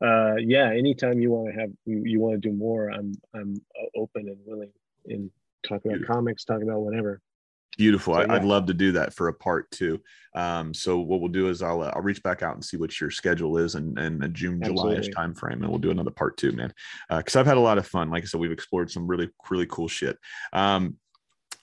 uh, 0.03 0.35
yeah, 0.37 0.71
anytime 0.71 1.19
you 1.19 1.31
want 1.31 1.53
to 1.53 1.59
have 1.59 1.69
you, 1.85 2.03
you 2.05 2.19
want 2.19 2.41
to 2.41 2.49
do 2.49 2.55
more, 2.55 2.89
I'm 2.89 3.13
I'm 3.33 3.55
uh, 3.79 3.99
open 3.99 4.27
and 4.27 4.37
willing 4.45 4.71
in 5.05 5.31
talking 5.63 5.91
about 5.91 5.99
Beautiful. 5.99 6.15
comics, 6.15 6.45
talking 6.45 6.69
about 6.69 6.81
whatever. 6.81 7.21
Beautiful. 7.77 8.13
So, 8.13 8.21
I, 8.21 8.35
I'd 8.35 8.45
love 8.45 8.67
to 8.67 8.73
do 8.73 8.93
that 8.93 9.13
for 9.13 9.27
a 9.27 9.33
part 9.33 9.69
two. 9.71 9.99
Um, 10.33 10.73
so 10.73 10.99
what 10.99 11.19
we'll 11.19 11.29
do 11.29 11.49
is 11.49 11.61
I'll 11.61 11.81
uh, 11.81 11.91
I'll 11.93 12.01
reach 12.01 12.23
back 12.23 12.41
out 12.41 12.55
and 12.55 12.63
see 12.63 12.77
what 12.77 12.99
your 12.99 13.11
schedule 13.11 13.57
is 13.57 13.75
and 13.75 13.97
and 13.99 14.23
a 14.23 14.27
June 14.27 14.61
July-ish 14.63 15.09
time 15.09 15.33
frame, 15.33 15.61
and 15.61 15.69
we'll 15.69 15.79
do 15.79 15.91
another 15.91 16.11
part 16.11 16.37
two, 16.37 16.51
man. 16.51 16.73
Because 17.09 17.35
I've 17.35 17.45
had 17.45 17.57
a 17.57 17.61
lot 17.61 17.77
of 17.77 17.87
fun. 17.87 18.09
Like 18.09 18.23
I 18.23 18.25
said, 18.27 18.39
we've 18.39 18.51
explored 18.51 18.91
some 18.91 19.07
really 19.07 19.29
really 19.49 19.67
cool 19.67 19.87
shit. 19.87 20.17
Um, 20.53 20.97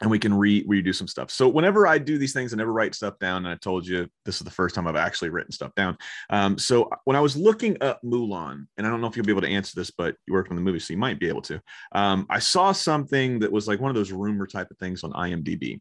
and 0.03 0.11
we 0.11 0.19
can 0.19 0.35
re 0.35 0.65
redo 0.65 0.95
some 0.95 1.07
stuff. 1.07 1.31
So 1.31 1.49
whenever 1.49 1.87
I 1.87 1.97
do 1.97 2.19
these 2.19 2.33
things, 2.33 2.53
I 2.53 2.57
never 2.57 2.73
write 2.73 2.95
stuff 2.95 3.19
down. 3.21 3.47
And 3.47 3.55
I 3.55 3.57
told 3.57 3.87
you 3.87 4.09
this 4.25 4.37
is 4.37 4.43
the 4.43 4.51
first 4.51 4.75
time 4.75 4.87
I've 4.87 4.97
actually 4.97 5.31
written 5.31 5.53
stuff 5.53 5.73
down. 5.77 5.97
Um, 6.29 6.59
so 6.59 6.91
when 7.05 7.17
I 7.17 7.21
was 7.21 7.37
looking 7.37 7.81
up 7.81 8.03
Mulan, 8.03 8.67
and 8.77 8.87
I 8.87 8.91
don't 8.91 9.01
know 9.01 9.07
if 9.07 9.17
you'll 9.17 9.25
be 9.25 9.33
able 9.33 9.43
to 9.43 9.49
answer 9.49 9.73
this, 9.77 9.93
but 9.93 10.17
you 10.27 10.35
worked 10.35 10.51
on 10.51 10.57
the 10.57 10.63
movie, 10.63 10.81
so 10.81 10.93
you 10.93 10.99
might 10.99 11.21
be 11.21 11.29
able 11.29 11.43
to. 11.43 11.63
Um, 11.93 12.27
I 12.29 12.41
saw 12.41 12.73
something 12.73 13.39
that 13.39 13.53
was 13.53 13.69
like 13.69 13.81
one 13.81 13.91
of 13.91 13.95
those 13.95 14.13
rumor 14.13 14.47
type 14.47 14.71
of 14.73 14.79
things 14.79 15.05
on 15.05 15.13
IMDb. 15.13 15.81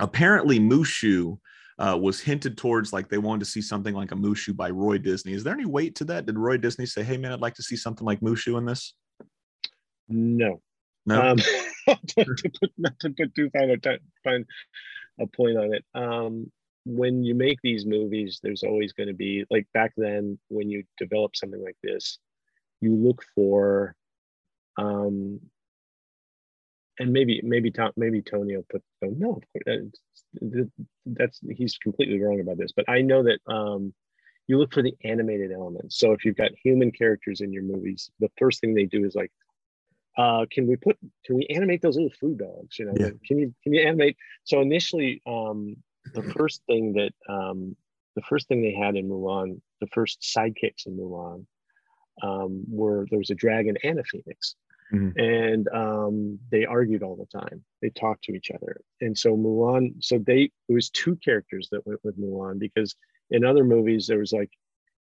Apparently, 0.00 0.58
Mushu 0.58 1.38
uh, 1.78 1.98
was 2.00 2.18
hinted 2.20 2.56
towards 2.56 2.92
like 2.94 3.08
they 3.08 3.18
wanted 3.18 3.40
to 3.40 3.50
see 3.50 3.60
something 3.60 3.94
like 3.94 4.12
a 4.12 4.16
Mushu 4.16 4.56
by 4.56 4.70
Roy 4.70 4.96
Disney. 4.96 5.34
Is 5.34 5.44
there 5.44 5.52
any 5.52 5.66
weight 5.66 5.94
to 5.96 6.04
that? 6.06 6.24
Did 6.24 6.38
Roy 6.38 6.56
Disney 6.56 6.86
say, 6.86 7.02
"Hey, 7.02 7.18
man, 7.18 7.32
I'd 7.32 7.40
like 7.40 7.54
to 7.54 7.62
see 7.62 7.76
something 7.76 8.06
like 8.06 8.20
Mushu 8.20 8.56
in 8.56 8.64
this"? 8.64 8.94
No, 10.08 10.62
No. 11.06 11.22
um, 11.22 11.36
to, 11.86 12.24
put 12.24 12.72
not 12.76 12.98
to 13.00 13.10
put 13.10 13.34
too 13.34 13.48
fine 13.50 13.70
a 13.70 13.98
fine 14.24 14.44
a 15.20 15.26
point 15.26 15.56
on 15.56 15.72
it. 15.74 15.84
Um, 15.94 16.50
when 16.84 17.24
you 17.24 17.34
make 17.34 17.58
these 17.62 17.86
movies, 17.86 18.40
there's 18.42 18.62
always 18.62 18.92
going 18.92 19.08
to 19.08 19.14
be 19.14 19.44
like 19.50 19.66
back 19.72 19.92
then 19.96 20.38
when 20.48 20.68
you 20.68 20.84
develop 20.98 21.34
something 21.34 21.62
like 21.62 21.76
this, 21.82 22.18
you 22.80 22.94
look 22.94 23.22
for, 23.34 23.94
um, 24.76 25.40
and 26.98 27.12
maybe 27.12 27.40
maybe 27.42 27.70
Tom, 27.70 27.92
maybe 27.96 28.22
Tony 28.22 28.56
will 28.56 28.66
put 28.70 28.82
oh, 29.04 29.14
no, 29.16 29.40
that's 31.06 31.40
he's 31.50 31.76
completely 31.78 32.20
wrong 32.20 32.40
about 32.40 32.58
this, 32.58 32.72
but 32.74 32.88
I 32.88 33.02
know 33.02 33.22
that 33.24 33.40
um, 33.52 33.92
you 34.46 34.58
look 34.58 34.72
for 34.72 34.82
the 34.82 34.94
animated 35.04 35.52
elements. 35.52 35.98
So 35.98 36.12
if 36.12 36.24
you've 36.24 36.36
got 36.36 36.52
human 36.62 36.90
characters 36.92 37.40
in 37.40 37.52
your 37.52 37.64
movies, 37.64 38.10
the 38.20 38.30
first 38.38 38.60
thing 38.60 38.74
they 38.74 38.86
do 38.86 39.04
is 39.04 39.14
like 39.14 39.32
uh, 40.16 40.46
can 40.50 40.66
we 40.66 40.76
put 40.76 40.96
can 41.24 41.36
we 41.36 41.46
animate 41.48 41.82
those 41.82 41.96
little 41.96 42.10
foo 42.20 42.34
dogs 42.34 42.78
you 42.78 42.84
know 42.86 42.94
Yeah. 42.98 43.10
can 43.26 43.38
you 43.38 43.54
can 43.62 43.72
you 43.74 43.82
animate 43.82 44.16
so 44.44 44.60
initially 44.60 45.22
um 45.26 45.76
the 46.14 46.22
first 46.22 46.62
thing 46.66 46.92
that 46.94 47.12
um 47.32 47.76
the 48.14 48.22
first 48.22 48.48
thing 48.48 48.62
they 48.62 48.72
had 48.72 48.96
in 48.96 49.08
mulan 49.08 49.60
the 49.80 49.86
first 49.88 50.20
sidekicks 50.22 50.86
in 50.86 50.96
mulan 50.96 51.44
um 52.22 52.64
were 52.68 53.06
there 53.10 53.18
was 53.18 53.30
a 53.30 53.34
dragon 53.34 53.76
and 53.82 53.98
a 53.98 54.04
phoenix 54.04 54.54
Mhm. 54.92 55.12
and 55.16 55.68
um 55.74 56.38
they 56.52 56.64
argued 56.64 57.02
all 57.02 57.16
the 57.16 57.38
time 57.40 57.64
they 57.82 57.90
talked 57.90 58.22
to 58.24 58.32
each 58.32 58.52
other 58.52 58.80
and 59.00 59.18
so 59.18 59.36
mulan 59.36 59.94
so 59.98 60.16
they 60.18 60.42
it 60.68 60.72
was 60.72 60.90
two 60.90 61.16
characters 61.16 61.68
that 61.72 61.84
went 61.86 61.98
with 62.04 62.16
mulan 62.18 62.58
because 62.60 62.94
in 63.30 63.44
other 63.44 63.64
movies 63.64 64.06
there 64.06 64.20
was 64.20 64.32
like 64.32 64.50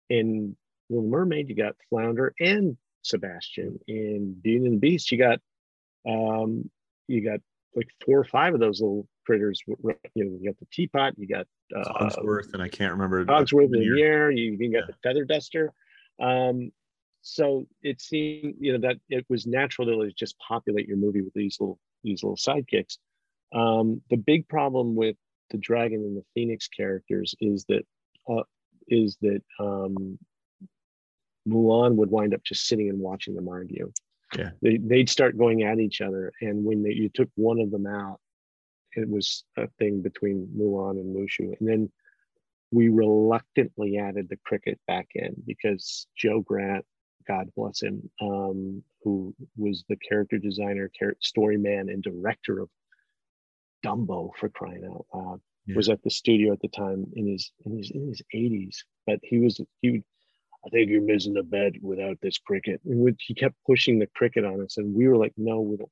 in 0.10 0.58
little 0.90 1.08
mermaid 1.08 1.50
you 1.50 1.56
got 1.56 1.76
flounder 1.90 2.34
and 2.40 2.78
Sebastian. 3.06 3.80
In 3.88 4.36
Beauty 4.42 4.66
and 4.66 4.76
the 4.76 4.80
Beast, 4.80 5.12
you 5.12 5.18
got 5.18 5.40
um, 6.08 6.70
you 7.08 7.22
got 7.24 7.40
like 7.76 7.88
four 8.06 8.20
or 8.20 8.26
five 8.26 8.54
of 8.54 8.60
those 8.60 8.82
little 8.82 9.08
critters. 9.26 9.62
You 9.68 9.76
know, 10.16 10.38
you 10.40 10.46
got 10.46 10.60
the 10.60 10.68
teapot, 10.72 11.14
you 11.18 11.28
got 11.28 11.48
uh, 11.76 11.94
Cogsworth, 11.94 12.54
and 12.54 12.62
I 12.62 12.70
can't 12.70 12.92
remember. 12.92 13.26
Cogsworth 13.26 13.74
in 13.74 13.80
the 13.80 14.02
air, 14.02 14.32
you 14.32 14.54
even 14.54 14.72
got 14.72 14.80
Yeah. 14.80 14.86
the 14.88 14.96
feather 15.04 15.26
duster. 15.26 15.72
Um, 16.20 16.72
so 17.22 17.68
it 17.82 18.02
seemed, 18.02 18.56
you 18.60 18.74
know, 18.74 18.88
that 18.88 18.98
it 19.10 19.26
was 19.30 19.48
natural 19.48 19.88
to 19.88 20.12
just 20.14 20.38
populate 20.38 20.88
your 20.88 20.98
movie 20.98 21.22
with 21.22 21.34
these 21.34 21.58
little 21.60 21.80
these 22.04 22.24
little 22.24 22.38
sidekicks. 22.38 22.98
Um, 23.54 24.02
the 24.10 24.18
big 24.18 24.48
problem 24.48 24.96
with 24.96 25.16
the 25.50 25.58
dragon 25.58 26.00
and 26.00 26.18
the 26.18 26.24
phoenix 26.34 26.68
characters 26.68 27.36
is 27.42 27.66
that 27.70 27.84
uh, 28.30 28.44
is 28.88 29.18
that 29.22 29.42
um, 29.60 30.18
Mulan 31.48 31.96
would 31.96 32.10
wind 32.10 32.34
up 32.34 32.44
just 32.44 32.68
sitting 32.68 32.90
and 32.90 33.00
watching 33.00 33.36
them 33.36 33.48
argue. 33.48 33.92
Yeah. 34.38 34.50
They, 34.62 34.78
they'd 34.78 35.10
start 35.10 35.38
going 35.38 35.64
at 35.64 35.80
each 35.80 36.02
other. 36.02 36.32
And 36.42 36.66
when 36.66 36.84
they, 36.84 36.92
you 36.92 37.10
took 37.10 37.30
one 37.36 37.60
of 37.60 37.72
them 37.72 37.86
out, 37.88 38.20
it 38.96 39.08
was 39.08 39.44
a 39.58 39.68
thing 39.80 40.02
between 40.02 40.48
Mulan 40.58 41.00
and 41.00 41.16
Mushu. 41.16 41.58
And 41.60 41.68
then 41.68 41.92
we 42.72 42.90
reluctantly 42.90 43.98
added 43.98 44.28
the 44.30 44.38
cricket 44.46 44.80
back 44.88 45.08
in 45.16 45.36
because 45.46 46.08
Joe 46.18 46.42
Grant, 46.42 46.86
God 47.28 47.50
bless 47.56 47.82
him, 47.82 48.10
um, 48.22 48.84
who 49.04 49.34
was 49.58 49.84
the 49.88 49.98
character 49.98 50.38
designer, 50.38 50.92
story 51.22 51.58
man, 51.58 51.90
and 51.90 52.02
director 52.04 52.60
of 52.60 52.70
Dumbo 53.86 54.32
for 54.40 54.50
crying 54.50 54.84
out 54.86 55.06
loud, 55.14 55.42
Yeah. 55.68 55.76
was 55.76 55.90
at 55.90 56.02
the 56.04 56.10
studio 56.10 56.54
at 56.54 56.60
the 56.60 56.68
time 56.70 57.06
in 57.16 57.28
his 57.28 57.52
in 57.66 57.78
his 57.78 57.92
in 57.92 58.08
his 58.08 58.22
80s. 58.34 58.78
But 59.06 59.20
he 59.24 59.40
was 59.40 59.62
he 59.82 59.92
would 59.92 60.04
I 60.66 60.70
think 60.70 60.90
you're 60.90 61.02
missing 61.02 61.34
the 61.34 61.44
bed 61.44 61.76
without 61.82 62.18
this 62.22 62.38
cricket. 62.40 62.82
And 62.86 63.00
we, 63.00 63.16
he 63.20 63.34
kept 63.34 63.56
pushing 63.68 64.00
the 64.00 64.08
cricket 64.16 64.46
on 64.46 64.62
us, 64.62 64.78
and 64.78 64.96
we 64.96 65.08
were 65.08 65.18
like, 65.18 65.34
no, 65.38 65.62
we 65.62 65.78
don't. 65.78 65.92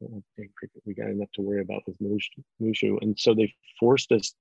We 0.00 0.06
don't 0.08 0.24
think 0.36 0.54
cricket. 0.54 0.80
We 0.86 0.94
got 0.94 1.10
enough 1.10 1.30
to 1.34 1.42
worry 1.42 1.60
about 1.60 1.82
with 1.86 1.98
Mushu. 1.98 2.98
And 3.02 3.18
so 3.18 3.34
they 3.34 3.52
forced 3.80 4.12
us 4.12 4.32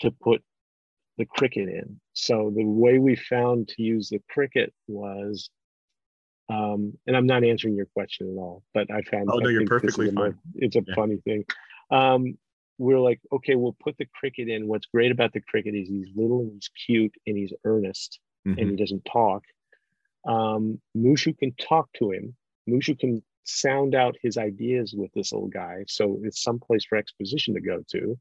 to 0.00 0.12
put 0.12 0.42
the 1.18 1.26
cricket 1.26 1.68
in. 1.68 2.00
So 2.12 2.52
the 2.54 2.64
way 2.64 2.98
we 2.98 3.16
found 3.16 3.68
to 3.68 3.82
use 3.82 4.08
the 4.08 4.22
cricket 4.30 4.72
was, 4.86 5.50
um, 6.48 6.96
and 7.06 7.16
I'm 7.16 7.26
not 7.26 7.42
answering 7.42 7.74
your 7.74 7.86
question 7.86 8.28
at 8.30 8.38
all, 8.38 8.62
but 8.74 8.90
I 8.92 9.02
found. 9.02 9.28
Oh, 9.32 9.38
no, 9.38 9.48
I 9.48 9.52
you're 9.52 9.66
perfectly 9.66 10.10
fine. 10.12 10.38
It's 10.54 10.76
a 10.76 10.84
Yeah. 10.86 10.94
funny 10.94 11.16
thing. 11.24 11.44
Um, 11.90 12.38
we're 12.78 13.00
like, 13.00 13.20
okay, 13.32 13.56
we'll 13.56 13.76
put 13.80 13.96
the 13.98 14.06
cricket 14.14 14.48
in. 14.48 14.68
What's 14.68 14.86
great 14.86 15.10
about 15.10 15.32
the 15.32 15.40
cricket 15.40 15.74
is 15.74 15.88
he's 15.88 16.08
little 16.14 16.40
and 16.40 16.52
he's 16.52 16.70
cute 16.86 17.14
and 17.26 17.36
he's 17.36 17.52
earnest 17.64 18.20
Mhm. 18.46 18.58
and 18.60 18.70
he 18.70 18.76
doesn't 18.76 19.04
talk. 19.04 19.44
Um, 20.24 20.80
Mushu 20.96 21.36
can 21.36 21.52
talk 21.54 21.92
to 21.94 22.10
him. 22.10 22.34
Mushu 22.68 22.98
can 22.98 23.22
sound 23.44 23.94
out 23.94 24.16
his 24.22 24.38
ideas 24.38 24.94
with 24.94 25.12
this 25.12 25.32
little 25.32 25.48
guy. 25.48 25.84
So 25.86 26.20
it's 26.22 26.42
someplace 26.42 26.84
for 26.84 26.96
exposition 26.96 27.54
to 27.54 27.60
go 27.60 27.82
to. 27.92 28.18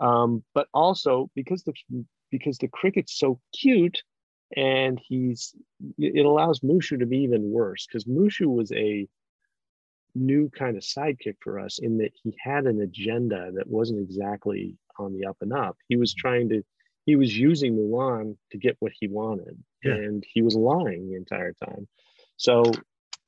Um, 0.00 0.44
but 0.54 0.68
also 0.72 1.30
because 1.34 1.64
the 1.64 1.74
because 2.30 2.58
the 2.58 2.68
cricket's 2.68 3.18
so 3.18 3.40
cute 3.52 4.02
and 4.56 4.98
he's 5.06 5.54
it 5.98 6.24
allows 6.24 6.60
Mushu 6.60 6.98
to 6.98 7.06
be 7.06 7.18
even 7.18 7.50
worse 7.50 7.86
because 7.86 8.04
Mushu 8.04 8.46
was 8.46 8.72
a 8.72 9.08
new 10.14 10.48
kind 10.50 10.76
of 10.76 10.82
sidekick 10.82 11.36
for 11.40 11.58
us 11.58 11.78
in 11.78 11.98
that 11.98 12.12
he 12.22 12.34
had 12.42 12.66
an 12.66 12.80
agenda 12.80 13.50
that 13.54 13.66
wasn't 13.68 14.00
exactly 14.00 14.76
on 14.98 15.12
the 15.12 15.26
up 15.26 15.36
and 15.42 15.52
up. 15.52 15.76
He 15.88 15.96
was 15.96 16.14
trying 16.14 16.48
to 16.48 16.62
he 17.08 17.16
was 17.16 17.34
using 17.48 17.74
Mulan 17.74 18.36
to 18.50 18.58
get 18.58 18.76
what 18.80 18.92
he 19.00 19.08
wanted, 19.08 19.56
Yeah. 19.82 19.94
and 19.94 20.22
he 20.34 20.42
was 20.42 20.54
lying 20.54 21.08
the 21.08 21.16
entire 21.16 21.54
time. 21.54 21.88
So 22.36 22.52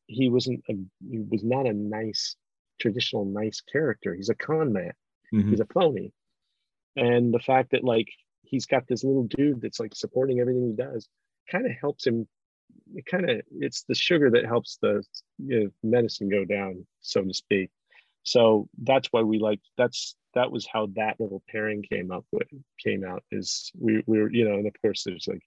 he 0.06 0.28
wasn't 0.28 0.62
a, 0.68 0.74
he 1.10 1.18
was 1.32 1.42
not 1.42 1.64
a 1.66 1.72
nice 1.72 2.36
traditional 2.78 3.24
nice 3.24 3.60
character. 3.62 4.14
He's 4.14 4.28
a 4.28 4.34
con 4.34 4.72
man. 4.74 4.92
Mhm. 5.32 5.48
He's 5.50 5.60
a 5.60 5.64
phony. 5.76 6.12
And 6.96 7.32
the 7.32 7.38
fact 7.50 7.70
that 7.70 7.84
like 7.84 8.08
he's 8.42 8.66
got 8.66 8.86
this 8.86 9.02
little 9.02 9.24
dude 9.36 9.60
that's 9.62 9.80
like 9.80 9.94
supporting 9.94 10.40
everything 10.40 10.66
he 10.68 10.74
does 10.74 11.08
kind 11.50 11.64
of 11.64 11.72
helps 11.72 12.06
him. 12.06 12.28
It 12.94 13.06
kind 13.06 13.30
of 13.30 13.40
it's 13.66 13.84
the 13.84 13.94
sugar 13.94 14.28
that 14.32 14.44
helps 14.54 14.76
the 14.82 15.02
you 15.38 15.54
know, 15.64 15.70
medicine 15.82 16.28
go 16.28 16.44
down, 16.44 16.86
so 17.00 17.22
to 17.24 17.32
speak. 17.32 17.70
So 18.22 18.68
that's 18.82 19.08
why 19.10 19.22
we 19.22 19.38
like 19.38 19.60
that's 19.76 20.14
that 20.34 20.52
was 20.52 20.66
how 20.70 20.88
that 20.94 21.18
little 21.18 21.42
pairing 21.48 21.82
came 21.82 22.10
up 22.10 22.24
with 22.32 22.48
came 22.82 23.04
out 23.04 23.24
is 23.32 23.70
we, 23.78 24.02
we 24.06 24.18
were 24.20 24.30
you 24.30 24.48
know 24.48 24.54
and 24.54 24.66
of 24.66 24.74
course 24.82 25.02
there's 25.04 25.26
like 25.26 25.42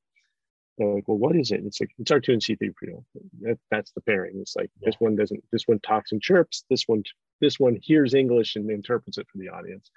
they're 0.77 0.95
like 0.95 1.07
well 1.07 1.17
what 1.17 1.35
is 1.35 1.51
it? 1.51 1.59
And 1.59 1.67
it's 1.67 1.79
like 1.79 1.91
it's 1.99 2.11
r2 2.11 2.29
and 2.29 2.41
c3po 2.41 3.03
that, 3.41 3.59
that's 3.69 3.91
the 3.91 4.01
pairing. 4.01 4.39
It's 4.39 4.55
like 4.55 4.71
yeah. 4.79 4.87
this 4.87 4.95
one 4.99 5.15
doesn't 5.15 5.43
this 5.51 5.63
one 5.67 5.79
talks 5.79 6.11
and 6.11 6.21
chirps 6.21 6.65
this 6.69 6.83
one 6.87 7.03
this 7.41 7.59
one 7.59 7.77
hears 7.81 8.13
english 8.13 8.55
and 8.55 8.69
interprets 8.69 9.17
it 9.17 9.27
for 9.31 9.37
the 9.37 9.49
audience. 9.49 9.89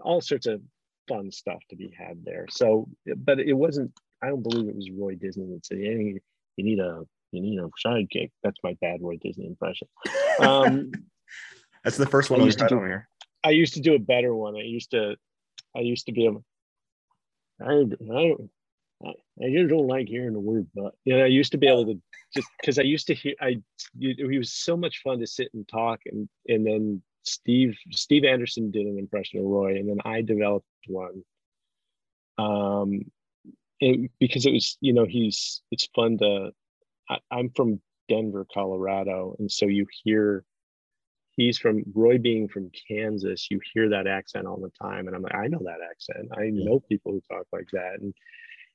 All 0.00 0.20
sorts 0.20 0.46
of 0.46 0.60
fun 1.08 1.30
stuff 1.30 1.62
to 1.70 1.76
be 1.76 1.94
had 1.96 2.24
there. 2.24 2.46
So 2.50 2.88
but 3.16 3.38
it 3.38 3.54
wasn't 3.54 3.92
i 4.22 4.28
don't 4.28 4.42
believe 4.42 4.68
it 4.68 4.76
was 4.76 4.90
roy 4.90 5.14
disney 5.16 5.46
that 5.52 5.66
said 5.66 5.78
hey, 5.78 6.18
you 6.56 6.64
need 6.64 6.80
a 6.80 7.02
you 7.32 7.42
need 7.42 7.58
a 7.58 7.68
sidekick. 7.86 8.30
That's 8.42 8.58
my 8.62 8.76
bad 8.80 9.02
roy 9.02 9.18
disney 9.20 9.46
impression. 9.46 9.88
Um 10.40 10.92
that's 11.84 11.96
the 11.96 12.06
first 12.06 12.30
one 12.30 12.40
I 12.40 12.44
used 12.44 12.58
to 12.58 12.68
do, 12.68 12.76
here. 12.76 13.08
I 13.44 13.50
used 13.50 13.74
to 13.74 13.80
do 13.80 13.94
a 13.94 13.98
better 13.98 14.34
one. 14.34 14.56
I 14.56 14.62
used 14.62 14.90
to, 14.92 15.16
I 15.76 15.80
used 15.80 16.06
to 16.06 16.12
be 16.12 16.24
able. 16.24 16.44
I, 17.60 17.84
I, 19.04 19.12
I 19.42 19.50
just 19.52 19.68
don't 19.68 19.86
like 19.86 20.08
hearing 20.08 20.32
the 20.32 20.40
word 20.40 20.66
but. 20.74 20.94
You 21.04 21.16
know, 21.16 21.24
I 21.24 21.28
used 21.28 21.52
to 21.52 21.58
be 21.58 21.68
able 21.68 21.84
to 21.86 22.00
just 22.34 22.48
because 22.60 22.78
I 22.78 22.82
used 22.82 23.06
to 23.08 23.14
hear. 23.14 23.34
I 23.40 23.62
he 23.98 24.38
was 24.38 24.52
so 24.52 24.76
much 24.76 25.02
fun 25.02 25.20
to 25.20 25.26
sit 25.26 25.50
and 25.54 25.68
talk, 25.68 26.00
and 26.06 26.28
and 26.48 26.66
then 26.66 27.02
Steve 27.24 27.76
Steve 27.90 28.24
Anderson 28.24 28.70
did 28.70 28.86
an 28.86 28.98
impression 28.98 29.40
of 29.40 29.46
Roy, 29.46 29.76
and 29.76 29.88
then 29.88 29.98
I 30.04 30.22
developed 30.22 30.66
one. 30.86 31.22
Um, 32.38 33.10
it, 33.80 34.10
because 34.18 34.46
it 34.46 34.52
was 34.52 34.76
you 34.80 34.92
know 34.92 35.04
he's 35.04 35.62
it's 35.70 35.88
fun 35.94 36.18
to. 36.18 36.52
I, 37.08 37.18
I'm 37.30 37.50
from 37.50 37.80
Denver, 38.08 38.46
Colorado, 38.52 39.36
and 39.38 39.50
so 39.50 39.66
you 39.66 39.86
hear 40.02 40.44
he's 41.36 41.58
from 41.58 41.82
Roy 41.94 42.18
being 42.18 42.48
from 42.48 42.70
Kansas, 42.88 43.48
you 43.50 43.60
hear 43.72 43.88
that 43.90 44.06
accent 44.06 44.46
all 44.46 44.58
the 44.58 44.70
time. 44.80 45.06
And 45.06 45.16
I'm 45.16 45.22
like, 45.22 45.34
I 45.34 45.48
know 45.48 45.60
that 45.64 45.78
accent. 45.88 46.28
I 46.36 46.50
know 46.50 46.80
people 46.80 47.12
who 47.12 47.22
talk 47.30 47.46
like 47.52 47.68
that. 47.72 48.00
And 48.00 48.14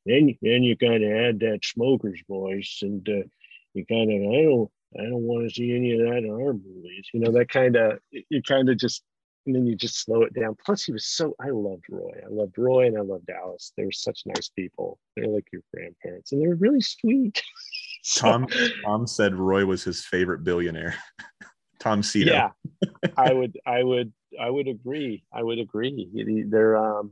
then, 0.05 0.37
then 0.41 0.63
you 0.63 0.75
kind 0.77 1.03
of 1.03 1.11
add 1.11 1.39
that 1.39 1.59
smoker's 1.63 2.21
voice 2.27 2.79
and 2.81 3.07
uh, 3.07 3.27
you 3.73 3.85
kind 3.85 4.11
of, 4.11 4.31
I 4.31 4.43
don't, 4.43 4.71
I 4.99 5.09
don't 5.09 5.23
want 5.23 5.47
to 5.47 5.53
see 5.53 5.75
any 5.75 5.93
of 5.93 5.99
that 5.99 6.17
in 6.17 6.31
our 6.31 6.53
movies. 6.53 7.09
You 7.13 7.21
know, 7.21 7.31
that 7.31 7.49
kind 7.49 7.75
of, 7.75 7.99
you 8.11 8.41
kind 8.41 8.69
of 8.69 8.77
just, 8.77 9.03
and 9.45 9.55
then 9.55 9.65
you 9.65 9.75
just 9.75 10.03
slow 10.03 10.23
it 10.23 10.33
down. 10.33 10.55
Plus, 10.63 10.83
he 10.83 10.91
was 10.91 11.07
so, 11.07 11.35
I 11.39 11.49
loved 11.49 11.85
Roy. 11.89 12.11
I 12.23 12.29
loved 12.29 12.57
Roy 12.57 12.87
and 12.87 12.97
I 12.97 13.01
loved 13.01 13.27
Dallas. 13.27 13.71
They 13.77 13.85
were 13.85 13.91
such 13.91 14.21
nice 14.25 14.49
people. 14.49 14.99
They're 15.15 15.27
like 15.27 15.47
your 15.53 15.61
grandparents 15.73 16.31
and 16.31 16.41
they 16.41 16.47
were 16.47 16.55
really 16.55 16.81
sweet. 16.81 17.41
so, 18.03 18.21
Tom, 18.21 18.47
Tom 18.83 19.07
said 19.07 19.35
Roy 19.35 19.65
was 19.65 19.83
his 19.83 20.03
favorite 20.05 20.43
billionaire. 20.43 20.95
Tom 21.79 22.01
Sito. 22.01 22.27
Yeah, 22.27 22.49
I 23.17 23.33
would, 23.33 23.57
I 23.65 23.83
would, 23.83 24.11
I 24.39 24.49
would 24.49 24.67
agree. 24.67 25.23
I 25.33 25.43
would 25.43 25.59
agree. 25.59 26.45
They're, 26.49 26.77
um, 26.77 27.11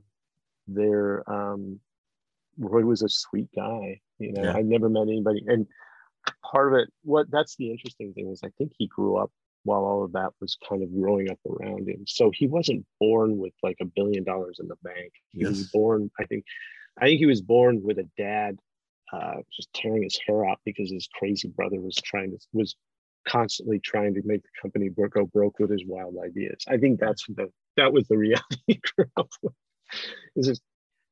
they're, 0.68 1.30
um, 1.30 1.80
Roy 2.60 2.84
was 2.84 3.02
a 3.02 3.10
sweet 3.10 3.50
guy. 3.56 4.02
You 4.20 4.34
know, 4.34 4.44
yeah. 4.44 4.54
I 4.54 4.62
never 4.62 4.90
met 4.90 5.04
anybody, 5.04 5.44
and 5.48 5.68
part 6.44 6.74
of 6.74 6.80
it, 6.80 6.90
what 7.04 7.30
that's 7.32 7.56
the 7.56 7.72
interesting 7.72 8.14
thing 8.14 8.30
is, 8.30 8.42
I 8.44 8.50
think 8.58 8.74
he 8.78 8.88
grew 8.88 9.18
up 9.18 9.32
while 9.64 9.84
all 9.84 10.04
of 10.04 10.14
that 10.14 10.32
was 10.40 10.58
kind 10.68 10.82
of 10.82 10.94
growing 10.94 11.30
up 11.30 11.40
around 11.46 11.90
him. 11.90 12.06
So 12.08 12.32
he 12.34 12.48
wasn't 12.48 12.86
born 13.00 13.38
with 13.38 13.54
like 13.62 13.78
a 13.82 13.86
billion 13.86 14.24
dollars 14.24 14.60
in 14.60 14.68
the 14.68 14.78
bank. 14.82 15.12
He 15.30 15.42
yes. 15.42 15.50
was 15.50 15.64
born, 15.68 16.10
I 16.20 16.26
think, 16.26 16.46
I 17.00 17.06
think 17.06 17.20
he 17.20 17.26
was 17.26 17.42
born 17.42 17.84
with 17.84 18.00
a 18.00 18.08
dad 18.18 18.58
uh, 19.12 19.36
just 19.54 19.72
tearing 19.74 20.04
his 20.04 20.20
hair 20.26 20.46
out 20.46 20.60
because 20.66 20.90
his 20.90 21.08
crazy 21.14 21.50
brother 21.50 21.80
was 21.80 21.96
trying 21.96 22.32
to 22.32 22.38
was 22.54 22.76
constantly 23.28 23.80
trying 23.80 24.14
to 24.16 24.22
make 24.26 24.42
the 24.44 24.50
company 24.62 24.90
go 24.90 25.26
broke 25.26 25.60
with 25.60 25.70
his 25.70 25.84
wild 25.86 26.16
ideas. 26.24 26.64
I 26.68 26.78
think 26.78 27.00
that's 27.00 27.26
the 27.28 27.52
that 27.76 27.94
was 27.94 28.08
the 28.08 28.18
reality 28.18 28.58
he 28.68 28.82
grew 28.96 29.06
up 29.18 29.30
with. 29.42 29.54
Is 30.36 30.48
just 30.48 30.62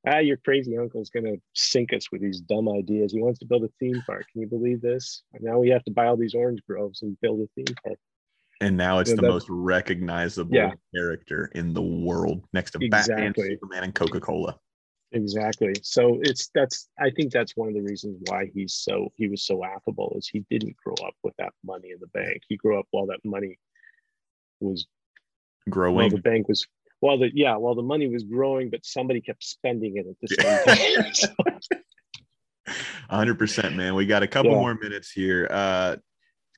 ah, 0.08 0.20
your 0.20 0.38
crazy 0.38 0.78
uncle's 0.78 1.10
gonna 1.10 1.36
sink 1.54 1.94
us 1.94 2.12
with 2.12 2.22
these 2.22 2.42
dumb 2.42 2.70
ideas. 2.70 3.12
He 3.12 3.22
wants 3.22 3.40
to 3.40 3.46
build 3.46 3.64
a 3.64 3.70
theme 3.80 4.02
park. 4.06 4.26
Can 4.32 4.42
you 4.42 4.48
believe 4.48 4.82
this? 4.82 5.24
And 5.34 5.44
now 5.44 5.60
we 5.60 5.70
have 5.70 5.84
to 5.86 5.92
buy 5.92 6.08
all 6.08 6.18
these 6.18 6.36
orange 6.36 6.62
groves 6.68 7.02
and 7.02 7.20
build 7.22 7.42
a 7.42 7.48
theme 7.56 7.76
park. 7.84 8.00
And 8.62 8.78
now 8.78 9.00
it's 9.00 9.10
you 9.10 9.18
know, 9.18 9.24
the 9.24 9.30
most 9.30 9.48
recognizable 9.50 10.56
yeah. 10.56 10.72
character 10.94 11.52
in 11.56 11.74
the 11.74 11.82
world 11.82 12.46
next 12.54 12.72
to 12.72 12.80
exactly. 12.82 13.16
Batman, 13.16 13.34
Superman, 13.36 13.84
and 13.84 13.96
Coca 13.96 14.22
Cola. 14.22 14.58
Exactly. 15.12 15.74
So 15.82 16.20
it's 16.22 16.50
that's 16.54 16.90
I 17.00 17.10
think 17.10 17.32
that's 17.32 17.56
one 17.56 17.70
of 17.70 17.74
the 17.74 17.82
reasons 17.82 18.22
why 18.28 18.50
he's 18.54 18.74
so 18.74 19.12
he 19.16 19.28
was 19.28 19.46
so 19.46 19.64
affable 19.64 20.14
is 20.18 20.28
he 20.28 20.46
didn't 20.50 20.76
grow 20.78 20.96
up 21.06 21.14
with 21.24 21.34
that 21.38 21.54
money 21.64 21.92
in 21.92 22.00
the 22.00 22.08
bank. 22.08 22.42
He 22.50 22.58
grew 22.58 22.80
up 22.80 22.86
while 22.92 23.06
that 23.08 23.20
money 23.24 23.58
was 24.60 24.88
growing. 25.70 25.96
While 25.96 26.10
the 26.10 26.18
bank 26.18 26.48
was 26.48 26.68
while 27.00 27.18
the 27.18 27.30
yeah, 27.34 27.56
while 27.56 27.76
the 27.76 27.84
money 27.84 28.08
was 28.08 28.24
growing, 28.24 28.70
but 28.70 28.86
somebody 28.86 29.22
kept 29.22 29.44
spending 29.44 29.98
it 29.98 30.06
at 30.08 30.16
the 30.22 31.14
same 31.14 31.38
time. 32.68 32.76
hundred 33.10 33.36
percent, 33.36 33.76
man. 33.76 33.96
We 33.96 34.06
got 34.06 34.24
a 34.24 34.28
couple 34.28 34.52
yeah. 34.52 34.60
more 34.60 34.76
minutes 34.76 35.12
here. 35.12 35.48
Uh 35.50 35.98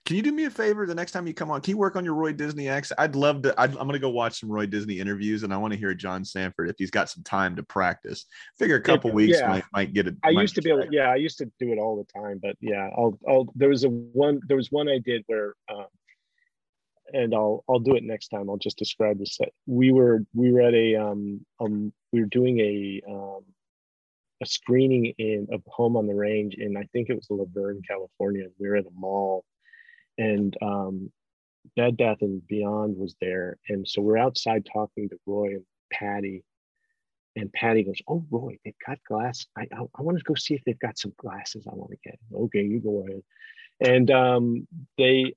can 0.07 0.15
you 0.15 0.21
do 0.21 0.31
me 0.31 0.45
a 0.45 0.49
favor 0.49 0.85
the 0.85 0.95
next 0.95 1.11
time 1.11 1.27
you 1.27 1.33
come 1.33 1.51
on? 1.51 1.59
Can 1.59 1.71
you 1.71 1.77
work 1.77 1.97
on 1.97 2.05
your 2.05 2.13
Roy 2.13 2.31
Disney 2.31 2.69
accent? 2.69 2.97
I'd 2.97 3.13
love 3.13 3.41
to. 3.41 3.53
i 3.59 3.65
am 3.65 3.73
going 3.73 3.91
to 3.91 3.99
go 3.99 4.07
watch 4.07 4.39
some 4.39 4.49
Roy 4.49 4.65
Disney 4.65 5.01
interviews, 5.01 5.43
and 5.43 5.53
I 5.53 5.57
want 5.57 5.73
to 5.73 5.77
hear 5.77 5.93
John 5.93 6.23
Sanford 6.23 6.69
if 6.69 6.77
he's 6.77 6.89
got 6.89 7.09
some 7.09 7.23
time 7.23 7.57
to 7.57 7.63
practice. 7.63 8.25
Figure 8.57 8.77
a 8.77 8.81
couple 8.81 9.11
weeks 9.11 9.37
yeah. 9.37 9.49
might, 9.49 9.63
might 9.73 9.93
get 9.93 10.07
it. 10.07 10.15
I 10.23 10.29
used 10.29 10.55
to 10.55 10.61
be 10.61 10.69
able. 10.69 10.85
Yeah, 10.89 11.09
I 11.09 11.15
used 11.15 11.37
to 11.39 11.51
do 11.59 11.73
it 11.73 11.77
all 11.77 11.97
the 11.97 12.19
time, 12.19 12.39
but 12.41 12.55
yeah, 12.61 12.89
I'll. 12.97 13.19
I'll. 13.27 13.51
There 13.55 13.67
was 13.67 13.83
a 13.83 13.89
one. 13.89 14.39
There 14.47 14.55
was 14.55 14.71
one 14.71 14.87
I 14.87 14.99
did 14.99 15.25
where, 15.27 15.55
um, 15.69 15.87
and 17.11 17.35
I'll. 17.35 17.65
I'll 17.67 17.79
do 17.79 17.95
it 17.95 18.03
next 18.05 18.29
time. 18.29 18.49
I'll 18.49 18.55
just 18.55 18.77
describe 18.77 19.19
the 19.19 19.25
set. 19.25 19.51
We 19.65 19.91
were. 19.91 20.23
We 20.33 20.53
were 20.53 20.61
at 20.61 20.73
a. 20.73 20.95
Um. 20.95 21.45
Um. 21.59 21.91
We 22.13 22.21
were 22.21 22.27
doing 22.27 22.61
a. 22.61 23.01
Um. 23.09 23.41
A 24.41 24.45
screening 24.45 25.07
in 25.17 25.47
a 25.51 25.57
home 25.67 25.97
on 25.97 26.05
the 26.05 26.13
range 26.13 26.53
in 26.59 26.77
I 26.77 26.83
think 26.93 27.09
it 27.09 27.15
was 27.15 27.25
La 27.29 27.45
Verne, 27.51 27.81
California. 27.85 28.45
We 28.59 28.69
were 28.69 28.75
at 28.75 28.85
a 28.85 28.91
mall 28.95 29.43
and 30.17 30.55
um, 30.61 31.11
Bed 31.75 31.97
Bath 31.97 32.17
and 32.21 32.45
Beyond 32.47 32.97
was 32.97 33.15
there, 33.21 33.57
and 33.69 33.87
so 33.87 34.01
we're 34.01 34.17
outside 34.17 34.67
talking 34.71 35.09
to 35.09 35.17
Roy 35.25 35.55
and 35.55 35.65
Patty, 35.91 36.43
and 37.35 37.51
Patty 37.51 37.83
goes, 37.83 38.01
"Oh, 38.07 38.25
Roy, 38.29 38.57
they've 38.63 38.73
got 38.85 38.99
glass. 39.07 39.45
I 39.57 39.67
I, 39.73 39.81
I 39.95 40.01
want 40.01 40.17
to 40.17 40.23
go 40.23 40.35
see 40.35 40.53
if 40.53 40.63
they've 40.65 40.79
got 40.79 40.97
some 40.97 41.13
glasses. 41.17 41.65
I 41.69 41.75
want 41.75 41.91
to 41.91 41.97
get. 42.03 42.19
Okay, 42.33 42.63
you 42.63 42.79
go 42.79 43.03
ahead." 43.05 43.21
And 43.79 44.09
um, 44.09 44.67
they, 44.97 45.33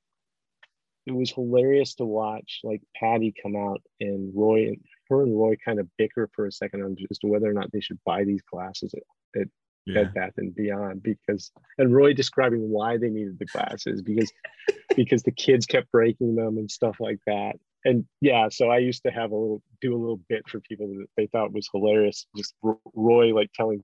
it 1.06 1.12
was 1.12 1.30
hilarious 1.30 1.94
to 1.96 2.04
watch 2.04 2.60
like 2.64 2.80
Patty 2.96 3.34
come 3.42 3.56
out 3.56 3.82
and 4.00 4.32
Roy 4.34 4.68
and 4.68 4.78
her 5.10 5.22
and 5.22 5.36
Roy 5.36 5.56
kind 5.62 5.78
of 5.78 5.88
bicker 5.98 6.30
for 6.34 6.46
a 6.46 6.52
second 6.52 6.82
on 6.82 6.96
as 7.10 7.18
to 7.18 7.26
whether 7.26 7.50
or 7.50 7.52
not 7.52 7.70
they 7.72 7.80
should 7.80 7.98
buy 8.04 8.24
these 8.24 8.42
glasses 8.50 8.94
at, 8.94 9.42
at 9.42 9.48
yeah. 9.86 10.04
Bed 10.04 10.14
Bath 10.14 10.32
and 10.36 10.54
Beyond 10.54 11.02
because 11.02 11.50
and 11.78 11.94
Roy 11.94 12.12
describing 12.12 12.70
why 12.70 12.96
they 12.96 13.08
needed 13.08 13.38
the 13.38 13.46
glasses 13.46 14.02
because 14.02 14.30
because 14.96 15.22
the 15.22 15.32
kids 15.32 15.66
kept 15.66 15.90
breaking 15.90 16.34
them 16.36 16.58
and 16.58 16.70
stuff 16.70 16.96
like 17.00 17.18
that. 17.26 17.56
And 17.84 18.04
yeah, 18.20 18.48
so 18.50 18.68
I 18.68 18.78
used 18.78 19.02
to 19.04 19.10
have 19.10 19.30
a 19.30 19.36
little 19.36 19.62
do 19.80 19.94
a 19.94 19.96
little 19.96 20.20
bit 20.28 20.48
for 20.48 20.60
people 20.60 20.88
that 20.88 21.06
they 21.16 21.26
thought 21.26 21.52
was 21.52 21.68
hilarious. 21.72 22.26
Just 22.36 22.54
Roy 22.94 23.34
like 23.34 23.50
telling 23.54 23.82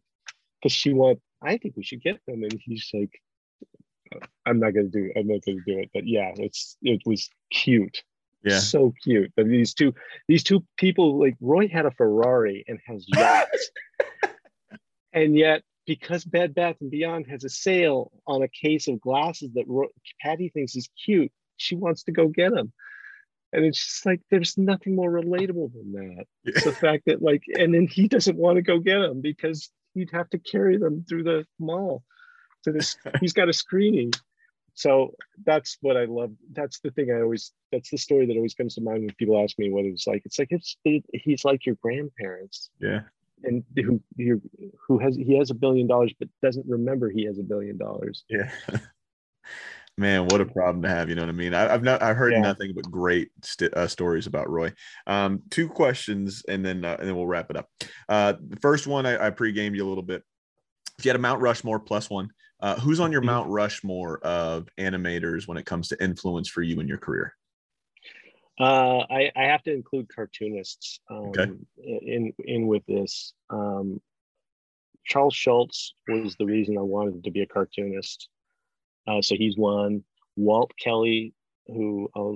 because 0.60 0.72
she 0.72 0.92
went, 0.92 1.20
I 1.42 1.56
think 1.56 1.76
we 1.76 1.84
should 1.84 2.02
get 2.02 2.20
them, 2.26 2.42
and 2.42 2.60
he's 2.64 2.90
like, 2.92 3.10
I'm 4.44 4.60
not 4.60 4.74
gonna 4.74 4.88
do 4.88 5.10
it. 5.14 5.18
I'm 5.18 5.26
not 5.28 5.40
gonna 5.46 5.58
do 5.66 5.78
it. 5.78 5.90
But 5.94 6.06
yeah, 6.06 6.32
it's 6.36 6.76
it 6.82 7.00
was 7.06 7.28
cute. 7.50 8.02
Yeah. 8.44 8.58
So 8.58 8.92
cute. 9.02 9.32
But 9.34 9.46
these 9.46 9.74
two, 9.74 9.94
these 10.28 10.44
two 10.44 10.64
people, 10.76 11.18
like 11.18 11.36
Roy 11.40 11.68
had 11.68 11.86
a 11.86 11.90
Ferrari 11.90 12.64
and 12.68 12.78
has 12.86 13.04
yachts. 13.08 13.70
and 15.12 15.36
yet 15.36 15.62
because 15.86 16.24
Bed 16.24 16.54
Bath 16.54 16.76
and 16.80 16.90
Beyond 16.90 17.26
has 17.28 17.44
a 17.44 17.48
sale 17.48 18.10
on 18.26 18.42
a 18.42 18.48
case 18.48 18.88
of 18.88 19.00
glasses 19.00 19.50
that 19.54 19.90
Patty 20.20 20.48
thinks 20.48 20.76
is 20.76 20.88
cute, 21.04 21.32
she 21.56 21.76
wants 21.76 22.02
to 22.04 22.12
go 22.12 22.28
get 22.28 22.52
them. 22.52 22.72
And 23.52 23.64
it's 23.64 23.78
just 23.78 24.04
like 24.04 24.20
there's 24.30 24.58
nothing 24.58 24.96
more 24.96 25.10
relatable 25.10 25.72
than 25.72 25.92
that. 25.92 26.24
It's 26.44 26.64
the 26.64 26.72
fact 26.72 27.04
that 27.06 27.22
like, 27.22 27.44
and 27.54 27.72
then 27.72 27.86
he 27.86 28.08
doesn't 28.08 28.36
want 28.36 28.56
to 28.56 28.62
go 28.62 28.80
get 28.80 28.98
them 28.98 29.20
because 29.20 29.70
he'd 29.94 30.10
have 30.10 30.28
to 30.30 30.38
carry 30.38 30.76
them 30.76 31.04
through 31.08 31.22
the 31.22 31.46
mall 31.58 32.02
to 32.64 32.72
this. 32.72 32.96
he's 33.20 33.32
got 33.32 33.48
a 33.48 33.52
screening. 33.52 34.12
So 34.74 35.14
that's 35.46 35.78
what 35.80 35.96
I 35.96 36.04
love. 36.04 36.32
That's 36.52 36.80
the 36.80 36.90
thing 36.90 37.10
I 37.10 37.22
always. 37.22 37.52
That's 37.72 37.90
the 37.90 37.96
story 37.96 38.26
that 38.26 38.36
always 38.36 38.54
comes 38.54 38.74
to 38.74 38.82
mind 38.82 39.04
when 39.04 39.14
people 39.14 39.42
ask 39.42 39.58
me 39.58 39.70
what 39.70 39.86
it's 39.86 40.06
like. 40.06 40.22
It's 40.26 40.38
like 40.38 40.48
it's 40.50 40.76
it, 40.84 41.04
he's 41.14 41.44
like 41.44 41.64
your 41.64 41.76
grandparents. 41.80 42.68
Yeah 42.78 43.02
and 43.44 43.62
who 43.76 44.00
who 44.86 44.98
has 44.98 45.16
he 45.16 45.36
has 45.36 45.50
a 45.50 45.54
billion 45.54 45.86
dollars 45.86 46.12
but 46.18 46.28
doesn't 46.42 46.66
remember 46.66 47.10
he 47.10 47.24
has 47.24 47.38
a 47.38 47.42
billion 47.42 47.76
dollars. 47.76 48.24
Yeah. 48.28 48.50
Man, 49.98 50.26
what 50.26 50.42
a 50.42 50.44
problem 50.44 50.82
to 50.82 50.90
have. 50.90 51.08
You 51.08 51.14
know 51.14 51.22
what 51.22 51.30
I 51.30 51.32
mean? 51.32 51.54
I, 51.54 51.70
have 51.72 51.82
not, 51.82 52.02
I've 52.02 52.18
heard 52.18 52.34
yeah. 52.34 52.40
nothing 52.40 52.74
but 52.74 52.90
great 52.90 53.30
st- 53.42 53.72
uh, 53.72 53.88
stories 53.88 54.26
about 54.26 54.50
Roy. 54.50 54.74
Um, 55.06 55.40
two 55.48 55.70
questions, 55.70 56.42
and 56.46 56.62
then 56.62 56.84
uh, 56.84 56.96
and 56.98 57.08
then 57.08 57.16
we'll 57.16 57.26
wrap 57.26 57.50
it 57.50 57.56
up. 57.56 57.70
Uh, 58.06 58.34
the 58.46 58.56
first 58.56 58.86
one, 58.86 59.06
I, 59.06 59.28
I 59.28 59.30
pre-gamed 59.30 59.74
you 59.74 59.86
a 59.86 59.88
little 59.88 60.02
bit. 60.02 60.22
If 60.98 61.04
you 61.06 61.08
had 61.08 61.16
a 61.16 61.20
Mount 61.20 61.40
Rushmore 61.40 61.80
plus 61.80 62.10
one, 62.10 62.28
uh, 62.60 62.78
who's 62.78 63.00
on 63.00 63.10
your 63.10 63.22
Mount 63.22 63.48
Rushmore 63.48 64.18
of 64.18 64.68
animators 64.78 65.48
when 65.48 65.56
it 65.56 65.64
comes 65.64 65.88
to 65.88 66.02
influence 66.02 66.48
for 66.48 66.60
you 66.60 66.78
in 66.80 66.88
your 66.88 66.98
career? 66.98 67.32
Uh, 68.58 69.04
I, 69.10 69.30
I 69.36 69.44
have 69.44 69.62
to 69.64 69.72
include 69.72 70.08
cartoonists 70.14 71.00
um, 71.10 71.26
Okay. 71.28 71.50
in 71.78 72.32
in 72.44 72.66
with 72.66 72.84
this. 72.86 73.34
Um, 73.50 74.00
Charles 75.04 75.34
Schulz 75.34 75.94
was 76.08 76.34
the 76.38 76.46
reason 76.46 76.78
I 76.78 76.82
wanted 76.82 77.22
to 77.24 77.30
be 77.30 77.42
a 77.42 77.46
cartoonist. 77.46 78.28
Uh, 79.06 79.22
so 79.22 79.34
he's 79.36 79.56
one. 79.56 80.02
Walt 80.36 80.72
Kelly, 80.82 81.32
who 81.66 82.08
uh, 82.16 82.32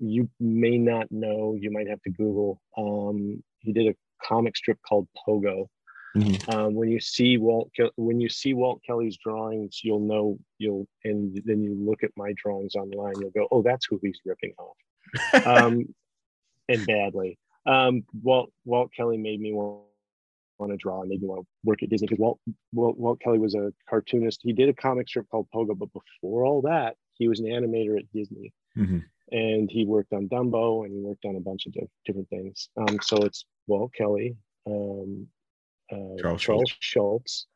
you 0.00 0.28
may 0.38 0.78
not 0.78 1.10
know, 1.10 1.56
you 1.58 1.70
might 1.70 1.88
have 1.88 2.00
to 2.02 2.10
Google. 2.10 2.60
Um, 2.76 3.42
he 3.60 3.72
did 3.72 3.88
a 3.88 3.94
comic 4.24 4.56
strip 4.56 4.78
called 4.88 5.08
Pogo. 5.26 5.66
Mhm. 6.14 6.54
Um, 6.54 6.74
when 6.74 6.90
you 6.90 7.00
see 7.00 7.38
Walt, 7.38 7.70
when 7.96 8.20
you 8.20 8.28
see 8.28 8.52
Walt 8.52 8.82
Kelly's 8.86 9.16
drawings, 9.16 9.80
you'll 9.82 10.06
know 10.06 10.38
you'll, 10.58 10.86
and 11.04 11.40
then 11.46 11.62
you 11.62 11.74
look 11.74 12.02
at 12.02 12.10
my 12.16 12.34
drawings 12.36 12.74
online, 12.74 13.14
you'll 13.18 13.30
go, 13.30 13.48
"Oh, 13.50 13.62
that's 13.62 13.86
who 13.86 13.98
he's 14.02 14.20
ripping 14.26 14.52
off." 14.58 14.76
um, 15.46 15.94
and 16.68 16.86
badly. 16.86 17.38
Um, 17.66 18.04
Walt 18.22 18.50
Walt 18.64 18.90
Kelly 18.96 19.18
made 19.18 19.40
me 19.40 19.52
want, 19.52 19.82
want 20.58 20.72
to 20.72 20.76
draw 20.76 21.00
and 21.00 21.10
made 21.10 21.22
me 21.22 21.28
want 21.28 21.42
to 21.42 21.46
work 21.64 21.82
at 21.82 21.90
Disney 21.90 22.06
because 22.08 22.20
Walt, 22.20 22.40
Walt 22.72 22.98
Walt 22.98 23.20
Kelly 23.20 23.38
was 23.38 23.54
a 23.54 23.72
cartoonist. 23.88 24.40
He 24.42 24.52
did 24.52 24.68
a 24.68 24.72
comic 24.74 25.08
strip 25.08 25.28
called 25.30 25.46
Pogo, 25.54 25.78
but 25.78 25.88
before 25.92 26.44
all 26.44 26.62
that, 26.62 26.96
he 27.14 27.28
was 27.28 27.40
an 27.40 27.46
animator 27.46 27.98
at 27.98 28.10
Disney, 28.12 28.52
Mhm. 28.76 29.04
and 29.30 29.70
he 29.70 29.84
worked 29.84 30.12
on 30.12 30.28
Dumbo 30.28 30.84
and 30.84 30.92
he 30.94 31.00
worked 31.00 31.24
on 31.24 31.36
a 31.36 31.40
bunch 31.40 31.66
of 31.66 31.72
diff- 31.72 31.90
different 32.04 32.28
things. 32.30 32.68
Um, 32.76 32.98
so 33.02 33.18
it's 33.18 33.44
Walt 33.68 33.92
Kelly, 33.94 34.36
um, 34.66 35.28
uh, 35.92 36.16
Charles 36.20 36.42
Charles, 36.42 36.72
Schulz, 36.80 37.46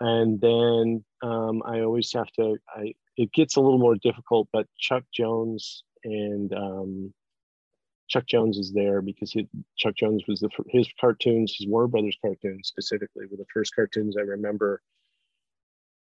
and 0.00 0.40
then 0.40 1.04
um, 1.22 1.62
I 1.66 1.80
always 1.80 2.10
have 2.12 2.30
to. 2.38 2.56
I 2.74 2.94
it 3.18 3.30
gets 3.32 3.56
a 3.56 3.60
little 3.60 3.78
more 3.78 3.96
difficult, 3.96 4.48
but 4.52 4.66
Chuck 4.78 5.04
Jones 5.12 5.84
and 6.04 6.52
um, 6.52 7.14
Chuck 8.08 8.26
Jones 8.26 8.58
is 8.58 8.72
there 8.72 9.00
because 9.00 9.32
he, 9.32 9.48
Chuck 9.76 9.94
Jones 9.96 10.22
was 10.28 10.40
the 10.40 10.50
his 10.68 10.88
cartoons, 11.00 11.56
his 11.56 11.66
Warner 11.66 11.88
Brothers 11.88 12.18
cartoons 12.20 12.68
specifically, 12.68 13.26
were 13.30 13.36
the 13.36 13.46
first 13.52 13.74
cartoons 13.74 14.16
I 14.16 14.22
remember 14.22 14.82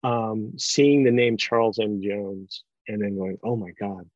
um, 0.04 0.52
seeing 0.58 1.04
the 1.04 1.10
name 1.10 1.36
Charles 1.36 1.78
M. 1.78 2.02
Jones 2.02 2.64
and 2.88 3.00
then 3.00 3.16
going, 3.16 3.38
"Oh 3.44 3.56
my 3.56 3.70
God, 3.78 4.08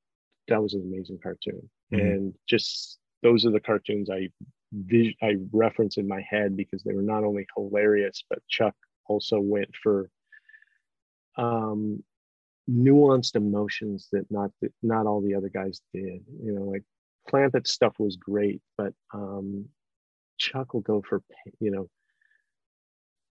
that 0.48 0.60
was 0.60 0.74
an 0.74 0.82
amazing 0.82 1.18
cartoon!" 1.22 1.68
Mhm. 1.92 2.00
And 2.00 2.34
just 2.48 2.98
those 3.22 3.46
are 3.46 3.50
the 3.50 3.60
cartoons 3.60 4.10
I 4.10 4.30
vis- 4.72 5.14
I 5.22 5.36
reference 5.52 5.96
in 5.96 6.08
my 6.08 6.20
head 6.22 6.56
because 6.56 6.82
they 6.82 6.92
were 6.92 7.02
not 7.02 7.24
only 7.24 7.46
hilarious, 7.56 8.24
but 8.28 8.46
Chuck 8.48 8.74
also 9.06 9.38
went 9.40 9.74
for 9.76 10.10
um, 11.36 12.02
nuanced 12.70 13.36
emotions 13.36 14.08
that 14.12 14.30
not 14.30 14.50
that 14.60 14.72
not 14.82 15.06
all 15.06 15.20
the 15.20 15.34
other 15.34 15.48
guys 15.48 15.80
did. 15.92 16.22
You 16.42 16.52
know, 16.52 16.62
like 16.62 16.84
Clampett 17.30 17.66
stuff 17.66 17.94
was 17.98 18.16
great, 18.16 18.60
but 18.76 18.92
um, 19.12 19.66
Chuck 20.38 20.74
will 20.74 20.80
go 20.80 21.02
for 21.02 21.22
you 21.60 21.70
know 21.70 21.88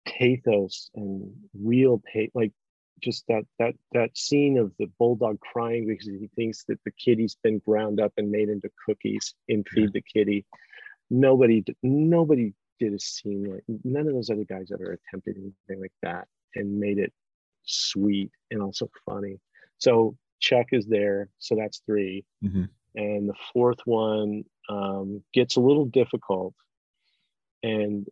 pathos 0.06 0.90
and 0.95 1.34
real 1.53 2.02
pa- 2.14 2.32
like 2.34 2.53
just 3.02 3.26
that 3.28 3.44
that 3.60 3.76
that 3.94 4.18
scene 4.18 4.57
of 4.57 4.72
the 4.80 4.90
bulldog 4.99 5.40
crying 5.40 5.86
because 5.88 6.07
he 6.07 6.30
thinks 6.36 6.64
that 6.68 6.80
the 6.86 6.91
kitty's 6.91 7.38
been 7.44 7.60
ground 7.60 7.99
up 7.99 8.14
and 8.18 8.32
made 8.32 8.49
into 8.49 8.70
cookies 8.86 9.34
and 9.49 9.68
feed 9.68 9.91
the 9.94 10.02
kitty. 10.02 10.45
Nobody 11.10 11.64
nobody 11.84 12.53
did 12.80 12.94
a 12.94 12.99
scene 12.99 13.44
like 13.52 13.64
none 13.84 14.07
of 14.07 14.14
those 14.14 14.30
other 14.30 14.44
guys 14.44 14.72
ever 14.74 14.91
attempted 14.91 15.38
anything 15.38 15.82
like 15.82 15.94
that 16.02 16.28
and 16.56 16.80
made 16.80 16.98
it 16.98 17.14
sweet 17.65 18.31
and 18.51 18.61
also 18.61 18.89
funny. 19.05 19.39
So 19.77 20.17
Chuck 20.39 20.67
is 20.71 20.85
there, 20.85 21.29
so 21.39 21.55
that's 21.55 21.81
three. 21.85 22.25
Mhm. 22.43 22.69
And 22.95 23.29
the 23.29 23.35
fourth 23.51 23.79
one 23.85 24.45
um, 24.69 25.23
gets 25.33 25.57
a 25.57 25.61
little 25.61 25.85
difficult. 25.85 26.53
And 27.63 28.07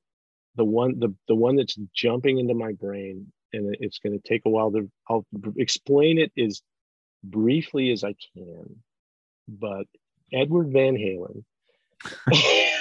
the 0.55 0.65
one 0.65 0.99
the, 0.99 1.15
the 1.27 1.35
one 1.35 1.55
that's 1.55 1.77
jumping 1.95 2.39
into 2.39 2.53
my 2.53 2.73
brain 2.73 3.31
and 3.53 3.75
it's 3.79 3.99
going 3.99 4.19
to 4.19 4.27
take 4.27 4.41
a 4.45 4.49
while 4.49 4.71
to 4.71 4.89
I'll 5.09 5.25
explain 5.57 6.17
it 6.17 6.31
as 6.37 6.61
briefly 7.23 7.91
as 7.91 8.03
I 8.03 8.15
can. 8.35 8.83
But 9.47 9.85
Edward 10.31 10.71
Van 10.71 10.95
Halen 10.95 11.43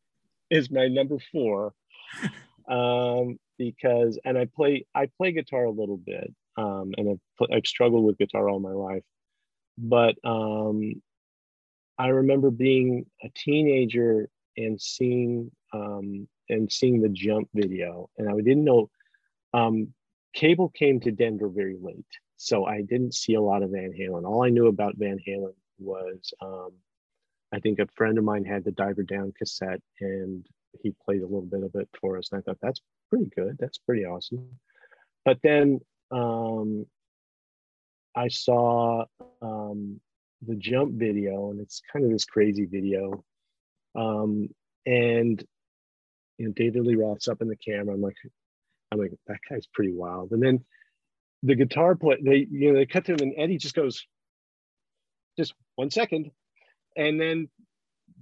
is 0.50 0.70
my 0.70 0.88
number 0.88 1.18
four 1.32 1.74
um, 2.68 3.38
because 3.76 4.18
and 4.24 4.38
I 4.38 4.46
play 4.46 4.86
I 4.94 5.08
play 5.16 5.32
guitar 5.32 5.64
a 5.64 5.70
little 5.70 5.96
bit 5.96 6.32
um, 6.56 6.92
and 6.96 7.10
I've, 7.10 7.46
I've 7.52 7.66
struggled 7.66 8.04
with 8.04 8.18
guitar 8.18 8.48
all 8.48 8.60
my 8.60 8.72
life, 8.72 9.02
but 9.78 10.16
um, 10.24 11.00
I 11.98 12.08
remember 12.08 12.50
being 12.50 13.06
a 13.22 13.28
teenager 13.34 14.28
and 14.56 14.80
seeing 14.80 15.50
um, 15.72 16.28
and 16.48 16.70
seeing 16.70 17.00
the 17.00 17.08
Jump 17.08 17.48
video, 17.54 18.10
and 18.18 18.28
I 18.28 18.34
didn't 18.36 18.64
know 18.64 18.90
um, 19.54 19.88
cable 20.34 20.68
came 20.70 21.00
to 21.00 21.12
Denver 21.12 21.48
very 21.48 21.76
late, 21.80 22.04
so 22.36 22.64
I 22.64 22.82
didn't 22.82 23.14
see 23.14 23.34
a 23.34 23.40
lot 23.40 23.62
of 23.62 23.70
Van 23.70 23.92
Halen. 23.98 24.24
All 24.24 24.44
I 24.44 24.50
knew 24.50 24.66
about 24.66 24.96
Van 24.96 25.18
Halen 25.26 25.54
was 25.78 26.32
um, 26.42 26.72
I 27.52 27.60
think 27.60 27.78
a 27.78 27.86
friend 27.94 28.18
of 28.18 28.24
mine 28.24 28.44
had 28.44 28.64
the 28.64 28.72
Diver 28.72 29.02
Down 29.02 29.32
cassette, 29.38 29.80
and 30.00 30.46
he 30.82 30.94
played 31.04 31.22
a 31.22 31.26
little 31.26 31.42
bit 31.42 31.62
of 31.62 31.74
it 31.74 31.88
for 32.00 32.18
us, 32.18 32.30
and 32.30 32.38
I 32.38 32.42
thought 32.42 32.58
that's 32.62 32.80
pretty 33.08 33.30
good. 33.36 33.56
That's 33.58 33.78
pretty 33.78 34.04
awesome. 34.04 34.48
But 35.24 35.38
then 35.42 35.80
um, 36.10 36.86
I 38.16 38.28
saw 38.28 39.04
um, 39.42 40.00
the 40.46 40.56
Jump 40.56 40.92
video, 40.92 41.50
and 41.50 41.60
it's 41.60 41.82
kind 41.92 42.04
of 42.04 42.10
this 42.10 42.24
crazy 42.24 42.66
video. 42.66 43.24
Um, 43.94 44.48
and 44.86 45.42
you 46.38 46.46
know, 46.46 46.52
David 46.52 46.86
Lee 46.86 46.96
Roth's 46.96 47.28
up 47.28 47.42
in 47.42 47.48
the 47.48 47.56
camera. 47.56 47.94
I'm 47.94 48.00
like, 48.00 48.16
I'm 48.92 48.98
like, 48.98 49.12
that 49.26 49.40
guy's 49.48 49.66
pretty 49.66 49.92
wild. 49.92 50.32
And 50.32 50.42
then 50.42 50.64
the 51.42 51.54
guitar 51.54 51.94
play, 51.94 52.18
they 52.22 52.46
you 52.50 52.72
know 52.72 52.78
they 52.78 52.86
cut 52.86 53.04
to 53.06 53.12
him, 53.12 53.20
and 53.20 53.34
Eddie 53.36 53.58
just 53.58 53.74
goes, 53.74 54.06
just 55.38 55.54
one 55.76 55.90
second, 55.90 56.30
and 56.96 57.20
then 57.20 57.48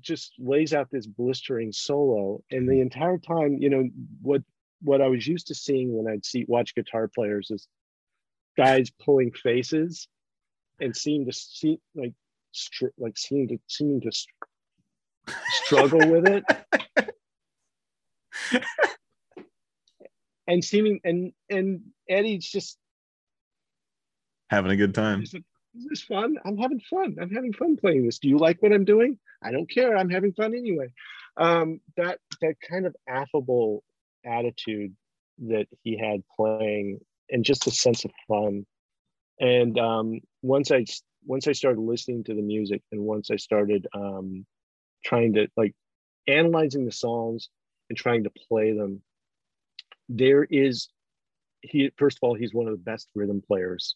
just 0.00 0.32
lays 0.38 0.72
out 0.72 0.90
this 0.90 1.06
blistering 1.06 1.72
solo. 1.72 2.42
And 2.50 2.68
the 2.68 2.76
hmm. 2.76 2.82
entire 2.82 3.18
time, 3.18 3.58
you 3.58 3.70
know, 3.70 3.88
what 4.22 4.42
what 4.80 5.00
I 5.00 5.08
was 5.08 5.26
used 5.26 5.48
to 5.48 5.54
seeing 5.54 5.92
when 5.92 6.12
I'd 6.12 6.24
see 6.24 6.44
watch 6.46 6.74
guitar 6.74 7.08
players 7.12 7.50
is 7.50 7.66
guys 8.56 8.90
pulling 9.04 9.32
faces 9.32 10.06
and 10.80 10.96
seem 10.96 11.26
to 11.26 11.32
see 11.32 11.80
like 11.96 12.12
str- 12.52 12.94
like 12.96 13.18
seem 13.18 13.48
to 13.48 13.58
seem 13.66 14.00
to 14.02 14.12
str- 14.12 15.32
struggle 15.64 16.08
with 16.08 16.28
it 16.28 16.44
and 20.46 20.64
seeming 20.64 21.00
and 21.02 21.32
and 21.50 21.80
Eddie's 22.08 22.48
just 22.48 22.78
Having 24.50 24.70
a 24.72 24.76
good 24.76 24.94
time. 24.94 25.24
Is 25.78 25.86
this 25.88 26.02
fun? 26.02 26.36
I'm 26.44 26.56
having 26.56 26.80
fun. 26.80 27.16
I'm 27.20 27.30
having 27.30 27.52
fun 27.52 27.76
playing 27.76 28.04
this. 28.04 28.18
Do 28.18 28.28
you 28.28 28.38
like 28.38 28.62
what 28.62 28.72
I'm 28.72 28.84
doing? 28.84 29.18
I 29.42 29.52
don't 29.52 29.70
care. 29.70 29.96
I'm 29.96 30.10
having 30.10 30.32
fun 30.32 30.54
anyway. 30.54 30.88
Um, 31.36 31.80
that 31.96 32.18
that 32.40 32.56
kind 32.68 32.86
of 32.86 32.96
affable 33.08 33.84
attitude 34.24 34.94
that 35.46 35.66
he 35.84 35.96
had 35.96 36.22
playing, 36.36 37.00
and 37.30 37.44
just 37.44 37.66
a 37.66 37.70
sense 37.70 38.04
of 38.04 38.10
fun. 38.26 38.66
And 39.40 39.78
um, 39.78 40.20
once 40.42 40.72
I 40.72 40.84
once 41.24 41.46
I 41.46 41.52
started 41.52 41.80
listening 41.80 42.24
to 42.24 42.34
the 42.34 42.42
music, 42.42 42.82
and 42.90 43.02
once 43.02 43.30
I 43.30 43.36
started 43.36 43.86
um, 43.94 44.44
trying 45.04 45.34
to 45.34 45.48
like 45.56 45.74
analyzing 46.26 46.84
the 46.84 46.92
songs 46.92 47.48
and 47.88 47.96
trying 47.96 48.24
to 48.24 48.30
play 48.48 48.72
them, 48.72 49.00
there 50.08 50.42
is 50.44 50.88
he. 51.62 51.92
First 51.96 52.18
of 52.20 52.26
all, 52.26 52.34
he's 52.34 52.52
one 52.52 52.66
of 52.66 52.72
the 52.72 52.82
best 52.82 53.08
rhythm 53.14 53.40
players 53.46 53.94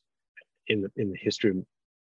in 0.72 0.80
the 0.82 0.90
in 0.96 1.10
the 1.10 1.18
history 1.20 1.52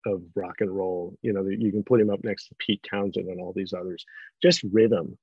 of 0.05 0.21
rock 0.35 0.55
and 0.61 0.71
roll. 0.75 1.17
You 1.21 1.33
know, 1.33 1.45
you 1.47 1.71
can 1.71 1.83
put 1.83 1.99
him 1.99 2.09
up 2.09 2.23
next 2.23 2.47
to 2.47 2.55
Pete 2.59 2.81
Townshend 2.89 3.27
and 3.27 3.41
all 3.41 3.53
these 3.53 3.73
others. 3.73 4.05
Just 4.41 4.63
rhythm 4.71 5.17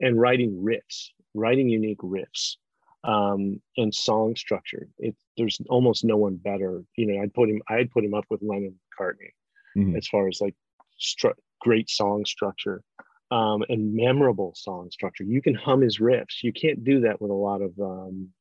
and 0.00 0.18
writing 0.20 0.52
riffs, 0.62 1.08
writing 1.34 1.68
unique 1.68 1.98
riffs, 1.98 2.56
um, 3.04 3.60
and 3.76 3.94
song 3.94 4.34
structure. 4.36 4.88
It 4.98 5.14
there's 5.36 5.58
almost 5.68 6.04
no 6.04 6.16
one 6.16 6.36
better. 6.36 6.82
You 6.96 7.06
know, 7.06 7.22
I'd 7.22 7.34
put 7.34 7.48
him 7.50 7.60
I'd 7.68 7.90
put 7.90 8.04
him 8.04 8.14
up 8.14 8.24
with 8.30 8.40
Lennon 8.42 8.78
McCartney 8.98 9.32
Mhm. 9.76 9.96
as 9.96 10.06
far 10.08 10.28
as 10.28 10.40
like 10.40 10.54
stru- 10.98 11.34
great 11.60 11.90
song 11.90 12.24
structure. 12.24 12.82
Um, 13.30 13.64
and 13.68 13.94
memorable 13.94 14.52
song 14.54 14.90
structure. 14.92 15.24
You 15.24 15.42
can 15.42 15.54
hum 15.54 15.80
his 15.80 15.98
riffs. 15.98 16.42
You 16.42 16.52
can't 16.52 16.84
do 16.84 17.00
that 17.00 17.20
with 17.20 17.30
a 17.32 17.34
lot 17.48 17.62
of 17.62 17.72
um, 17.80 18.32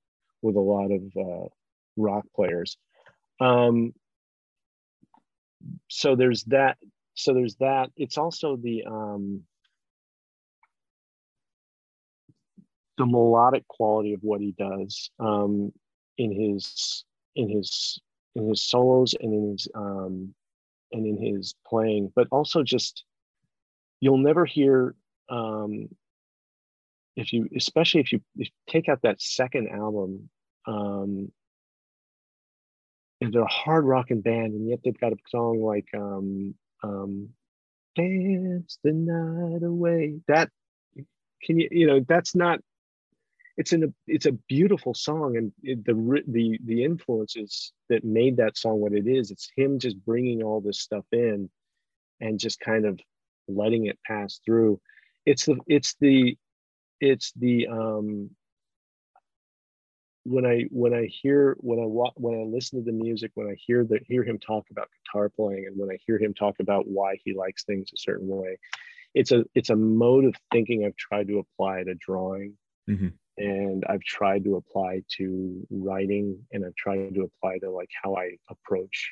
with 0.44 0.56
a 0.56 0.60
lot 0.60 0.92
of 0.92 1.02
uh, 1.18 1.48
rock 1.98 2.26
players. 2.36 2.78
Um, 3.40 3.94
so 5.88 6.16
there's 6.16 6.44
that 6.46 6.78
so 7.16 7.34
there's 7.34 7.56
that. 7.58 7.92
It's 7.96 8.18
also 8.18 8.56
the 8.56 8.86
um 8.86 9.42
the 12.98 13.06
melodic 13.06 13.68
quality 13.68 14.14
of 14.14 14.20
what 14.22 14.40
he 14.40 14.54
does 14.58 15.10
um 15.20 15.72
in 16.18 16.32
his 16.32 17.06
in 17.36 17.50
his 17.50 18.00
in 18.36 18.48
his 18.50 18.64
solos 18.64 19.16
and 19.20 19.34
in 19.34 19.52
his 19.52 19.68
um 19.74 20.34
and 20.92 21.06
in 21.08 21.18
his 21.18 21.56
playing 21.68 22.12
but 22.16 22.28
also 22.32 22.62
just 22.62 23.04
you'll 24.00 24.18
never 24.18 24.46
hear 24.46 24.96
um, 25.30 25.88
if 27.16 27.34
you 27.34 27.48
especially 27.56 28.02
if 28.02 28.12
you, 28.12 28.22
if 28.38 28.48
you 28.48 28.54
take 28.70 28.90
out 28.90 29.02
that 29.04 29.22
second 29.22 29.70
album 29.70 30.30
um, 30.68 31.32
and 33.24 33.34
they're 33.34 33.42
a 33.42 33.48
hard 33.48 33.86
rocking 33.86 34.22
band 34.22 34.54
and 34.54 34.70
yet 34.70 34.80
they've 34.84 35.00
got 35.00 35.14
a 35.14 35.18
song 35.30 35.62
like 35.62 35.88
um, 35.96 36.56
um, 36.84 37.30
dance 37.96 38.78
the 38.84 38.92
night 38.92 39.64
away. 39.64 40.20
That 40.28 40.50
can 41.44 41.60
you 41.60 41.68
you 41.72 41.88
know 41.88 42.02
that's 42.08 42.36
not 42.36 42.60
it's 43.58 43.74
in 43.74 43.84
a 43.84 43.88
it's 44.08 44.26
a 44.26 44.32
beautiful 44.32 44.94
song 44.94 45.38
and 45.38 45.52
it, 45.62 45.86
the 45.86 46.24
the 46.28 46.60
the 46.66 46.84
influences 46.84 47.72
that 47.90 48.04
made 48.04 48.38
that 48.38 48.58
song 48.58 48.80
what 48.80 48.94
it 48.94 49.08
is 49.08 49.30
it's 49.30 49.52
him 49.56 49.78
just 49.78 50.04
bringing 50.06 50.42
all 50.42 50.60
this 50.60 50.80
stuff 50.80 51.06
in 51.12 51.50
and 52.20 52.40
just 52.40 52.60
kind 52.60 52.86
of 52.86 53.00
letting 53.48 53.86
it 53.88 54.00
pass 54.06 54.40
through. 54.46 54.80
It's 55.26 55.46
the 55.46 55.58
it's 55.68 55.96
the 56.00 56.38
it's 57.00 57.34
the 57.36 57.68
um 57.68 58.30
when 60.26 60.46
i 60.46 60.64
when 60.72 60.94
i 60.94 61.06
hear 61.06 61.56
when 61.60 61.80
i 61.80 61.84
when 62.16 62.40
i 62.40 62.44
listen 62.44 62.80
to 62.80 62.86
the 62.86 62.98
music 62.98 63.32
when 63.36 63.48
i 63.48 63.56
hear 63.58 63.84
the 63.84 64.00
hear 64.08 64.24
him 64.24 64.40
talk 64.40 64.66
about 64.72 64.88
guitar 65.06 65.30
playing 65.30 65.66
and 65.68 65.78
when 65.78 65.90
i 65.90 65.98
hear 66.06 66.18
him 66.18 66.34
talk 66.34 66.56
about 66.60 66.88
why 66.88 67.16
he 67.24 67.34
likes 67.34 67.64
things 67.66 67.90
a 67.94 67.98
certain 67.98 68.28
way 68.28 68.58
it's 69.14 69.32
a 69.32 69.44
it's 69.54 69.70
a 69.70 69.76
mode 69.76 70.26
of 70.26 70.36
thinking 70.52 70.86
i've 70.86 70.96
tried 70.96 71.28
to 71.28 71.40
apply 71.40 71.84
to 71.84 71.94
drawing 71.96 72.54
mm-hmm. 72.90 73.10
and 73.38 73.84
i've 73.90 74.04
tried 74.04 74.44
to 74.46 74.56
apply 74.56 75.02
to 75.10 75.66
writing 75.70 76.40
and 76.54 76.66
i've 76.66 76.76
tried 76.76 77.14
to 77.14 77.22
apply 77.22 77.58
to 77.58 77.70
like 77.70 77.90
how 78.02 78.16
i 78.16 78.32
approach 78.50 79.12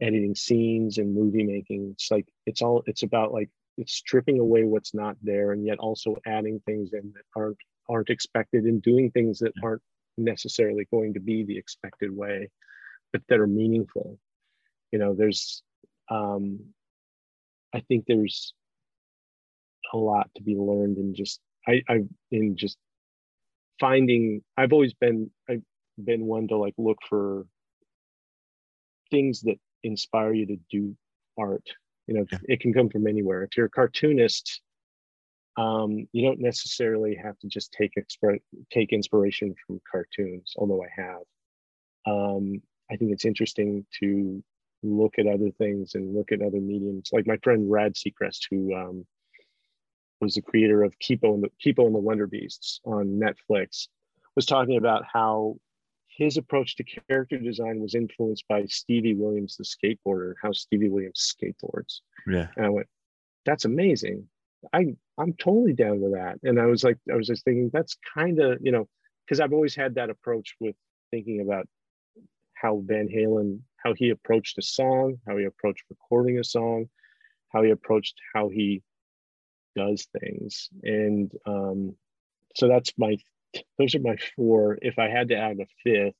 editing 0.00 0.34
scenes 0.34 0.96
and 0.98 1.14
movie 1.14 1.44
making 1.44 1.90
it's 1.92 2.10
like 2.10 2.26
it's 2.46 2.62
all 2.62 2.82
it's 2.86 3.02
about 3.02 3.32
like 3.32 3.50
it's 3.78 3.92
stripping 3.92 4.38
away 4.38 4.64
what's 4.64 4.94
not 4.94 5.16
there 5.22 5.52
and 5.52 5.64
yet 5.64 5.78
also 5.78 6.16
adding 6.26 6.60
things 6.66 6.92
in 6.92 7.12
that 7.14 7.24
aren't 7.36 7.58
aren't 7.88 8.10
expected 8.10 8.64
and 8.64 8.82
doing 8.82 9.10
things 9.10 9.38
that 9.38 9.52
aren't 9.62 9.82
necessarily 10.16 10.86
going 10.92 11.14
to 11.14 11.20
be 11.20 11.44
the 11.44 11.56
expected 11.56 12.14
way 12.14 12.48
but 13.12 13.22
that 13.28 13.40
are 13.40 13.46
meaningful. 13.46 14.18
You 14.90 14.98
know 14.98 15.14
there's 15.14 15.62
um 16.10 16.58
i 17.72 17.80
think 17.80 18.04
there's 18.06 18.52
a 19.94 19.96
lot 19.96 20.28
to 20.36 20.42
be 20.42 20.56
learned 20.56 20.98
in 20.98 21.14
just 21.14 21.40
i 21.66 21.80
i 21.88 22.00
in 22.30 22.56
just 22.56 22.76
finding 23.80 24.42
i've 24.58 24.72
always 24.72 24.92
been 24.92 25.30
i've 25.48 25.62
been 26.02 26.26
one 26.26 26.48
to 26.48 26.56
like 26.58 26.74
look 26.76 26.98
for 27.08 27.46
things 29.10 29.42
that 29.42 29.58
inspire 29.84 30.32
you 30.32 30.46
to 30.46 30.56
do 30.70 30.96
art. 31.38 31.66
You 32.08 32.14
know 32.14 32.24
yeah. 32.32 32.38
it 32.44 32.60
can 32.60 32.74
come 32.74 32.88
from 32.88 33.06
anywhere. 33.06 33.44
If 33.44 33.56
you're 33.56 33.66
a 33.66 33.70
cartoonist 33.70 34.60
um, 35.56 36.08
you 36.12 36.24
don't 36.24 36.40
necessarily 36.40 37.14
have 37.22 37.38
to 37.40 37.48
just 37.48 37.72
take 37.72 37.92
exp- 37.98 38.40
take 38.70 38.92
inspiration 38.92 39.54
from 39.66 39.80
cartoons 39.90 40.54
although 40.56 40.82
i 40.82 40.88
have 40.96 41.22
um, 42.06 42.60
i 42.90 42.96
think 42.96 43.12
it's 43.12 43.24
interesting 43.24 43.84
to 44.00 44.42
look 44.82 45.14
at 45.18 45.26
other 45.26 45.50
things 45.58 45.94
and 45.94 46.14
look 46.14 46.32
at 46.32 46.42
other 46.42 46.60
mediums 46.60 47.10
like 47.12 47.26
my 47.26 47.36
friend 47.42 47.70
Rad 47.70 47.94
Sechrist 47.94 48.46
who 48.50 48.74
um, 48.74 49.06
was 50.20 50.34
the 50.34 50.42
creator 50.42 50.82
of 50.82 50.98
kipo 50.98 51.34
and 51.34 51.42
the 51.42 51.50
kipo 51.64 51.86
and 51.86 51.94
the 51.94 52.00
wonder 52.00 52.26
beasts 52.26 52.80
on 52.84 53.20
netflix 53.20 53.88
was 54.34 54.46
talking 54.46 54.76
about 54.76 55.04
how 55.12 55.56
his 56.16 56.36
approach 56.36 56.76
to 56.76 56.84
character 56.84 57.38
design 57.38 57.80
was 57.80 57.94
influenced 57.94 58.46
by 58.48 58.64
Stevie 58.66 59.14
Williams, 59.14 59.56
the 59.56 59.64
skateboarder, 59.64 60.34
how 60.42 60.52
Stevie 60.52 60.90
Williams 60.90 61.34
skateboards. 61.34 62.00
Yeah. 62.26 62.48
And 62.56 62.66
I 62.66 62.68
went, 62.68 62.86
that's 63.46 63.64
amazing. 63.64 64.28
I 64.72 64.94
I'm 65.18 65.32
totally 65.34 65.72
down 65.72 66.00
with 66.00 66.12
that. 66.12 66.38
And 66.42 66.60
I 66.60 66.66
was 66.66 66.84
like, 66.84 66.98
I 67.10 67.16
was 67.16 67.26
just 67.26 67.44
thinking 67.44 67.70
that's 67.72 67.96
kind 68.14 68.40
of, 68.40 68.58
you 68.62 68.72
know, 68.72 68.88
because 69.24 69.40
I've 69.40 69.52
always 69.52 69.74
had 69.74 69.94
that 69.96 70.10
approach 70.10 70.54
with 70.60 70.76
thinking 71.10 71.40
about 71.40 71.68
how 72.54 72.82
Van 72.84 73.08
Halen, 73.08 73.60
how 73.76 73.94
he 73.94 74.10
approached 74.10 74.58
a 74.58 74.62
song, 74.62 75.18
how 75.26 75.36
he 75.36 75.44
approached 75.44 75.84
recording 75.90 76.38
a 76.38 76.44
song, 76.44 76.88
how 77.48 77.62
he 77.62 77.70
approached 77.70 78.14
how 78.34 78.48
he 78.48 78.82
does 79.76 80.06
things. 80.20 80.68
And 80.82 81.32
um, 81.46 81.96
so 82.56 82.68
that's 82.68 82.92
my 82.96 83.16
those 83.78 83.94
are 83.94 84.00
my 84.00 84.16
four. 84.36 84.78
If 84.80 84.98
I 84.98 85.08
had 85.08 85.28
to 85.28 85.36
add 85.36 85.58
a 85.60 85.66
fifth, 85.82 86.14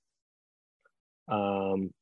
um, 1.28 1.93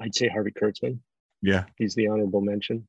I'd 0.00 0.14
say 0.14 0.28
Harvey 0.28 0.50
Kurtzman. 0.50 0.98
Yeah, 1.40 1.64
he's 1.76 1.94
the 1.94 2.08
honorable 2.08 2.40
mention. 2.40 2.86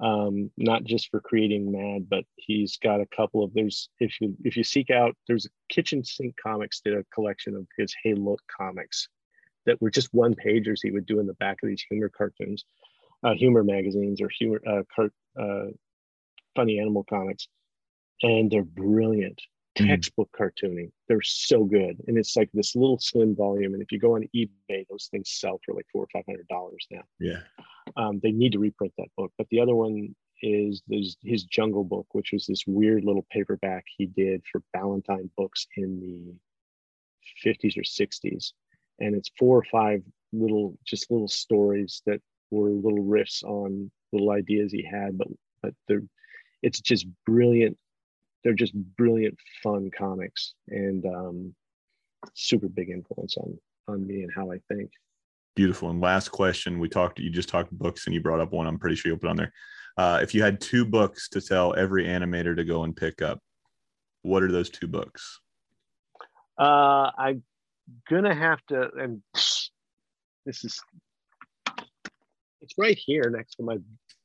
Um, 0.00 0.50
not 0.56 0.84
just 0.84 1.10
for 1.10 1.20
creating 1.20 1.70
Mad, 1.70 2.08
but 2.08 2.24
he's 2.36 2.76
got 2.78 3.00
a 3.00 3.06
couple 3.14 3.44
of 3.44 3.52
there's 3.54 3.88
if 4.00 4.20
you 4.20 4.34
if 4.42 4.56
you 4.56 4.64
seek 4.64 4.90
out 4.90 5.16
there's 5.28 5.46
a 5.46 5.50
Kitchen 5.72 6.02
Sink 6.02 6.34
Comics 6.42 6.80
did 6.80 6.94
a 6.94 7.04
collection 7.14 7.54
of 7.54 7.66
his 7.78 7.94
Hey 8.02 8.14
Look 8.14 8.40
comics 8.56 9.08
that 9.66 9.80
were 9.80 9.90
just 9.90 10.12
one 10.12 10.34
pagers 10.34 10.80
he 10.82 10.90
would 10.90 11.06
do 11.06 11.20
in 11.20 11.26
the 11.26 11.34
back 11.34 11.58
of 11.62 11.68
these 11.68 11.84
humor 11.88 12.08
cartoons, 12.08 12.64
uh, 13.22 13.34
humor 13.34 13.62
magazines 13.62 14.20
or 14.20 14.28
humor 14.28 14.60
uh, 14.66 14.82
cart, 14.94 15.12
uh, 15.40 15.66
funny 16.56 16.78
animal 16.78 17.04
comics, 17.04 17.46
and 18.22 18.50
they're 18.50 18.64
brilliant. 18.64 19.40
Mm-hmm. 19.76 19.88
textbook 19.88 20.28
mm. 20.38 20.38
cartooning. 20.38 20.90
They're 21.08 21.22
so 21.22 21.64
good, 21.64 21.96
and 22.06 22.18
it's 22.18 22.36
like 22.36 22.50
this 22.52 22.76
little 22.76 22.98
slim 22.98 23.34
volume. 23.34 23.72
And 23.72 23.82
if 23.82 23.90
you 23.90 23.98
go 23.98 24.16
on 24.16 24.28
eBay, 24.34 24.86
those 24.90 25.08
things 25.10 25.30
sell 25.30 25.60
for 25.64 25.74
like 25.74 25.86
four 25.90 26.04
or 26.04 26.08
five 26.12 26.24
hundred 26.26 26.46
dollars 26.48 26.86
now. 26.90 27.02
Yeah, 27.18 27.40
um, 27.96 28.20
they 28.22 28.32
need 28.32 28.52
to 28.52 28.58
reprint 28.58 28.92
that 28.98 29.08
book. 29.16 29.32
But 29.38 29.48
the 29.50 29.60
other 29.60 29.74
one 29.74 30.14
is 30.42 30.82
there's 30.88 31.16
his 31.22 31.44
Jungle 31.44 31.84
Book, 31.84 32.06
which 32.12 32.32
was 32.32 32.46
this 32.46 32.64
weird 32.66 33.04
little 33.04 33.26
paperback 33.30 33.84
he 33.96 34.06
did 34.06 34.42
for 34.50 34.62
Ballantine 34.74 35.30
Books 35.36 35.66
in 35.76 36.00
the 36.00 37.50
50s 37.50 37.78
or 37.78 37.82
60s, 37.82 38.52
and 38.98 39.14
it's 39.14 39.30
four 39.38 39.56
or 39.56 39.64
five 39.70 40.02
little 40.32 40.76
just 40.84 41.10
little 41.10 41.28
stories 41.28 42.02
that 42.04 42.20
were 42.50 42.70
little 42.70 43.04
riffs 43.04 43.42
on 43.44 43.90
little 44.12 44.30
ideas 44.30 44.70
he 44.70 44.82
had, 44.82 45.16
but 45.16 45.28
but 45.62 45.74
they're 45.88 46.02
it's 46.62 46.80
just 46.80 47.06
brilliant 47.26 47.76
they're 48.42 48.54
just 48.54 48.74
brilliant, 48.96 49.38
fun 49.62 49.90
comics 49.96 50.54
and 50.68 51.04
um, 51.06 51.54
super 52.34 52.68
big 52.68 52.90
influence 52.90 53.36
on 53.36 53.58
on 53.88 54.06
me 54.06 54.22
and 54.22 54.30
how 54.34 54.52
I 54.52 54.58
think. 54.68 54.90
Beautiful. 55.54 55.90
And 55.90 56.00
last 56.00 56.30
question, 56.30 56.78
we 56.78 56.88
talked. 56.88 57.18
You 57.18 57.30
just 57.30 57.48
talked 57.48 57.70
books, 57.72 58.06
and 58.06 58.14
you 58.14 58.22
brought 58.22 58.40
up 58.40 58.52
one. 58.52 58.66
I'm 58.66 58.78
pretty 58.78 58.96
sure 58.96 59.10
you'll 59.10 59.18
put 59.18 59.30
on 59.30 59.36
there. 59.36 59.52
Uh, 59.96 60.20
if 60.22 60.34
you 60.34 60.42
had 60.42 60.60
two 60.60 60.84
books 60.84 61.28
to 61.30 61.40
tell 61.40 61.74
every 61.74 62.04
animator 62.04 62.56
to 62.56 62.64
go 62.64 62.84
and 62.84 62.96
pick 62.96 63.20
up, 63.20 63.38
what 64.22 64.42
are 64.42 64.50
those 64.50 64.70
two 64.70 64.86
books? 64.86 65.40
Uh, 66.58 67.10
I'm 67.18 67.42
gonna 68.08 68.34
have 68.34 68.60
to, 68.68 68.88
and 68.98 69.22
this 69.34 70.64
is 70.64 70.80
it's 72.62 72.74
right 72.78 72.98
here 72.98 73.28
next 73.30 73.56
to 73.56 73.62
my. 73.62 73.76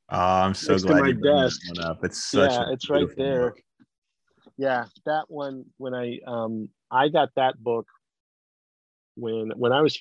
Oh, 0.09 0.17
I'm 0.17 0.53
so 0.53 0.77
glad 0.77 1.07
you 1.07 1.15
brought 1.15 1.43
this 1.43 1.59
one 1.75 1.85
up. 1.85 2.05
It's 2.05 2.23
such 2.23 2.51
yeah, 2.51 2.71
it's 2.71 2.89
right 2.89 3.07
there. 3.17 3.49
Book 3.49 3.59
yeah 4.57 4.85
that 5.05 5.25
one 5.27 5.65
when 5.77 5.93
i 5.93 6.19
um 6.27 6.69
i 6.91 7.07
got 7.07 7.29
that 7.35 7.61
book 7.61 7.87
when 9.15 9.51
when 9.55 9.71
i 9.71 9.81
was 9.81 9.99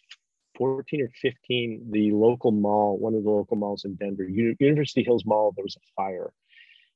14 0.57 1.03
or 1.03 1.11
15 1.21 1.89
the 1.91 2.13
local 2.13 2.51
mall 2.51 2.99
one 2.99 3.15
of 3.15 3.25
the 3.25 3.31
local 3.31 3.57
malls 3.57 3.85
in 3.85 3.95
denver 3.95 4.25
university 4.25 5.03
hills 5.03 5.25
mall 5.25 5.53
there 5.55 5.65
was 5.65 5.77
a 5.77 5.87
fire. 5.95 6.33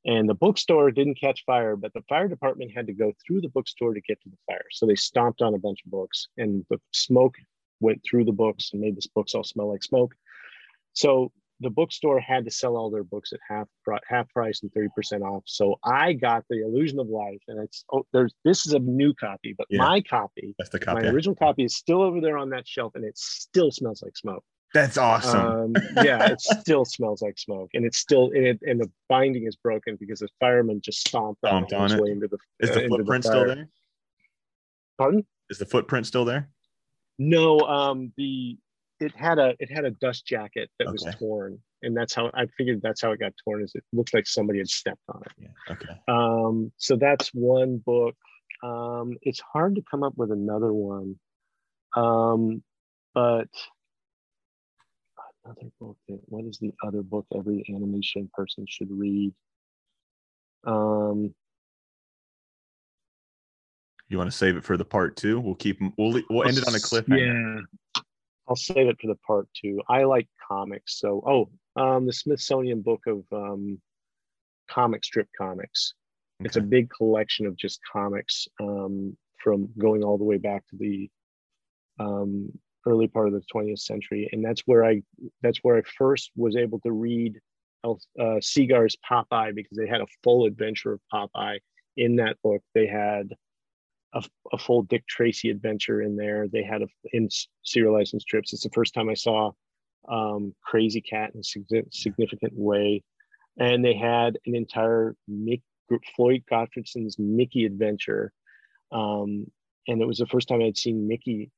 And 0.06 0.26
the 0.26 0.34
bookstore 0.34 0.90
didn't 0.90 1.20
catch 1.20 1.44
fire 1.44 1.76
but 1.76 1.92
the 1.92 2.02
fire 2.08 2.26
department 2.26 2.72
had 2.74 2.86
to 2.86 2.94
go 2.94 3.12
through 3.20 3.42
the 3.42 3.50
bookstore 3.50 3.92
to 3.92 4.00
get 4.00 4.20
to 4.22 4.30
the 4.30 4.38
fire. 4.46 4.64
So 4.70 4.86
they 4.86 4.94
stomped 4.94 5.42
on 5.42 5.52
a 5.52 5.58
bunch 5.58 5.80
of 5.84 5.90
books 5.90 6.28
and 6.38 6.64
the 6.70 6.80
smoke 6.92 7.34
went 7.80 8.02
through 8.02 8.24
the 8.24 8.32
books 8.32 8.70
and 8.72 8.80
made 8.80 8.96
the 8.96 9.06
books 9.14 9.34
all 9.34 9.44
smell 9.44 9.70
like 9.70 9.82
smoke. 9.82 10.14
So 10.94 11.32
the 11.60 11.70
bookstore 11.70 12.20
had 12.20 12.44
to 12.44 12.50
sell 12.50 12.76
all 12.76 12.90
their 12.90 13.04
books 13.04 13.32
at 13.32 13.40
half 13.48 13.68
half 14.08 14.28
price 14.30 14.62
and 14.62 14.72
30% 14.72 15.22
off. 15.22 15.42
So 15.46 15.76
I 15.84 16.14
got 16.14 16.44
the 16.48 16.62
illusion 16.62 16.98
of 16.98 17.08
life 17.08 17.42
and 17.48 17.62
it's 17.62 17.84
oh 17.92 18.04
there's 18.12 18.34
this 18.44 18.66
is 18.66 18.72
a 18.72 18.78
new 18.78 19.14
copy, 19.14 19.54
but 19.56 19.66
yeah. 19.70 19.78
my 19.78 20.00
copy, 20.00 20.54
that's 20.58 20.70
the 20.70 20.78
copy. 20.78 21.02
My 21.02 21.08
original 21.08 21.36
copy 21.36 21.64
is 21.64 21.74
still 21.76 22.02
over 22.02 22.20
there 22.20 22.38
on 22.38 22.50
that 22.50 22.66
shelf 22.66 22.92
and 22.94 23.04
it 23.04 23.16
still 23.16 23.70
smells 23.70 24.02
like 24.02 24.16
smoke. 24.16 24.44
That's 24.72 24.98
awesome. 24.98 25.40
Um, 25.40 25.74
yeah, 26.04 26.30
it 26.30 26.40
still 26.40 26.84
smells 26.84 27.22
like 27.22 27.38
smoke, 27.38 27.70
and 27.74 27.84
it's 27.84 27.98
still 27.98 28.26
and, 28.26 28.46
it, 28.46 28.60
and 28.62 28.80
the 28.80 28.90
binding 29.08 29.46
is 29.46 29.56
broken 29.56 29.96
because 29.98 30.20
the 30.20 30.28
fireman 30.38 30.80
just 30.80 31.00
stomped, 31.08 31.40
stomped 31.40 31.72
on, 31.72 31.92
on 31.92 31.98
it. 31.98 32.10
into 32.10 32.28
the. 32.28 32.38
Is 32.60 32.70
the 32.70 32.84
uh, 32.84 32.88
footprint 32.88 33.24
the 33.24 33.28
still 33.28 33.46
there? 33.46 33.68
Pardon? 34.96 35.26
Is 35.48 35.58
the 35.58 35.66
footprint 35.66 36.06
still 36.06 36.24
there? 36.24 36.50
No, 37.18 37.60
um, 37.60 38.12
the 38.16 38.58
it 39.00 39.12
had 39.16 39.38
a 39.38 39.54
it 39.58 39.70
had 39.70 39.84
a 39.84 39.90
dust 39.90 40.26
jacket 40.26 40.70
that 40.78 40.86
okay. 40.86 40.92
was 40.92 41.14
torn 41.18 41.58
and 41.82 41.96
that's 41.96 42.14
how 42.14 42.30
i 42.34 42.46
figured 42.56 42.80
that's 42.82 43.00
how 43.00 43.10
it 43.12 43.18
got 43.18 43.32
torn 43.42 43.62
is 43.62 43.72
it 43.74 43.82
looked 43.92 44.12
like 44.12 44.26
somebody 44.26 44.58
had 44.58 44.68
stepped 44.68 45.02
on 45.08 45.22
it. 45.24 45.32
Yeah 45.38 45.74
okay. 45.74 46.00
Um 46.08 46.72
so 46.76 46.96
that's 46.96 47.28
one 47.28 47.78
book. 47.78 48.16
Um 48.62 49.16
it's 49.22 49.40
hard 49.40 49.74
to 49.76 49.82
come 49.90 50.02
up 50.02 50.14
with 50.16 50.30
another 50.30 50.72
one. 50.72 51.18
Um 51.96 52.62
but 53.14 53.48
another 55.44 55.70
book 55.80 55.96
that, 56.08 56.20
what 56.26 56.44
is 56.44 56.58
the 56.58 56.72
other 56.86 57.02
book 57.02 57.26
every 57.34 57.64
animation 57.74 58.30
person 58.34 58.64
should 58.68 58.90
read? 58.90 59.32
Um, 60.66 61.34
you 64.08 64.18
want 64.18 64.30
to 64.30 64.36
save 64.36 64.56
it 64.56 64.64
for 64.64 64.76
the 64.76 64.84
part 64.84 65.16
two? 65.16 65.40
We'll 65.40 65.54
keep 65.54 65.80
we'll 65.96 66.20
we'll 66.28 66.46
end 66.46 66.58
it 66.58 66.66
on 66.66 66.74
a 66.74 66.78
cliffhanger. 66.78 67.62
Yeah, 67.96 68.02
I'll 68.50 68.56
save 68.56 68.88
it 68.88 69.00
for 69.00 69.06
the 69.06 69.18
part 69.24 69.48
two. 69.54 69.80
I 69.88 70.02
like 70.02 70.26
comics, 70.46 70.98
so 70.98 71.22
oh, 71.24 71.80
um, 71.80 72.04
the 72.04 72.12
Smithsonian 72.12 72.82
Book 72.82 73.00
of 73.06 73.22
um, 73.32 73.80
comic 74.68 75.04
strip 75.04 75.28
comics. 75.38 75.94
Okay. 76.40 76.46
It's 76.46 76.56
a 76.56 76.60
big 76.60 76.90
collection 76.90 77.46
of 77.46 77.56
just 77.56 77.78
comics 77.90 78.48
um, 78.60 79.16
from 79.42 79.68
going 79.78 80.02
all 80.02 80.18
the 80.18 80.24
way 80.24 80.36
back 80.36 80.66
to 80.70 80.76
the 80.76 81.08
um, 82.00 82.50
early 82.86 83.06
part 83.06 83.28
of 83.28 83.34
the 83.34 83.42
20th 83.54 83.78
century, 83.78 84.28
and 84.32 84.44
that's 84.44 84.62
where 84.66 84.84
I 84.84 85.02
that's 85.42 85.58
where 85.62 85.76
I 85.76 85.82
first 85.96 86.32
was 86.34 86.56
able 86.56 86.80
to 86.80 86.90
read 86.90 87.38
uh, 87.84 87.94
Segar's 88.18 88.96
Popeye 89.08 89.54
because 89.54 89.78
they 89.78 89.86
had 89.86 90.00
a 90.00 90.06
full 90.24 90.46
adventure 90.46 90.92
of 90.92 91.00
Popeye 91.12 91.60
in 91.96 92.16
that 92.16 92.36
book. 92.42 92.62
They 92.74 92.88
had 92.88 93.28
a, 94.12 94.22
a, 94.52 94.58
full 94.58 94.82
Dick 94.82 95.06
Tracy 95.06 95.50
adventure 95.50 96.02
in 96.02 96.16
there. 96.16 96.48
They 96.48 96.62
had 96.62 96.82
a 96.82 96.88
in 97.12 97.28
serialized 97.62 98.14
in 98.14 98.20
strips. 98.20 98.52
It's 98.52 98.62
the 98.62 98.70
first 98.70 98.94
time 98.94 99.08
I 99.08 99.14
saw 99.14 99.52
um, 100.08 100.54
Krazy 100.66 101.02
Kat 101.08 101.32
in 101.34 101.40
a 101.40 101.84
significant 101.90 102.52
way, 102.54 103.02
and 103.58 103.84
they 103.84 103.94
had 103.94 104.38
an 104.46 104.54
entire 104.54 105.16
Mick, 105.30 105.62
Floyd 106.16 106.42
Gottfredson's 106.50 107.18
Mickey 107.18 107.64
adventure, 107.64 108.32
um, 108.92 109.46
and 109.86 110.00
it 110.00 110.06
was 110.06 110.18
the 110.18 110.26
first 110.26 110.48
time 110.48 110.62
I'd 110.62 110.78
seen 110.78 111.08
Mickey 111.08 111.50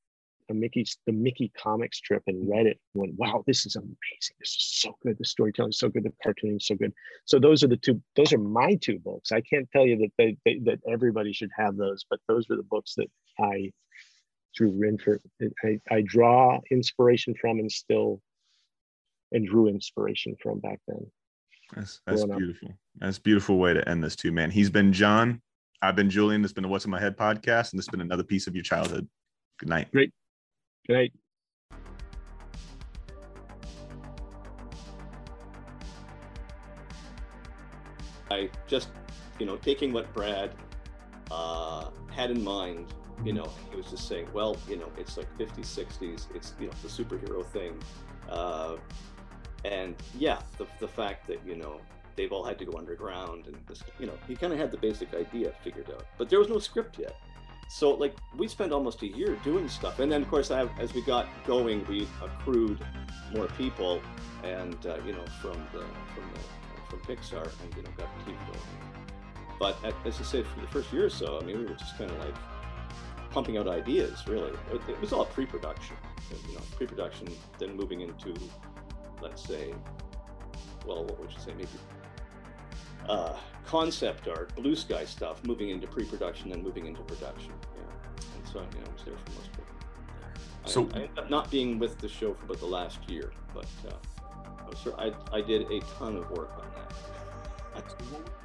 a 0.50 0.54
Mickey's 0.54 0.98
the 1.06 1.12
Mickey 1.12 1.50
comic 1.56 1.94
strip 1.94 2.22
and 2.26 2.48
read 2.48 2.66
it. 2.66 2.78
and 2.94 3.00
Went, 3.02 3.14
wow, 3.16 3.42
this 3.46 3.66
is 3.66 3.76
amazing. 3.76 4.36
This 4.40 4.50
is 4.50 4.80
so 4.80 4.96
good. 5.02 5.16
The 5.18 5.24
storytelling 5.24 5.70
is 5.70 5.78
so 5.78 5.88
good. 5.88 6.04
The 6.04 6.12
cartooning 6.24 6.56
is 6.56 6.66
so 6.66 6.74
good. 6.74 6.92
So 7.24 7.38
those 7.38 7.62
are 7.62 7.68
the 7.68 7.76
two. 7.76 8.02
Those 8.16 8.32
are 8.32 8.38
my 8.38 8.74
two 8.80 8.98
books. 8.98 9.32
I 9.32 9.40
can't 9.40 9.68
tell 9.70 9.86
you 9.86 9.96
that 9.98 10.12
they, 10.18 10.36
they 10.44 10.60
that 10.64 10.80
everybody 10.90 11.32
should 11.32 11.50
have 11.56 11.76
those, 11.76 12.04
but 12.08 12.20
those 12.28 12.48
were 12.48 12.56
the 12.56 12.62
books 12.62 12.94
that 12.96 13.08
I 13.38 13.72
drew 14.54 14.82
in 14.86 14.98
for. 14.98 15.20
I, 15.64 15.78
I 15.90 16.02
draw 16.02 16.60
inspiration 16.70 17.34
from 17.40 17.58
and 17.58 17.70
still 17.70 18.20
and 19.32 19.46
drew 19.46 19.68
inspiration 19.68 20.36
from 20.42 20.60
back 20.60 20.80
then. 20.86 21.06
That's 21.74 22.00
that's 22.06 22.24
beautiful. 22.24 22.68
Up. 22.68 22.74
That's 22.98 23.18
beautiful 23.18 23.58
way 23.58 23.74
to 23.74 23.88
end 23.88 24.04
this 24.04 24.16
too, 24.16 24.32
man. 24.32 24.50
He's 24.50 24.70
been 24.70 24.92
John. 24.92 25.40
I've 25.80 25.96
been 25.96 26.10
Julian. 26.10 26.42
This 26.42 26.50
has 26.50 26.54
been 26.54 26.62
the 26.62 26.68
What's 26.68 26.84
in 26.84 26.90
My 26.90 27.00
Head 27.00 27.16
podcast, 27.16 27.72
and 27.72 27.78
this 27.78 27.86
has 27.86 27.88
been 27.88 28.00
another 28.00 28.22
piece 28.22 28.46
of 28.46 28.54
your 28.54 28.62
childhood. 28.62 29.08
Good 29.58 29.68
night. 29.68 29.90
Great. 29.90 30.12
Good 30.86 30.94
night. 30.94 31.12
I 38.30 38.50
just, 38.66 38.88
you 39.38 39.46
know, 39.46 39.56
taking 39.56 39.92
what 39.92 40.12
Brad 40.12 40.52
uh, 41.30 41.90
had 42.10 42.30
in 42.30 42.42
mind, 42.42 42.92
you 43.24 43.32
know, 43.32 43.48
he 43.70 43.76
was 43.76 43.86
just 43.86 44.08
saying, 44.08 44.26
well, 44.32 44.56
you 44.68 44.76
know, 44.76 44.90
it's 44.96 45.16
like 45.16 45.28
50s, 45.38 45.66
60s, 45.66 46.26
it's, 46.34 46.54
you 46.58 46.66
know, 46.66 46.72
the 46.82 46.88
superhero 46.88 47.46
thing. 47.46 47.78
Uh, 48.28 48.76
and 49.64 49.94
yeah, 50.18 50.40
the, 50.58 50.66
the 50.80 50.88
fact 50.88 51.28
that, 51.28 51.38
you 51.46 51.54
know, 51.54 51.80
they've 52.16 52.32
all 52.32 52.44
had 52.44 52.58
to 52.58 52.64
go 52.64 52.76
underground 52.76 53.46
and 53.46 53.56
this, 53.68 53.84
you 54.00 54.06
know, 54.06 54.14
he 54.26 54.34
kind 54.34 54.52
of 54.52 54.58
had 54.58 54.70
the 54.72 54.78
basic 54.78 55.14
idea 55.14 55.52
figured 55.62 55.90
out, 55.90 56.06
but 56.18 56.28
there 56.28 56.38
was 56.40 56.48
no 56.48 56.58
script 56.58 56.98
yet. 56.98 57.14
So 57.72 57.92
like 57.92 58.14
we 58.36 58.48
spent 58.48 58.70
almost 58.70 59.00
a 59.00 59.06
year 59.06 59.38
doing 59.42 59.66
stuff, 59.66 59.98
and 59.98 60.12
then 60.12 60.20
of 60.20 60.28
course 60.28 60.50
as 60.50 60.92
we 60.92 61.00
got 61.00 61.26
going, 61.46 61.86
we 61.88 62.06
accrued 62.22 62.78
more 63.32 63.46
people, 63.46 64.02
and 64.44 64.76
uh, 64.84 64.98
you 65.06 65.12
know 65.14 65.24
from 65.40 65.56
the 65.72 65.82
from 66.12 66.24
the 66.34 66.40
from 66.90 67.00
Pixar, 67.00 67.50
and 67.62 67.74
you 67.74 67.82
know 67.82 67.88
got 67.96 68.10
to 68.18 68.24
keep 68.26 68.36
going. 68.46 68.60
But 69.58 69.82
at, 69.84 69.94
as 70.04 70.20
I 70.20 70.22
said, 70.22 70.46
for 70.48 70.60
the 70.60 70.66
first 70.66 70.92
year 70.92 71.06
or 71.06 71.10
so, 71.10 71.38
I 71.40 71.44
mean, 71.44 71.60
we 71.60 71.64
were 71.64 71.74
just 71.74 71.96
kind 71.96 72.10
of 72.10 72.18
like 72.18 72.34
pumping 73.30 73.56
out 73.56 73.66
ideas. 73.66 74.22
Really, 74.28 74.52
it, 74.70 74.82
it 74.86 75.00
was 75.00 75.14
all 75.14 75.24
pre-production, 75.24 75.96
you 76.46 76.54
know, 76.54 76.60
pre-production, 76.76 77.26
then 77.58 77.74
moving 77.74 78.02
into, 78.02 78.34
let's 79.22 79.42
say, 79.42 79.72
well, 80.86 81.04
what 81.04 81.18
would 81.18 81.32
you 81.32 81.40
say, 81.40 81.54
maybe 81.54 81.68
uh, 83.08 83.36
concept 83.66 84.28
art, 84.28 84.54
blue 84.54 84.74
sky 84.76 85.04
stuff, 85.04 85.44
moving 85.44 85.70
into 85.70 85.86
pre-production 85.86 86.52
and 86.52 86.62
moving 86.62 86.86
into 86.86 87.02
production. 87.02 87.52
Yeah, 87.76 87.82
and 88.36 88.48
so 88.48 88.60
you 88.60 88.80
know, 88.80 88.86
I 88.88 88.92
was 88.92 89.04
there 89.04 89.14
for 89.24 89.30
most 89.32 89.48
of 89.48 89.58
it. 89.58 90.70
So 90.70 90.88
I, 90.94 90.98
I 90.98 91.02
ended 91.02 91.18
up 91.18 91.30
not 91.30 91.50
being 91.50 91.78
with 91.78 91.98
the 91.98 92.08
show 92.08 92.34
for 92.34 92.44
about 92.44 92.60
the 92.60 92.66
last 92.66 92.98
year, 93.08 93.32
but 93.54 93.66
uh, 93.88 93.94
I, 94.58 94.68
was, 94.68 94.88
I, 95.32 95.36
I 95.36 95.40
did 95.40 95.70
a 95.70 95.80
ton 95.98 96.16
of 96.16 96.30
work 96.30 96.52
on 96.58 96.66
that. 97.74 97.84